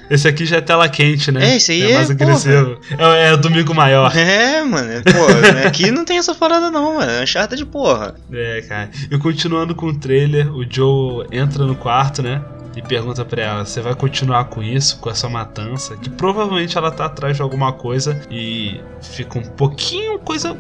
Esse 0.10 0.28
aqui 0.28 0.45
já 0.45 0.57
é 0.57 0.62
tela 0.62 0.89
quente, 0.89 1.32
né? 1.32 1.51
É, 1.51 1.55
esse 1.57 1.72
aí 1.72 1.91
é 1.91 1.93
mais 1.93 2.10
é, 2.10 2.14
agressivo. 2.14 2.80
É, 2.97 3.34
é 3.34 3.38
domingo 3.38 3.74
maior. 3.74 4.16
É, 4.16 4.64
mano, 4.64 5.03
pô, 5.03 5.28
aqui 5.68 5.91
não 5.91 6.03
tem 6.03 6.18
essa 6.18 6.34
parada 6.34 6.72
não, 6.72 6.95
mano. 6.95 7.12
É 7.12 7.24
Uncharted, 7.24 7.64
porra. 7.66 8.16
É, 8.32 8.62
cara. 8.68 8.89
E 9.10 9.18
continuando 9.18 9.76
com 9.76 9.88
o 9.88 9.97
trailer, 9.97 10.53
o 10.53 10.66
Joe 10.70 11.28
entra 11.32 11.66
no 11.66 11.76
quarto, 11.76 12.22
né? 12.22 12.41
E 12.76 12.82
pergunta 12.82 13.26
pra 13.26 13.41
ela: 13.41 13.66
Você 13.66 13.82
vai 13.82 13.93
continuar 13.95 14.45
com 14.45 14.64
isso, 14.64 14.99
com 14.99 15.10
essa 15.10 15.28
matança? 15.28 15.95
Que 15.97 16.10
provavelmente 16.10 16.78
ela 16.78 16.91
tá 16.91 17.05
atrás 17.05 17.36
de 17.36 17.41
alguma 17.41 17.74
coisa 17.74 18.22
e 18.32 18.80
fica 19.01 19.38
um 19.38 19.43
pouquinho, 19.43 20.20
coisa. 20.20 20.55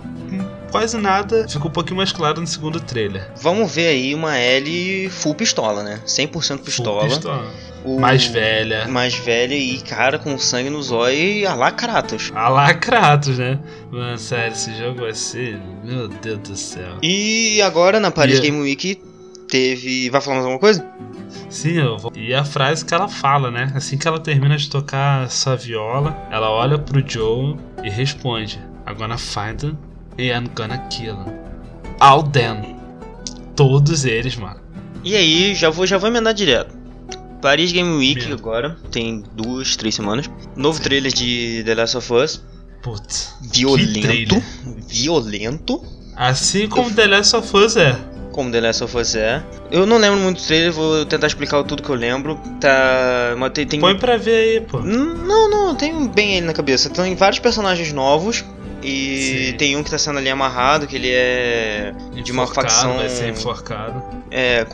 quase 0.71 0.97
nada. 0.97 1.47
Fica 1.47 1.67
um 1.67 1.71
pouquinho 1.71 1.97
mais 1.97 2.11
claro 2.11 2.41
no 2.41 2.47
segundo 2.47 2.79
trailer. 2.79 3.29
Vamos 3.41 3.73
ver 3.73 3.87
aí 3.87 4.13
uma 4.13 4.37
Ellie 4.37 5.09
full 5.09 5.35
pistola, 5.35 5.83
né? 5.83 5.99
100% 6.05 6.59
pistola. 6.59 7.01
Full 7.01 7.09
pistola. 7.09 7.68
O- 7.85 7.99
Mais 7.99 8.25
velha. 8.25 8.87
Mais 8.87 9.15
velha 9.15 9.55
e, 9.55 9.79
cara, 9.81 10.19
com 10.19 10.37
sangue 10.37 10.69
nos 10.69 10.91
olhos 10.91 11.17
e 11.19 11.45
a 11.45 11.53
lá 11.55 11.71
Kratos. 11.71 12.31
A 12.35 12.49
lá 12.49 12.73
Kratos, 12.73 13.37
né? 13.37 13.59
Mano, 13.91 14.17
sério, 14.17 14.51
esse 14.53 14.75
jogo 14.75 15.01
vai 15.01 15.13
ser. 15.13 15.59
Meu 15.83 16.07
Deus 16.07 16.39
do 16.39 16.55
céu. 16.55 16.97
E 17.01 17.61
agora 17.61 17.99
na 17.99 18.11
Paris 18.11 18.39
E- 18.39 18.41
Game 18.41 18.59
Week 18.61 19.01
teve. 19.49 20.09
Vai 20.09 20.19
falar 20.21 20.35
mais 20.37 20.45
alguma 20.45 20.59
coisa? 20.59 20.85
Sim, 21.49 21.73
eu 21.79 21.97
vou. 21.97 22.11
E 22.15 22.33
a 22.33 22.43
frase 22.43 22.83
que 22.83 22.93
ela 22.93 23.07
fala, 23.07 23.49
né? 23.49 23.71
Assim 23.75 23.97
que 23.97 24.07
ela 24.07 24.19
termina 24.19 24.57
de 24.57 24.69
tocar 24.69 25.29
sua 25.29 25.55
viola, 25.55 26.17
ela 26.31 26.49
olha 26.49 26.77
pro 26.77 27.03
Joe 27.07 27.55
e 27.83 27.89
responde: 27.89 28.59
I'm 28.87 28.95
gonna 28.95 29.17
find 29.17 29.57
them 29.59 29.77
and 30.19 30.43
I'm 30.43 30.49
gonna 30.53 30.77
kill 30.89 31.15
them. 31.15 31.33
All 31.99 32.23
them. 32.23 32.75
Todos 33.55 34.05
eles, 34.05 34.35
mano. 34.35 34.59
E 35.03 35.15
aí, 35.15 35.55
já 35.55 35.69
vou, 35.69 35.85
já 35.87 35.97
vou 35.97 36.09
emendar 36.09 36.33
direto. 36.33 36.77
Paris 37.41 37.71
Game 37.71 37.97
Week 37.97 38.31
agora, 38.31 38.77
tem 38.91 39.23
duas, 39.33 39.75
três 39.75 39.95
semanas. 39.95 40.29
Novo 40.55 40.81
trailer 40.81 41.11
de 41.11 41.63
The 41.65 41.75
Last 41.75 41.97
of 41.97 42.13
Us. 42.13 42.41
Putz. 42.81 43.35
Violento. 43.41 44.41
Violento. 44.87 45.83
Assim 46.15 46.67
como 46.67 46.91
The 46.93 47.07
Last 47.07 47.35
of 47.35 47.55
Us 47.55 47.77
é. 47.77 47.95
Como 48.31 48.51
The 48.51 48.61
Last 48.61 48.83
of 48.83 48.97
Us 48.97 49.15
é. 49.15 49.43
Eu 49.71 49.85
não 49.85 49.97
lembro 49.97 50.19
muito 50.19 50.41
do 50.41 50.45
trailer, 50.45 50.71
vou 50.71 51.05
tentar 51.05 51.27
explicar 51.27 51.63
tudo 51.63 51.81
que 51.81 51.89
eu 51.89 51.95
lembro. 51.95 52.39
Tá. 52.59 53.35
Mas 53.37 53.51
tem. 53.53 53.65
tem... 53.65 53.79
Põe 53.79 53.97
pra 53.97 54.17
ver 54.17 54.35
aí, 54.35 54.61
pô. 54.61 54.79
Não, 54.79 55.49
não, 55.49 55.75
tenho 55.75 56.07
bem 56.09 56.37
ele 56.37 56.45
na 56.45 56.53
cabeça. 56.53 56.89
Tem 56.89 57.15
vários 57.15 57.39
personagens 57.39 57.91
novos. 57.93 58.43
E 58.81 59.47
Sim. 59.51 59.57
tem 59.57 59.75
um 59.75 59.83
que 59.83 59.91
tá 59.91 59.97
sendo 59.97 60.19
ali 60.19 60.29
amarrado, 60.29 60.87
que 60.87 60.95
ele 60.95 61.09
é 61.11 61.93
de 62.23 62.31
uma 62.31 62.47
facção. 62.47 62.95
Vai 62.95 63.09
ser 63.09 63.29
enforcado. 63.29 64.01
É, 64.31 64.65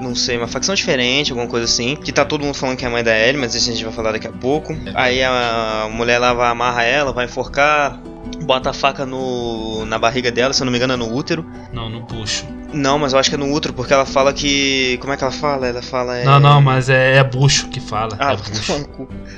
não 0.00 0.14
sei, 0.14 0.36
uma 0.36 0.48
facção 0.48 0.74
diferente, 0.74 1.32
alguma 1.32 1.48
coisa 1.48 1.64
assim. 1.64 1.96
Que 1.96 2.12
tá 2.12 2.24
todo 2.24 2.44
mundo 2.44 2.54
falando 2.54 2.76
que 2.76 2.84
é 2.84 2.88
a 2.88 2.90
mãe 2.90 3.02
da 3.04 3.16
Ellie, 3.16 3.40
mas 3.40 3.54
isso 3.54 3.70
a 3.70 3.72
gente 3.72 3.84
vai 3.84 3.92
falar 3.92 4.12
daqui 4.12 4.26
a 4.26 4.32
pouco. 4.32 4.76
Aí 4.94 5.22
a 5.22 5.88
mulher 5.90 6.18
lá 6.18 6.32
vai 6.32 6.50
amarrar 6.50 6.84
ela, 6.84 7.12
vai 7.12 7.24
enforcar, 7.26 8.00
bota 8.44 8.70
a 8.70 8.72
faca 8.72 9.06
no, 9.06 9.84
na 9.86 9.98
barriga 9.98 10.30
dela, 10.30 10.52
se 10.52 10.62
eu 10.62 10.64
não 10.64 10.72
me 10.72 10.78
engano 10.78 10.94
é 10.94 10.96
no 10.96 11.14
útero. 11.14 11.44
Não, 11.72 11.88
no 11.88 12.02
bucho. 12.02 12.46
Não, 12.72 12.98
mas 12.98 13.12
eu 13.12 13.18
acho 13.18 13.28
que 13.28 13.34
é 13.36 13.38
no 13.38 13.52
útero, 13.52 13.74
porque 13.74 13.92
ela 13.92 14.06
fala 14.06 14.32
que. 14.32 14.96
Como 15.00 15.12
é 15.12 15.16
que 15.16 15.22
ela 15.22 15.32
fala? 15.32 15.66
Ela 15.66 15.82
fala. 15.82 16.16
É... 16.16 16.24
Não, 16.24 16.40
não, 16.40 16.60
mas 16.62 16.88
é, 16.88 17.16
é 17.18 17.24
bucho 17.24 17.68
que 17.68 17.80
fala. 17.80 18.16
Ah, 18.18 18.32
é 18.32 18.36
bucho. 18.36 18.88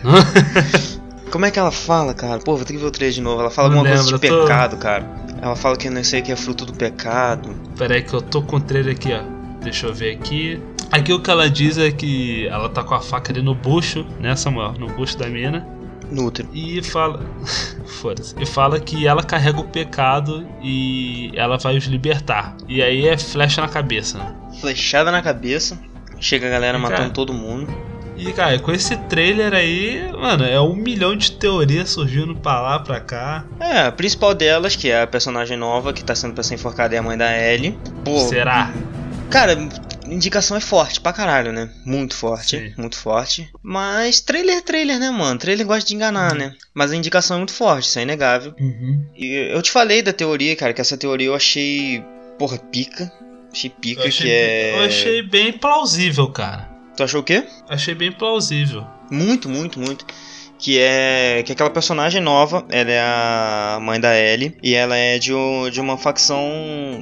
Como 1.31 1.45
é 1.45 1.51
que 1.51 1.59
ela 1.59 1.73
fala, 1.73 2.15
cara? 2.15 2.39
Pô, 2.39 2.55
vou 2.55 2.65
ter 2.65 2.75
que 2.75 2.79
ver 2.79 2.87
o 2.87 2.91
trailer 2.93 3.13
de 3.13 3.21
novo. 3.21 3.41
Ela 3.41 3.51
fala 3.51 3.69
Não 3.69 3.79
alguma 3.79 3.93
coisa 3.97 4.07
de 4.07 4.13
lembro, 4.23 4.39
tô- 4.39 4.45
pecado, 4.45 4.77
cara. 4.77 5.05
Ela 5.43 5.57
fala 5.57 5.77
que 5.77 5.91
não 5.91 6.05
sei 6.05 6.21
o 6.21 6.23
que 6.23 6.31
é 6.31 6.37
fruto 6.37 6.65
do 6.65 6.73
pecado. 6.73 7.51
Pera 7.77 7.95
aí 7.95 8.03
que 8.03 8.15
eu 8.15 8.23
tô 8.23 8.41
com 8.41 8.57
o 8.57 8.61
trailer 8.61 8.95
aqui, 8.95 9.13
ó. 9.13 9.23
Deixa 9.65 9.87
eu 9.87 9.95
ver 9.95 10.15
aqui. 10.15 10.61
Aqui 10.93 11.13
o 11.13 11.19
que 11.19 11.31
ela 11.31 11.51
diz 11.51 11.79
é 11.79 11.91
que 11.91 12.47
ela 12.49 12.69
tá 12.69 12.85
com 12.85 12.95
a 12.95 13.01
faca 13.01 13.33
ali 13.33 13.43
no 13.43 13.55
bucho, 13.55 14.07
né, 14.21 14.37
Samuel? 14.37 14.75
No 14.79 14.87
bucho 14.89 15.19
da 15.19 15.27
mina. 15.27 15.67
No 16.11 16.27
útero. 16.27 16.49
E 16.53 16.83
fala. 16.83 17.21
Foda-se. 18.01 18.35
E 18.39 18.47
fala 18.47 18.79
que 18.79 19.07
ela 19.07 19.23
carrega 19.23 19.59
o 19.59 19.65
pecado 19.65 20.47
e 20.63 21.33
ela 21.35 21.57
vai 21.57 21.77
os 21.77 21.85
libertar. 21.87 22.55
E 22.69 22.83
aí 22.83 23.09
é 23.09 23.17
flecha 23.17 23.63
na 23.63 23.69
cabeça, 23.69 24.19
né? 24.19 24.35
Flechada 24.61 25.11
na 25.11 25.23
cabeça. 25.23 25.79
Chega 26.21 26.47
a 26.47 26.51
galera 26.51 26.79
E, 26.79 26.81
matando 26.81 27.01
cara, 27.01 27.11
todo 27.11 27.33
mundo. 27.33 27.75
E, 28.17 28.33
cara, 28.33 28.59
com 28.61 28.71
esse 28.71 28.97
trailer 28.97 29.53
aí, 29.53 30.09
mano, 30.13 30.45
é 30.45 30.61
um 30.61 30.75
milhão 30.77 31.17
de 31.17 31.33
teorias 31.33 31.91
surgindo 31.91 32.37
pra 32.37 32.61
lá, 32.61 32.79
pra 32.79 33.01
cá. 33.01 33.45
É, 33.59 33.87
a 33.87 33.93
principal 33.93 34.35
delas, 34.35 34.77
que 34.77 34.91
é 34.91 35.03
a 35.03 35.07
personagem 35.07 35.57
nova 35.57 35.93
que 35.93 36.05
tá 36.05 36.15
sendo 36.15 36.35
pra 36.35 36.43
ser 36.45 36.55
enforcada, 36.55 36.95
é 36.95 36.99
a 36.99 37.03
mãe 37.03 37.19
da 37.19 37.37
Ellie. 37.37 37.77
Pô, 38.05 38.21
Será? 38.21 38.71
Cara, 39.31 39.57
indicação 40.07 40.57
é 40.57 40.61
forte 40.61 41.01
pra 41.01 41.13
caralho, 41.13 41.53
né? 41.53 41.71
Muito 41.85 42.15
forte, 42.15 42.59
Sim. 42.59 42.75
muito 42.77 42.97
forte. 42.97 43.49
Mas 43.63 44.21
trailer 44.21 44.57
é 44.57 44.61
trailer, 44.61 44.99
né, 44.99 45.11
mano? 45.11 45.39
Trailer 45.39 45.67
gosta 45.67 45.89
de 45.89 45.95
enganar, 45.95 46.35
né? 46.35 46.55
Mas 46.73 46.93
a 46.93 46.97
indicação 46.97 47.37
é 47.37 47.39
muito 47.39 47.53
forte, 47.53 47.89
isso 47.89 47.99
é 47.99 48.03
inegável. 48.03 48.55
Uhum. 48.59 49.05
E 49.17 49.53
eu 49.53 49.63
te 49.63 49.71
falei 49.71 50.03
da 50.03 50.13
teoria, 50.13 50.55
cara, 50.57 50.73
que 50.73 50.81
essa 50.81 50.97
teoria 50.97 51.29
eu 51.29 51.35
achei, 51.35 52.05
porra, 52.39 52.59
pica. 52.59 53.13
Achei 53.53 53.71
pica, 53.71 54.03
Eu 54.03 54.09
achei, 54.09 54.27
que 54.27 54.33
é... 54.33 54.75
eu 54.75 54.85
achei 54.85 55.23
bem 55.23 55.53
plausível, 55.53 56.29
cara. 56.29 56.69
Tu 56.97 57.03
achou 57.03 57.21
o 57.21 57.25
quê? 57.25 57.45
Achei 57.69 57.95
bem 57.95 58.11
plausível. 58.13 58.87
Muito, 59.11 59.49
muito, 59.49 59.79
muito. 59.79 60.05
Que 60.65 60.79
é 60.79 61.43
que 61.45 61.53
aquela 61.53 61.69
personagem 61.69 62.23
nova, 62.23 62.65
ela 62.71 62.91
é 62.91 62.99
a 62.99 63.79
mãe 63.83 64.01
da 64.01 64.17
Ellie 64.19 64.57
e 64.63 64.75
ela 64.75 64.97
é 64.97 65.19
de, 65.19 65.31
o- 65.31 65.69
de 65.69 65.79
uma 65.79 65.99
facção, 65.99 66.49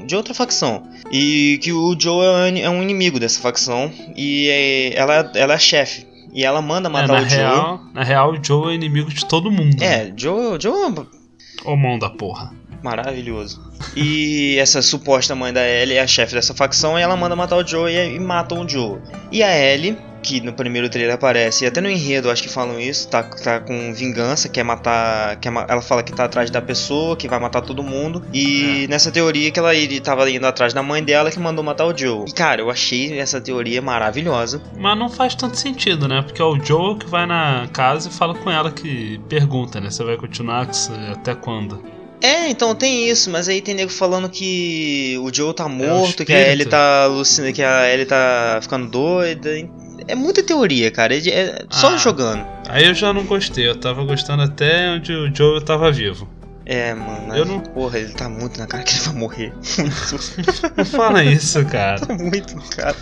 de 0.05 0.17
outra 0.17 0.35
facção. 0.35 0.83
E 1.13 1.61
que 1.63 1.73
o 1.73 1.95
Joe 1.97 2.25
é 2.27 2.71
um- 2.71 2.79
é 2.81 2.83
inimigo 2.83 3.21
dessa 3.21 3.41
facção 3.41 3.93
e 4.17 4.49
é- 4.49 4.99
ela, 4.99 5.31
ela 5.37 5.55
é 5.55 5.59
chefe. 5.61 6.05
E 6.35 6.45
ela 6.45 6.61
manda 6.61 6.89
É, 6.89 6.93
matar 6.93 7.21
na, 7.21 7.27
o 7.27 7.29
Joe. 7.29 7.39
real, 7.39 7.81
na 7.95 8.03
real, 8.03 8.33
o 8.33 8.45
Joe 8.45 8.73
é 8.73 8.75
inimigo 8.75 9.11
de 9.13 9.25
todo 9.27 9.49
mundo. 9.51 9.77
né? 9.79 9.87
É, 10.09 10.13
Joe, 10.17 10.59
Joe 10.61 10.73
é 10.73 11.69
Ô 11.71 11.77
mão 11.77 11.99
da 12.01 12.11
porra. 12.11 12.53
maravilhoso. 12.83 13.63
E 13.95 14.57
essa 14.59 14.83
suposta 14.83 15.37
mãe 15.37 15.53
da 15.53 15.65
Ellie 15.69 15.99
é 15.99 16.01
a 16.01 16.07
chefe 16.07 16.35
dessa 16.35 16.53
facção 16.53 16.99
e 16.99 17.03
ela 17.03 17.17
manda 17.17 17.37
matar 17.37 17.57
o 17.59 17.65
Joe 17.67 17.93
e, 17.93 18.17
e 18.17 18.19
matam 18.19 18.65
o 18.65 18.69
Joe. 18.69 18.99
E 19.31 19.41
a 19.41 19.57
Ellie, 19.57 19.97
que 20.23 20.41
no 20.41 20.53
primeiro 20.53 20.89
trailer 20.89 21.15
aparece, 21.15 21.65
e 21.65 21.67
até 21.67 21.81
no 21.81 21.91
enredo 21.91 22.31
acho 22.31 22.43
que 22.43 22.49
falam 22.49 22.79
isso, 22.79 23.09
tá, 23.09 23.23
tá 23.23 23.61
com 23.61 23.93
vingança, 23.93 24.49
quer 24.49 24.63
matar. 24.63 25.37
Quer, 25.37 25.53
ela 25.69 25.83
fala 25.83 26.03
que 26.03 26.13
tá 26.13 26.25
atrás 26.25 26.51
da 26.51 26.63
pessoa, 26.63 27.17
que 27.17 27.29
vai 27.29 27.41
matar 27.41 27.61
todo 27.63 27.83
mundo. 27.83 28.25
E 28.33 28.87
nessa 28.89 29.11
teoria 29.11 29.51
que 29.51 29.59
ela 29.59 29.75
iria, 29.75 30.01
tava 30.01 30.31
indo 30.31 30.47
atrás 30.47 30.73
da 30.73 30.83
mãe 30.83 31.03
dela 31.03 31.31
que 31.31 31.39
mandou 31.39 31.65
matar 31.65 31.87
o 31.87 31.97
Joe. 31.97 32.25
E 32.29 32.33
cara, 32.33 32.61
eu 32.61 32.71
achei 32.71 33.19
essa 33.19 33.41
teoria 33.41 33.83
maravilhosa. 33.83 34.63
Mas 34.79 34.99
não 34.99 35.09
faz 35.09 35.35
tanto 35.35 35.57
sentido, 35.57 36.07
né? 36.07 36.23
Porque 36.23 36.41
é 36.41 36.45
o 36.45 36.59
Joe 36.63 36.97
que 36.97 37.07
vai 37.07 37.27
na 37.27 37.69
casa 37.73 38.09
e 38.09 38.13
fala 38.13 38.35
com 38.35 38.51
ela 38.51 38.71
que 38.71 39.21
pergunta, 39.29 39.81
né? 39.81 39.91
Você 39.91 40.05
vai 40.05 40.17
continuar 40.17 40.69
até 41.13 41.35
quando? 41.35 41.83
É, 42.23 42.49
então 42.49 42.73
tem 42.73 43.09
isso, 43.09 43.29
mas 43.31 43.49
aí 43.49 43.61
tem 43.61 43.75
nego 43.75 43.91
falando 43.91 44.29
que 44.29 45.19
o 45.21 45.35
Joe 45.35 45.53
tá 45.53 45.69
morto, 45.69 46.25
que 46.25 46.33
a. 46.33 46.53
Ellie 46.53 46.67
tá 46.67 47.03
alucinando, 47.03 47.53
que 47.53 47.63
a 47.63 47.93
Ellie 47.93 48.07
tá 48.07 48.61
ficando 48.63 48.89
doida. 48.89 49.51
É 50.09 50.15
muita 50.15 50.43
teoria, 50.43 50.91
cara. 50.91 51.15
É, 51.15 51.19
é 51.29 51.65
só 51.71 51.95
Ah. 51.95 51.97
jogando. 51.97 52.45
Aí 52.69 52.85
eu 52.87 52.95
já 52.95 53.13
não 53.13 53.25
gostei, 53.25 53.69
eu 53.69 53.77
tava 53.77 54.05
gostando 54.05 54.43
até 54.43 54.91
onde 54.91 55.13
o 55.13 55.35
Joe 55.35 55.63
tava 55.63 55.91
vivo. 55.91 56.29
É, 56.65 56.95
mano. 56.95 57.35
Eu 57.35 57.45
não- 57.45 57.59
Porra, 57.61 57.99
ele 57.99 58.13
tá 58.13 58.29
muito 58.29 58.59
na 58.59 58.67
cara 58.69 58.85
que 58.85 58.93
ele 58.95 59.01
vai 59.01 59.15
morrer. 59.15 59.53
Não 60.77 60.85
fala 60.85 61.25
isso, 61.25 61.65
cara. 61.67 62.01
muito, 62.15 62.55
cara. 62.77 62.95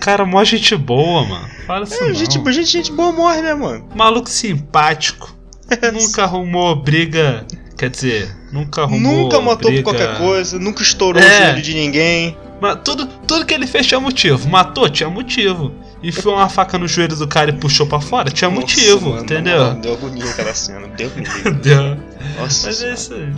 Cara, 0.00 0.24
mó 0.26 0.42
gente 0.44 0.74
boa, 0.76 1.24
mano. 1.24 1.48
Fala 1.66 1.84
isso 1.84 1.94
É, 2.02 2.08
não. 2.08 2.14
gente, 2.14 2.52
gente, 2.52 2.64
gente 2.70 2.92
boa 2.92 3.12
morre, 3.12 3.42
né, 3.42 3.54
mano? 3.54 3.88
Maluco 3.94 4.28
simpático. 4.28 5.34
nunca 5.94 6.24
arrumou 6.24 6.74
briga. 6.76 7.46
Quer 7.78 7.90
dizer, 7.90 8.34
nunca 8.52 8.82
arrumou. 8.82 9.24
Nunca 9.24 9.40
matou 9.40 9.70
briga... 9.70 9.84
por 9.84 9.94
qualquer 9.96 10.18
coisa, 10.18 10.58
nunca 10.58 10.82
estourou 10.82 11.22
É. 11.22 11.26
o 11.26 11.42
joelho 11.44 11.62
de 11.62 11.74
ninguém. 11.74 12.36
Mas 12.60 12.78
tudo, 12.84 13.06
tudo 13.26 13.44
que 13.46 13.52
ele 13.54 13.66
fez 13.66 13.86
tinha 13.86 14.00
motivo. 14.00 14.48
Matou, 14.48 14.88
tinha 14.88 15.08
motivo. 15.10 15.72
Enfiou 16.02 16.34
uma 16.34 16.48
faca 16.48 16.78
no 16.78 16.86
joelho 16.86 17.16
do 17.16 17.26
cara 17.26 17.50
e 17.50 17.52
puxou 17.54 17.86
pra 17.86 18.00
fora, 18.00 18.30
tinha 18.30 18.50
Nossa, 18.50 18.60
motivo, 18.60 19.10
mano, 19.10 19.22
entendeu? 19.22 19.58
mano, 19.58 19.80
deu 19.80 19.94
agonia 19.94 20.30
aquela 20.30 20.54
cena. 20.54 20.86
Deu 20.88 21.10
me. 21.16 21.24
Deu. 21.54 21.96
Nossa 22.38 22.66
Mas 22.66 22.82
é 22.82 22.92
isso 22.92 23.14
aí. 23.14 23.32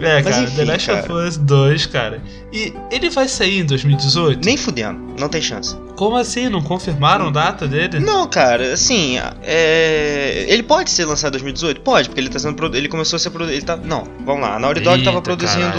É, 0.00 0.22
Mas 0.22 0.34
cara, 0.34 0.44
enfim, 0.44 0.56
The 0.56 0.64
Last 0.64 0.90
of 0.90 1.02
cara. 1.02 1.28
Us 1.28 1.36
2, 1.36 1.86
cara. 1.86 2.22
E 2.52 2.72
ele 2.90 3.10
vai 3.10 3.28
sair 3.28 3.58
em 3.60 3.64
2018? 3.64 4.44
Nem 4.44 4.56
fudendo, 4.56 5.14
não 5.18 5.28
tem 5.28 5.42
chance. 5.42 5.76
Como 5.96 6.16
assim? 6.16 6.48
Não 6.48 6.62
confirmaram 6.62 7.28
a 7.28 7.30
data 7.30 7.66
dele? 7.66 7.98
Não, 7.98 8.26
cara, 8.28 8.72
assim, 8.72 9.18
é... 9.42 10.46
ele 10.48 10.62
pode 10.62 10.90
ser 10.90 11.04
lançado 11.04 11.30
em 11.30 11.38
2018? 11.38 11.80
Pode, 11.80 12.08
porque 12.08 12.20
ele 12.20 12.28
tá 12.28 12.38
sendo 12.38 12.54
produ... 12.54 12.76
ele 12.76 12.88
começou 12.88 13.16
a 13.16 13.20
ser 13.20 13.30
produzido, 13.30 13.58
ele 13.58 13.66
tá, 13.66 13.76
não, 13.76 14.04
vamos 14.24 14.42
lá, 14.42 14.54
a 14.54 14.58
Naughty 14.58 14.80
Dog 14.80 15.02
tava 15.02 15.20
produzindo 15.20 15.78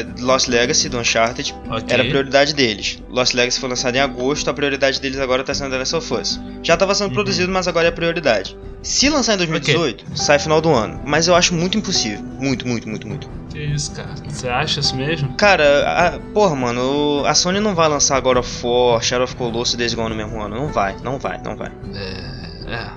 é, 0.00 0.06
Lost 0.20 0.48
Legacy 0.48 0.88
do 0.88 0.98
Uncharted, 0.98 1.54
Ok. 1.70 1.84
era 1.88 2.02
a 2.02 2.06
prioridade 2.06 2.54
deles. 2.54 3.02
Lost 3.08 3.34
Legacy 3.34 3.58
foi 3.60 3.68
lançado 3.68 3.94
em 3.94 4.00
agosto, 4.00 4.48
a 4.50 4.54
prioridade 4.54 5.00
deles 5.00 5.18
agora 5.18 5.42
tá 5.44 5.54
sendo 5.54 5.70
The 5.70 5.78
Last 5.78 5.96
of 5.96 6.14
Us. 6.14 6.40
Já 6.62 6.76
tava 6.76 6.92
Uhum. 6.92 6.98
sendo 6.98 7.12
produzido, 7.14 7.50
mas 7.52 7.66
agora 7.68 7.86
é 7.86 7.88
a 7.88 7.92
prioridade. 7.92 8.56
Se 8.82 9.08
lançar 9.08 9.34
em 9.34 9.38
2018, 9.38 10.04
sai 10.14 10.38
final 10.38 10.60
do 10.60 10.70
ano, 10.72 11.00
mas 11.04 11.26
eu 11.26 11.34
acho 11.34 11.52
muito 11.54 11.76
impossível, 11.76 12.20
muito, 12.22 12.66
muito, 12.68 12.88
muito, 12.88 13.06
muito. 13.08 13.28
Que 13.50 13.58
isso, 13.64 13.90
cara? 13.92 14.10
Você 14.28 14.48
acha 14.48 14.80
isso 14.80 14.94
mesmo? 14.94 15.34
Cara, 15.34 15.64
a, 15.88 16.18
porra, 16.32 16.54
mano, 16.54 17.24
a 17.26 17.34
Sony 17.34 17.58
não 17.58 17.74
vai 17.74 17.88
lançar 17.88 18.16
agora 18.16 18.40
War, 18.62 19.02
Shadow 19.02 19.24
of 19.24 19.34
Colossus 19.34 19.74
e 19.74 19.76
Days 19.78 19.94
Gone 19.94 20.10
no 20.10 20.14
mesmo 20.14 20.40
ano. 20.40 20.54
Não 20.56 20.68
vai, 20.68 20.94
não 21.02 21.18
vai, 21.18 21.40
não 21.42 21.56
vai. 21.56 21.72
É. 21.94 22.72
É. 22.74 22.90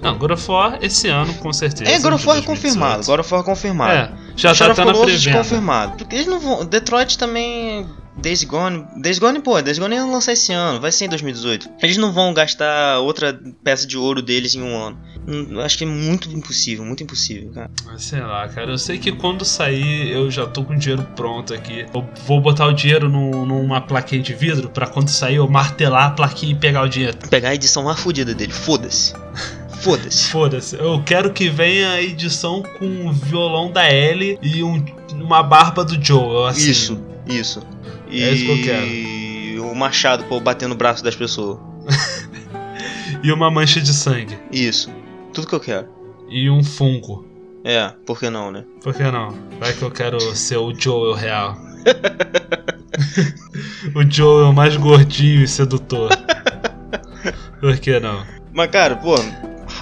Não, 0.00 0.16
God 0.18 0.32
of 0.32 0.50
War 0.50 0.78
esse 0.82 1.08
ano, 1.08 1.32
com 1.34 1.52
certeza. 1.52 1.90
É, 1.90 1.98
God 1.98 2.14
of 2.14 2.26
War 2.26 2.36
é 2.36 2.40
de 2.40 2.46
2018. 2.46 2.46
confirmado. 2.46 3.04
God 3.06 3.20
of 3.20 3.32
War 3.34 3.42
é 3.42 3.44
confirmado. 3.44 3.92
É, 3.92 4.10
já 4.36 4.54
Shadow 4.54 4.74
tá 4.74 4.84
na 4.84 4.92
pré-venda. 4.92 5.38
confirmado. 5.38 5.96
Porque 5.98 6.14
eles 6.16 6.26
não 6.26 6.40
vão. 6.40 6.64
Detroit 6.64 7.16
também. 7.18 7.86
Days 8.14 8.44
Gone. 8.44 8.84
Days 9.00 9.18
Gone, 9.18 9.40
pô, 9.40 9.60
Days 9.62 9.78
Gone 9.78 9.94
ia 9.94 10.04
lançar 10.04 10.32
esse 10.34 10.52
ano, 10.52 10.78
vai 10.78 10.92
ser 10.92 11.06
em 11.06 11.08
2018. 11.08 11.70
Eles 11.82 11.96
não 11.96 12.12
vão 12.12 12.34
gastar 12.34 12.98
outra 12.98 13.40
peça 13.64 13.86
de 13.86 13.96
ouro 13.96 14.20
deles 14.20 14.54
em 14.54 14.60
um 14.60 14.76
ano. 14.76 14.98
Hum, 15.26 15.58
Acho 15.60 15.78
que 15.78 15.84
é 15.84 15.86
muito 15.86 16.28
impossível, 16.30 16.84
muito 16.84 17.02
impossível, 17.02 17.50
cara. 17.52 17.70
Sei 17.96 18.20
lá, 18.20 18.46
cara. 18.48 18.70
Eu 18.72 18.76
sei 18.76 18.98
que 18.98 19.12
quando 19.12 19.46
sair 19.46 20.10
eu 20.10 20.30
já 20.30 20.44
tô 20.46 20.62
com 20.62 20.74
o 20.74 20.78
dinheiro 20.78 21.02
pronto 21.16 21.54
aqui. 21.54 21.86
Eu 21.94 22.06
vou 22.26 22.38
botar 22.38 22.66
o 22.66 22.72
dinheiro 22.74 23.08
no- 23.08 23.46
numa 23.46 23.80
plaquinha 23.80 24.20
de 24.20 24.34
vidro 24.34 24.68
pra 24.68 24.86
quando 24.86 25.08
sair 25.08 25.36
eu 25.36 25.48
martelar 25.48 26.08
a 26.08 26.10
plaquinha 26.10 26.52
e 26.52 26.54
pegar 26.54 26.82
o 26.82 26.88
dinheiro. 26.88 27.16
Pegar 27.30 27.48
a 27.48 27.54
edição 27.54 27.84
mais 27.84 27.98
fodida 27.98 28.34
dele, 28.34 28.52
foda-se. 28.52 29.14
Foda-se. 29.82 30.30
Foda-se. 30.30 30.76
Eu 30.76 31.02
quero 31.04 31.32
que 31.32 31.48
venha 31.50 31.90
a 31.92 32.02
edição 32.02 32.62
com 32.78 33.06
o 33.06 33.12
violão 33.12 33.70
da 33.70 33.90
Ellie 33.92 34.38
e 34.42 34.62
um- 34.62 34.82
uma 35.14 35.42
barba 35.42 35.84
do 35.84 36.02
Joe. 36.02 36.48
Assim, 36.48 36.70
Isso, 36.70 37.00
isso. 37.26 37.62
E 38.08 38.22
É 38.22 38.30
isso 38.32 38.44
que 38.44 38.50
eu 38.50 38.62
quero. 38.62 39.72
o 39.72 39.74
machado, 39.74 40.24
pô, 40.24 40.38
bater 40.40 40.68
no 40.68 40.74
braço 40.74 41.02
das 41.02 41.16
pessoas. 41.16 41.58
E 43.24 43.30
uma 43.30 43.48
mancha 43.52 43.80
de 43.80 43.94
sangue. 43.94 44.36
Isso. 44.50 44.90
Tudo 45.32 45.46
que 45.46 45.54
eu 45.54 45.60
quero. 45.60 45.86
E 46.28 46.50
um 46.50 46.64
fungo. 46.64 47.24
É, 47.64 47.92
por 48.04 48.18
que 48.18 48.28
não, 48.28 48.50
né? 48.50 48.64
Por 48.82 48.92
que 48.92 49.02
não? 49.04 49.32
Vai 49.60 49.72
que 49.72 49.82
eu 49.82 49.92
quero 49.92 50.18
ser 50.34 50.56
o 50.56 50.74
Joel 50.74 51.14
real. 51.14 51.56
o 53.94 54.02
Joel 54.10 54.52
mais 54.52 54.76
gordinho 54.76 55.42
e 55.42 55.46
sedutor. 55.48 56.10
Por 57.60 57.78
que 57.78 58.00
não? 58.00 58.24
Mas, 58.52 58.70
cara, 58.72 58.96
pô, 58.96 59.14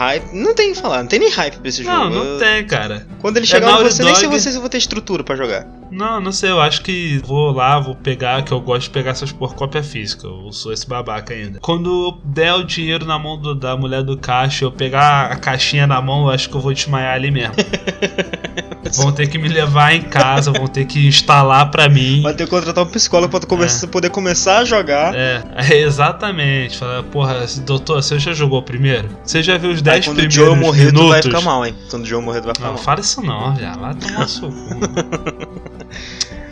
hype. 0.00 0.32
Não 0.32 0.54
tem 0.54 0.70
o 0.70 0.74
que 0.74 0.80
falar, 0.80 0.98
não 1.02 1.06
tem 1.08 1.18
nem 1.18 1.30
hype 1.30 1.56
pra 1.58 1.68
esse 1.68 1.82
Não, 1.84 2.04
jogo. 2.04 2.14
não 2.14 2.24
Eu- 2.24 2.38
tem, 2.38 2.66
cara. 2.66 3.06
Quando 3.20 3.36
ele 3.36 3.44
É 3.44 3.48
chegar, 3.48 3.66
eu 3.66 3.70
Naughty 3.72 3.82
vou 3.84 3.92
ser, 3.92 4.04
nem 4.04 4.14
sei 4.14 4.28
Dog. 4.28 4.40
você 4.40 4.50
se 4.50 4.56
eu 4.56 4.60
vou 4.60 4.70
ter 4.70 4.78
estrutura 4.78 5.22
pra 5.22 5.36
jogar. 5.36 5.66
Não, 5.90 6.20
não 6.20 6.30
sei, 6.32 6.50
eu 6.50 6.60
acho 6.60 6.82
que 6.82 7.20
vou 7.24 7.50
lá, 7.52 7.78
vou 7.80 7.94
pegar, 7.96 8.42
que 8.44 8.52
eu 8.52 8.60
gosto 8.60 8.84
de 8.84 8.90
pegar 8.90 9.10
essas 9.10 9.32
por 9.32 9.54
cópia 9.54 9.82
física. 9.82 10.26
Eu 10.26 10.52
sou 10.52 10.72
esse 10.72 10.86
babaca 10.88 11.34
ainda. 11.34 11.58
Quando 11.60 11.90
eu 12.08 12.18
der 12.24 12.54
o 12.54 12.62
dinheiro 12.64 13.04
na 13.04 13.18
mão 13.18 13.36
do- 13.36 13.54
da 13.54 13.76
mulher 13.76 14.02
do 14.02 14.16
caixa, 14.16 14.64
eu 14.64 14.70
pegar 14.72 15.26
a 15.32 15.36
caixinha 15.36 15.86
na 15.86 16.00
mão, 16.00 16.26
eu 16.26 16.30
acho 16.30 16.48
que 16.48 16.54
eu 16.56 16.60
vou 16.60 16.72
desmaiar 16.72 17.14
ali 17.14 17.30
mesmo. 17.30 17.54
vão 18.96 19.12
ter 19.12 19.28
que 19.28 19.38
me 19.38 19.48
levar 19.48 19.92
em 19.94 20.02
casa, 20.02 20.50
vão 20.52 20.66
ter 20.66 20.84
que 20.84 21.06
instalar 21.06 21.70
pra 21.70 21.88
mim. 21.88 22.22
Vai 22.22 22.34
ter 22.34 22.44
que 22.44 22.50
contratar 22.50 22.84
um 22.84 22.88
psicólogo 22.90 23.30
pra 23.30 23.40
tu 23.40 23.46
come- 23.46 23.66
poder 23.90 24.10
começar 24.10 24.58
a 24.58 24.64
jogar. 24.64 25.14
É, 25.14 25.42
é, 25.70 25.76
exatamente. 25.80 26.78
Fala, 26.78 27.02
porra, 27.02 27.44
doutor, 27.66 28.02
você 28.02 28.18
já 28.18 28.32
jogou 28.32 28.62
primeiro? 28.62 29.08
Você 29.24 29.42
já 29.42 29.56
viu 29.58 29.70
os 29.70 29.82
10 29.82 29.96
Aí 29.96 30.02
quando 30.04 30.18
o 30.18 30.20
primeiros 30.22 30.34
Joe 30.34 30.56
morrer, 30.56 30.84
minutos? 30.86 31.02
tu 31.02 31.08
vai 31.08 31.22
ficar 31.22 31.40
mal, 31.40 31.66
hein? 31.66 31.74
Quando 31.90 32.02
o 32.04 32.06
Joe 32.06 32.22
morrer, 32.22 32.40
tu 32.40 32.46
vai 32.46 32.54
ficar 32.54 32.66
Não, 32.68 32.74
mal. 32.74 32.82
fala 32.82 33.00
isso 33.00 33.22
não, 33.22 33.54
viado. 33.54 33.80
Lá 33.80 33.94
tomar 33.94 34.28
seu 34.28 34.48
cu. 34.48 35.70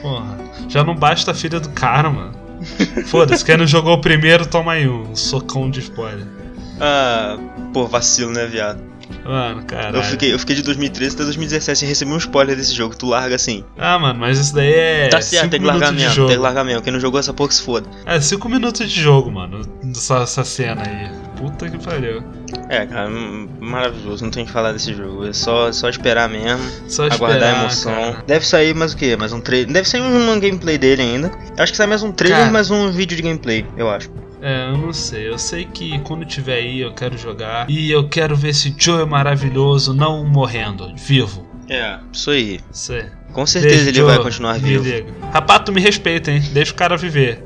Porra, 0.03 0.39
já 0.69 0.85
não 0.85 0.95
basta 0.95 1.31
a 1.31 1.35
filha 1.35 1.61
do 1.61 1.69
cara, 1.71 2.11
mano. 2.11 2.33
Foda-se, 3.07 3.45
quem 3.45 3.57
não 3.57 3.67
jogou 3.67 3.95
o 3.95 4.01
primeiro, 4.01 4.47
toma 4.47 4.73
aí 4.73 4.89
um 4.89 5.15
socão 5.15 5.71
de 5.71 5.81
spoiler. 5.81 6.27
Ah, 6.81 7.39
pô, 7.73 7.87
vacilo, 7.87 8.33
né, 8.33 8.47
viado? 8.47 8.89
Mano, 9.25 9.63
caralho. 9.65 9.97
Eu 9.97 10.03
fiquei, 10.03 10.33
eu 10.35 10.39
fiquei 10.39 10.57
de 10.57 10.63
2013 10.63 11.15
até 11.15 11.25
2017 11.25 11.79
sem 11.79 11.89
receber 11.89 12.13
um 12.13 12.19
spoiler 12.19 12.57
desse 12.57 12.75
jogo. 12.75 12.95
Tu 12.97 13.07
larga 13.07 13.35
assim. 13.35 13.65
Ah, 13.77 13.99
mano, 13.99 14.21
mas 14.21 14.39
isso 14.39 14.55
daí 14.55 14.73
é. 14.73 15.09
tá 15.09 15.21
certo, 15.21 15.51
tem 15.51 15.61
que 15.61 15.67
largar 15.67 15.93
mesmo. 15.93 16.15
jogo. 16.15 16.29
Tem 16.29 16.37
que 16.37 16.43
largar 16.43 16.65
mesmo. 16.65 16.83
Quem 16.83 16.93
não 16.93 17.01
jogou 17.01 17.19
essa 17.19 17.33
porra 17.33 17.49
que 17.49 17.55
se 17.55 17.63
foda. 17.63 17.89
É, 18.05 18.21
5 18.21 18.49
minutos 18.49 18.91
de 18.91 19.01
jogo, 19.01 19.31
mano. 19.31 19.61
Essa, 19.91 20.19
essa 20.19 20.45
cena 20.45 20.83
aí. 20.83 21.11
Puta 21.39 21.71
que 21.71 21.79
pariu. 21.79 22.23
É, 22.69 22.85
cara, 22.85 23.09
maravilhoso. 23.61 24.25
Não 24.25 24.31
tem 24.31 24.43
o 24.43 24.47
que 24.47 24.53
falar 24.53 24.73
desse 24.73 24.93
jogo. 24.93 25.27
É 25.27 25.33
só, 25.33 25.71
só 25.73 25.89
esperar 25.89 26.29
mesmo. 26.29 26.59
Só 26.89 27.05
aguardar 27.05 27.37
esperar, 27.37 27.55
a 27.55 27.61
emoção. 27.61 27.93
cara. 27.93 28.25
Deve 28.27 28.47
sair 28.47 28.75
mais 28.75 28.93
o 28.93 28.97
quê? 28.97 29.17
Mais 29.17 29.33
um 29.33 29.41
trailer. 29.41 29.73
Deve 29.73 29.89
sair 29.89 30.01
um, 30.01 30.31
um 30.33 30.41
gameplay 30.41 30.77
dele 30.77 31.03
ainda. 31.03 31.31
Acho 31.57 31.73
que 31.73 31.77
sai 31.77 31.87
mais 31.87 32.03
um 32.03 32.11
trailer 32.11 32.39
Cara. 32.39 32.51
e 32.51 32.53
mais 32.53 32.71
um 32.71 32.91
vídeo 32.91 33.17
de 33.17 33.23
gameplay, 33.23 33.65
eu 33.77 33.89
acho. 33.89 34.11
É, 34.43 34.69
eu 34.69 34.79
não 34.79 34.93
sei. 34.93 35.29
Eu 35.29 35.39
sei 35.39 35.65
que 35.65 35.99
quando 36.01 36.25
tiver 36.25 36.55
aí 36.57 36.81
eu 36.81 36.93
quero 36.93 37.17
jogar. 37.17 37.69
E 37.71 37.91
eu 37.91 38.09
quero 38.09 38.37
ver 38.37 38.51
esse 38.51 38.75
Joe 38.77 39.07
maravilhoso 39.07 39.95
não 39.95 40.25
morrendo, 40.25 40.93
vivo. 40.97 41.47
É, 41.69 41.99
isso 42.13 42.31
aí. 42.31 42.61
Isso 42.73 42.93
aí. 42.93 43.07
Com 43.33 43.47
certeza 43.47 43.85
Deixa 43.85 43.91
ele 43.91 44.03
o 44.03 44.07
vai 44.07 44.15
Joe, 44.17 44.25
continuar 44.25 44.59
vivo. 44.59 44.85
liga. 44.85 45.07
Tu 45.65 45.73
me 45.73 45.81
respeita, 45.81 46.31
hein? 46.31 46.43
Deixa 46.53 46.73
o 46.73 46.75
cara 46.75 46.97
viver. 46.97 47.45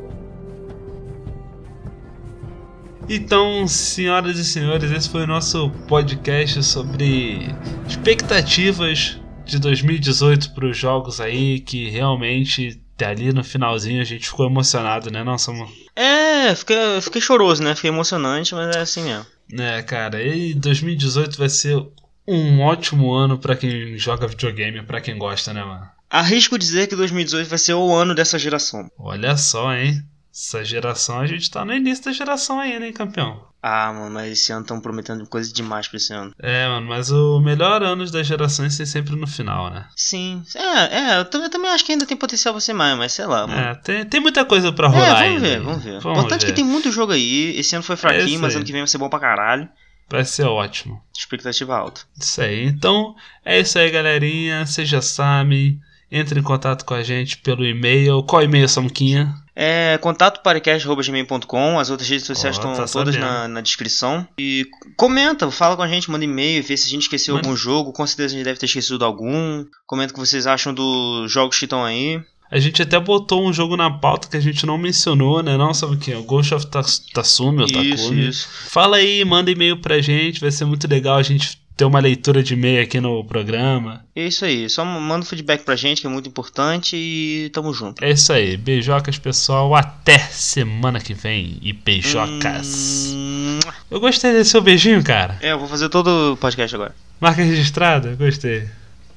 Então, 3.15 3.69
senhoras 3.69 4.39
e 4.39 4.45
senhores, 4.45 4.91
esse 4.91 5.07
foi 5.07 5.25
o 5.25 5.27
nosso 5.27 5.69
podcast 5.87 6.63
sobre 6.63 7.55
expectativas 7.87 9.19
de 9.45 9.59
2018 9.59 10.55
para 10.55 10.67
os 10.67 10.79
jogos 10.79 11.21
aí, 11.21 11.61
que 11.61 11.91
realmente 11.91 12.81
ali 13.05 13.31
no 13.31 13.45
finalzinho 13.45 14.01
a 14.01 14.05
gente 14.05 14.27
ficou 14.27 14.47
emocionado, 14.47 15.11
né? 15.11 15.23
Não, 15.23 15.37
Samu? 15.37 15.71
É, 15.95 16.55
fiquei, 16.55 17.01
fiquei 17.03 17.21
choroso, 17.21 17.63
né? 17.63 17.75
Fiquei 17.75 17.91
emocionante, 17.91 18.55
mas 18.55 18.75
é 18.75 18.81
assim 18.81 19.03
mesmo. 19.03 19.27
É, 19.59 19.83
cara, 19.83 20.23
e 20.23 20.55
2018 20.55 21.37
vai 21.37 21.51
ser 21.51 21.87
um 22.27 22.61
ótimo 22.63 23.13
ano 23.13 23.37
pra 23.37 23.55
quem 23.55 23.99
joga 23.99 24.27
videogame, 24.27 24.83
pra 24.85 25.03
quem 25.03 25.19
gosta, 25.19 25.53
né, 25.53 25.63
mano? 25.63 25.87
Arrisco 26.09 26.59
dizer 26.59 26.87
que 26.87 26.97
2018 26.97 27.47
vai 27.47 27.59
ser 27.59 27.75
o 27.75 27.95
ano 27.95 28.15
dessa 28.15 28.39
geração. 28.39 28.89
Olha 28.99 29.37
só, 29.37 29.75
hein? 29.75 30.03
Essa 30.33 30.65
geração, 30.65 31.21
a 31.21 31.27
gente 31.27 31.51
tá 31.51 31.65
no 31.65 31.75
início 31.75 32.05
da 32.07 32.13
geração 32.13 32.59
ainda, 32.59 32.87
hein, 32.87 32.93
campeão? 32.93 33.45
Ah, 33.63 33.93
mano, 33.93 34.11
mas 34.15 34.33
esse 34.33 34.51
ano 34.51 34.63
estão 34.63 34.81
prometendo 34.81 35.25
coisa 35.29 35.53
demais 35.53 35.87
pra 35.87 35.97
esse 35.97 36.13
ano. 36.13 36.33
É, 36.41 36.67
mano, 36.67 36.89
mas 36.89 37.13
o 37.13 37.39
melhor 37.39 37.81
ano 37.83 38.11
das 38.11 38.27
gerações 38.27 38.81
é 38.81 38.85
sempre 38.87 39.15
no 39.15 39.27
final, 39.27 39.71
né? 39.71 39.87
Sim. 39.95 40.43
É, 40.57 40.99
é, 40.99 41.19
eu 41.21 41.25
também, 41.27 41.47
eu 41.47 41.51
também 41.51 41.71
acho 41.71 41.85
que 41.85 41.93
ainda 41.93 42.05
tem 42.07 42.17
potencial 42.17 42.53
pra 42.55 42.61
ser 42.61 42.73
mais, 42.73 42.99
mas 42.99 43.13
sei 43.13 43.27
lá, 43.27 43.47
mano. 43.47 43.61
É, 43.61 43.75
tem, 43.77 44.05
tem 44.05 44.21
muita 44.21 44.45
coisa 44.45 44.73
pra 44.73 44.89
É, 44.89 44.91
rolar 44.91 45.07
vamos 45.07 45.21
ainda. 45.23 45.41
ver, 45.41 45.61
vamos 45.61 45.85
ver. 45.85 45.97
O 45.99 46.01
Vamos 46.01 46.19
importante 46.19 46.43
é 46.43 46.47
ver. 46.47 46.53
que 46.53 46.57
tem 46.57 46.65
muito 46.65 46.91
jogo 46.91 47.13
aí. 47.13 47.55
Esse 47.57 47.77
ano 47.77 47.85
foi 47.85 47.95
É 47.95 47.99
fraquinho, 47.99 48.27
isso 48.31 48.41
mas 48.43 48.57
ano 48.57 48.65
que 48.65 48.73
vem 48.73 48.81
vai 48.81 48.89
ser 48.89 48.99
bom 48.99 49.09
pra 49.09 49.21
caralho. 49.21 49.69
Vai 50.11 50.25
ser 50.25 50.45
ótimo. 50.45 51.01
Expectativa 51.17 51.77
alta. 51.77 52.01
Isso 52.19 52.41
aí. 52.43 52.67
Então, 52.67 53.15
é 53.45 53.61
isso 53.61 53.79
aí, 53.79 53.89
galerinha. 53.91 54.67
Vocês 54.67 54.89
já 54.89 55.01
sabem. 55.01 55.79
Entre 56.11 56.39
em 56.39 56.43
contato 56.43 56.85
com 56.85 56.93
a 56.93 57.03
gente 57.03 57.39
pelo 57.39 57.65
e-mail. 57.65 58.23
Qual 58.25 58.43
e-mail, 58.43 58.69
Samuquinha? 58.69 59.35
É, 59.55 59.99
contato 59.99 60.43
podcast.gmail.com, 60.43 61.79
as 61.79 61.91
outras 61.91 62.09
redes 62.09 62.27
sociais 62.27 62.57
estão 62.57 62.75
tá 62.75 62.87
todas 62.87 63.17
na, 63.17 63.47
na 63.49 63.61
descrição. 63.61 64.27
E 64.39 64.67
comenta, 64.97 65.51
fala 65.51 65.77
com 65.77 65.83
a 65.83 65.89
gente, 65.89 66.11
manda 66.11 66.25
e-mail, 66.25 66.63
vê 66.63 66.77
se 66.77 66.87
a 66.87 66.91
gente 66.91 67.03
esqueceu 67.03 67.35
Manda- 67.35 67.47
algum 67.49 67.57
jogo. 67.57 67.93
Com 67.93 68.07
certeza 68.07 68.35
a 68.35 68.37
gente 68.39 68.45
deve 68.45 68.59
ter 68.59 68.67
esquecido 68.67 69.05
algum. 69.05 69.65
Comenta 69.87 70.13
o 70.13 70.15
que 70.15 70.21
vocês 70.21 70.47
acham 70.47 70.73
dos 70.73 71.31
jogos 71.31 71.59
que 71.59 71.65
estão 71.67 71.85
aí. 71.85 72.21
A 72.51 72.59
gente 72.59 72.83
até 72.83 73.01
botou 73.01 73.47
um 73.47 73.53
jogo 73.53 73.79
na 73.79 73.91
pauta 73.91 74.29
que 74.29 74.37
a 74.37 74.41
gente 74.41 74.67
não 74.67 74.77
mencionou, 74.77 75.43
né? 75.43 75.57
Não, 75.57 75.73
sabe 75.73 75.95
o 75.95 75.99
que? 75.99 76.13
O 76.15 76.23
Ghost 76.23 76.55
of 76.55 76.67
Tatsumi 76.67 77.61
ou 77.63 77.67
Isso, 77.67 78.03
Takumi. 78.05 78.29
isso. 78.29 78.49
Fala 78.69 78.99
aí, 78.99 79.25
manda 79.25 79.51
e-mail 79.51 79.79
pra 79.79 80.03
gente. 80.03 80.39
Vai 80.39 80.51
ser 80.51 80.67
muito 80.67 80.87
legal 80.87 81.17
a 81.17 81.23
gente 81.23 81.62
ter 81.77 81.85
uma 81.85 81.99
leitura 82.01 82.43
de 82.43 82.55
e-mail 82.55 82.83
aqui 82.83 83.01
no 83.01 83.25
programa. 83.25 84.05
É 84.15 84.27
isso 84.27 84.45
aí, 84.45 84.69
só 84.69 84.85
manda 84.85 85.25
um 85.25 85.27
feedback 85.27 85.65
pra 85.65 85.75
gente 85.75 86.01
que 86.01 86.07
é 86.07 86.11
muito 86.11 86.29
importante 86.29 86.97
e 86.97 87.51
tamo 87.53 87.73
junto. 87.73 88.05
É 88.05 88.11
isso 88.11 88.33
aí. 88.33 88.57
Beijocas, 88.57 89.19
pessoal. 89.19 89.75
Até 89.75 90.19
semana 90.19 91.01
que 91.01 91.15
vem. 91.15 91.59
E 91.63 91.73
beijocas. 91.73 93.13
Hum, 93.15 93.59
Eu 93.91 94.01
gostei 94.01 94.33
desse 94.33 94.51
seu 94.51 94.61
beijinho, 94.61 95.03
cara. 95.03 95.39
É, 95.41 95.53
eu 95.53 95.59
vou 95.59 95.69
fazer 95.69 95.89
todo 95.89 96.33
o 96.33 96.37
podcast 96.37 96.75
agora. 96.75 96.95
Marca 97.21 97.43
registrada? 97.43 98.15
Gostei. 98.17 98.69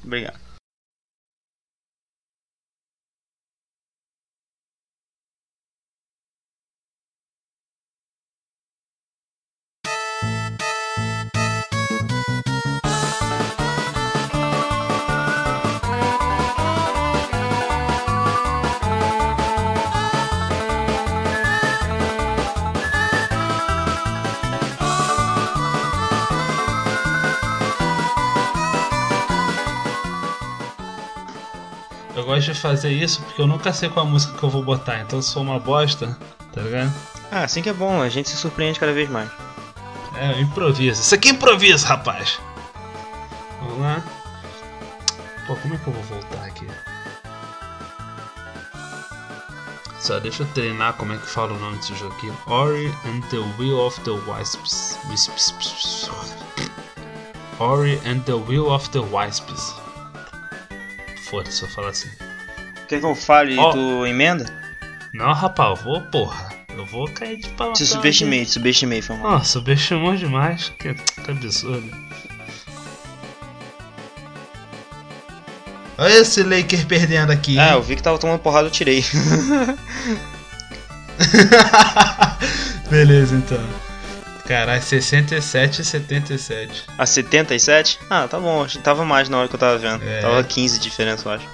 Obrigado. 0.04 0.45
Gosto 32.36 32.54
de 32.54 32.60
fazer 32.60 32.92
isso 32.92 33.22
porque 33.24 33.42
eu 33.42 33.48
nunca 33.48 33.72
sei 33.72 33.90
qual 33.90 34.06
a 34.06 34.10
música 34.10 34.38
que 34.38 34.44
eu 34.44 34.50
vou 34.50 34.64
botar. 34.64 35.00
Então 35.02 35.22
se 35.22 35.34
for 35.34 35.42
uma 35.42 35.60
bosta, 35.60 36.18
tá 36.54 36.62
ligado? 36.62 36.94
Ah, 37.32 37.44
assim 37.44 37.62
que 37.62 37.70
é 37.70 37.74
bom, 37.74 38.02
a 38.02 38.10
gente 38.10 38.30
se 38.30 38.38
surpreende 38.38 38.80
cada 38.80 38.94
vez 38.94 39.10
mais. 39.10 39.30
É, 40.18 40.32
eu 40.32 40.42
improviso. 40.42 41.02
Isso 41.02 41.16
aqui 41.16 41.30
é 41.30 41.32
improviso, 41.32 41.86
rapaz. 41.86 42.40
Vamos 43.62 43.80
lá. 43.80 44.04
Pô, 45.48 45.56
como 45.56 45.74
é 45.74 45.78
que 45.78 45.88
eu 45.88 45.94
vou 45.94 46.04
voltar 46.04 46.46
aqui? 46.46 46.68
Só 50.00 50.20
deixa 50.20 50.44
eu 50.44 50.48
treinar 50.48 50.94
como 50.94 51.14
é 51.14 51.18
que 51.18 51.28
fala 51.28 51.54
o 51.54 51.60
nome 51.60 51.78
desse 51.78 51.96
jogo 51.96 52.14
aqui. 52.16 52.32
Ori 52.48 52.88
and 53.06 53.22
the 53.30 53.38
Will 53.58 53.80
of 53.80 54.00
the 54.02 54.12
Wisps. 54.12 55.00
Wisps. 55.10 56.10
Ori 57.60 58.00
and 58.06 58.20
the 58.26 58.34
Will 58.34 58.70
of 58.70 58.90
the 58.92 59.00
Wisps. 59.00 59.85
Foda-se, 61.30 61.64
eu 61.64 61.70
falar 61.70 61.90
assim. 61.90 62.10
Quer 62.88 63.00
que 63.00 63.06
eu 63.06 63.16
fale 63.16 63.56
e 63.56 63.58
Ó. 63.58 63.72
tu 63.72 64.06
emenda? 64.06 64.46
Não, 65.14 65.34
rapaz, 65.34 65.80
eu 65.80 65.86
vou, 65.86 66.02
porra. 66.02 66.54
Eu 66.78 66.86
vou 66.86 67.08
cair 67.10 67.38
de 67.38 67.48
pau. 67.50 67.74
Te 67.74 67.86
subestimei, 67.86 68.46
te 68.46 68.52
subestimei, 68.52 69.02
foi 69.02 69.16
mal. 69.18 69.36
Ah, 69.36 69.44
subestimou 69.44 70.16
demais. 70.16 70.72
Que, 70.78 70.94
que 70.94 71.32
absurdo. 71.32 71.90
Olha 75.98 76.14
esse 76.14 76.44
Laker 76.44 76.86
perdendo 76.86 77.32
aqui. 77.32 77.58
Ah, 77.58 77.74
eu 77.74 77.82
vi 77.82 77.96
que 77.96 78.04
tava 78.04 78.20
tomando 78.20 78.40
porrada, 78.40 78.68
eu 78.68 78.72
tirei. 78.72 79.04
Beleza, 82.90 83.36
então. 83.36 83.85
Caralho, 84.48 84.82
67 84.82 85.82
e 85.82 85.86
77. 85.86 86.84
A 86.98 87.06
77? 87.06 88.00
Ah, 88.10 88.28
tá 88.28 88.40
bom, 88.40 88.66
tava 88.84 89.04
mais 89.04 89.28
na 89.28 89.40
hora 89.40 89.48
que 89.48 89.56
eu 89.56 89.60
tava 89.60 89.78
vendo. 89.78 90.04
É. 90.04 90.22
Tava 90.22 90.44
15 90.44 90.78
de 90.80 90.84
diferença, 90.90 91.28
eu 91.28 91.34
acho. 91.34 91.48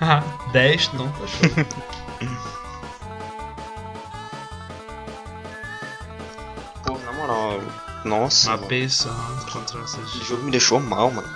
10 0.52 0.92
não 0.92 1.10
tá 1.10 1.26
show. 1.26 1.66
Pô, 6.84 6.98
na 6.98 7.12
moral. 7.12 7.60
Nossa. 8.04 8.50
mano. 8.50 8.62
Mapei 8.62 8.88
só 8.88 9.10
contra 9.52 9.80
essas. 9.82 10.08
Esse 10.14 10.24
jogo 10.24 10.44
me 10.44 10.50
deixou 10.50 10.78
mal, 10.80 11.10
mano. 11.10 11.28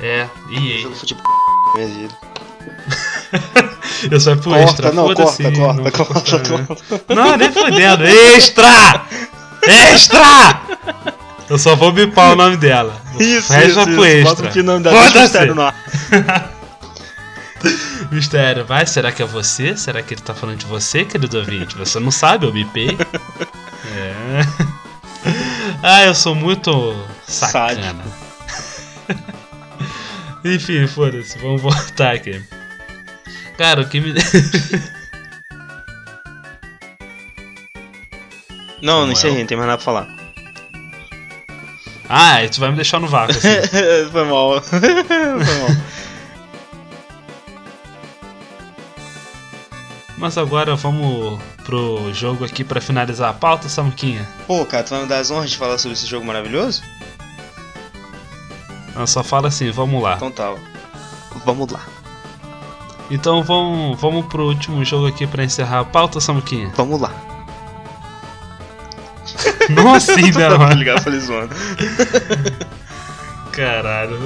É, 0.00 0.28
Esse 0.50 0.68
EA. 0.72 0.78
jogo 0.82 0.96
tipo 1.06 1.22
minha 1.74 1.86
vida. 1.88 2.14
Eu 4.10 4.20
só 4.20 4.36
pro 4.36 4.50
Corta, 4.50 4.64
extra, 4.64 4.92
não, 4.92 5.06
foda-se. 5.08 5.42
corta, 5.42 5.58
corta, 5.58 5.74
não 5.74 5.82
vou 5.82 5.92
corta, 5.92 6.38
cortar, 6.38 6.58
né? 6.58 6.66
corta. 6.68 7.14
Não, 7.14 7.36
nem 7.36 7.52
fudendo. 7.52 8.04
Extra! 8.06 9.02
Extra! 9.66 10.60
Eu 11.50 11.58
só 11.58 11.74
vou 11.74 11.90
bipar 11.90 12.32
o 12.32 12.36
nome 12.36 12.56
dela. 12.56 12.94
Isso, 13.18 13.52
resto 13.52 13.80
isso, 13.80 13.90
isso. 13.90 14.04
extra. 14.04 14.34
Bota 14.34 14.46
aqui 14.48 14.60
o 14.60 14.64
nome 14.64 14.84
dela, 14.84 15.00
deixa 15.02 15.20
mistério 15.22 15.54
no 15.54 15.62
ar. 15.62 15.74
Mistério, 18.12 18.64
vai? 18.64 18.86
Será 18.86 19.10
que 19.10 19.20
é 19.20 19.26
você? 19.26 19.76
Será 19.76 20.00
que 20.00 20.14
ele 20.14 20.20
tá 20.20 20.32
falando 20.32 20.58
de 20.58 20.66
você, 20.66 21.04
querido 21.04 21.38
ouvinte? 21.38 21.76
Você 21.76 21.98
não 21.98 22.10
sabe, 22.10 22.46
eu 22.46 22.52
bipei. 22.52 22.96
É. 23.96 24.40
Ah, 25.82 26.04
eu 26.04 26.14
sou 26.14 26.34
muito 26.34 26.70
sacana. 27.26 27.96
Enfim, 30.44 30.86
foda-se, 30.86 31.36
vamos 31.38 31.60
voltar 31.60 32.14
aqui. 32.14 32.40
Cara, 33.58 33.82
o 33.82 33.88
que 33.88 34.00
me. 34.00 34.14
Não, 38.80 39.04
não 39.04 39.12
encerrei, 39.12 39.40
não 39.40 39.46
tem 39.46 39.56
mais 39.56 39.68
nada 39.68 39.82
pra 39.82 39.84
falar. 39.84 40.08
ah, 42.08 42.34
aí 42.34 42.48
tu 42.48 42.60
vai 42.60 42.70
me 42.70 42.76
deixar 42.76 43.00
no 43.00 43.08
vácuo 43.08 43.32
assim. 43.36 43.48
Foi 44.12 44.24
mal. 44.24 44.62
Foi 44.62 44.78
mal. 44.78 45.68
Mas 50.16 50.38
agora 50.38 50.76
vamos 50.76 51.40
pro 51.64 52.14
jogo 52.14 52.44
aqui 52.44 52.62
pra 52.62 52.80
finalizar 52.80 53.30
a 53.30 53.34
pauta, 53.34 53.68
Samuquinha. 53.68 54.24
Pô, 54.46 54.64
cara, 54.64 54.84
tu 54.84 54.90
vai 54.90 55.02
me 55.02 55.08
dar 55.08 55.18
as 55.18 55.32
honras 55.32 55.50
de 55.50 55.56
falar 55.56 55.76
sobre 55.78 55.94
esse 55.96 56.06
jogo 56.06 56.24
maravilhoso? 56.24 56.84
Ela 58.94 59.08
só 59.08 59.24
fala 59.24 59.48
assim, 59.48 59.72
vamos 59.72 60.00
lá. 60.00 60.14
Então 60.14 60.30
tá. 60.30 60.54
Vamos 61.44 61.68
lá. 61.72 61.97
Então 63.10 63.42
vamos, 63.42 63.98
vamos 64.00 64.26
pro 64.26 64.46
último 64.46 64.84
jogo 64.84 65.06
aqui 65.06 65.26
pra 65.26 65.42
encerrar 65.44 65.80
a 65.80 65.84
pauta, 65.84 66.20
Samuquinha. 66.20 66.70
Vamos 66.76 67.00
lá. 67.00 67.10
Não 69.70 69.92
né, 69.92 70.48
Tá 70.48 70.58
mano? 70.58 70.74
ligado? 70.74 71.02
Falei 71.02 71.20
zoando. 71.20 71.54
Caralho. 73.52 74.18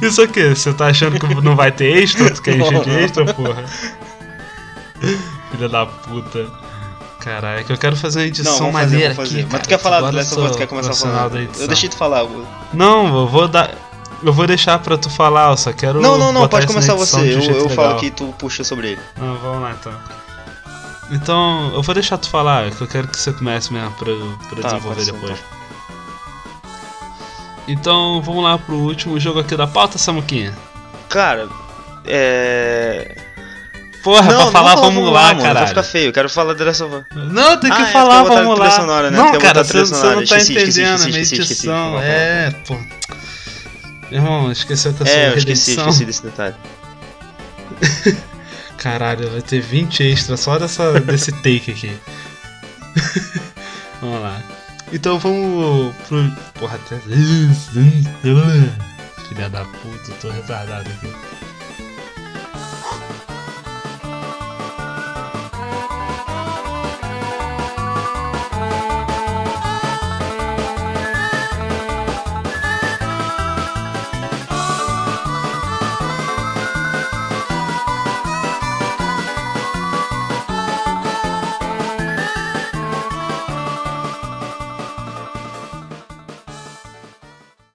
Isso 0.00 0.22
aqui, 0.22 0.54
você 0.54 0.72
tá 0.72 0.86
achando 0.86 1.18
que 1.18 1.34
não 1.42 1.56
vai 1.56 1.72
ter 1.72 2.02
extra? 2.02 2.30
Tu 2.30 2.42
quer 2.42 2.56
encher 2.56 2.80
de 2.84 2.90
extra, 2.90 3.24
porra? 3.34 3.64
Filha 5.50 5.68
da 5.68 5.86
puta. 5.86 6.46
Caralho, 7.18 7.60
é 7.60 7.64
que 7.64 7.72
eu 7.72 7.76
quero 7.76 7.96
fazer 7.96 8.20
uma 8.20 8.22
Não, 8.24 8.28
edição 8.28 8.72
fazer, 8.72 8.72
maneira 8.72 9.14
fazer. 9.14 9.40
aqui. 9.40 9.48
Mas 9.52 9.62
tu 9.62 9.68
quer 9.68 9.78
falar 9.78 10.00
do 10.00 10.16
Last 10.16 10.32
eu 10.32 10.38
of 10.42 10.50
Us, 10.50 10.56
quer 10.56 10.66
começar 10.66 11.28
da 11.28 11.42
edição. 11.42 11.62
Eu 11.62 11.68
deixei 11.68 11.88
tu 11.88 11.96
falar. 11.96 12.24
Não, 12.72 13.20
eu 13.20 13.26
vou 13.26 13.46
dar. 13.48 13.74
Eu 14.22 14.32
vou 14.32 14.46
deixar 14.46 14.78
pra 14.78 14.98
tu 14.98 15.08
falar, 15.08 15.50
eu 15.50 15.56
só 15.56 15.72
quero. 15.72 16.00
Não, 16.00 16.18
não, 16.18 16.32
não, 16.32 16.48
pode 16.48 16.66
começar 16.66 16.94
você. 16.94 17.34
Eu, 17.34 17.40
eu 17.40 17.68
falo 17.70 17.98
que 17.98 18.10
tu 18.10 18.34
puxa 18.38 18.62
sobre 18.62 18.92
ele. 18.92 19.00
Não, 19.16 19.36
vamos 19.38 19.62
lá 19.62 19.72
então. 19.72 19.92
Então, 21.10 21.72
eu 21.74 21.82
vou 21.82 21.94
deixar 21.94 22.18
tu 22.18 22.28
falar, 22.28 22.70
que 22.70 22.80
eu 22.80 22.86
quero 22.86 23.08
que 23.08 23.16
você 23.18 23.32
comece 23.32 23.72
mesmo 23.72 23.90
pra, 23.92 24.12
pra 24.48 24.62
Tá, 24.62 24.68
desenvolver 24.68 25.02
ser, 25.02 25.12
depois. 25.12 25.38
Então, 27.66 28.20
vamos 28.22 28.44
lá 28.44 28.58
pro 28.58 28.76
último 28.76 29.18
jogo 29.18 29.40
aqui 29.40 29.56
da 29.56 29.66
pauta, 29.66 29.98
Samuquinha. 29.98 30.56
Cara, 31.08 31.48
é. 32.04 33.16
Porra, 34.02 34.32
não, 34.32 34.42
pra 34.44 34.50
falar, 34.52 34.74
vou 34.76 34.84
vamos 34.84 35.12
lá, 35.12 35.28
mano, 35.28 35.40
caralho. 35.40 35.58
Vai 35.58 35.66
ficar 35.68 35.82
feio, 35.82 36.08
eu 36.08 36.12
quero 36.12 36.30
falar 36.30 36.54
da 36.54 36.70
Us. 36.70 36.80
Não, 36.80 37.56
tem 37.58 37.70
que 37.70 37.76
Ah, 37.82 37.88
é, 37.88 37.92
falar, 37.92 38.22
botar 38.22 38.34
vamos 38.42 38.58
lá. 38.58 38.70
sonora, 38.70 39.10
né? 39.10 39.18
Não, 39.18 39.38
cara, 39.38 39.62
você, 39.62 39.78
não 39.82 40.24
tá 40.24 40.38
entendendo 40.40 41.02
a 41.02 41.06
minha 41.06 41.20
edição. 41.20 42.00
É, 42.00 42.50
pô. 42.66 42.76
Irmão, 44.10 44.50
esqueceu 44.50 44.92
que 44.92 45.02
eu 45.02 45.06
sou 45.06 45.14
É, 45.16 45.28
eu 45.30 45.36
esqueci, 45.36 45.72
esqueci 45.72 46.04
desse 46.04 46.22
detalhe. 46.22 46.54
Caralho, 48.76 49.30
vai 49.30 49.42
ter 49.42 49.60
20 49.60 50.02
extras 50.02 50.40
só 50.40 50.58
dessa, 50.58 50.98
desse 51.00 51.32
take 51.32 51.70
aqui. 51.70 51.96
vamos 54.00 54.20
lá. 54.22 54.42
Então 54.92 55.18
vamos 55.18 55.94
pro. 56.08 56.30
Porra, 56.54 56.76
até. 56.76 56.98
Filha 59.28 59.48
da 59.48 59.64
puta, 59.64 60.12
tô 60.20 60.30
retardado 60.30 60.88
aqui. 60.88 61.14